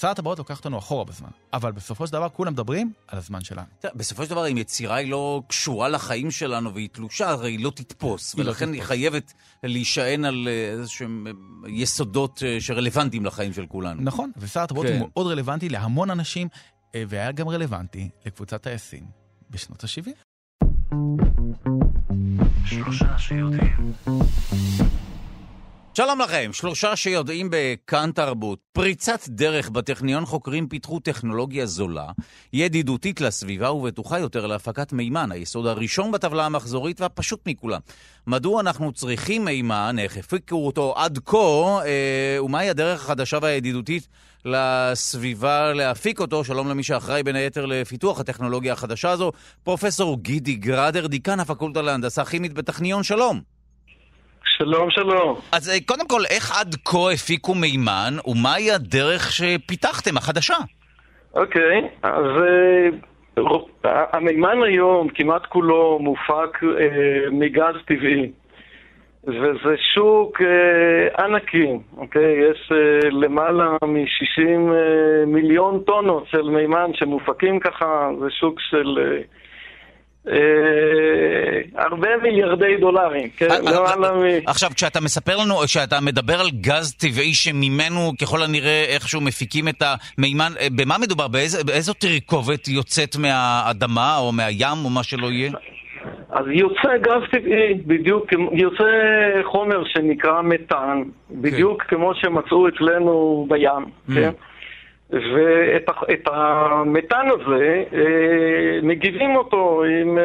שר 0.00 0.08
הטבעות 0.08 0.38
לוקח 0.38 0.58
אותנו 0.58 0.78
אחורה 0.78 1.04
בזמן, 1.04 1.28
אבל 1.52 1.72
בסופו 1.72 2.06
של 2.06 2.12
דבר 2.12 2.28
כולם 2.28 2.52
מדברים 2.52 2.92
על 3.08 3.18
הזמן 3.18 3.44
שלנו. 3.44 3.66
בסופו 3.94 4.24
של 4.24 4.30
דבר, 4.30 4.48
אם 4.48 4.58
יצירה 4.58 4.96
היא 4.96 5.10
לא 5.10 5.42
קשורה 5.48 5.88
לחיים 5.88 6.30
שלנו 6.30 6.74
והיא 6.74 6.88
תלושה, 6.92 7.30
הרי 7.30 7.50
היא 7.50 7.64
לא 7.64 7.70
תתפוס, 7.70 8.34
היא 8.34 8.44
לא 8.44 8.50
ולכן 8.50 8.72
היא. 8.72 8.82
חייבת 8.82 9.32
להישען 9.62 10.24
על 10.24 10.48
אה, 10.48 10.70
איזשהם 10.70 11.26
אה, 11.26 11.32
יסודות 11.70 12.42
אה, 12.46 12.60
שרלוונטיים 12.60 13.24
לחיים 13.24 13.52
של 13.52 13.66
כולנו. 13.66 14.02
נכון, 14.02 14.30
ושר 14.36 14.60
הטבעות 14.60 14.86
כן. 14.86 14.92
הוא 14.98 15.08
מאוד 15.14 15.26
רלוונטי 15.26 15.68
להמון 15.68 16.10
אנשים, 16.10 16.48
והיה 17.08 17.32
גם 17.32 17.48
רלוונטי 17.48 18.08
לקבוצת 18.26 18.62
טייסים 18.62 19.04
בשנות 19.50 19.84
ה-70. 19.84 20.10
שלום 25.96 26.20
לכם, 26.20 26.50
שלושה 26.52 26.96
שיודעים 26.96 27.48
בכאן 27.50 28.10
תרבות. 28.14 28.58
פריצת 28.72 29.28
דרך 29.28 29.70
בטכניון 29.70 30.26
חוקרים 30.26 30.68
פיתחו 30.68 31.00
טכנולוגיה 31.00 31.66
זולה, 31.66 32.10
ידידותית 32.52 33.20
לסביבה 33.20 33.72
ובטוחה 33.72 34.18
יותר 34.18 34.46
להפקת 34.46 34.92
מימן, 34.92 35.32
היסוד 35.32 35.66
הראשון 35.66 36.12
בטבלה 36.12 36.46
המחזורית 36.46 37.00
והפשוט 37.00 37.40
מכולם. 37.46 37.80
מדוע 38.26 38.60
אנחנו 38.60 38.92
צריכים 38.92 39.44
מימן, 39.44 39.96
איך 39.98 40.16
הפיקו 40.16 40.66
אותו 40.66 40.94
עד 40.96 41.18
כה, 41.24 41.38
אה, 41.84 42.42
ומהי 42.42 42.70
הדרך 42.70 43.04
החדשה 43.04 43.38
והידידותית 43.42 44.08
לסביבה 44.44 45.72
להפיק 45.72 46.20
אותו? 46.20 46.44
שלום 46.44 46.68
למי 46.68 46.82
שאחראי 46.82 47.22
בין 47.22 47.36
היתר 47.36 47.66
לפיתוח 47.66 48.20
הטכנולוגיה 48.20 48.72
החדשה 48.72 49.10
הזו, 49.10 49.32
פרופסור 49.62 50.22
גידי 50.22 50.54
גראדר, 50.54 51.06
דיקן 51.06 51.40
הפקולטה 51.40 51.82
להנדסה 51.82 52.24
כימית 52.24 52.52
בטכניון, 52.52 53.02
שלום. 53.02 53.53
שלום, 54.44 54.90
שלום. 54.90 55.36
אז 55.52 55.70
אה, 55.70 55.74
קודם 55.86 56.08
כל, 56.08 56.20
איך 56.30 56.60
עד 56.60 56.74
כה 56.84 57.12
הפיקו 57.14 57.54
מימן, 57.54 58.14
ומהי 58.26 58.70
הדרך 58.70 59.32
שפיתחתם, 59.32 60.16
החדשה? 60.16 60.54
אוקיי, 61.34 61.88
אז 62.02 62.24
אה, 63.84 64.04
המימן 64.12 64.62
היום 64.62 65.08
כמעט 65.08 65.46
כולו 65.46 65.98
מופק 65.98 66.62
אה, 66.62 67.30
מגז 67.30 67.74
טבעי. 67.86 68.30
וזה 69.26 69.76
שוק 69.94 70.42
אה, 70.42 71.24
ענקי, 71.24 71.78
אוקיי? 71.96 72.50
יש 72.50 72.72
אה, 72.72 73.10
למעלה 73.10 73.70
מ-60 73.82 74.72
אה, 74.72 75.26
מיליון 75.26 75.82
טונות 75.86 76.26
של 76.26 76.42
מימן 76.42 76.90
שמופקים 76.94 77.60
ככה, 77.60 78.10
זה 78.20 78.26
שוק 78.30 78.60
של 78.60 78.98
אה, 78.98 79.22
הרבה 81.76 82.08
מיליארדי 82.22 82.76
דולרים, 82.80 83.28
כן, 83.36 83.50
אה, 83.50 83.58
למעלה 83.60 84.12
מ... 84.12 84.22
עכשיו, 84.46 84.70
כשאתה 84.74 85.00
מספר 85.00 85.36
לנו, 85.36 85.54
כשאתה 85.58 86.00
מדבר 86.00 86.40
על 86.40 86.46
גז 86.60 86.94
טבעי 86.94 87.34
שממנו 87.34 88.12
ככל 88.20 88.42
הנראה 88.42 88.84
איכשהו 88.88 89.20
מפיקים 89.20 89.68
את 89.68 89.82
המימן, 89.82 90.52
אה, 90.60 90.66
במה 90.76 90.98
מדובר? 90.98 91.28
באיזו 91.66 91.94
תרכובת 91.94 92.68
יוצאת 92.68 93.16
מהאדמה 93.16 94.18
או 94.18 94.32
מהים 94.32 94.84
או 94.84 94.90
מה 94.90 95.02
שלא 95.02 95.26
יהיה? 95.26 95.50
אז 96.30 96.44
יוצא 96.48 96.96
גז 97.00 97.22
טבעי, 97.32 97.74
בדיוק, 97.74 98.26
יוצא 98.52 98.84
חומר 99.44 99.84
שנקרא 99.84 100.42
מתאן, 100.42 101.02
בדיוק 101.30 101.82
כמו 101.82 102.14
שמצאו 102.14 102.68
אצלנו 102.68 103.46
בים, 103.48 104.14
כן? 104.14 104.30
ואת 105.10 105.88
המתאן 106.26 107.26
הזה, 107.30 107.84
אה, 107.94 108.00
מגיבים 108.82 109.36
אותו 109.36 109.84
עם, 109.84 110.18
אה, 110.18 110.24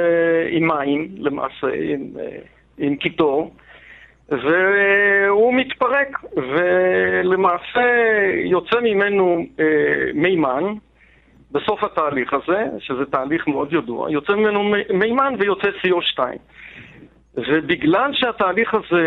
עם 0.50 0.68
מים, 0.68 1.08
למעשה, 1.18 1.68
עם, 1.74 2.02
אה, 2.20 2.38
עם 2.78 2.96
קיטור, 2.96 3.54
והוא 4.30 5.54
מתפרק, 5.54 6.24
ולמעשה 6.36 7.82
יוצא 8.44 8.80
ממנו 8.80 9.46
מימן, 10.14 10.64
בסוף 11.52 11.84
התהליך 11.84 12.34
הזה, 12.34 12.64
שזה 12.80 13.06
תהליך 13.06 13.48
מאוד 13.48 13.74
ידוע, 13.74 14.12
יוצא 14.12 14.34
ממנו 14.34 14.64
מי- 14.64 14.84
מימן 14.94 15.34
ויוצא 15.40 15.68
CO2. 15.82 16.20
ובגלל 17.48 18.12
שהתהליך 18.14 18.74
הזה, 18.74 19.02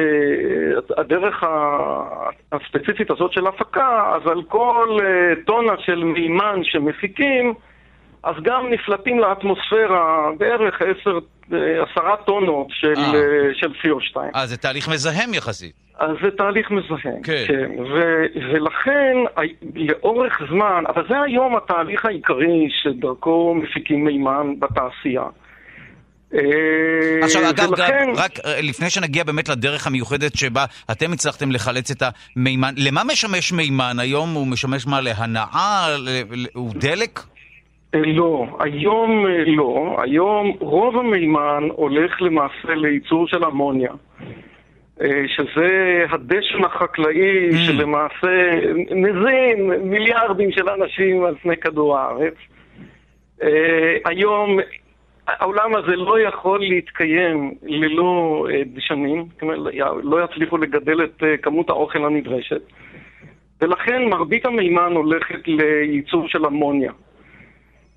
הדרך 0.96 1.44
הספציפית 2.52 3.10
הזאת 3.10 3.32
של 3.32 3.46
הפקה, 3.46 4.12
אז 4.16 4.22
על 4.26 4.42
כל 4.42 4.98
אה, 5.02 5.44
טונה 5.46 5.72
של 5.84 6.04
מימן 6.04 6.60
שמפיקים, 6.62 7.54
אז 8.22 8.34
גם 8.42 8.66
נפלטים 8.70 9.18
לאטמוספירה 9.18 10.30
בערך 10.38 10.82
עשר, 10.82 11.18
אה, 11.52 11.82
עשרה 11.82 12.16
טונות 12.16 12.66
של, 12.70 12.94
אה. 12.96 13.14
אה, 13.14 13.54
של 13.54 13.72
CO2. 13.72 14.16
אה, 14.34 14.46
זה 14.46 14.56
תהליך 14.56 14.88
מזהם 14.88 15.34
יחסית. 15.34 15.72
אז 15.98 16.16
זה 16.22 16.30
תהליך 16.30 16.70
מזהם. 16.70 17.22
כן. 17.22 17.44
כן. 17.46 17.70
ו- 17.78 18.26
ולכן, 18.52 19.16
לאורך 19.74 20.42
זמן, 20.50 20.84
אבל 20.88 21.08
זה 21.08 21.20
היום 21.20 21.56
התהליך 21.56 22.04
העיקרי 22.04 22.68
שדרכו 22.82 23.54
מפיקים 23.54 24.04
מימן 24.04 24.54
בתעשייה. 24.58 25.24
אה, 26.34 26.40
עכשיו, 27.22 27.50
אגב, 27.50 27.70
ולכן, 27.70 28.06
גם, 28.06 28.12
רק 28.16 28.30
אה, 28.44 28.60
לפני 28.62 28.90
שנגיע 28.90 29.24
באמת 29.24 29.48
לדרך 29.48 29.86
המיוחדת 29.86 30.36
שבה 30.36 30.64
אתם 30.90 31.12
הצלחתם 31.12 31.52
לחלץ 31.52 31.90
את 31.90 32.02
המימן, 32.36 32.74
למה 32.76 33.02
משמש 33.04 33.52
מימן 33.52 33.96
היום? 33.98 34.34
הוא 34.34 34.46
משמש 34.46 34.86
מה, 34.86 35.00
להנאה? 35.00 35.86
ל- 35.98 36.08
ל- 36.42 36.46
הוא 36.54 36.72
דלק? 36.74 37.20
אה, 37.94 38.00
לא, 38.06 38.46
היום 38.60 39.26
אה, 39.26 39.44
לא. 39.46 39.96
היום 40.02 40.56
רוב 40.60 40.96
המימן 40.98 41.68
הולך 41.72 42.22
למעשה 42.22 42.74
לייצור 42.76 43.28
של 43.28 43.44
אמוניה. 43.44 43.92
אה, 45.02 45.08
שזה 45.36 45.68
הדשן 46.10 46.64
החקלאי 46.64 47.50
Mm. 47.50 47.56
שלמעשה 47.66 48.50
מזין 48.96 49.70
מיליארדים 49.90 50.52
של 50.52 50.68
אנשים 50.68 51.24
על 51.24 51.34
פני 51.42 51.56
כדור 51.56 51.98
הארץ. 51.98 52.34
אה, 53.42 53.48
היום 54.04 54.58
העולם 55.38 55.74
הזה 55.74 55.96
לא 55.96 56.20
יכול 56.20 56.60
להתקיים 56.60 57.54
ללא 57.62 58.46
אה, 58.50 58.62
דשנים, 58.74 59.24
לא 60.02 60.24
יצליחו 60.24 60.56
לגדל 60.58 61.04
את 61.04 61.22
אה, 61.22 61.36
כמות 61.36 61.70
האוכל 61.70 62.04
הנדרשת, 62.04 62.60
ולכן 63.60 64.02
מרבית 64.04 64.46
המימן 64.46 64.92
הולכת 64.92 65.48
לייצור 65.48 66.28
של 66.28 66.46
אמוניה. 66.46 66.92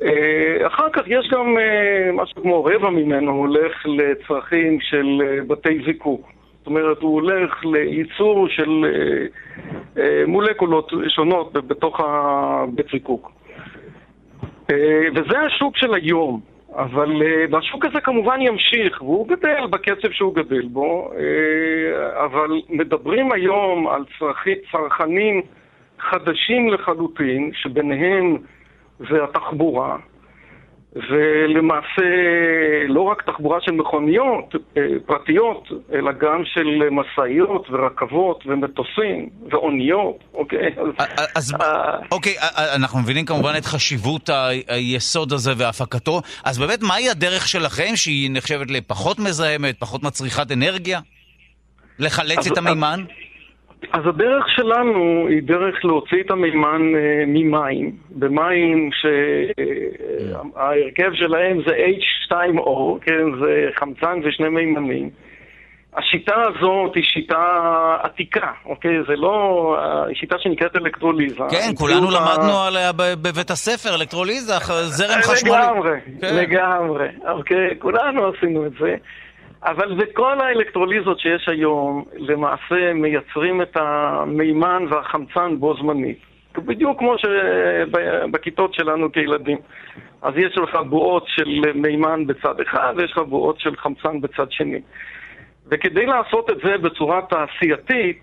אה, 0.01 0.67
אחר 0.67 0.89
כך 0.93 1.03
יש 1.07 1.29
גם 1.31 1.57
משהו 2.13 2.41
כמו 2.41 2.65
רבע 2.65 2.89
ממנו 2.89 3.31
הולך 3.31 3.85
לצרכים 3.85 4.79
של 4.81 5.21
בתי 5.47 5.79
זיקוק. 5.85 6.31
זאת 6.57 6.67
אומרת, 6.67 7.01
הוא 7.01 7.13
הולך 7.13 7.65
לייצור 7.65 8.47
של 8.49 8.85
מולקולות 10.27 10.91
שונות 11.07 11.53
בתוך 11.53 11.99
הבית 11.99 12.85
זיקוק. 12.91 13.31
וזה 15.15 15.39
השוק 15.39 15.77
של 15.77 15.93
היום. 15.93 16.54
אבל, 16.75 17.21
אה, 17.21 17.45
והשוק 17.51 17.85
הזה 17.85 18.01
כמובן 18.01 18.41
ימשיך, 18.41 19.01
והוא 19.01 19.27
גדל 19.27 19.67
בקצב 19.69 20.11
שהוא 20.11 20.35
גדל 20.35 20.67
בו, 20.67 21.11
אה, 21.17 22.25
אבל 22.25 22.61
מדברים 22.69 23.31
היום 23.31 23.87
על 23.87 24.03
צרכי, 24.19 24.55
צרכנים 24.71 25.41
חדשים 25.99 26.69
לחלוטין, 26.69 27.51
שביניהם 27.53 28.37
זה 28.99 29.23
התחבורה, 29.23 29.97
ולמעשה 30.95 32.07
לא 32.87 33.01
רק 33.01 33.21
תחבורה 33.21 33.57
של 33.61 33.71
מכוניות 33.71 34.55
אה, 34.77 34.81
פרטיות, 35.05 35.67
אלא 35.93 36.11
גם 36.11 36.41
של 36.45 36.89
משאיות 36.91 37.67
ורכבות 37.69 38.43
ומטוסים 38.45 39.29
ואוניות, 39.51 40.23
אוקיי? 40.33 40.75
אז, 41.35 41.55
אה, 41.61 41.97
אוקיי, 42.11 42.33
אנחנו 42.75 42.99
מבינים 42.99 43.25
כמובן 43.25 43.53
את 43.57 43.65
חשיבות 43.65 44.29
היסוד 44.67 45.33
הזה 45.33 45.53
והפקתו, 45.57 46.21
אז 46.45 46.59
באמת 46.59 46.81
מהי 46.81 47.09
הדרך 47.09 47.47
שלכם 47.47 47.95
שהיא 47.95 48.29
נחשבת 48.33 48.71
לפחות 48.71 49.19
מזהמת, 49.19 49.79
פחות 49.79 50.03
מצריכת 50.03 50.51
אנרגיה? 50.51 50.99
לחלץ 51.99 52.47
את 52.47 52.57
המימן? 52.57 52.99
אז 52.99 53.24
הדרך 53.93 54.45
שלנו 54.55 55.27
היא 55.29 55.43
דרך 55.43 55.85
להוציא 55.85 56.21
את 56.25 56.31
המימן 56.31 56.81
אה, 56.95 57.23
ממים, 57.27 57.91
במים 58.11 58.89
שההרכב 60.23 61.11
שלהם 61.13 61.57
זה 61.67 61.71
H2O, 61.75 62.69
כן, 63.01 63.23
זה 63.39 63.67
חמצן 63.75 64.19
ושני 64.23 64.49
מימנים. 64.49 65.09
השיטה 65.97 66.35
הזאת 66.41 66.95
היא 66.95 67.03
שיטה 67.03 67.45
עתיקה, 68.03 68.51
אוקיי? 68.65 68.91
זה 69.07 69.15
לא... 69.15 69.77
היא 70.07 70.15
שיטה 70.15 70.35
שנקראת 70.39 70.75
אלקטרוליזה. 70.75 71.43
כן, 71.51 71.71
כולנו 71.77 72.05
אותה- 72.07 72.17
למדנו 72.19 72.59
עליה 72.67 72.91
בבית 72.93 73.49
הספר, 73.51 73.95
אלקטרוליזה, 73.95 74.53
זרם 74.83 75.21
חשמלי. 75.21 75.51
לגמרי, 75.53 75.91
כן. 76.21 76.35
לגמרי. 76.35 77.07
אוקיי, 77.31 77.69
כולנו 77.79 78.27
עשינו 78.27 78.65
את 78.65 78.71
זה. 78.79 78.95
אבל 79.65 79.93
בכל 79.93 80.41
האלקטרוליזות 80.41 81.19
שיש 81.19 81.49
היום, 81.49 82.03
למעשה 82.17 82.93
מייצרים 82.93 83.61
את 83.61 83.77
המימן 83.77 84.85
והחמצן 84.89 85.59
בו 85.59 85.77
זמנית. 85.77 86.19
בדיוק 86.57 86.99
כמו 86.99 87.15
שבכיתות 87.17 88.73
שלנו 88.73 89.11
כילדים. 89.11 89.57
אז 90.21 90.33
יש 90.37 90.57
לך 90.57 90.75
בועות 90.89 91.23
של 91.27 91.61
מימן 91.75 92.27
בצד 92.27 92.59
אחד 92.59 92.93
ויש 92.97 93.11
לך 93.11 93.17
בועות 93.17 93.59
של 93.59 93.75
חמצן 93.75 94.21
בצד 94.21 94.51
שני. 94.51 94.81
וכדי 95.67 96.05
לעשות 96.05 96.49
את 96.49 96.57
זה 96.63 96.77
בצורה 96.77 97.21
תעשייתית, 97.21 98.21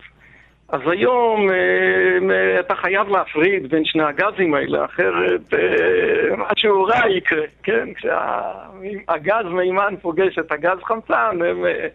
אז 0.72 0.80
היום 0.86 1.50
אה, 1.50 2.60
אתה 2.60 2.74
חייב 2.74 3.08
להפריד 3.08 3.70
בין 3.70 3.84
שני 3.84 4.02
הגזים 4.02 4.54
האלה, 4.54 4.84
אחרת 4.84 5.54
אה, 5.54 6.36
משהו 6.36 6.84
רע 6.84 7.08
יקרה, 7.10 7.46
כן? 7.62 7.88
כשהגז 7.94 9.44
מימן 9.50 9.94
פוגש 10.02 10.38
את 10.38 10.52
הגז 10.52 10.78
חמצן, 10.82 11.42
הם 11.48 11.66
אה, 11.66 11.88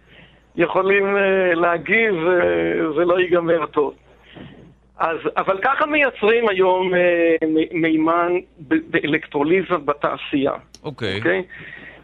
יכולים 0.55 1.17
אה, 1.17 1.53
להגיב 1.55 2.15
וזה 2.15 3.05
לא 3.05 3.19
ייגמר 3.19 3.65
טוב. 3.65 3.93
אז, 4.99 5.17
אבל 5.37 5.59
ככה 5.61 5.85
מייצרים 5.85 6.49
היום 6.49 6.95
אה, 6.95 7.35
מימן 7.71 8.31
באלקטרוליזה 8.59 9.77
בתעשייה. 9.85 10.53
אוקיי. 10.83 11.17
אוקיי? 11.17 11.43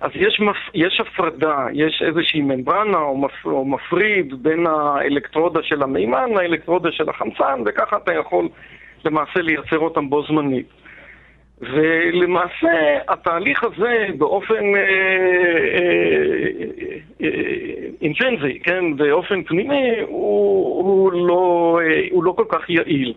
אז 0.04 0.12
יש, 0.16 0.40
מפ... 0.40 0.58
יש 0.74 1.00
הפרדה, 1.00 1.66
יש 1.74 2.04
איזושהי 2.08 2.42
ממברנה 2.42 2.98
או, 2.98 3.18
מפ... 3.18 3.46
או 3.46 3.66
מפריד 3.66 4.44
בין 4.44 4.68
האלקטרודה 4.68 5.60
של 5.64 5.84
המימן 5.84 6.30
לאלקטרודה 6.30 6.92
של 6.92 7.10
החמצן, 7.10 7.62
וככה 7.66 7.98
אתה 7.98 8.14
יכול 8.14 8.50
למעשה 9.06 9.42
לייצר 9.42 9.80
אותם 9.80 10.10
בו 10.10 10.24
זמנית. 10.24 10.66
ולמעשה 11.62 12.98
התהליך 13.08 13.64
הזה 13.64 14.08
באופן 14.18 14.64
אינטרנזי, 18.02 18.60
כן, 18.60 18.98
באופן 18.98 19.44
פנימי, 19.44 20.00
הוא, 20.00 20.84
הוא, 20.84 21.12
לא, 21.28 21.80
אה, 21.84 22.08
הוא 22.12 22.24
לא 22.24 22.32
כל 22.32 22.46
כך 22.50 22.70
יעיל. 22.70 23.14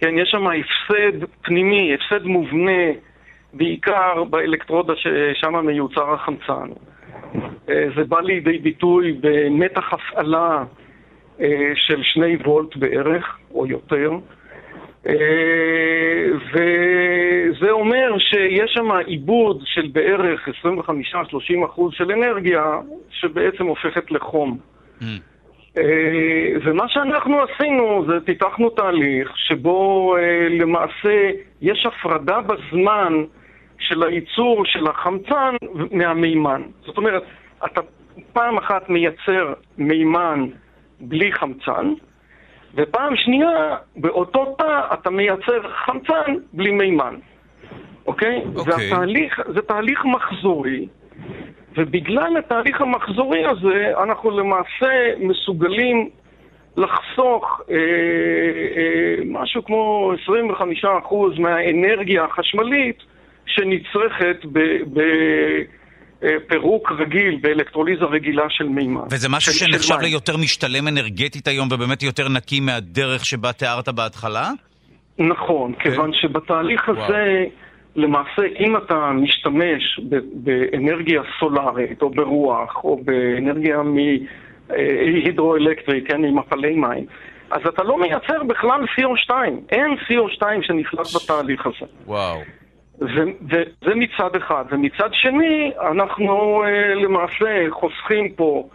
כן, 0.00 0.18
יש 0.18 0.30
שם 0.30 0.46
הפסד 0.46 1.24
פנימי, 1.42 1.94
הפסד 1.94 2.24
מובנה, 2.24 2.82
בעיקר 3.52 4.24
באלקטרודה 4.24 4.92
ששם 4.96 5.66
מיוצר 5.66 6.12
החמצן. 6.14 6.68
אה, 7.68 7.86
זה 7.96 8.04
בא 8.04 8.20
לידי 8.20 8.58
ביטוי 8.58 9.12
במתח 9.20 9.92
הפעלה 9.92 10.64
אה, 11.40 11.72
של 11.74 12.02
שני 12.02 12.36
וולט 12.36 12.76
בערך, 12.76 13.38
או 13.54 13.66
יותר. 13.66 14.10
אה, 15.06 15.14
וזה 16.52 17.70
אומר 17.70 18.18
שיש 18.18 18.70
שם 18.74 18.90
עיבוד 19.06 19.62
של 19.64 19.88
בערך 19.92 20.48
25-30 20.48 21.64
אחוז 21.64 21.92
של 21.94 22.12
אנרגיה, 22.12 22.64
שבעצם 23.10 23.66
הופכת 23.66 24.10
לחום. 24.10 24.58
אה, 25.78 26.52
ומה 26.64 26.88
שאנחנו 26.88 27.36
עשינו 27.42 28.04
זה 28.08 28.20
פיתחנו 28.24 28.70
תהליך 28.70 29.32
שבו 29.34 30.16
למעשה 30.50 31.30
יש 31.62 31.86
הפרדה 31.86 32.40
בזמן 32.40 33.24
של 33.78 34.02
הייצור 34.02 34.64
של 34.64 34.86
החמצן 34.86 35.54
מהמימן. 35.90 36.62
זאת 36.86 36.96
אומרת, 36.96 37.22
אתה 37.64 37.80
פעם 38.32 38.58
אחת 38.58 38.88
מייצר 38.90 39.52
מימן 39.78 40.46
בלי 41.00 41.32
חמצן, 41.32 41.92
ופעם 42.74 43.16
שנייה, 43.16 43.76
באותו 43.96 44.54
תא 44.58 44.94
אתה 44.94 45.10
מייצר 45.10 45.68
חמצן 45.84 46.34
בלי 46.52 46.70
מימן, 46.70 47.14
אוקיי? 48.06 48.42
אוקיי. 48.56 48.74
והתהליך, 48.74 49.40
זה 49.54 49.62
תהליך 49.62 50.04
מחזורי, 50.04 50.88
ובגלל 51.76 52.36
התהליך 52.36 52.80
המחזורי 52.80 53.46
הזה, 53.46 53.92
אנחנו 54.02 54.30
למעשה 54.30 55.12
מסוגלים 55.18 56.10
לחסוך 56.76 57.60
אה, 57.70 57.76
אה, 58.76 59.24
משהו 59.26 59.64
כמו 59.64 60.12
25% 60.84 61.40
מהאנרגיה 61.40 62.24
החשמלית 62.24 63.02
שנצרכת 63.48 64.36
בפירוק 66.22 66.92
רגיל, 66.92 67.38
באלקטרוליזה 67.42 68.04
רגילה 68.04 68.44
של 68.48 68.64
מימן. 68.68 69.00
וזה 69.10 69.28
משהו 69.28 69.52
של- 69.52 69.66
שנחשב. 69.66 69.94
ליותר 70.02 70.36
משתלם 70.36 70.88
אנרגטית 70.88 71.48
היום 71.48 71.68
ובאמת 71.72 72.02
יותר 72.02 72.28
נקי 72.28 72.60
מהדרך 72.60 73.24
שבה 73.24 73.52
תיארת 73.52 73.88
בהתחלה? 73.88 74.50
נכון, 75.18 75.72
כן. 75.78 75.90
כיוון 75.90 76.10
שבתהליך 76.12 76.88
הזה, 76.88 77.44
למעשה, 77.96 78.42
אם 78.60 78.76
אתה 78.76 79.10
משתמש 79.14 80.00
באנרגיה 80.34 81.22
סולארית, 81.40 82.02
או 82.02 82.10
ברוח, 82.10 82.84
או 82.84 83.00
באנרגיה 83.04 83.76
מהידרואלקטרית, 84.68 86.04
כן, 86.08 86.20
ממפלי 86.22 86.74
מים, 86.74 87.06
אז 87.50 87.60
אתה 87.68 87.82
לא 87.82 88.00
מייצר 88.00 88.42
בכלל 88.46 88.80
CO2. 88.84 89.30
אין 89.70 89.90
CO2 90.06 90.42
שנפלט 90.62 91.06
בתהליך 91.16 91.66
הזה. 91.66 91.86
וואו. 92.06 92.40
וזה 93.00 93.94
מצד 93.94 94.36
אחד. 94.36 94.64
ומצד 94.70 95.08
שני, 95.12 95.72
אנחנו 95.90 96.62
אה, 96.64 96.94
למעשה 96.94 97.66
חוסכים 97.70 98.32
פה 98.32 98.68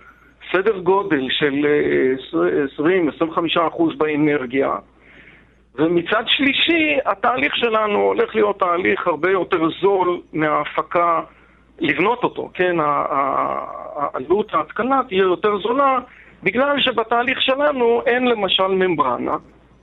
סדר 0.52 0.80
גודל 0.80 1.28
של 1.30 1.66
אה, 1.66 3.58
20-25% 3.58 3.98
באנרגיה. 3.98 4.76
ומצד 5.76 6.24
שלישי, 6.28 6.98
התהליך 7.06 7.56
שלנו 7.56 8.00
הולך 8.00 8.36
להיות 8.36 8.60
תהליך 8.60 9.08
הרבה 9.08 9.32
יותר 9.32 9.70
זול 9.82 10.22
מההפקה, 10.34 11.22
לבנות 11.80 12.24
אותו, 12.24 12.50
כן? 12.54 12.76
העלות 12.80 14.54
ההתקנה 14.54 15.02
תהיה 15.08 15.22
יותר 15.22 15.58
זולה, 15.58 16.00
בגלל 16.44 16.82
שבתהליך 16.82 17.41
שלנו 17.41 18.02
אין 18.06 18.28
למשל 18.28 18.68
ממברנה, 18.68 19.36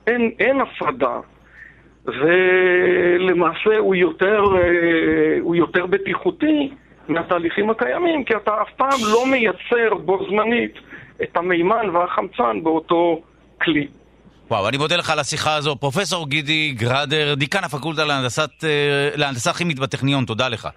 אין, 0.07 0.31
אין 0.39 0.61
הפרדה, 0.61 1.19
ולמעשה 2.05 3.77
הוא 3.77 3.95
יותר, 3.95 4.43
אה, 4.55 5.37
הוא 5.41 5.55
יותר 5.55 5.85
בטיחותי 5.85 6.71
מהתהליכים 7.07 7.69
הקיימים, 7.69 8.23
כי 8.23 8.35
אתה 8.35 8.51
אף 8.61 8.69
פעם 8.77 8.99
לא 9.11 9.25
מייצר 9.31 9.95
בו 10.05 10.25
זמנית 10.29 10.73
את 11.23 11.37
המימן 11.37 11.89
והחמצן 11.89 12.63
באותו 12.63 13.21
כלי. 13.61 13.87
וואו, 14.51 14.69
אני 14.69 14.77
מודה 14.77 14.95
לך 14.95 15.09
על 15.09 15.19
השיחה 15.19 15.55
הזו. 15.55 15.75
פרופסור 15.75 16.29
גידי 16.29 16.71
גראדר, 16.71 17.35
דיקן 17.35 17.63
הפקולטה 17.63 18.05
להנדסת, 18.05 18.63
אה, 18.63 19.09
להנדסה 19.15 19.53
כימית 19.53 19.79
בטכניון, 19.79 20.25
תודה 20.25 20.49
לך. 20.49 20.67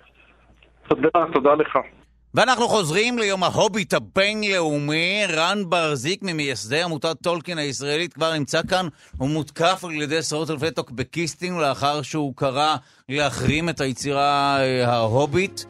תודה, 0.89 1.09
תודה 1.33 1.55
לך. 1.55 1.79
ואנחנו 2.35 2.69
חוזרים 2.69 3.19
ליום 3.19 3.43
ההוביט 3.43 3.95
הבינלאומי. 3.95 5.23
רן 5.29 5.63
ברזיק, 5.69 6.23
ממייסדי 6.23 6.83
עמותת 6.83 7.17
טולקין 7.23 7.59
הישראלית, 7.59 8.13
כבר 8.13 8.33
נמצא 8.33 8.61
כאן. 8.69 8.89
הוא 9.17 9.29
מותקף 9.29 9.85
על 9.85 10.03
ידי 10.03 10.17
עשרות 10.17 10.51
אלפי 10.51 10.71
טוקבקיסטים 10.71 11.61
לאחר 11.61 12.03
שהוא 12.03 12.35
קרא 12.37 12.77
להחרים 13.09 13.69
את 13.69 13.81
היצירה 13.81 14.57
אה, 14.61 14.93
ההוביט. 14.93 15.61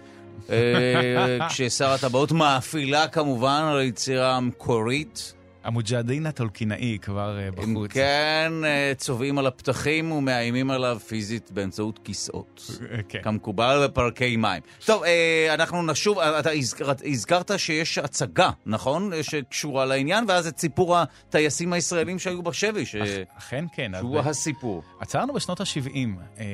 אה, 0.51 1.49
כששר 1.49 1.91
הטבעות 1.91 2.32
מאפילה 2.32 3.09
כמובן 3.09 3.62
על 3.70 3.78
היצירה 3.78 4.36
המקורית. 4.36 5.34
המוג'הדין 5.65 6.27
הטולקינאי 6.27 6.99
כבר 7.03 7.39
אה, 7.39 7.51
בחוץ. 7.51 7.93
כן, 7.93 8.53
אה, 8.65 8.93
צובעים 8.97 9.39
על 9.39 9.47
הפתחים 9.47 10.12
ומאיימים 10.12 10.70
עליו 10.70 10.99
פיזית 11.09 11.51
באמצעות 11.51 12.01
כיסאות. 12.05 12.70
אה, 12.93 13.03
כן. 13.09 13.23
כמקובל 13.23 13.86
בפארקי 13.86 14.36
מים. 14.36 14.62
טוב, 14.85 15.03
אנחנו 15.55 15.82
נשוב, 15.82 16.19
אתה 16.19 16.51
הזכרת, 17.05 17.51
שיש 17.57 17.99
הצגה, 17.99 18.51
נכון? 18.66 19.11
שקשורה 19.23 19.85
לעניין, 19.85 20.24
ואז 20.28 20.47
את 20.47 20.59
סיפור 20.59 20.97
הטייסים 20.97 21.73
הישראלים 21.73 22.19
שהיו 22.19 22.43
בשבי, 22.43 22.86
ש... 22.86 22.97
אכן 23.39 23.65
כן. 23.73 23.95
אז 23.95 24.01
שהוא 24.01 24.20
ב- 24.20 24.28
הסיפור. 24.28 24.82
עצרנו 25.01 25.32
בשנות 25.32 25.61
ה-70. 25.61 25.97
אה, 26.39 26.45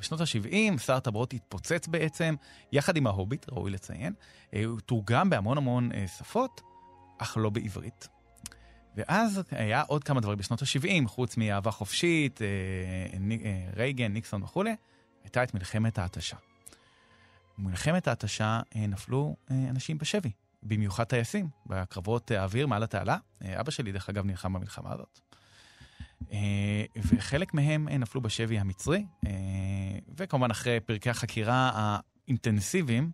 בשנות 0.00 0.20
ה-70 0.20 0.78
שר 0.78 0.94
הטבעות 0.94 1.32
התפוצץ 1.32 1.86
בעצם, 1.88 2.34
יחד 2.72 2.96
עם 2.96 3.06
ההוביט, 3.06 3.46
ראוי 3.52 3.70
לציין. 3.70 4.12
הוא 4.52 4.80
תורגם 4.86 5.30
בהמון 5.30 5.58
המון 5.58 5.90
שפות, 6.18 6.60
אך 7.18 7.36
לא 7.40 7.50
בעברית. 7.50 8.19
ואז 8.96 9.42
היה 9.50 9.82
עוד 9.82 10.04
כמה 10.04 10.20
דברים 10.20 10.38
בשנות 10.38 10.62
ה-70, 10.62 11.08
חוץ 11.08 11.36
מאהבה 11.36 11.70
חופשית, 11.70 12.42
אה, 12.42 12.46
אה, 13.44 13.70
רייגן, 13.76 14.12
ניקסון 14.12 14.42
וכולי, 14.42 14.76
הייתה 15.24 15.42
את 15.42 15.54
מלחמת 15.54 15.98
ההתשה. 15.98 16.36
במלחמת 17.58 18.08
ההתשה 18.08 18.60
אה, 18.76 18.86
נפלו 18.86 19.36
אנשים 19.50 19.98
בשבי, 19.98 20.30
במיוחד 20.62 21.04
טייסים, 21.04 21.48
בקרבות 21.66 22.30
האוויר 22.30 22.66
מעל 22.66 22.82
התעלה. 22.82 23.16
אבא 23.44 23.70
שלי, 23.70 23.92
דרך 23.92 24.08
אגב, 24.08 24.24
נלחם 24.24 24.52
במלחמה 24.52 24.92
הזאת. 24.92 25.20
וחלק 26.96 27.54
מהם 27.54 27.88
נפלו 27.88 28.20
בשבי 28.20 28.58
המצרי, 28.58 29.04
וכמובן 30.16 30.50
אחרי 30.50 30.80
פרקי 30.80 31.10
החקירה 31.10 31.70
האינטנסיביים, 31.74 33.10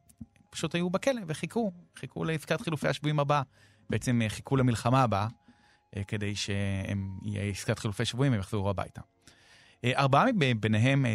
פשוט 0.51 0.74
היו 0.74 0.90
בכלא 0.90 1.23
וחיכו, 1.27 1.73
חיכו 1.97 2.24
לעסקת 2.24 2.61
חילופי 2.61 2.89
השבויים 2.89 3.20
הבאה. 3.20 3.43
בעצם 3.90 4.20
חיכו 4.28 4.57
למלחמה 4.57 5.03
הבאה, 5.03 5.28
אה, 5.97 6.05
כדי 6.05 6.36
שיהיה 6.36 7.43
עסקת 7.51 7.78
חילופי 7.78 8.05
שבויים 8.05 8.32
והם 8.32 8.40
יחזרו 8.40 8.70
הביתה. 8.70 9.01
אה, 9.85 9.93
ארבעה 9.97 10.24
מביניהם 10.35 11.06
אה, 11.06 11.10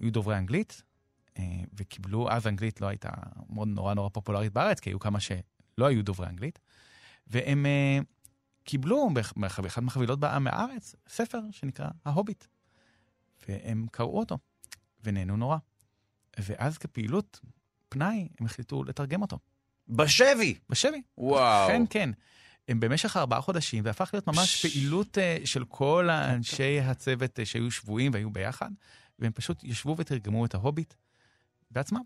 היו 0.00 0.12
דוברי 0.12 0.38
אנגלית, 0.38 0.82
וקיבלו, 1.74 2.30
אז 2.30 2.46
אנגלית 2.46 2.80
לא 2.80 2.86
הייתה 2.86 3.08
מאוד 3.50 3.68
נורא 3.68 3.94
נורא 3.94 4.08
פופולרית 4.08 4.52
בארץ, 4.52 4.80
כי 4.80 4.90
היו 4.90 4.98
כמה 5.00 5.20
שלא 5.20 5.38
היו 5.86 6.04
דוברי 6.04 6.26
אנגלית, 6.28 6.58
והם 7.26 7.66
קיבלו 8.64 9.08
באח- 9.14 9.32
באח- 9.36 9.60
באחד 9.60 9.82
מהחבילות 9.82 10.20
בא- 10.20 10.38
מהארץ 10.40 10.94
ספר 11.08 11.40
שנקרא 11.50 11.88
ההוביט, 12.04 12.44
והם 13.48 13.86
קראו 13.92 14.18
אותו, 14.18 14.38
ונהנו 15.04 15.36
נורא. 15.36 15.56
ואז 16.38 16.78
כפעילות 16.78 17.40
פנאי, 17.88 18.28
הם 18.40 18.46
החליטו 18.46 18.84
לתרגם 18.84 19.22
אותו. 19.22 19.38
בשבי! 19.88 20.58
בשבי. 20.68 21.02
וואו. 21.18 21.66
אכן 21.68 21.82
כן. 21.90 22.10
הם 22.70 22.80
במשך 22.80 23.16
ארבעה 23.16 23.40
חודשים, 23.40 23.84
זה 23.84 23.90
הפך 23.90 24.10
להיות 24.12 24.26
ממש 24.26 24.66
פעילות 24.66 25.18
אה, 25.18 25.36
של 25.44 25.64
כל 25.64 26.10
האנשי 26.10 26.80
הצוות 26.80 27.40
אה, 27.40 27.44
שהיו 27.44 27.70
שבויים 27.70 28.12
והיו 28.14 28.30
ביחד, 28.30 28.70
והם 29.18 29.32
פשוט 29.32 29.64
ישבו 29.64 29.94
ותרגמו 29.98 30.44
את 30.44 30.54
ההוביט 30.54 30.94
בעצמם. 31.70 32.00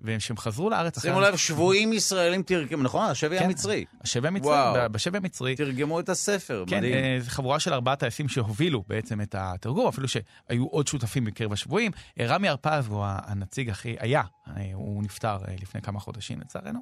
וכשהם 0.00 0.36
חזרו 0.36 0.70
לארץ... 0.70 0.98
שימו 0.98 1.20
לב, 1.20 1.36
שבויים 1.36 1.92
ישראלים 1.92 2.42
תרגמו, 2.42 2.82
נכון? 2.82 3.10
השבי 3.10 3.38
כן. 3.38 3.44
המצרי. 3.44 3.84
השבי 4.00 4.28
המצרי, 4.28 4.88
בשבי 4.90 5.18
המצרי. 5.18 5.56
תרגמו 5.56 6.00
את 6.00 6.08
הספר, 6.08 6.64
כן, 6.66 6.78
מדהים. 6.78 6.94
אה, 6.94 7.16
זו 7.20 7.30
חבורה 7.30 7.60
של 7.60 7.72
ארבעה 7.72 7.96
טייסים 7.96 8.28
שהובילו 8.28 8.84
בעצם 8.86 9.20
את 9.20 9.34
התרגום, 9.38 9.88
אפילו 9.88 10.08
שהיו 10.08 10.66
עוד 10.66 10.86
שותפים 10.86 11.24
מקרב 11.24 11.52
השבויים. 11.52 11.92
רמי 12.20 12.48
הרפז 12.48 12.86
הוא 12.86 13.04
הנציג 13.06 13.70
הכי, 13.70 13.96
היה, 13.98 14.22
הוא 14.72 15.02
נפטר 15.02 15.38
לפני 15.62 15.82
כמה 15.82 16.00
חודשים 16.00 16.40
לצערנו. 16.40 16.80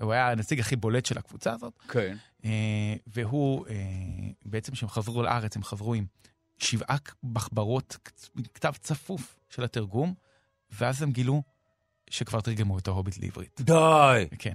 הוא 0.00 0.12
היה 0.12 0.30
הנציג 0.30 0.60
הכי 0.60 0.76
בולט 0.76 1.06
של 1.06 1.18
הקבוצה 1.18 1.52
הזאת. 1.52 1.78
כן. 1.88 2.16
אה, 2.44 2.94
והוא, 3.06 3.66
אה, 3.66 3.74
בעצם 4.44 4.72
כשהם 4.72 4.88
חזרו 4.88 5.22
לארץ, 5.22 5.56
הם 5.56 5.62
חזרו 5.62 5.94
עם 5.94 6.06
שבעה 6.58 6.96
מחברות, 7.22 7.96
כתב 8.54 8.72
צפוף 8.80 9.36
של 9.48 9.64
התרגום, 9.64 10.14
ואז 10.70 11.02
הם 11.02 11.12
גילו 11.12 11.42
שכבר 12.10 12.40
תרגמו 12.40 12.78
את 12.78 12.88
ההוביט 12.88 13.18
לעברית. 13.18 13.60
די! 13.60 14.26
כן. 14.38 14.54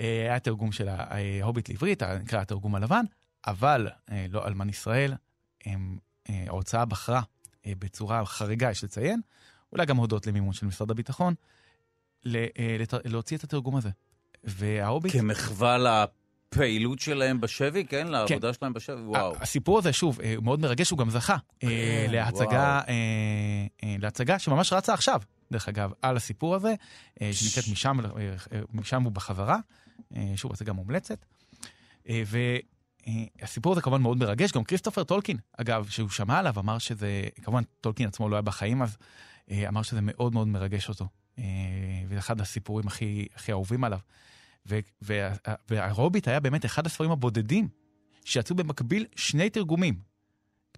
אה, 0.00 0.22
היה 0.22 0.40
תרגום 0.40 0.72
של 0.72 0.88
ההוביט 0.88 1.68
לעברית, 1.68 2.02
נקרא 2.02 2.40
התרגום 2.40 2.74
הלבן, 2.74 3.04
אבל 3.46 3.88
לא 4.28 4.46
אלמן 4.46 4.68
ישראל. 4.68 5.14
הם, 5.64 5.98
אה, 6.30 6.44
ההוצאה 6.46 6.84
בחרה 6.84 7.22
בצורה 7.66 8.26
חריגה, 8.26 8.70
יש 8.70 8.84
לציין, 8.84 9.20
אולי 9.72 9.86
גם 9.86 9.96
הודות 9.96 10.26
למימון 10.26 10.52
של 10.52 10.66
משרד 10.66 10.90
הביטחון, 10.90 11.34
להוציא 13.04 13.36
את 13.36 13.44
התרגום 13.44 13.76
הזה. 13.76 13.90
וההוביט... 14.44 15.12
כמחווה 15.12 16.06
לפעילות 16.52 16.98
שלהם 16.98 17.40
בשבי, 17.40 17.84
כן? 17.84 18.06
לעבודה 18.06 18.52
שלהם 18.52 18.72
בשבי, 18.72 19.02
וואו. 19.02 19.34
הסיפור 19.40 19.78
הזה, 19.78 19.92
שוב, 19.92 20.20
אה, 20.20 20.34
הוא 20.36 20.44
מאוד 20.44 20.60
מרגש, 20.60 20.90
הוא 20.90 20.98
גם 20.98 21.10
זכה 21.10 21.32
אה, 21.32 21.68
כן, 22.06 22.12
להצגה, 22.12 22.80
אה, 22.88 22.94
אה, 23.84 23.96
להצגה 23.98 24.38
שממש 24.38 24.72
רצה 24.72 24.94
עכשיו, 24.94 25.20
דרך 25.52 25.68
אגב, 25.68 25.92
על 26.02 26.16
הסיפור 26.16 26.54
הזה, 26.54 26.74
אה, 27.22 27.30
שנקראת 27.32 27.72
משם, 27.72 28.00
אה, 28.00 28.34
אה, 28.52 28.60
משם 28.72 29.06
ובחזרה, 29.06 29.58
אה, 30.16 30.32
שוב, 30.36 30.52
הצגה 30.52 30.72
מומלצת. 30.72 31.24
אה, 32.08 32.22
והסיפור 32.26 33.72
הזה 33.72 33.80
כמובן 33.80 34.02
מאוד 34.02 34.18
מרגש, 34.18 34.52
גם 34.52 34.64
כריסטופר 34.64 35.04
טולקין, 35.04 35.36
אגב, 35.58 35.86
שהוא 35.88 36.08
שמע 36.08 36.38
עליו, 36.38 36.54
אמר 36.58 36.78
שזה, 36.78 37.22
כמובן 37.42 37.62
טולקין 37.80 38.08
עצמו 38.08 38.28
לא 38.28 38.36
היה 38.36 38.42
בחיים, 38.42 38.82
אז 38.82 38.96
אה, 39.50 39.68
אמר 39.68 39.82
שזה 39.82 40.00
מאוד 40.02 40.34
מאוד 40.34 40.48
מרגש 40.48 40.88
אותו, 40.88 41.08
אה, 41.38 41.44
וזה 42.08 42.18
אחד 42.18 42.40
הסיפורים 42.40 42.86
הכי, 42.86 43.26
הכי 43.34 43.52
אהובים 43.52 43.84
עליו. 43.84 43.98
ו- 44.68 44.78
וה- 45.02 45.32
וההוביט 45.70 46.28
היה 46.28 46.40
באמת 46.40 46.64
אחד 46.64 46.86
הספרים 46.86 47.10
הבודדים 47.10 47.68
שיצאו 48.24 48.56
במקביל 48.56 49.06
שני 49.16 49.50
תרגומים. 49.50 50.12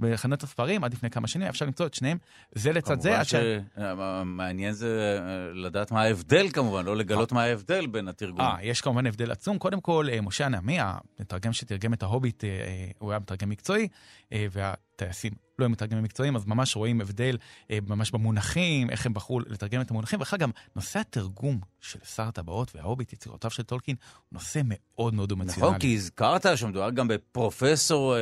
בחנות 0.01 0.43
הספרים, 0.43 0.85
עד 0.85 0.93
לפני 0.95 1.11
כמה 1.11 1.29
שנים, 1.29 1.49
אפשר 1.49 1.65
למצוא 1.67 1.87
את 1.87 1.95
שניהם 1.95 2.19
זה 2.55 2.73
לצד 2.73 3.01
זה. 3.01 3.09
כמובן 3.11 3.25
ש- 3.25 3.35
שמעניין 3.77 4.73
זה 4.73 5.19
אה, 5.21 5.53
לדעת 5.55 5.91
מה 5.93 6.03
ההבדל 6.03 6.47
כמובן, 6.53 6.85
לא 6.85 6.97
לגלות 6.97 7.33
מה 7.33 7.43
ההבדל 7.43 7.87
בין 7.87 8.09
התרגומים. 8.09 8.47
אה, 8.47 8.57
יש 8.63 8.81
כמובן 8.81 9.07
הבדל 9.07 9.31
עצום. 9.31 9.59
קודם 9.59 9.81
כל, 9.81 10.07
אה, 10.13 10.21
משה 10.21 10.47
הנעמי, 10.47 10.79
המתרגם 10.81 11.53
שתרגם 11.53 11.93
את 11.95 12.03
ההוביט, 12.03 12.45
אה, 12.45 12.49
אה, 12.49 12.87
הוא 12.99 13.11
היה 13.11 13.19
מתרגם 13.19 13.49
מקצועי, 13.49 13.89
אה, 14.33 14.47
והטייסים 14.95 15.33
לא 15.59 15.65
היו 15.65 15.71
מתרגמים 15.71 16.05
מקצועיים, 16.05 16.37
אז 16.37 16.47
ממש 16.47 16.77
רואים 16.77 17.01
הבדל 17.01 17.37
אה, 17.71 17.79
ממש 17.87 18.11
במונחים, 18.11 18.91
איך 18.91 19.07
הם 19.07 19.15
בחרו 19.15 19.41
לתרגם 19.41 19.81
את 19.81 19.91
המונחים. 19.91 20.21
ואחר 20.21 20.37
גם, 20.37 20.51
נושא 20.77 20.99
התרגום 20.99 21.61
של 21.81 21.99
שר 22.15 22.23
הטבעות 22.23 22.77
וההוביט, 22.77 23.13
יצירותיו 23.13 23.51
של 23.51 23.63
טולקין, 23.63 23.97
הוא 24.15 24.25
נושא 24.33 24.61
מאוד 24.65 25.15
מאוד 25.15 25.33
אמוציונלי. 25.33 25.69
נכון, 25.69 25.79
כי 25.79 25.95
הזכרת 25.95 26.47
שמדובר 26.57 26.91
גם 26.91 27.09
בפרופסור 27.09 28.17
אה, 28.17 28.21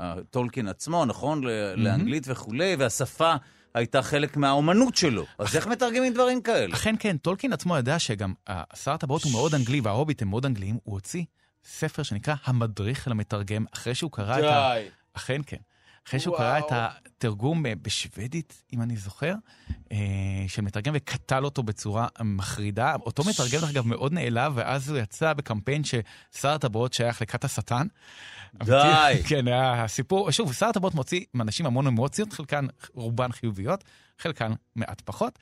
אה, 0.00 0.14
טולקין 0.30 0.68
עצמו, 0.68 1.04
נכון? 1.04 1.44
ל- 1.44 1.74
לאנגלית 1.76 2.24
וכולי, 2.26 2.76
והשפה 2.78 3.34
הייתה 3.74 4.02
חלק 4.02 4.36
מהאומנות 4.36 4.96
שלו. 4.96 5.26
אז 5.38 5.56
איך 5.56 5.66
מתרגמים 5.66 6.14
דברים 6.14 6.42
כאלה? 6.42 6.74
אכן 6.74 6.94
כן, 6.98 7.16
טולקין 7.16 7.52
עצמו 7.52 7.76
ידע 7.76 7.98
שגם 7.98 8.32
אה, 8.48 8.62
שר 8.74 8.92
הטבעות 8.92 9.22
הוא 9.22 9.32
מאוד 9.32 9.54
אנגלי 9.54 9.80
וההוביט 9.80 10.22
הם 10.22 10.28
מאוד 10.30 10.46
אנגליים, 10.46 10.78
הוא 10.84 10.94
הוציא 10.94 11.24
ספר 11.64 12.02
שנקרא 12.02 12.34
המדריך 12.44 13.08
למתרגם, 13.08 13.64
אחרי 13.74 13.94
שהוא 13.94 14.10
קרא 14.12 14.38
את 14.38 14.44
ה... 14.44 14.72
אכן 15.12 15.40
כן. 15.46 15.56
אחרי 16.08 16.20
שהוא 16.20 16.36
קרא 16.36 16.58
את 16.58 16.64
התרגום 16.70 17.66
אה, 17.66 17.72
בשוודית, 17.82 18.62
אם 18.72 18.82
אני 18.82 18.96
זוכר, 18.96 19.34
אה, 19.92 19.96
של 20.48 20.62
מתרגם 20.62 20.92
וקטל 20.96 21.44
אותו 21.44 21.62
בצורה 21.62 22.06
מחרידה. 22.20 22.94
אותו 22.94 23.22
מתרגם, 23.30 23.60
דרך 23.60 23.70
אגב, 23.70 23.86
מאוד 23.86 24.12
נעלב, 24.12 24.52
ואז 24.56 24.90
הוא 24.90 24.98
יצא 24.98 25.32
בקמפיין 25.32 25.82
ששר 25.84 26.48
הטבעות 26.48 26.92
שייך 26.92 27.22
לכת 27.22 27.44
השטן. 27.44 27.86
די. 28.54 29.22
כן, 29.28 29.48
הסיפור, 29.48 30.30
שוב, 30.30 30.52
שר 30.52 30.66
הטבעות 30.66 30.94
מוציא 30.94 31.24
מאנשים 31.34 31.66
המון 31.66 31.86
אמוציות, 31.86 32.32
חלקן, 32.32 32.66
רובן 32.94 33.32
חיוביות, 33.32 33.84
חלקן 34.18 34.52
מעט 34.76 35.00
פחות. 35.00 35.38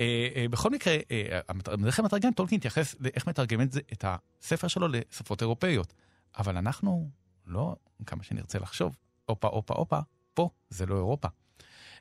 אה, 0.00 0.28
אה, 0.36 0.46
בכל 0.50 0.70
מקרה, 0.70 0.96
אה, 1.10 1.40
המדריך 1.48 1.98
המתרגם, 1.98 2.32
טולקין 2.32 2.58
התייחס 2.58 2.94
לאיך 3.00 3.26
מתרגמים 3.26 3.66
את, 3.66 3.72
זה, 3.72 3.80
את 3.92 4.04
הספר 4.08 4.68
שלו 4.68 4.88
לשפות 4.88 5.42
אירופאיות. 5.42 5.94
אבל 6.38 6.56
אנחנו, 6.56 7.10
לא 7.46 7.76
כמה 8.06 8.22
שנרצה 8.22 8.58
לחשוב, 8.58 8.96
הופה, 9.30 9.48
הופה, 9.48 9.74
הופה, 9.74 9.98
פה 10.34 10.48
זה 10.70 10.86
לא 10.86 10.94
אירופה. 10.96 11.28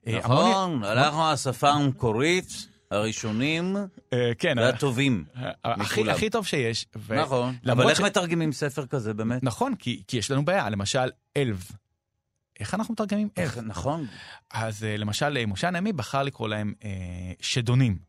אה, 0.07 0.19
נכון, 0.19 0.83
הלכנו 0.83 1.31
לשפה 1.33 1.69
המקורית, 1.69 2.67
הראשונים 2.91 3.75
אה, 4.13 4.31
כן, 4.37 4.55
והטובים. 4.57 5.25
אה, 5.37 5.51
הכי, 5.63 5.81
מכולם. 6.01 6.15
הכי 6.15 6.29
טוב 6.29 6.45
שיש. 6.45 6.85
ו- 6.95 7.21
נכון, 7.21 7.55
אבל 7.71 7.89
איך 7.89 7.97
ש- 7.97 8.01
מתרגמים 8.01 8.51
ספר 8.51 8.85
כזה 8.85 9.13
באמת? 9.13 9.43
נכון, 9.43 9.75
כי, 9.75 10.03
כי 10.07 10.17
יש 10.17 10.31
לנו 10.31 10.45
בעיה, 10.45 10.69
למשל, 10.69 11.09
אלב. 11.37 11.63
איך 12.59 12.73
אנחנו 12.73 12.93
מתרגמים 12.93 13.29
אלב? 13.37 13.59
נכון. 13.59 14.07
אז 14.51 14.83
למשל, 14.97 15.45
משה 15.45 15.67
הנעמי 15.67 15.93
בחר 15.93 16.23
לקרוא 16.23 16.47
להם 16.47 16.73
אה, 16.83 16.89
שדונים, 17.41 17.99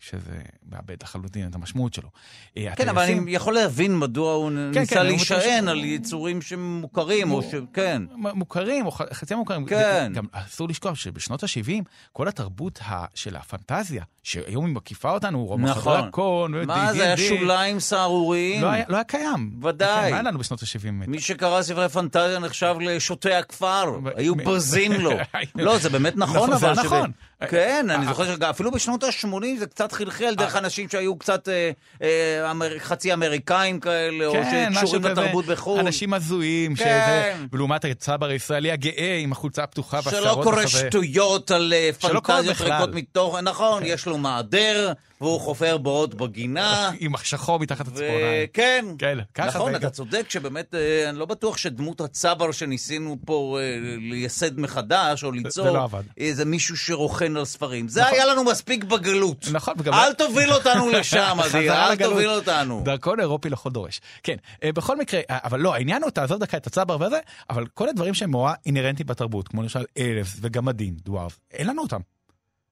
שזה 0.00 0.38
מאבד 0.72 1.02
לחלוטין 1.02 1.48
את 1.48 1.54
המשמעות 1.54 1.94
שלו. 1.94 2.08
אה, 2.56 2.72
כן, 2.76 2.88
אבל 2.88 3.02
הטייסים- 3.02 3.22
אני 3.22 3.30
יכול 3.34 3.54
להבין 3.54 3.98
מדוע 3.98 4.32
הוא 4.32 4.50
כן, 4.74 4.80
ניסה 4.80 4.96
הוא 5.00 5.04
להישען 5.08 5.38
מתרשם. 5.38 5.68
על 5.68 5.84
יצורים 5.84 6.42
שמוכרים, 6.42 7.30
או 7.32 7.42
ש... 7.42 7.54
כן. 7.72 8.02
מ- 8.16 8.38
מוכרים, 8.38 8.86
או 8.86 8.90
חצי 8.90 9.34
מוכרים. 9.34 9.66
כן. 9.66 10.12
גם 10.14 10.24
אסור 10.32 10.68
לשכוח 10.68 10.94
שבשנות 10.94 11.42
ה-70, 11.42 11.82
כל 12.12 12.28
התרבות 12.28 12.78
ה- 12.82 13.04
של 13.14 13.36
הפנטזיה, 13.36 14.04
שהיום 14.22 14.66
היא 14.66 14.74
מקיפה 14.74 15.10
אותנו, 15.10 15.44
רוב 15.44 15.60
נכון. 15.60 16.00
דרקון, 16.00 16.66
מה, 16.66 16.92
זה 16.94 17.02
היה 17.04 17.16
שוליים 17.16 17.80
סהרוריים? 17.80 18.62
לא 18.62 18.68
לא 18.88 18.94
היה 18.96 19.04
קיים. 19.04 19.60
ודאי. 19.62 20.02
כן, 20.04 20.10
לא 20.10 20.14
היה 20.14 20.22
לנו 20.22 20.38
בשנות 20.38 20.62
ה-70. 20.62 20.90
מי 21.08 21.20
שקרא 21.20 21.62
ספרי 21.62 21.88
פנטזיה 21.88 22.38
נחשב 22.38 22.74
לשוטי 22.80 23.32
הכפר, 23.34 23.84
היו 24.16 24.34
מ- 24.34 24.44
בזים 24.44 24.92
לו. 24.92 25.10
לא, 25.54 25.78
זה 25.78 25.88
באמת 25.90 26.16
נכון, 26.16 26.36
נכון, 26.36 26.58
זה 26.58 26.66
אבל... 26.70 26.74
היה 26.78 26.84
נכון. 26.86 27.10
כן, 27.48 27.86
אני 27.90 28.06
אה, 28.06 28.08
זוכר 28.08 28.36
שאפילו 28.36 28.70
בשנות 28.70 29.04
ה-80 29.04 29.58
זה 29.58 29.66
קצת 29.66 29.92
חלחל 29.92 30.34
דרך 30.34 30.56
אנשים 30.56 30.88
שהיו 30.88 31.16
קצת 31.16 31.48
אה, 31.48 31.70
אה, 32.02 32.78
חצי 32.78 33.12
אמריקאים 33.12 33.80
כאלה, 33.80 34.26
או 34.26 34.32
כן, 34.32 34.70
שקשורים 34.74 35.04
לתרבות 35.04 35.46
בחו"ל. 35.46 35.80
אנשים 35.80 36.14
הזויים, 36.14 36.74
כן. 36.74 36.84
שזה, 36.84 37.34
ולעומת 37.52 37.84
הצבר 37.84 38.26
הישראלי 38.26 38.70
הגאה 38.70 39.18
עם 39.22 39.32
החולצה 39.32 39.62
הפתוחה 39.62 40.02
שלא 40.02 40.10
והשערות 40.16 40.44
קורא 40.44 40.56
בחזה. 40.56 40.78
שטויות 40.78 41.50
על 41.50 41.72
אה, 41.76 41.90
שלא 41.98 42.20
קורא 42.20 42.42
פנטזיות. 42.42 42.60
ריקות 42.60 42.94
מתוכן, 42.94 43.44
נכון, 43.44 43.82
יש 43.86 44.06
לו 44.06 44.18
מעדר, 44.18 44.92
והוא 45.20 45.40
חופר 45.40 45.78
בורות 45.78 46.14
בגינה. 46.14 46.90
עם 46.98 47.12
שחור 47.22 47.58
מתחת 47.60 47.88
הציפורניים. 47.88 48.46
וכן, 48.52 48.84
כן, 48.98 49.18
ככה 49.34 49.46
נכון, 49.46 49.72
זה 49.72 49.76
אתה. 49.78 49.90
צודק 49.90 50.24
שבאמת, 50.28 50.74
אה, 50.74 51.08
אני 51.08 51.18
לא 51.18 51.26
בטוח 51.26 51.56
שדמות 51.56 52.00
הצבר 52.00 52.52
שניסינו 52.52 53.16
פה 53.26 53.58
אה, 53.60 53.76
לייסד 53.98 54.60
מחדש, 54.60 55.24
או 55.24 55.32
ליצור, 55.32 55.64
זה 55.64 55.70
לא 55.70 55.82
עבד. 55.82 56.02
איזה 56.18 56.44
מישהו 56.44 56.76
שרוכן 56.76 57.36
על 57.36 57.44
ספרים. 57.44 57.88
זה 57.88 58.06
היה 58.06 58.26
לנו 58.26 58.44
מספיק 58.44 58.84
בגלות. 58.84 59.46
נכון, 59.52 59.74
וגם... 59.78 59.94
אל 59.94 60.12
תוביל 60.12 60.52
אותנו 60.52 60.90
לשם, 60.98 61.36
אדיר, 61.44 61.72
אל. 61.72 61.96
תוביל 61.96 62.30
אותנו. 62.30 62.82
דרכון 62.84 63.20
אירופי 63.20 63.50
לכל 63.50 63.70
דורש. 63.70 64.00
כן, 64.22 64.36
אה, 64.64 64.72
בכל 64.72 64.96
מקרה, 64.98 65.20
אה, 65.30 65.38
אבל 65.44 65.60
לא, 65.60 65.74
העניין 65.74 66.02
הוא, 66.02 66.10
תעזוב 66.10 66.40
דקה 66.40 66.56
את 66.56 66.66
הצבר 66.66 66.96
וזה, 67.00 67.18
אבל 67.50 67.66
כל 67.66 67.88
הדברים 67.88 68.14
שהם 68.14 68.30
נורא 68.30 68.52
אינהרנטיים 68.66 69.06
בתרבות, 69.06 69.48
כמו 69.48 69.62
למשל 69.62 69.84
אלף 69.98 70.36
וגמדים, 70.40 70.94
דוארף, 71.04 71.38
אין 71.52 71.66
לנו 71.66 71.82
אותם. 71.82 72.00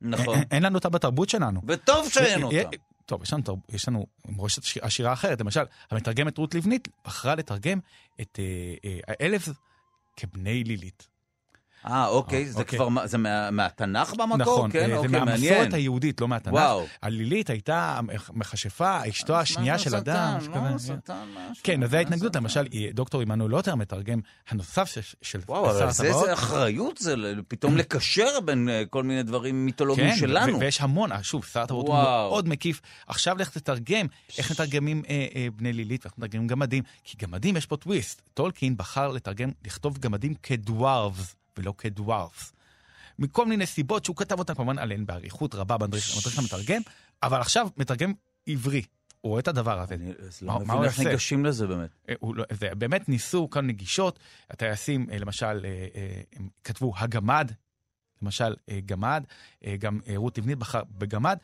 נכון. 0.03 0.39
אין- 0.51 0.63
לנו 0.63 0.75
אותם 0.75 0.91
בתרבות 0.91 1.29
שלנו. 1.29 1.61
וטוב 1.69 2.09
שאין 2.09 2.43
אותם. 2.43 2.57
טוב, 3.07 3.23
יש 3.23 3.33
לנו, 3.33 3.43
יש 3.69 3.89
לנו 3.89 4.07
מורשת 4.29 4.63
עשיר- 4.63 4.85
עשירה 4.85 5.13
אחרת. 5.13 5.41
למשל, 5.41 5.61
המתרגמת 5.91 6.39
רות 6.39 6.55
לבנית 6.55 6.89
בחרה 7.05 7.35
לתרגם 7.35 7.79
את 8.21 8.39
אה, 8.39 8.45
אה, 8.91 8.99
האלף 9.09 9.49
כבני 10.17 10.65
לילית. 10.65 11.09
אה, 11.87 12.07
אוקיי, 12.07 12.47
זה 12.47 12.59
אוקיי. 12.61 12.79
כבר, 12.79 12.89
מה- 12.89 13.07
זה 13.07 13.19
מה- 13.19 13.51
מהתנ"ך 13.51 14.15
במקור? 14.15 14.37
נכון, 14.37 14.71
כן, 14.71 14.91
אה, 14.91 14.97
אוקיי, 14.97 15.11
זה 15.11 15.19
מעניין. 15.25 15.53
מהמסורת 15.55 15.75
היהודית, 15.75 16.21
לא 16.21 16.29
מהתנ"ך. 16.29 16.53
וואו. 16.55 16.85
הלילית 17.03 17.51
הייתה 17.51 18.01
מכשפה, 18.33 18.99
אשתו 19.09 19.37
השנייה 19.37 19.79
של 19.79 19.97
אדם. 19.97 20.39
כזה. 20.75 20.95
שטן, 21.03 21.15
משהו. 21.51 21.65
כן, 21.65 21.83
אז 21.83 21.91
זו 21.91 21.97
ההתנגדות. 21.97 22.37
למשל, 22.37 22.67
אה, 22.75 22.89
דוקטור 22.95 23.21
עמנואל 23.23 23.51
לוטר, 23.51 23.75
מתרגם 23.75 24.21
הנוסף 24.49 24.85
של- 24.89 25.01
של 25.23 25.41
וואו, 25.49 25.65
שר 25.65 25.71
אבל 25.85 25.91
זה 25.93 26.03
הטבעות. 26.05 26.23
איזה 26.23 26.33
אחריות 26.33 26.97
זה, 26.99 27.15
פתאום 27.49 27.77
לקשר 27.77 28.41
בין 28.45 28.69
אה, 28.69 28.83
כל 28.91 29.03
מיני 29.03 29.23
דברים 29.23 29.65
מיתולוגיים 29.67 30.11
כן, 30.11 30.17
שלנו. 30.17 30.57
ו- 30.57 30.61
ויש 30.61 30.81
המון, 30.81 31.13
אה, 31.13 31.23
שוב, 31.23 31.45
שר 31.45 31.61
הטבעות 31.63 31.87
הוא 31.87 31.95
וואו. 31.95 32.29
מאוד 32.31 32.49
מקיף. 32.49 32.81
עכשיו 33.07 33.37
לך 33.39 33.51
תתרגם 33.51 34.07
איך 34.39 34.51
מתרגמים 34.51 35.03
אה, 35.09 35.27
אה, 35.37 35.47
בני 35.57 35.73
לילית 35.73 36.07
ואיך 36.07 36.15
מתרגמים 36.19 36.47
גמדים, 36.47 36.83
כי 37.05 37.17
גמדים 37.23 37.57
יש 37.57 37.67
פה 37.67 37.77
טוויסט. 37.77 38.23
טולקין 38.35 38.77
בחר 38.77 39.09
לתרגם, 39.09 39.51
לכתוב 39.67 39.99
גמדים 39.99 40.35
כדוארבס 40.43 41.35
ולא 41.59 41.75
כדוארפס. 41.79 42.53
מכל 43.19 43.47
מיני 43.47 43.67
סיבות 43.67 44.05
שהוא 44.05 44.17
כתב 44.17 44.39
אותם 44.39 44.55
כמובן 44.55 44.79
עליהן 44.79 45.07
באריכות 45.07 45.55
רבה 45.55 45.79
במדריך 45.79 46.39
המתרגם, 46.39 46.81
אבל 47.23 47.41
עכשיו 47.41 47.69
מתרגם 47.77 48.13
עברי. 48.47 48.83
הוא 49.21 49.31
רואה 49.31 49.41
את 49.41 49.49
הדבר 49.49 49.81
הזה. 49.81 49.95
אני 49.95 50.13
לא 50.43 50.59
מבין 50.59 50.85
איך? 50.85 51.01
ניגשים 51.01 51.45
לזה 51.45 51.67
באמת. 51.67 51.91
אה, 52.09 52.15
לא- 52.23 52.45
זה 52.51 52.75
באמת 52.75 53.09
ניסו 53.09 53.51
כאן 53.51 53.67
נגישות, 53.67 54.19
הטייסים 54.51 55.07
אה, 55.11 55.19
למשל 55.19 55.65
אה, 55.65 56.21
כתבו 56.65 56.93
הגמד, 56.97 57.53
למשל 58.23 58.57
גמד, 58.87 59.25
גם 59.79 60.01
רות 60.17 60.39
לבנית 60.39 60.59
בחר 60.59 60.83
בגמד, 60.99 61.39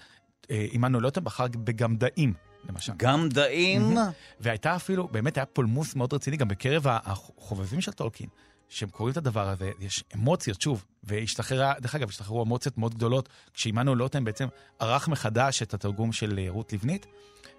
עמנואל 0.49 1.03
לוטם 1.03 1.25
בחר 1.25 1.47
בגמדאים, 1.49 2.35
למשל. 2.69 2.93
גם 2.97 3.29
דאים, 3.29 3.97
והייתה 4.41 4.77
אפילו, 4.77 5.09
באמת 5.09 5.37
היה 5.37 5.47
פולמוס 5.47 5.95
מאוד 5.95 6.13
רציני 6.15 6.37
גם 6.37 6.49
בקרב 6.49 6.87
החובבים 6.87 7.81
של 7.81 7.93
טולקין, 7.93 8.29
שהם 8.75 8.89
קוראים 8.89 9.13
את 9.13 9.17
הדבר 9.17 9.49
הזה, 9.49 9.71
יש 9.81 10.05
אמוציות, 10.15 10.61
שוב, 10.61 10.85
והשתחררה, 11.05 11.75
דרך 11.81 11.95
אגב, 11.95 12.09
השתחררו 12.09 12.43
אמוציות 12.43 12.79
מאוד 12.79 12.95
גדולות, 12.95 13.29
כשעמנואל 13.55 13.99
לוטם 13.99 14.25
בעצם 14.25 14.47
ערך 14.79 15.09
מחדש 15.09 15.63
את 15.63 15.75
התרגום 15.75 16.13
של 16.13 16.41
רות 16.49 16.73
לבנית, 16.73 17.07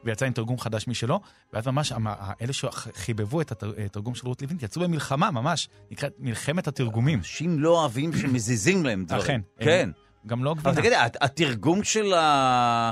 ויצא 0.04 0.26
עם 0.26 0.34
תרגום 0.34 0.60
חדש 0.60 0.88
משלו, 0.88 1.20
ואז 1.54 1.68
ממש 1.68 1.94
אלה 2.42 2.54
שחיבבו 2.54 3.42
את 3.42 3.52
התר- 3.52 3.74
התרגום 3.86 4.16
של 4.16 4.28
רות 4.28 4.42
לבנית 4.42 4.64
יצאו 4.64 4.82
במלחמה 4.82 5.32
ממש, 5.32 5.70
נקראת 5.92 6.14
מלחמת 6.20 6.68
התרגומים. 6.68 7.20
אנשים 7.20 7.60
לא 7.60 7.80
אוהבים 7.80 8.14
שמזיזים 8.18 8.86
להם 8.86 9.06
דברים. 9.06 9.22
אכן. 9.22 9.42
כן. 9.60 9.90
גם 10.28 10.44
לא 10.44 10.52
אבל 10.52 10.60
גבינה. 10.62 10.76
תגידי, 10.78 10.96
הת- 10.96 11.18
התרגום 11.22 11.84
של 11.84 12.14
ה... 12.14 12.92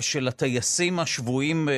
של 0.00 0.28
הטייסים 0.28 0.98
השבויים 1.00 1.68
אה, 1.68 1.74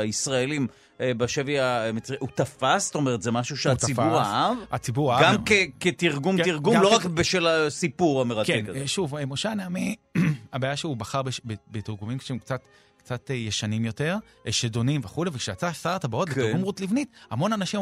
הישראלים 0.00 0.66
בשבי 1.00 1.60
המצרי, 1.60 2.16
הוא 2.20 2.28
תפס? 2.34 2.84
זאת 2.86 2.94
אומרת, 2.94 3.22
זה 3.22 3.30
משהו 3.30 3.56
שהציבור. 3.56 4.18
אהב? 4.20 4.56
הציבור 4.70 5.14
אהב. 5.14 5.24
גם 5.24 5.36
כתרגום 5.80 6.36
כן, 6.36 6.44
תרגום, 6.44 6.76
לא 6.82 6.94
רק 6.94 7.04
בשל 7.04 7.46
הסיפור 7.46 8.20
המרתק 8.20 8.46
כן, 8.46 8.64
הזה. 8.68 8.78
אה, 8.78 8.86
שוב, 8.86 9.14
אה, 9.14 9.26
משה 9.26 9.50
הנעמי, 9.50 9.96
הבעיה 10.52 10.76
שהוא 10.76 10.96
בחר 10.96 11.22
בתרגומים 11.70 12.20
שהם 12.20 12.38
קצת... 12.38 12.60
קצת 13.02 13.30
אה, 13.30 13.36
ישנים 13.36 13.84
יותר, 13.84 14.16
אה, 14.46 14.52
שדונים 14.52 15.00
וכולי, 15.04 15.30
וכשיצא 15.32 15.72
שר 15.72 15.90
הטבעות 15.90 16.28
כן. 16.28 16.40
בתרגום 16.40 16.62
רות 16.62 16.80
לבנית, 16.80 17.08
המון 17.30 17.52
אנשים 17.52 17.80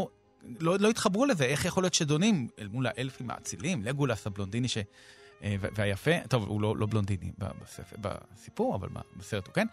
לא, 0.60 0.76
לא 0.78 0.90
התחברו 0.90 1.26
לזה, 1.26 1.44
איך 1.44 1.64
יכול 1.64 1.82
להיות 1.82 1.94
שדונים 1.94 2.48
אל 2.58 2.68
מול 2.68 2.86
האלפים 2.86 3.30
האצילים, 3.30 3.82
לגולס 3.82 4.26
הבלונדיני 4.26 4.68
ש... 4.68 4.78
אה, 5.44 5.56
והיפה, 5.60 6.10
טוב, 6.28 6.44
הוא 6.48 6.60
לא, 6.60 6.76
לא 6.76 6.86
בלונדיני 6.86 7.30
בספר, 7.38 7.96
בסיפור, 8.00 8.74
אבל 8.76 8.88
בסרט 9.16 9.46
הוא 9.46 9.54
כן. 9.54 9.66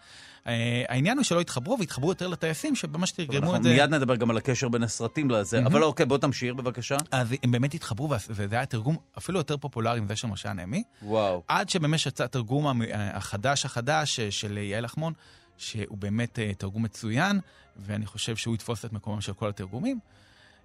אה, 0.46 0.84
העניין 0.88 1.16
הוא 1.18 1.24
שלא 1.24 1.40
התחברו, 1.40 1.76
והתחברו 1.78 2.10
יותר 2.10 2.28
לטייסים, 2.28 2.74
שממש 2.76 3.10
תרגמו 3.12 3.56
את 3.56 3.62
זה. 3.62 3.68
מיד 3.68 3.94
נדבר 3.94 4.16
גם 4.16 4.30
על 4.30 4.36
הקשר 4.36 4.68
בין 4.68 4.82
הסרטים 4.82 5.30
לזה, 5.30 5.58
אבל 5.66 5.82
אוקיי, 5.82 6.06
בוא 6.06 6.18
תמשיך 6.18 6.54
בבקשה. 6.54 6.96
אז 7.10 7.34
הם 7.42 7.50
באמת 7.50 7.74
התחברו, 7.74 8.08
וזה 8.30 8.56
היה 8.56 8.66
תרגום 8.66 8.96
אפילו 9.18 9.38
יותר 9.38 9.56
פופולרי 9.56 10.00
מזה 10.00 10.16
של 10.16 10.28
משה 10.28 10.50
הנעמי. 10.50 10.82
וואו. 11.02 11.42
עד 11.48 11.68
שבאמת 11.68 12.06
יצא 12.06 12.24
התרגום 12.24 12.66
המ- 12.66 12.82
החדש 12.92 13.64
החדש 13.64 14.20
אה, 14.20 14.30
של 14.30 14.58
יעל 14.58 14.84
אחמון, 14.84 15.12
שהוא 15.56 15.98
באמת 15.98 16.38
אה, 16.38 16.50
תרגום 16.58 16.82
מצוין, 16.82 17.40
ואני 17.76 18.06
חושב 18.06 18.36
שהוא 18.36 18.54
יתפוס 18.54 18.84
את 18.84 18.92
מקומם 18.92 19.20
של 19.20 19.32
כל 19.32 19.48
התרגומים. 19.48 19.98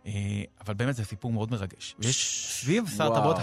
אה, 0.05 0.11
אבל 0.65 0.73
באמת 0.73 0.95
זה 0.95 1.05
סיפור 1.05 1.31
מאוד 1.31 1.51
מרגש. 1.51 1.95
ויש 1.99 2.47
סביב 2.49 2.89
שר. 2.97 3.13
הטבעות, 3.13 3.37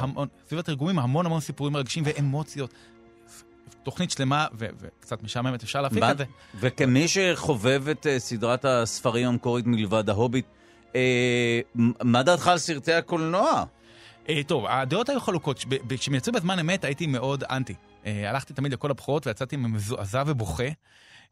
סביב 0.48 0.58
התרגומים 0.58 0.98
המון 0.98 1.26
המון 1.26 1.40
סיפורים 1.40 1.72
מרגשים 1.72 2.04
ואמוציות. 2.06 2.74
תוכנית 3.82 4.10
שלמה 4.10 4.46
ו- 4.58 4.66
וקצת 4.80 5.22
משעממת, 5.22 5.62
אפשר 5.62 5.82
להפיק 5.82 6.02
את 6.10 6.18
זה. 6.18 6.24
וכמי 6.54 7.08
שחובב 7.08 7.88
את 7.88 8.06
אה, 8.06 8.18
סדרת 8.18 8.64
הספרים 8.64 9.28
המקורית 9.28 9.66
מלבד 9.66 10.10
ההוביט, 10.10 10.46
אה, 10.94 11.60
מה 12.04 12.22
דעתך 12.22 12.48
על 12.48 12.58
סרטי 12.58 12.92
הקולנוע? 12.92 13.64
אה, 14.28 14.40
טוב, 14.46 14.66
הדעות 14.66 15.08
היו 15.08 15.20
חלוקות. 15.20 15.64
כשהם 15.88 16.14
יצאו 16.14 16.32
בזמן 16.32 16.58
אמת 16.58 16.84
הייתי 16.84 17.06
מאוד 17.06 17.44
אנטי. 17.44 17.74
אה, 18.06 18.30
הלכתי 18.30 18.52
תמיד 18.54 18.72
לכל 18.72 18.90
הבחירות 18.90 19.26
ויצאתי 19.26 19.56
מזועזע 19.56 20.22
ובוכה. 20.26 20.64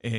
אה, 0.04 0.10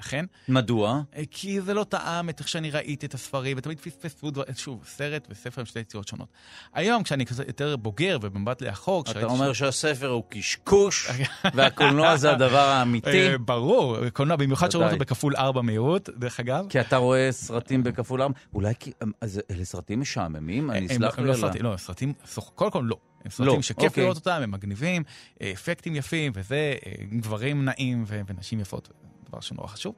אכן. 0.00 0.24
מדוע? 0.48 1.02
אה, 1.16 1.22
כי 1.30 1.60
זה 1.60 1.74
לא 1.74 1.84
טעם 1.84 2.28
את 2.28 2.40
איך 2.40 2.48
שאני 2.48 2.70
ראיתי 2.70 3.06
את 3.06 3.14
הספרים, 3.14 3.56
ותמיד 3.58 3.80
פספסו 3.80 4.30
דבר, 4.30 4.42
שוב, 4.56 4.84
סרט 4.86 5.26
וספר 5.30 5.60
הם 5.60 5.66
שתי 5.66 5.80
יצירות 5.80 6.08
שונות. 6.08 6.28
היום, 6.74 7.02
כשאני 7.02 7.26
כזה 7.26 7.44
יותר 7.46 7.76
בוגר 7.76 8.18
ובמבט 8.22 8.62
לאחור, 8.62 9.04
אתה 9.10 9.24
אומר 9.24 9.52
ש- 9.52 9.58
שהספר 9.58 10.08
הוא 10.08 10.22
קשקוש, 10.28 11.08
והקולנוע 11.54 12.16
זה 12.16 12.30
הדבר 12.30 12.58
האמיתי? 12.58 13.28
אה, 13.28 13.38
ברור, 13.38 14.08
קולנוע, 14.08 14.36
במיוחד 14.36 14.70
שרואים. 14.70 14.88
אותו 14.90 15.00
בכפול 15.00 15.36
ארבע 15.36 15.62
מהירות, 15.62 16.08
דרך 16.16 16.40
אגב. 16.40 16.66
כי 16.68 16.80
אתה 16.80 16.96
רואה 16.96 17.32
סרטים 17.32 17.82
בכפול 17.82 18.22
ארבע? 18.22 18.34
אולי 18.54 18.74
כי... 18.80 18.92
אז 19.20 19.40
אלה 19.50 19.64
סרטים 19.64 20.00
משעממים? 20.00 20.70
אני 20.70 20.86
אסלח 20.86 21.18
לי 21.18 21.26
לא 21.26 21.32
על 21.32 21.62
לא, 21.62 21.76
סרטים, 21.76 22.12
קודם 22.54 22.70
כל 22.70 22.82
לא. 22.84 22.96
הם 23.24 23.30
סרטים 23.30 23.54
לא, 23.56 23.62
שכיף 23.62 23.84
אוקיי. 23.84 24.02
לראות 24.02 24.16
אותם, 24.16 24.40
הם 24.42 24.50
מגניבים, 24.50 25.02
אפקטים 25.42 25.96
יפים, 25.96 26.32
וזה, 26.34 26.74
גברים 27.12 27.64
נעים 27.64 28.04
ונשים 28.06 28.60
יפות, 28.60 28.88
דבר 29.28 29.40
שנורא 29.40 29.66
חשוב. 29.68 29.94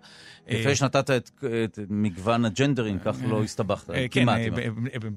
יפה 0.48 0.68
אה, 0.68 0.74
שנתת 0.76 1.10
את 1.10 1.30
את 1.64 1.78
מגוון 1.90 2.44
הג'נדרים, 2.44 2.98
כך 2.98 3.16
לא 3.28 3.42
הסתבכת. 3.42 3.90
אה, 3.90 4.06
כן, 4.10 4.20
כמעט. 4.22 4.38
אה, 4.40 4.66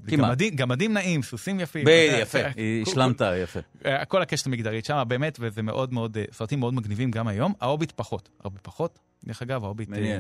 כמעט. 0.08 0.38
גמדים- 0.56 0.94
נעים, 0.94 1.24
סוסים 1.24 1.60
יפים. 1.60 1.88
אה, 1.88 2.18
יפה, 2.22 2.38
אה, 2.40 2.52
השלמת 2.88 3.22
יפה. 3.44 3.60
אה, 3.86 4.06
כל 4.06 4.22
הקשת 4.22 4.46
המגדרית 4.48 4.86
שם, 4.86 5.04
באמת, 5.08 5.38
וזה 5.42 5.62
מאוד 5.62 5.94
מאוד, 5.94 6.18
אה, 6.18 6.24
סרטים 6.32 6.60
מאוד 6.60 6.74
מגניבים 6.74 7.12
גם 7.12 7.28
היום. 7.28 7.54
ההוביט 7.62 7.92
פחות, 7.96 8.30
הרבה 8.44 8.60
פחות. 8.62 9.00
דרך 9.26 9.42
אגב, 9.42 9.64
ההוביט, 9.64 9.90
אה, 9.94 10.20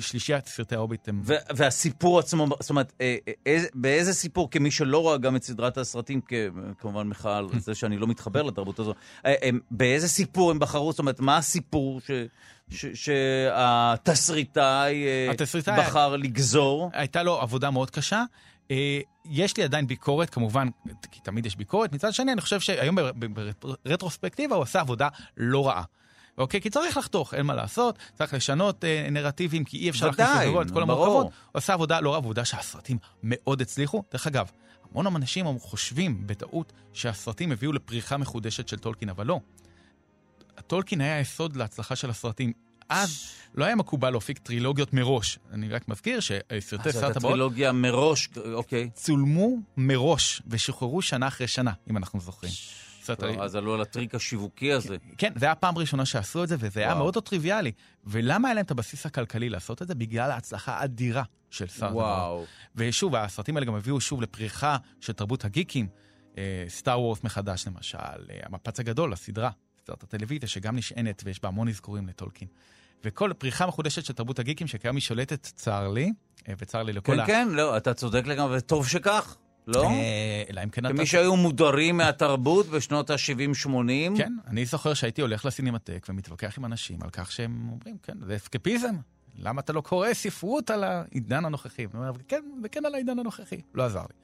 שלישיית 0.00 0.46
סרטי 0.46 0.74
ההוביט 0.74 1.08
הם... 1.08 1.20
ו- 1.24 1.34
והסיפור 1.56 2.18
עצמו, 2.18 2.46
זאת 2.60 2.70
אומרת, 2.70 2.92
אה, 3.00 3.16
אה, 3.28 3.32
איזה- 3.46 3.68
באיזה 3.74 4.12
סיפור, 4.14 4.50
כמי 4.50 4.70
שלא 4.70 4.98
רואה 4.98 5.18
גם 5.18 5.36
את 5.36 5.42
סדרת 5.44 5.78
הסרטים, 5.78 6.20
כמובן 6.78 7.06
מחאה 7.08 7.36
על 7.38 7.46
זה 7.58 7.74
שאני 7.74 7.98
לא 7.98 8.06
מתחבר 8.06 8.42
לתרבות 8.42 8.78
הזו, 8.78 8.94
אה, 9.26 9.34
באיזה 9.70 10.08
סיפור 10.08 10.50
הם 10.50 10.58
בחרו? 10.58 10.92
זאת 10.92 10.98
אומרת, 10.98 11.20
מה 11.20 11.36
הסיפור 11.36 12.00
ש- 12.00 12.10
ש- 12.70 12.86
שהתסריטאי 12.94 15.04
אה, 15.06 15.30
התסריטאי- 15.30 15.78
בחר 15.80 16.16
לגזור? 16.16 16.90
הייתה 16.92 17.22
לו 17.22 17.40
עבודה 17.40 17.70
מאוד 17.70 17.90
קשה. 17.90 18.22
אה, 18.70 19.00
יש 19.24 19.56
לי 19.56 19.62
עדיין 19.62 19.86
ביקורת, 19.86 20.30
כמובן, 20.30 20.68
כי 21.10 21.20
תמיד 21.20 21.46
יש 21.46 21.56
ביקורת. 21.56 21.92
מצד 21.92 22.12
שני, 22.14 22.32
אני 22.32 22.40
חושב 22.40 22.60
שהיום 22.60 22.96
בר- 22.96 23.10
בר- 23.16 23.50
ברטרוספקטיבה 23.84 24.56
הוא 24.56 24.62
עשה 24.62 24.80
עבודה 24.80 25.08
לא 25.36 25.68
רעה. 25.68 25.82
אוקיי? 26.38 26.60
כי 26.60 26.70
צריך 26.70 26.96
לחתוך, 26.96 27.34
אין 27.34 27.46
מה 27.46 27.54
לעשות, 27.54 27.98
צריך 28.14 28.34
לשנות 28.34 28.84
אה, 28.84 29.06
נרטיבים, 29.10 29.64
כי 29.64 29.78
אי 29.78 29.90
אפשר 29.90 30.06
להכניס 30.06 30.28
לבוא 30.48 30.62
את 30.62 30.70
כל. 30.70 30.82
המורכבות. 30.82 31.24
הוא 31.26 31.32
עשה 31.54 31.72
עבודה 31.72 32.00
לא 32.00 32.10
ועובדה 32.10 32.44
שהסרטים 32.44 32.98
מאוד 33.22 33.60
הצליחו. 33.60 34.02
דרך 34.12 34.26
אגב, 34.26 34.50
המון 34.90 35.16
אנשים 35.16 35.58
חושבים 35.58 36.26
בטעות 36.26 36.72
שהסרטים 36.92 37.52
הביאו 37.52 37.72
לפריחה 37.72 38.16
מחודשת 38.16 38.68
של 38.68 38.78
טולקין, 38.78 39.08
אבל 39.08 39.26
לא. 39.26 39.40
טולקין 40.66 41.00
היה 41.00 41.16
היסוד 41.16 41.56
להצלחה 41.56 41.96
של 41.96 42.10
הסרטים. 42.10 42.52
אז 42.88 43.24
לא 43.54 43.64
היה 43.64 43.74
מקובל 43.74 44.10
להפיק 44.10 44.38
טרילוגיות 44.38 44.92
מראש. 44.92 45.38
אני 45.52 45.68
רק 45.68 45.88
מזכיר 45.88 46.20
שסרטי 46.20 46.88
אז 46.88 46.94
סרט 46.94 47.16
הבאות 47.16 47.32
טרילוגיה 47.32 47.72
מראש, 47.72 48.28
אוקיי. 48.54 48.90
צולמו 48.94 49.56
מראש 49.76 50.42
ושוחררו 50.46 51.02
שנה 51.02 51.28
אחרי 51.28 51.46
שנה, 51.46 51.72
אם 51.90 51.96
אנחנו 51.96 52.20
זוכרים. 52.20 52.52
ה- 53.08 53.42
אז 53.44 53.54
עלו 53.54 53.74
על 53.74 53.80
הטריק 53.80 54.14
השיווקי 54.14 54.72
הזה. 54.72 54.96
כן, 55.18 55.32
זה 55.36 55.46
היה 55.46 55.52
הפעם 55.52 55.76
הראשונה 55.76 56.04
שעשו 56.06 56.44
את 56.44 56.48
זה, 56.48 56.56
וזה 56.58 56.80
היה. 56.80 56.94
מאוד 56.94 57.16
לא 57.16 57.20
טריוויאלי. 57.20 57.72
ולמה 58.04 58.48
היה 58.48 58.54
להם 58.54 58.64
את 58.64 58.70
הבסיס 58.70 59.06
הכלכלי 59.06 59.48
לעשות 59.48 59.82
את 59.82 59.88
זה? 59.88 59.94
בגלל 59.94 60.30
ההצלחה 60.30 60.72
האדירה 60.72 61.22
של 61.50 61.66
סרט 61.66 61.82
הבאות. 61.90 62.48
ושוב, 62.76 63.14
הסרטים 63.14 63.56
האלה 63.56 63.66
גם 63.66 63.74
הביאו 63.74 64.00
שוב 64.00 64.22
לפריחה 64.22 64.76
של 65.00 65.12
תרבות 65.12 65.44
הגיקים. 65.44 65.88
סטאר 66.68 67.00
וורס 67.00 67.24
מחדש 67.24 67.66
למשל, 67.66 67.98
אה, 67.98 68.14
המפץ 68.42 68.80
הגדול, 68.80 69.12
הסדרה, 69.12 69.50
סדרת 69.84 70.02
הטלוויזיה, 70.02 70.48
שגם 70.48 70.76
נשענת 70.76 71.22
ויש 71.24 71.42
בה 71.42 71.48
המון 71.48 71.68
אזכורים 71.68 72.06
לטולקין. 72.06 72.48
וכל 73.04 73.32
פריחה 73.38 73.66
מחודשת 73.66 74.04
של 74.04 74.12
תרבות 74.12 74.38
הגיקים, 74.38 74.66
שכיום 74.66 74.96
היא 74.96 75.02
שולטת, 75.02 75.42
צר 75.42 75.88
לי, 75.88 76.12
אה, 76.48 76.54
וצר 76.58 76.82
לי 76.82 76.92
לכל 76.92 77.16
כן, 77.16 77.26
כן, 77.26 77.48
לא, 77.50 77.76
אתה 77.76 77.94
צודק 77.94 78.26
לגמרי, 78.26 78.56
וטוב 78.56 78.88
שכך, 78.88 79.36
לא? 79.66 79.84
אה, 79.84 80.42
אלא 80.50 80.62
אם 80.64 80.68
כן 80.68 80.86
אתה... 80.86 80.94
כמי 80.94 81.06
שהיו 81.06 81.36
מודרים 81.36 81.96
מהתרבות 81.96 82.66
בשנות 82.66 83.10
ה-70-80. 83.10 84.16
כן, 84.16 84.32
אני 84.46 84.66
זוכר 84.66 84.94
שהייתי 84.94 85.22
הולך 85.22 85.44
לסינמטק 85.44 86.06
ומתווכח 86.08 86.58
עם 86.58 86.64
אנשים 86.64 87.02
על 87.02 87.10
כך 87.10 87.32
שהם 87.32 87.68
אומרים, 87.72 87.96
כן, 88.02 88.14
זה 88.26 88.36
אסקפיזם. 88.36 88.94
למה 89.38 89.60
אתה 89.60 89.72
לא 89.72 89.80
קורא 89.80 90.14
ספרות 90.14 90.70
על 90.70 90.84
העידן 90.84 91.44
הנוכחי? 91.44 91.86
כן, 92.28 92.42
זה 92.62 92.68
כן 92.68 92.84
על 92.84 92.94
העידן 92.94 93.18
הנוכחי. 93.18 93.60
לא 93.74 93.82
עזר 93.82 94.00
לי. 94.00 94.14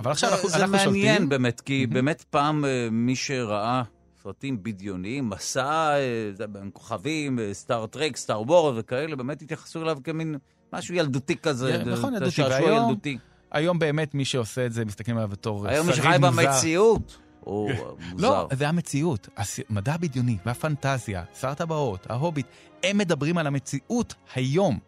אבל 0.00 0.10
עכשיו 0.10 0.30
אנחנו, 0.30 0.48
זה 0.48 0.58
שולטים. 0.58 0.76
מעניין 0.80 1.28
באמת, 1.28 1.60
כי 1.60 1.86
באמת 1.86 2.24
פעם 2.30 2.64
אה, 2.64 2.88
מי 2.90 3.16
שראה 3.16 3.82
סרטים 4.26 4.62
בדיוניים, 4.62 5.30
מסע, 5.30 5.96
אה, 5.96 6.60
עם 6.60 6.70
כוכבים, 6.70 7.38
אה, 7.38 7.54
סטאר 7.54 7.86
טרק, 7.86 8.16
סטאר 8.16 8.42
וור 8.42 8.72
וכאלה, 8.76 9.16
באמת 9.16 9.42
התייחסו 9.42 9.82
אליו 9.82 9.98
כמין 10.04 10.36
משהו 10.72 10.94
ילדותי 10.94 11.36
כזה. 11.36 11.82
נכון, 11.84 12.14
ילדותי. 12.14 12.30
שעשוע 12.30 12.70
ילדותי. 12.70 13.18
היום 13.50 13.78
באמת 13.78 14.14
מי 14.14 14.24
שעושה 14.24 14.66
את 14.66 14.72
זה, 14.72 14.84
מסתכלים 14.84 15.16
עליו 15.16 15.28
בתור 15.28 15.68
היום 15.68 15.86
מי 15.86 15.92
שריד 15.92 16.04
שחי 16.04 16.18
מוזר. 16.18 16.42
במציאות, 16.42 17.18
הוא 17.40 17.70
אה, 17.70 17.74
מוזר. 18.12 18.28
לא, 18.28 18.48
זה 18.52 18.68
המציאות. 18.68 19.28
המדע 19.68 19.94
הבדיוני 19.94 20.36
והפנטזיה, 20.46 21.24
שר 21.40 21.48
הטבעות, 21.48 22.10
ההוביט, 22.10 22.46
הם 22.82 22.98
מדברים 22.98 23.38
על 23.38 23.46
המציאות 23.46 24.14
היום. 24.34 24.78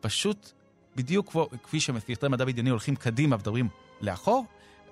פשוט 0.00 0.52
בדיוק 0.96 1.36
כפי 1.62 1.80
שסרטי 1.80 2.28
מדע 2.28 2.44
בדיוני 2.44 2.70
הולכים 2.70 2.96
קדימה 2.96 3.36
ומדברים 3.36 3.68
לאחור, 4.00 4.44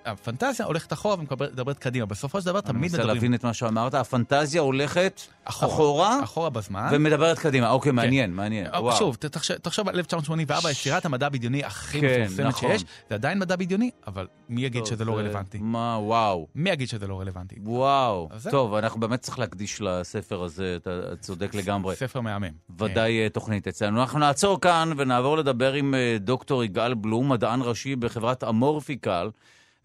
הפנטזיה 0.06 0.66
הולכת 0.66 0.92
אחורה 0.92 1.14
ומדברת 1.18 1.78
קדימה. 1.78 2.06
בסופו 2.06 2.40
של 2.40 2.46
דבר 2.46 2.58
אני 2.58 2.68
תמיד 2.68 2.82
מנסה 2.82 2.96
מדברים 2.96 3.14
להבין 3.14 3.34
את 3.34 3.44
מה 3.44 3.54
שאמרת, 3.54 3.94
הפנטזיה 3.94 4.60
הולכת 4.60 5.20
אחורה, 5.44 5.68
אחורה 5.74 6.24
אחורה 6.24 6.50
בזמן. 6.50 6.88
ומדברת 6.92 7.38
קדימה. 7.38 7.70
אוקיי, 7.70 7.92
מעניין, 7.92 8.32
מעניין. 8.34 8.66
אה, 8.66 8.82
וואו. 8.82 8.96
שוב, 8.96 9.16
ת- 9.16 9.24
תחשב, 9.26 9.54
תחשוב 9.56 9.88
על 9.88 9.94
1984, 9.98 10.70
יצירת 10.70 11.04
המדע 11.04 11.26
הבדיוני 11.26 11.64
הכי 11.64 12.00
כן, 12.00 12.22
מפורסמת 12.24 12.46
נכון. 12.46 12.70
שיש. 12.70 12.84
זה 13.08 13.14
עדיין 13.14 13.38
מדע 13.38 13.56
בדיוני, 13.56 13.90
אבל 14.06 14.26
מי 14.48 14.64
יגיד 14.64 14.80
טוב, 14.82 14.90
שזה 14.90 15.04
לא 15.04 15.18
רלוונטי? 15.18 15.58
מה, 15.60 15.98
וואו. 16.00 16.46
מי 16.54 16.70
יגיד 16.70 16.88
שזה 16.88 17.06
לא 17.06 17.20
רלוונטי? 17.20 17.56
וואו. 17.62 18.28
אז 18.32 18.42
זה- 18.42 18.50
טוב, 18.50 18.74
אנחנו 18.74 19.00
באמת 19.00 19.20
צריך 19.20 19.38
להקדיש 19.38 19.80
לספר 19.80 20.42
הזה, 20.42 20.76
אתה 20.82 20.90
צודק 21.20 21.54
לגמרי. 21.54 21.96
ספר 21.96 22.20
מהמם. 22.20 22.48
ודאי 22.78 23.22
אה, 23.24 23.28
תוכנית 23.28 23.68
אצלנו. 23.68 24.00
אנחנו 24.00 24.18
נעצור 24.18 24.60
כאן 24.60 24.90
ונעבור 24.96 25.36
לדבר 25.36 25.72
עם 25.72 25.94
אה, 25.94 26.16
דוקטור 26.20 26.64
יגאל 26.64 26.94
בלום, 26.94 27.32
מדען 27.32 27.60
ראשי 27.62 27.96
בחברת 27.96 28.44
אמורפיקל. 28.44 29.30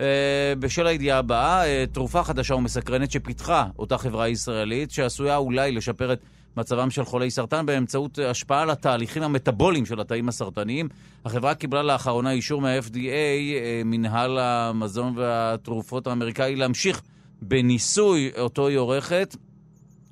אה, 0.01 0.53
בשל 0.59 0.87
הידיעה 0.87 1.17
הבאה, 1.17 1.65
אה, 1.65 1.85
תרופה 1.91 2.23
חדשה 2.23 2.55
ומסקרנת 2.55 3.11
שפיתחה 3.11 3.65
אותה 3.79 3.97
חברה 3.97 4.29
ישראלית, 4.29 4.91
שעשויה 4.91 5.37
אולי 5.37 5.71
לשפר 5.71 6.13
את 6.13 6.19
מצבם 6.57 6.89
של 6.89 7.05
חולי 7.05 7.31
סרטן 7.31 7.65
באמצעות 7.65 8.19
השפעה 8.19 8.61
על 8.61 8.69
התהליכים 8.69 9.23
המטבוליים 9.23 9.85
של 9.85 9.99
התאים 9.99 10.29
הסרטניים. 10.29 10.89
החברה 11.25 11.55
קיבלה 11.55 11.83
לאחרונה 11.83 12.31
אישור 12.31 12.61
מה-FDA, 12.61 12.97
אה, 12.97 13.81
מנהל 13.85 14.37
המזון 14.39 15.17
והתרופות 15.17 16.07
האמריקאי, 16.07 16.55
להמשיך 16.55 17.01
בניסוי 17.41 18.31
אותו 18.37 18.67
היא 18.67 18.77
עורכת. 18.77 19.35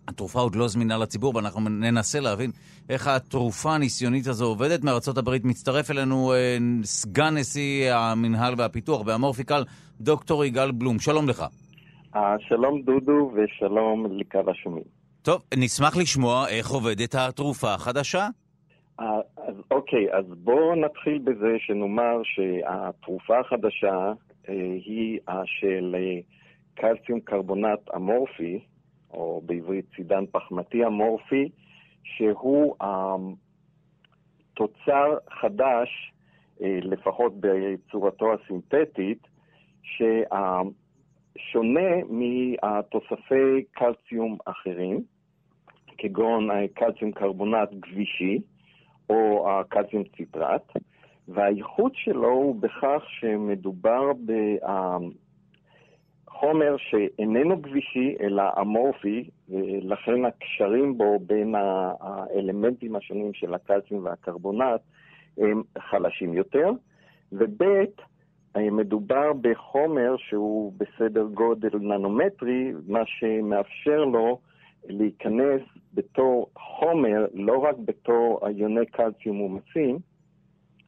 התרופה 0.10 0.40
עוד 0.40 0.56
לא 0.56 0.68
זמינה 0.68 0.98
לציבור, 0.98 1.36
ואנחנו 1.36 1.61
ננסה 1.69 2.19
להבין 2.19 2.52
איך 2.90 3.07
התרופה 3.07 3.76
הניסיונית 3.76 4.27
הזו 4.27 4.45
עובדת. 4.45 4.84
מארצות 4.84 5.18
הברית 5.18 5.45
מצטרף 5.45 5.91
אלינו 5.91 6.34
אה, 6.34 6.57
סגן 6.84 7.38
נשיא 7.38 7.94
המינהל 7.94 8.53
והפיתוח 8.57 9.02
באמורפיקל, 9.02 9.64
דוקטור 10.02 10.45
יגאל 10.45 10.72
בלום. 10.72 10.99
שלום 10.99 11.30
לך. 11.30 11.45
אה, 12.15 12.36
שלום 12.40 12.81
דודו 12.81 13.31
ושלום 13.36 14.06
לקהל 14.11 14.49
השומעים. 14.49 14.86
טוב, 15.22 15.41
נשמח 15.57 15.98
לשמוע 15.98 16.48
איך 16.48 16.69
עובדת 16.69 17.15
התרופה 17.15 17.73
החדשה. 17.73 18.27
אה, 18.99 19.06
אז 19.48 19.56
אוקיי, 19.72 20.14
אז 20.14 20.26
בואו 20.44 20.76
נתחיל 20.76 21.18
בזה 21.18 21.56
שנאמר 21.60 22.22
שהתרופה 22.23 23.40
החדשה 23.40 24.14
אה, 24.49 24.53
היא 24.86 25.19
של 25.45 25.95
אה, 25.95 26.19
קלציום 26.76 27.19
קרבונט 27.19 27.80
אמורפי, 27.95 28.60
או 29.14 29.41
בעברית 29.45 29.86
סידן 29.95 30.26
פחמתי 30.31 30.86
אמורפי, 30.86 31.49
שהוא 32.03 32.76
תוצר 34.53 35.18
חדש, 35.41 36.14
לפחות 36.61 37.34
בצורתו 37.40 38.34
הסינתטית, 38.34 39.27
ששונה 41.34 41.90
מתוספי 42.10 43.64
קלציום 43.72 44.38
אחרים, 44.45 45.03
כגון 45.98 46.49
קלציום 46.73 47.11
קרבונט 47.11 47.69
גבישי 47.73 48.40
או 49.10 49.48
קלציום 49.69 50.03
ציטרט, 50.18 50.72
והייחוד 51.27 51.91
שלו 51.95 52.31
הוא 52.31 52.56
בכך 52.56 53.03
שמדובר 53.19 54.11
בחומר 56.40 56.76
שאיננו 56.78 57.57
גבישי 57.61 58.16
אלא 58.22 58.44
אמורפי, 58.61 59.30
ולכן 59.49 60.26
הקשרים 60.26 60.98
בו 60.98 61.20
בין 61.20 61.56
האלמנטים 61.56 62.95
השונים 62.95 63.34
של 63.34 63.53
הקלציום 63.53 64.06
והקרבונט 64.06 64.82
הם 65.38 65.64
חלשים 65.78 66.34
יותר, 66.34 66.72
וב' 67.32 67.64
מדובר 68.57 69.34
בחומר 69.41 70.16
שהוא 70.18 70.74
בסדר 70.78 71.24
גודל 71.34 71.78
ננומטרי, 71.80 72.72
מה 72.88 73.02
שמאפשר 73.06 74.06
לו 74.06 74.40
להיכנס 74.86 75.61
בתור 75.94 76.49
חומר, 76.57 77.26
לא 77.34 77.57
רק 77.57 77.76
בתור 77.86 78.48
איוני 78.48 78.86
קלציום 78.86 79.38
מומסים, 79.38 79.98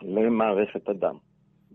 למערכת 0.02 0.90
הדם, 0.90 1.16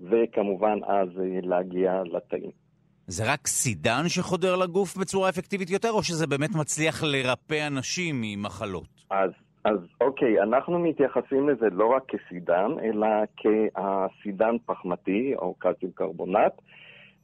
וכמובן 0.03 0.79
אז 0.87 1.09
להגיע 1.43 2.03
לתאים. 2.05 2.66
זה 3.07 3.33
רק 3.33 3.47
סידן 3.47 4.09
שחודר 4.09 4.57
לגוף 4.57 4.97
בצורה 4.97 5.29
אפקטיבית 5.29 5.71
יותר, 5.71 5.91
או 5.91 6.03
שזה 6.03 6.27
באמת 6.27 6.51
מצליח 6.55 7.03
לרפא 7.03 7.67
אנשים 7.67 8.17
ממחלות? 8.21 8.89
אז, 9.11 9.31
אז 9.65 9.79
אוקיי, 10.01 10.43
אנחנו 10.43 10.79
מתייחסים 10.79 11.49
לזה 11.49 11.67
לא 11.73 11.87
רק 11.87 12.03
כסידן, 12.09 12.71
אלא 12.83 13.07
כסידן 13.37 14.57
פחמתי, 14.67 15.35
או 15.37 15.55
קלציום 15.59 15.93
קרבונט, 15.95 16.53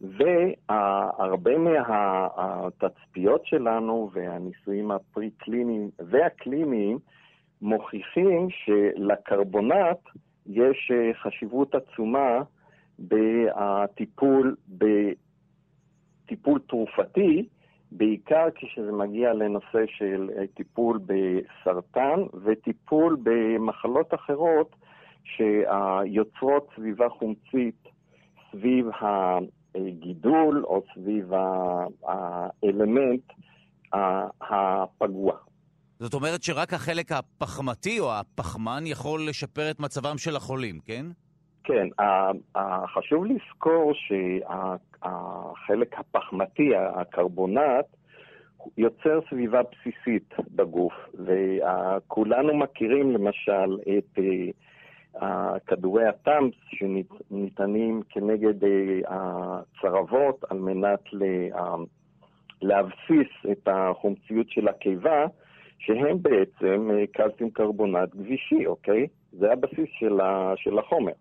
והרבה 0.01 1.51
מהתצפיות 1.59 3.47
שלנו 3.47 4.11
והניסויים 4.13 4.91
הפרי-קליניים 4.91 5.91
והקליניים 5.99 6.99
מוכיחים 7.63 8.49
שלקרבונט 8.51 9.99
יש 10.47 10.91
אה, 10.95 11.11
חשיבות 11.23 11.75
עצומה 11.75 12.43
בטיפול, 12.99 14.57
בטיפול 16.25 16.61
תרופתי, 16.69 17.49
בעיקר 17.93 18.47
כשזה 18.55 18.93
מגיע 18.93 19.33
לנושא 19.33 19.85
של 19.87 20.31
אה, 20.39 20.45
טיפול 20.55 21.01
בסרטן 21.07 22.21
וטיפול 22.45 23.17
במחלות 23.23 24.15
אחרות 24.15 24.77
שיוצרות 25.25 26.69
סביבה 26.77 27.09
חומצית 27.09 27.89
סביב 28.51 28.87
הגידול 29.75 30.65
או 30.65 30.83
סביב 30.95 31.33
האלמנט 32.03 33.33
הפגוע. 34.41 35.35
זאת 35.99 36.15
אומרת 36.15 36.43
שרק 36.43 36.75
החלק 36.75 37.13
הפחמתי 37.13 38.01
או 38.01 38.13
הפחמן 38.13 38.83
יכול 38.87 39.29
לשפר 39.29 39.71
את 39.71 39.81
מצבם 39.81 40.19
של 40.19 40.37
החולים, 40.37 40.79
כן? 40.85 41.07
כן, 41.65 41.89
חשוב 42.95 43.25
לזכור 43.25 43.93
שהחלק 43.95 45.99
הפחמתי, 45.99 46.77
הקרבונט, 46.77 47.87
יוצר 48.79 49.21
סביבה 49.31 49.61
בסיסית 49.63 50.35
בגוף, 50.55 50.93
וכולנו 51.15 52.57
מכירים 52.57 53.13
למשל 53.13 53.79
את 53.99 54.19
אה, 54.19 54.51
כדורי 55.67 56.07
הטאמפס 56.07 56.57
שניתנים 56.69 58.03
כנגד 58.09 58.65
אה, 58.65 59.01
הצרבות 59.07 60.45
על 60.51 60.59
מנת 60.59 61.01
אה, 61.23 61.75
להבסיס 62.63 63.29
את 63.53 63.69
החומציות 63.73 64.51
של 64.51 64.69
הקיבה, 64.69 65.25
שהם 65.79 66.23
בעצם 66.23 66.91
אה, 66.95 67.05
קלציום 67.13 67.51
קרבונט 67.51 68.15
גבישי, 68.15 68.67
אוקיי? 68.67 69.07
זה 69.33 69.53
הבסיס 69.53 69.89
של 70.57 70.79
החומר. 70.79 71.13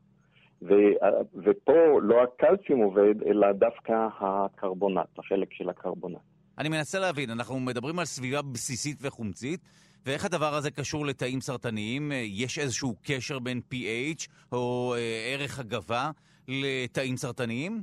ו, 0.61 0.73
אה, 1.03 1.09
ופה 1.35 2.01
לא 2.01 2.23
הקלציום 2.23 2.79
עובד, 2.79 3.23
אלא 3.25 3.51
דווקא 3.51 4.07
הקרבונט, 4.19 5.19
החלק 5.19 5.53
של 5.53 5.69
הקרבונט. 5.69 6.17
אני 6.57 6.69
מנסה 6.69 6.99
להבין, 6.99 7.29
אנחנו 7.29 7.59
מדברים 7.59 7.99
על 7.99 8.05
סביבה 8.05 8.41
בסיסית 8.41 8.97
וחומצית, 9.01 9.59
ואיך 10.05 10.25
הדבר 10.25 10.53
הזה 10.53 10.71
קשור 10.71 11.05
לתאים 11.05 11.41
סרטניים? 11.41 12.11
אה, 12.11 12.17
יש 12.17 12.59
איזשהו 12.59 12.95
קשר 13.03 13.39
בין 13.39 13.61
pH 13.73 14.27
או 14.51 14.95
ערך 15.33 15.59
הגבה 15.59 16.11
לתאים 16.47 17.17
סרטניים? 17.17 17.81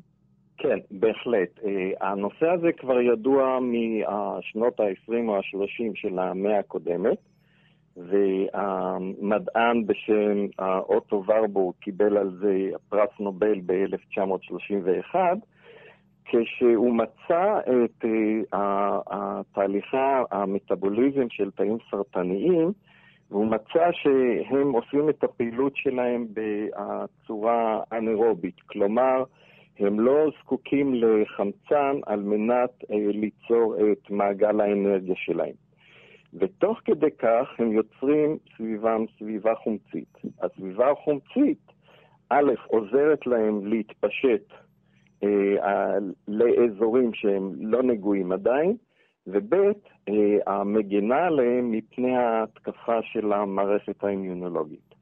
כן, 0.59 0.79
בהחלט. 0.91 1.49
אה, 1.65 2.09
הנושא 2.09 2.47
הזה 2.47 2.73
כבר 2.73 3.01
ידוע 3.01 3.59
משנות 3.61 4.81
ה-20 4.81 5.29
או 5.29 5.37
ה-30 5.37 5.93
של 5.95 6.19
המאה 6.19 6.59
הקודמת, 6.59 7.19
והמדען 8.07 9.87
בשם 9.87 10.47
אוטו 10.61 11.25
ורבורג 11.27 11.75
קיבל 11.81 12.17
על 12.17 12.31
זה 12.41 12.71
פרס 12.89 13.11
נובל 13.21 13.61
ב-1931, 13.67 15.15
כשהוא 16.25 16.95
מצא 16.95 17.61
את 17.61 18.05
אה, 18.55 19.41
תהליכי 19.53 19.97
המטאבוליזם 20.31 21.27
של 21.31 21.51
תאים 21.51 21.79
סרטניים, 21.91 22.73
והוא 23.31 23.47
מצא 23.47 23.91
שהם 23.93 24.73
עושים 24.73 25.09
את 25.09 25.25
הפעילות 25.25 25.77
שלהם 25.77 26.27
בצורה 26.33 27.81
אנאירובית, 27.93 28.61
כלומר, 28.61 29.25
הם 29.79 30.01
לא 30.01 30.31
זקוקים 30.41 30.95
לחמצן 30.95 31.97
על 32.07 32.23
מנת 32.23 32.71
אה, 32.91 32.97
ליצור 32.99 33.75
את 33.93 34.11
מעגל 34.11 34.61
האנרגיה 34.61 35.15
שלהם. 35.17 35.68
ותוך 36.35 36.81
כדי 36.85 37.11
כך 37.19 37.49
הם 37.59 37.73
יוצרים 37.73 38.39
סביבם 38.57 39.05
סביבה 39.19 39.55
חומצית. 39.55 40.19
הסביבה 40.43 40.91
החומצית, 40.91 41.73
א', 42.31 42.53
עוזרת 42.67 43.27
להם 43.27 43.67
להתפשט 43.67 44.53
אה, 45.23 45.99
לאזורים 46.29 47.15
שהם 47.15 47.53
לא 47.61 47.83
נגועים 47.83 48.33
עדיין, 48.33 48.77
וב', 49.27 49.55
אה, 50.09 50.39
המגינה 50.47 51.27
עליהם 51.27 51.71
מפני 51.71 52.17
ההתקפה 52.17 53.03
של 53.03 53.33
המערכת 53.33 54.05
האימיונולוגית. 54.05 54.95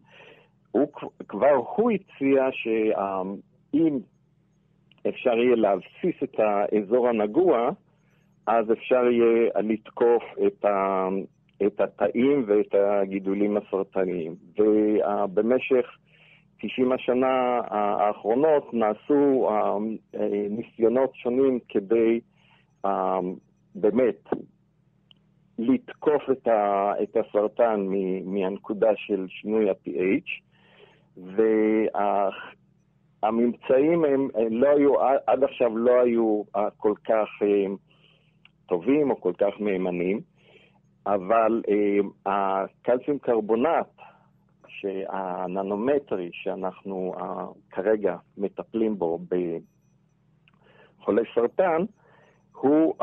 הוא, 0.70 0.92
כבר 1.28 1.54
הוא 1.76 1.90
הציע 1.90 2.48
שאם 2.52 3.98
אפשר 5.08 5.38
יהיה 5.38 5.56
להבסיס 5.56 6.22
את 6.22 6.40
האזור 6.40 7.08
הנגוע, 7.08 7.70
אז 8.46 8.72
אפשר 8.72 9.04
יהיה 9.10 9.50
לתקוף 9.62 10.22
את, 10.46 10.64
ה, 10.64 11.08
את 11.66 11.80
התאים 11.80 12.44
ואת 12.46 12.74
הגידולים 12.74 13.56
הסרטניים. 13.56 14.34
ובמשך 14.58 15.86
90 16.60 16.92
השנה 16.92 17.60
האחרונות 17.68 18.74
נעשו 18.74 19.48
אה, 19.50 19.78
ניסיונות 20.50 21.14
שונים 21.14 21.58
כדי 21.68 22.20
אה, 22.84 23.18
באמת 23.74 24.28
לתקוף 25.58 26.22
את, 26.32 26.48
ה, 26.48 26.92
את 27.02 27.16
הסרטן 27.16 27.86
מהנקודה 28.24 28.90
של 28.96 29.26
שינוי 29.28 29.70
ה-pH, 29.70 30.30
וה... 31.16 32.28
הממצאים 33.22 34.04
הם, 34.04 34.28
הם 34.34 34.62
לא 34.62 34.68
היו, 34.68 34.94
עד 35.26 35.44
עכשיו 35.44 35.78
לא 35.78 36.00
היו 36.00 36.42
אה, 36.56 36.68
כל 36.76 36.94
כך 37.04 37.28
טובים 38.66 39.10
או 39.10 39.20
כל 39.20 39.32
כך 39.38 39.60
מהימנים, 39.60 40.20
אבל 41.06 41.62
אה, 41.68 41.98
הקלציום 42.26 43.18
קרבונט, 43.18 43.86
הננומטרי 45.08 46.30
שאנחנו 46.32 47.14
כרגע 47.70 48.16
מטפלים 48.38 48.98
בו 48.98 49.18
בחולי 50.98 51.22
סרטן, 51.34 51.84
הוא 52.52 52.94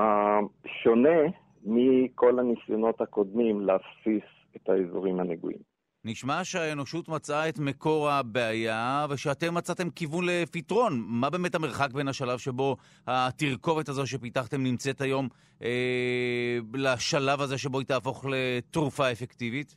שונה 0.65 1.19
מכל 1.63 2.39
הניסיונות 2.39 3.01
הקודמים 3.01 3.61
להפסיס 3.61 4.23
את 4.55 4.69
האזורים 4.69 5.19
הנגועים. 5.19 5.72
נשמע 6.05 6.43
שהאנושות 6.43 7.09
מצאה 7.09 7.49
את 7.49 7.59
מקור 7.59 8.09
הבעיה 8.09 9.05
ושאתם 9.09 9.53
מצאתם 9.53 9.89
כיוון 9.89 10.25
לפתרון. 10.27 11.03
מה 11.07 11.29
באמת 11.29 11.55
המרחק 11.55 11.93
בין 11.93 12.07
השלב 12.07 12.37
שבו 12.37 12.75
התרכובת 13.07 13.89
הזו 13.89 14.07
שפיתחתם 14.07 14.63
נמצאת 14.63 15.01
היום 15.01 15.27
אה, 15.63 16.57
לשלב 16.73 17.41
הזה 17.41 17.57
שבו 17.57 17.79
היא 17.79 17.87
תהפוך 17.87 18.25
לתרופה 18.29 19.11
אפקטיבית? 19.11 19.75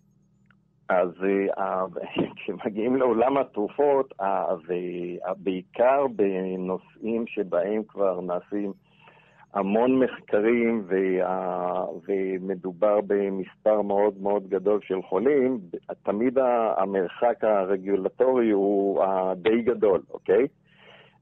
אז 0.89 1.09
אה, 1.59 1.85
כשמגיעים 2.37 2.97
לעולם 2.97 3.37
התרופות, 3.39 4.15
בעיקר 5.37 6.07
בנושאים 6.17 7.25
שבהם 7.27 7.83
כבר 7.89 8.21
נעשים 8.21 8.73
המון 9.57 9.99
מחקרים 9.99 10.85
וה... 10.87 11.85
ומדובר 12.09 13.01
במספר 13.07 13.83
מאוד 13.83 14.15
מאוד 14.23 14.49
גדול 14.49 14.81
של 14.83 15.03
חולים, 15.03 15.59
תמיד 16.03 16.39
המרחק 16.77 17.45
הרגולטורי 17.45 18.51
הוא 18.51 19.03
די 19.35 19.63
גדול, 19.63 20.03
אוקיי? 20.11 20.47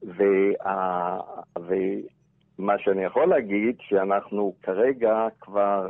וה... 0.03 1.19
ומה 1.57 2.79
שאני 2.79 3.03
יכול 3.03 3.25
להגיד, 3.25 3.75
שאנחנו 3.79 4.53
כרגע 4.61 5.27
כבר 5.41 5.87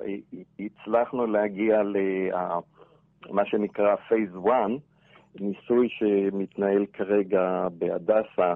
הצלחנו 0.59 1.27
להגיע 1.27 1.81
למה 1.83 3.45
שנקרא 3.45 3.95
פייס 3.95 4.29
1, 4.29 4.53
ניסוי 5.39 5.87
שמתנהל 5.89 6.85
כרגע 6.93 7.67
בהדסה 7.77 8.55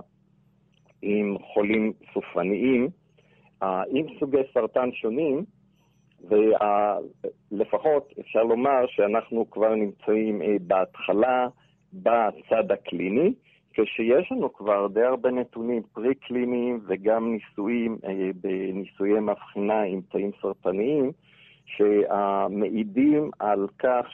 עם 1.01 1.37
חולים 1.53 1.93
סופניים, 2.13 2.87
עם 3.61 4.05
סוגי 4.19 4.41
סרטן 4.53 4.91
שונים, 4.91 5.45
ולפחות 7.51 8.13
אפשר 8.19 8.43
לומר 8.43 8.85
שאנחנו 8.87 9.49
כבר 9.49 9.75
נמצאים 9.75 10.41
אה, 10.41 10.55
בהתחלה 10.61 11.47
בצד 11.93 12.71
הקליני, 12.71 13.33
כשיש 13.73 14.31
לנו 14.31 14.53
כבר 14.53 14.87
די 14.87 15.03
הרבה 15.03 15.31
נתונים 15.31 15.83
פרי-קליניים 15.93 16.79
וגם 16.87 17.33
ניסויים 17.33 17.97
אה, 18.05 18.29
בניסויי 18.41 19.19
מבחינה 19.19 19.81
עם 19.81 20.01
תאים 20.11 20.31
סרטניים, 20.41 21.11
שמעידים 21.65 23.29
על 23.39 23.67
כך 23.79 24.05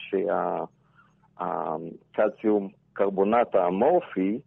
שהקלציום 1.38 2.68
קרבונט 2.92 3.54
האמורפי 3.54 4.38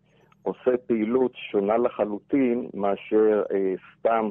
עושה 0.44 0.78
פעילות 0.88 1.32
שונה 1.52 1.78
לחלוטין 1.78 2.70
מאשר 2.74 3.44
אה, 3.52 3.74
סתם 3.98 4.30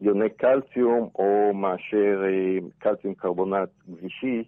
יוני 0.00 0.30
קלציום 0.30 1.08
או 1.14 1.54
מאשר 1.54 2.22
אה, 2.24 2.68
קלציום 2.78 3.14
קרבונט 3.14 3.68
גבישי 3.88 4.44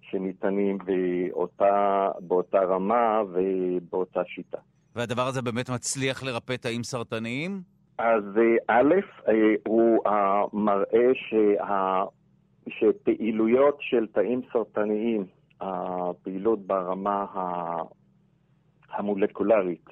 שניתנים 0.00 0.78
באותה, 0.78 2.08
באותה 2.20 2.58
רמה 2.58 3.22
ובאותה 3.32 4.20
שיטה. 4.26 4.58
והדבר 4.96 5.22
הזה 5.22 5.42
באמת 5.42 5.70
מצליח 5.70 6.22
לרפא 6.22 6.56
תאים 6.56 6.82
סרטניים? 6.82 7.60
אז 7.98 8.24
אה, 8.36 8.76
א', 8.78 8.94
אה, 9.28 9.32
הוא 9.66 10.04
מראה 10.52 11.08
שה... 11.14 12.04
שפעילויות 12.68 13.76
של 13.80 14.06
תאים 14.06 14.40
סרטניים, 14.52 15.24
הפעילות 15.60 16.66
ברמה 16.66 17.26
המולקולרית 18.90 19.88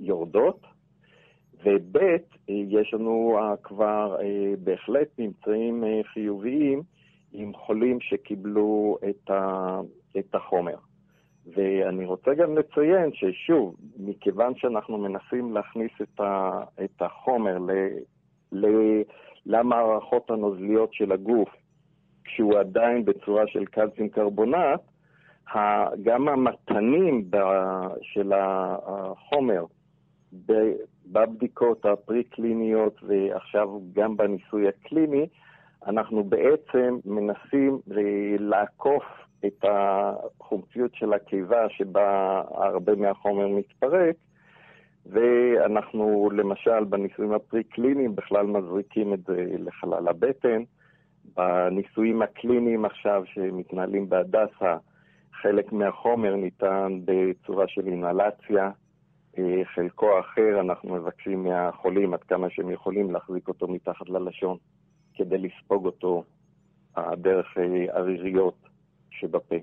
יורדות, 0.00 0.66
וב', 1.64 1.96
יש 2.48 2.94
לנו 2.94 3.38
כבר 3.62 4.16
בהחלט 4.58 5.08
ממצאים 5.18 5.84
חיוביים 6.12 6.82
עם 7.32 7.52
חולים 7.54 8.00
שקיבלו 8.00 8.98
את, 9.08 9.30
ה, 9.30 9.80
את 10.18 10.34
החומר. 10.34 10.76
ואני 11.54 12.04
רוצה 12.04 12.34
גם 12.34 12.58
לציין 12.58 13.10
ששוב, 13.12 13.76
מכיוון 13.98 14.56
שאנחנו 14.56 14.98
מנסים 14.98 15.52
להכניס 15.52 15.90
את, 16.02 16.20
ה, 16.20 16.60
את 16.84 17.02
החומר 17.02 17.58
ל, 17.58 17.70
ל, 18.52 18.66
למערכות 19.46 20.30
הנוזליות 20.30 20.94
של 20.94 21.12
הגוף, 21.12 21.48
כשהוא 22.24 22.58
עדיין 22.58 23.04
בצורה 23.04 23.46
של 23.46 23.64
קלציום 23.64 24.08
קרבונט, 24.08 24.80
גם 26.02 26.28
המתנים 26.28 27.30
של 28.02 28.32
החומר 28.32 29.64
בבדיקות 31.12 31.86
הפרי-קליניות 31.86 33.00
ועכשיו 33.02 33.68
גם 33.92 34.16
בניסוי 34.16 34.68
הקליני, 34.68 35.26
אנחנו 35.86 36.24
בעצם 36.24 36.98
מנסים 37.04 37.78
לעקוף 38.38 39.04
את 39.46 39.64
החומציות 39.64 40.94
של 40.94 41.12
הקיבה 41.12 41.68
שבה 41.68 42.42
הרבה 42.50 42.94
מהחומר 42.94 43.48
מתפרק, 43.48 44.16
ואנחנו 45.06 46.30
למשל 46.32 46.84
בניסויים 46.84 47.32
הפרי-קליניים 47.32 48.14
בכלל 48.14 48.46
מזריקים 48.46 49.14
את 49.14 49.20
זה 49.26 49.44
לחלל 49.58 50.08
הבטן. 50.08 50.62
בניסויים 51.36 52.22
הקליניים 52.22 52.84
עכשיו 52.84 53.22
שמתנהלים 53.26 54.08
בהדסה, 54.08 54.76
חלק 55.42 55.72
מהחומר 55.72 56.36
ניתן 56.36 57.00
בצורה 57.04 57.68
של 57.68 57.86
אינהלציה, 57.86 58.70
חלקו 59.74 60.16
האחר 60.16 60.60
אנחנו 60.60 60.94
מבקשים 60.94 61.44
מהחולים 61.44 62.14
עד 62.14 62.22
כמה 62.22 62.46
שהם 62.50 62.70
יכולים 62.70 63.10
להחזיק 63.10 63.48
אותו 63.48 63.68
מתחת 63.68 64.08
ללשון 64.08 64.56
כדי 65.14 65.38
לספוג 65.38 65.86
אותו 65.86 66.24
דרך 66.98 67.46
אה, 67.58 67.98
עריריות 67.98 68.68
שבפה. 69.10 69.56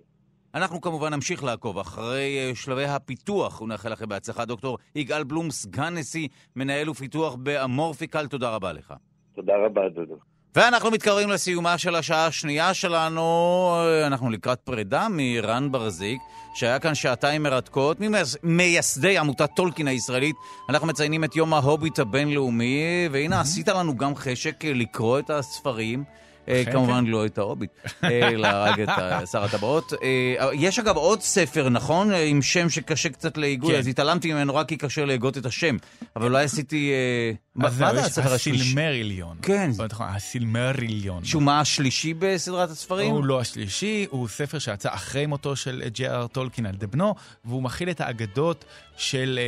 אנחנו 0.56 0.82
כמובן 0.82 1.14
נמשיך 1.14 1.44
לעקוב 1.44 1.78
אחרי 1.78 2.38
אה, 2.40 2.56
שלבי 2.56 2.86
הפיתוח 2.86 3.62
ונאחל 3.62 3.92
לכם 3.92 4.10
בהצלחה. 4.10 4.46
דוקטור 4.46 4.78
יגאל 4.96 5.24
בלום, 5.24 5.50
סגן 5.50 5.94
נשיא, 5.98 6.28
מנהל 6.56 6.90
ופיתוח 6.90 7.36
באמורפיקל, 7.36 8.28
תודה 8.28 8.56
רבה 8.56 8.74
לך. 8.74 8.94
תודה 9.36 9.54
רבה, 9.66 9.90
דודו. 9.90 10.33
ואנחנו 10.56 10.92
מתקרבים 10.92 11.30
לסיומה 11.30 11.78
של 11.78 11.96
השעה 11.96 12.26
השנייה 12.26 12.74
שלנו, 12.74 13.76
אנחנו 14.08 14.30
לקראת 14.30 14.60
פרידה 14.60 15.08
מרן 15.10 15.72
ברזיק, 15.72 16.22
שהיה 16.56 16.80
כאן 16.80 16.96
שעתיים 16.96 17.44
מרתקות, 17.44 17.98
ממייסדי 18.44 19.18
עמותת 19.18 19.50
טולקין 19.56 19.88
הישראלית. 19.88 20.36
אנחנו 20.70 20.88
מציינים 20.88 21.24
את 21.24 21.36
יום 21.36 21.54
ההוביט 21.54 22.00
הבינלאומי, 22.00 23.08
והנה 23.12 23.42
עשית 23.42 23.68
לנו 23.68 23.98
גם 23.98 24.16
חשק 24.16 24.66
לקרוא 24.66 25.20
את 25.20 25.30
הספרים. 25.30 26.04
אה, 26.48 26.64
כמובן 26.72 27.06
לא 27.06 27.26
את 27.26 27.38
ההוביט, 27.38 27.72
אלא 28.04 28.48
רק 28.52 28.80
את 28.80 28.90
שר 29.32 29.44
הטבעות. 29.44 29.94
אה, 30.04 30.50
יש 30.54 30.80
אגב 30.80 30.96
עוד 30.96 31.22
ספר, 31.22 31.70
נכון? 31.70 32.12
עם 32.14 32.42
שם 32.42 32.70
שקשה 32.70 33.10
קצת 33.10 33.38
להיגוי, 33.38 33.74
כן. 33.74 33.80
אז 33.80 33.88
התעלמתי 33.88 34.34
ממנו 34.34 34.56
רק 34.56 34.68
כי 34.68 34.78
קשה 34.78 35.06
להגות 35.06 35.38
את 35.38 35.46
השם. 35.46 35.78
אבל 36.16 36.26
אולי 36.26 36.44
עשיתי... 36.44 36.92
אה, 36.92 37.32
מה 37.56 37.70
זה 37.70 37.86
הספר 37.86 38.34
השלישי? 38.34 38.64
הסילמריליון. 38.64 39.38
כן. 39.42 39.72
נכון, 39.90 40.08
הסילמריליון. 40.10 41.26
שהוא 41.26 41.44
מה 41.44 41.60
השלישי 41.60 42.14
בסדרת 42.14 42.70
הספרים? 42.70 43.12
הוא 43.12 43.26
לא 43.26 43.40
השלישי, 43.40 44.06
הוא 44.10 44.28
ספר 44.28 44.60
שיצא 44.60 44.90
אחרי 44.94 45.26
מותו 45.26 45.56
של 45.56 45.84
ג'י.אר 45.88 46.28
טולקין 46.28 46.66
על 46.66 46.76
ידי 46.76 46.93
בנו, 46.93 47.16
והוא 47.46 47.64
מכיל 47.64 47.90
את 47.90 48.02
האגדות 48.02 48.66
של 48.98 49.40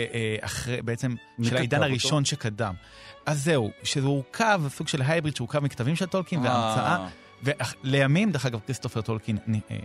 בעצם, 0.84 1.16
של 1.44 1.58
העידן 1.58 1.84
הראשון 1.84 2.26
שקדם. 2.26 2.74
אז 3.26 3.44
זהו, 3.44 3.72
שזה 3.84 4.08
הורכב, 4.08 4.62
סוג 4.70 4.88
של 4.88 5.02
hybrid 5.02 5.36
שהורכב 5.36 5.60
מכתבים 5.60 5.96
של 5.96 6.06
טולקין 6.06 6.40
והמצאה. 6.40 7.08
ולימים, 7.44 8.32
דרך 8.32 8.46
אגב, 8.46 8.60
כריסטופר 8.66 9.02
טולקין 9.02 9.38
אה, 9.70 9.78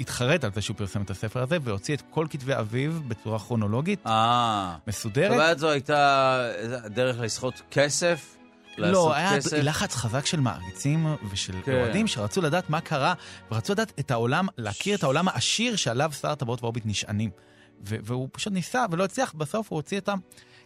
התחרט 0.00 0.44
על 0.44 0.50
זה 0.54 0.62
שהוא 0.62 0.76
פרסם 0.76 1.02
את 1.02 1.10
הספר 1.10 1.42
הזה, 1.42 1.58
והוציא 1.62 1.96
את 1.96 2.02
כל 2.10 2.26
כתבי 2.30 2.54
אביו 2.54 2.92
בצורה 3.08 3.38
כרונולוגית, 3.38 4.06
אה. 4.06 4.76
מסודרת. 4.86 5.30
זאת 5.30 5.38
אומרת, 5.38 5.58
זו 5.58 5.70
הייתה 5.70 6.40
דרך 6.86 7.20
לסחוט 7.20 7.60
כסף? 7.70 8.34
לא, 8.78 9.14
היה 9.14 9.36
כסף. 9.36 9.56
לחץ 9.62 9.94
חזק 9.94 10.26
של 10.26 10.40
מעריצים 10.40 11.06
ושל 11.30 11.54
כן. 11.64 11.72
אוהדים 11.72 12.06
שרצו 12.06 12.42
לדעת 12.42 12.70
מה 12.70 12.80
קרה, 12.80 13.14
ורצו 13.50 13.72
לדעת 13.72 13.92
את 14.00 14.10
העולם, 14.10 14.46
להכיר 14.58 14.96
את 14.96 15.02
העולם 15.02 15.28
העשיר 15.28 15.76
שעליו 15.76 16.12
שר 16.20 16.30
הטבעות 16.30 16.62
ואורביט 16.62 16.86
נשענים. 16.86 17.30
והוא 17.80 18.28
פשוט 18.32 18.52
ניסה 18.52 18.84
ולא 18.90 19.04
הצליח, 19.04 19.32
בסוף 19.32 19.68
הוא 19.70 19.76
הוציא 19.76 19.98
אותם 19.98 20.18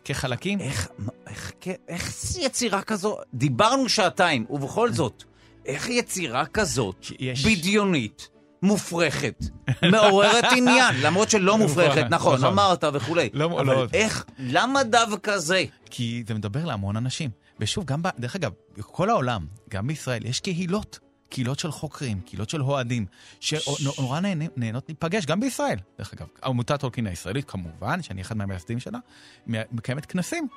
כחלקים. 0.05 0.61
איך, 0.61 0.89
איך, 1.27 1.53
איך 1.89 2.37
יצירה 2.37 2.83
כזו? 2.83 3.19
דיברנו 3.35 3.89
שעתיים, 3.89 4.47
ובכל 4.51 4.93
זאת, 4.93 5.25
איך 5.67 5.89
יצירה 5.89 6.47
כזאת, 6.47 7.07
יש... 7.19 7.47
בדיונית, 7.47 8.29
מופרכת, 8.63 9.45
מעוררת 9.93 10.45
עניין, 10.57 10.95
למרות 11.03 11.31
שלא 11.31 11.59
מופרכת, 11.59 12.05
נכון, 12.11 12.39
נכון, 12.39 12.45
אמרת 12.53 12.85
וכולי. 12.93 13.29
לא, 13.33 13.45
אבל 13.45 13.67
לא. 13.67 13.87
איך, 13.93 14.25
למה 14.39 14.85
דווקא 14.85 15.39
זה? 15.39 15.65
כי 15.91 16.25
זה 16.29 16.35
מדבר 16.35 16.65
להמון 16.65 16.97
אנשים. 16.97 17.31
ושוב, 17.61 17.85
גם, 17.85 18.03
ב, 18.03 18.09
דרך 18.19 18.37
אגב, 18.37 18.53
בכל 18.77 19.11
העולם, 19.11 19.47
גם 19.71 19.87
בישראל, 19.87 20.27
יש 20.27 20.41
קהילות 20.41 20.99
קהילות 21.33 21.59
של 21.59 21.71
חוקרים, 21.71 22.21
קהילות 22.21 22.51
של 22.51 22.63
אוהדים, 22.63 23.07
שנורא 23.41 24.21
נהנות 24.57 24.85
להיפגש, 24.89 25.27
גם 25.27 25.41
בישראל, 25.41 25.79
דרך 25.99 26.13
אגב. 26.13 26.27
עמותת 26.45 26.81
טולקין 26.81 27.07
הישראלית, 27.07 27.45
כמובן, 27.51 28.03
שאני 28.03 28.21
אחד 28.21 28.37
מהמייסדים 28.37 28.81
שלה, 28.81 28.99
מקיימת 29.47 30.07
כנסים, 30.07 30.49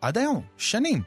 עד 0.00 0.18
היום, 0.18 0.42
שנים. 0.56 1.02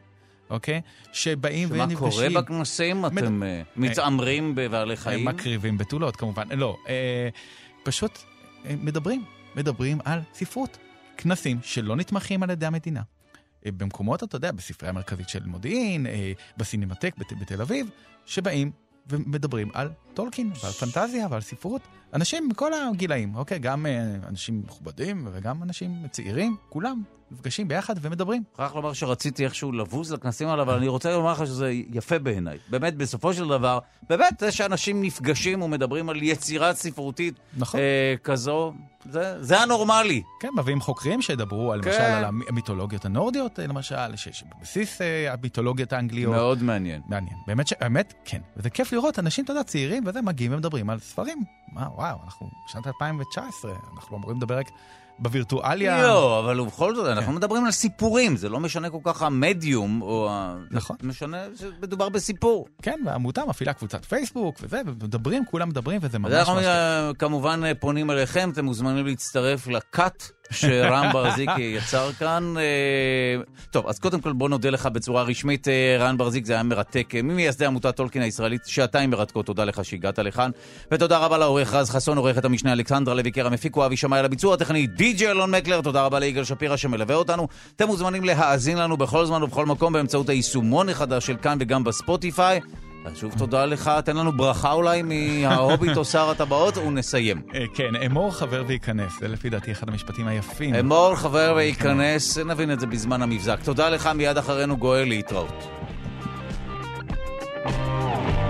אוקיי? 0.49 0.81
שבאים 1.13 1.69
ונפגשים. 1.71 1.97
שמה 1.97 2.09
קורה 2.09 2.29
בכנסים? 2.29 3.05
אתם 3.05 3.43
אה, 3.43 3.61
מתעמרים 3.75 4.55
בבעלי 4.55 4.97
חיים? 4.97 5.25
מקריבים 5.25 5.77
בתולות, 5.77 6.15
כמובן. 6.15 6.47
לא, 6.51 6.77
אה, 6.89 7.29
פשוט 7.83 8.19
אה, 8.65 8.75
מדברים, 8.81 9.25
מדברים 9.55 9.97
על 10.05 10.19
ספרות. 10.33 10.77
כנסים 11.17 11.59
שלא 11.63 11.95
נתמכים 11.95 12.43
על 12.43 12.49
ידי 12.49 12.65
המדינה. 12.65 13.01
במקומות, 13.65 14.23
אתה 14.23 14.35
יודע, 14.35 14.51
בספרייה 14.51 14.89
המרכזית 14.89 15.29
של 15.29 15.45
מודיעין, 15.45 16.05
בסינמטק 16.57 17.13
בת, 17.17 17.33
בתל 17.33 17.61
אביב, 17.61 17.89
שבאים 18.25 18.71
ומדברים 19.09 19.69
על 19.73 19.89
טולקין 20.13 20.51
ועל 20.63 20.71
פנטזיה 20.71 21.27
ועל 21.29 21.41
ספרות. 21.41 21.81
אנשים 22.13 22.47
מכל 22.47 22.71
הגילאים, 22.73 23.35
אוקיי? 23.35 23.59
גם 23.59 23.85
אה, 23.85 24.15
אנשים 24.29 24.63
מכובדים 24.65 25.27
וגם 25.31 25.63
אנשים 25.63 26.07
צעירים, 26.11 26.55
כולם 26.69 27.01
נפגשים 27.31 27.67
ביחד 27.67 27.95
ומדברים. 28.01 28.43
מוכרח 28.51 28.75
לומר 28.75 28.93
שרציתי 28.93 29.45
איכשהו 29.45 29.71
לבוז 29.71 30.13
לכנסים 30.13 30.47
האלה, 30.47 30.61
אבל 30.61 30.73
אני 30.73 30.87
רוצה 30.87 31.11
לומר 31.11 31.31
לך 31.31 31.47
שזה 31.47 31.71
יפה 31.71 32.19
בעיניי. 32.19 32.57
באמת, 32.69 32.95
בסופו 32.95 33.33
של 33.33 33.47
דבר, 33.47 33.79
באמת, 34.09 34.33
זה 34.39 34.51
שאנשים 34.51 35.01
נפגשים 35.01 35.61
ומדברים 35.61 36.09
על 36.09 36.23
יצירה 36.23 36.73
ספרותית 36.73 37.33
נכון. 37.57 37.79
אה, 37.79 38.15
כזו, 38.23 38.73
זה, 39.09 39.43
זה 39.43 39.59
הנורמלי. 39.59 40.23
כן, 40.39 40.49
מביאים 40.57 40.81
חוקרים 40.81 41.21
שידברו 41.21 41.73
על, 41.73 41.81
כן. 41.83 41.89
למשל 41.89 42.01
על 42.01 42.25
המיתולוגיות 42.25 43.05
הנורדיות, 43.05 43.59
למשל, 43.59 44.15
שבבסיס 44.15 45.01
אה, 45.01 45.33
המיתולוגיות 45.33 45.93
האנגליות. 45.93 46.33
מאוד 46.33 46.63
מעניין. 46.63 47.01
מעניין. 47.07 47.35
באמת, 47.47 47.67
ש... 47.67 47.73
באמת, 47.81 48.13
כן. 48.25 48.41
וזה 48.57 48.69
כיף 48.69 48.93
לראות 48.93 49.19
אנשים, 49.19 49.45
אתה 49.45 49.53
יודע, 49.53 49.63
צעירים 49.63 50.03
וזה, 50.07 50.21
מגיעים 50.21 50.53
ומדברים 50.53 50.89
על 50.89 50.99
ספרים. 50.99 51.43
מה, 51.73 51.87
וואו, 51.95 52.17
אנחנו 52.25 52.49
בשנת 52.69 52.87
2019, 52.87 53.71
אנחנו 53.95 54.17
אמורים 54.17 54.37
לדבר 54.37 54.57
רק 54.57 54.69
בווירטואליה. 55.19 56.01
לא, 56.01 56.39
אבל 56.39 56.59
ובכל 56.59 56.95
זאת, 56.95 57.07
אנחנו 57.07 57.33
מדברים 57.33 57.65
על 57.65 57.71
סיפורים, 57.71 58.37
זה 58.37 58.49
לא 58.49 58.59
משנה 58.59 58.89
כל 58.89 58.99
כך 59.03 59.21
המדיום, 59.21 60.01
או 60.01 60.27
ה... 60.31 60.55
נכון. 60.71 60.95
משנה 61.03 61.37
שמדובר 61.55 62.09
בסיפור. 62.09 62.67
כן, 62.81 62.99
והעמותה 63.05 63.41
מפעילה 63.45 63.73
קבוצת 63.73 64.05
פייסבוק 64.05 64.57
וזה, 64.61 64.81
ומדברים, 64.85 65.45
כולם 65.45 65.69
מדברים, 65.69 65.99
וזה 66.03 66.19
ממש 66.19 66.31
אז 66.31 66.37
אנחנו. 66.37 66.59
אה, 66.59 67.11
כמובן 67.19 67.61
אה, 67.65 67.75
פונים 67.75 68.11
אליכם, 68.11 68.49
אתם 68.53 68.65
מוזמנים 68.65 69.05
להצטרף 69.05 69.67
לכת 69.67 70.23
שרן 70.51 71.09
ברזיק 71.13 71.49
יצר 71.57 72.11
כאן. 72.11 72.53
אה, 72.57 73.41
טוב, 73.71 73.87
אז 73.87 73.99
קודם 73.99 74.21
כל 74.21 74.31
בוא 74.31 74.49
נודה 74.49 74.69
לך 74.69 74.85
בצורה 74.85 75.23
רשמית, 75.23 75.67
אה, 75.67 75.97
רן 75.99 76.17
ברזיק, 76.17 76.45
זה 76.45 76.53
היה 76.53 76.63
מרתק. 76.63 77.15
אה, 77.15 77.21
ממייסדי 77.21 77.65
עמותת 77.65 77.95
טולקין 77.95 78.21
הישראלית, 78.21 78.61
שעתיים 78.65 79.09
מרתקות, 79.09 79.45
תודה 79.45 79.63
לך 79.63 79.85
שהגעת 79.85 80.19
לכאן. 80.19 80.51
ותודה 80.91 81.17
רבה 81.17 81.37
לעורך 81.37 81.73
רז 81.73 81.89
חסון, 81.89 82.17
עורכת 82.17 82.45
המשנה 82.45 82.73
אלכסנדרה 82.73 83.15
לוי 83.15 83.31
קרא, 83.31 83.49
מפיקו 83.49 83.85
אבי 83.85 83.97
שמאי 83.97 84.19
על 84.19 84.25
הביצוע 84.25 84.53
הטכני, 84.53 84.87
די.ג'י 84.87 85.27
אלון 85.27 85.55
מקלר, 85.55 85.81
תודה 85.81 86.05
רבה 86.05 86.19
ליגאל 86.19 86.43
שפירא 86.43 86.75
שמלווה 86.75 87.15
אותנו. 87.15 87.47
אתם 87.75 87.87
מוזמנים 87.87 88.23
להאזין 88.23 88.77
לנו 88.77 88.97
בכל 88.97 89.25
זמן 89.25 89.43
ובכל 89.43 89.65
מקום 89.65 89.93
באמצעות 89.93 90.29
היישומון 90.29 90.89
החדש 90.89 91.25
של 91.25 91.35
כאן 91.41 91.57
וגם 91.61 91.83
בספוטיפיי. 91.83 92.59
אז 93.07 93.17
שוב 93.17 93.33
תודה 93.37 93.65
לך, 93.65 93.91
תן 94.05 94.17
לנו 94.17 94.31
ברכה 94.31 94.71
אולי 94.71 95.01
מההוביט 95.01 95.97
או 95.97 96.05
שר 96.05 96.29
הטבעות 96.29 96.77
ונסיים. 96.77 97.41
אה, 97.55 97.65
כן, 97.73 97.95
אמור 98.05 98.31
חבר 98.31 98.63
וייכנס, 98.67 99.19
זה 99.19 99.27
לפי 99.27 99.49
דעתי 99.49 99.71
אחד 99.71 99.89
המשפטים 99.89 100.27
היפים. 100.27 100.75
אמור 100.75 101.15
חבר 101.15 101.53
וייכנס, 101.55 102.37
נבין 102.37 102.71
את 102.71 102.79
זה 102.79 102.87
בזמן 102.87 103.21
המבזק. 103.21 103.59
תודה 103.63 103.89
לך, 103.89 104.09
מיד 104.15 104.37
אחרינו 104.37 104.77
גואל 104.77 105.07
להתראות. 105.07 105.67
thank 107.67 108.37
you 108.37 108.46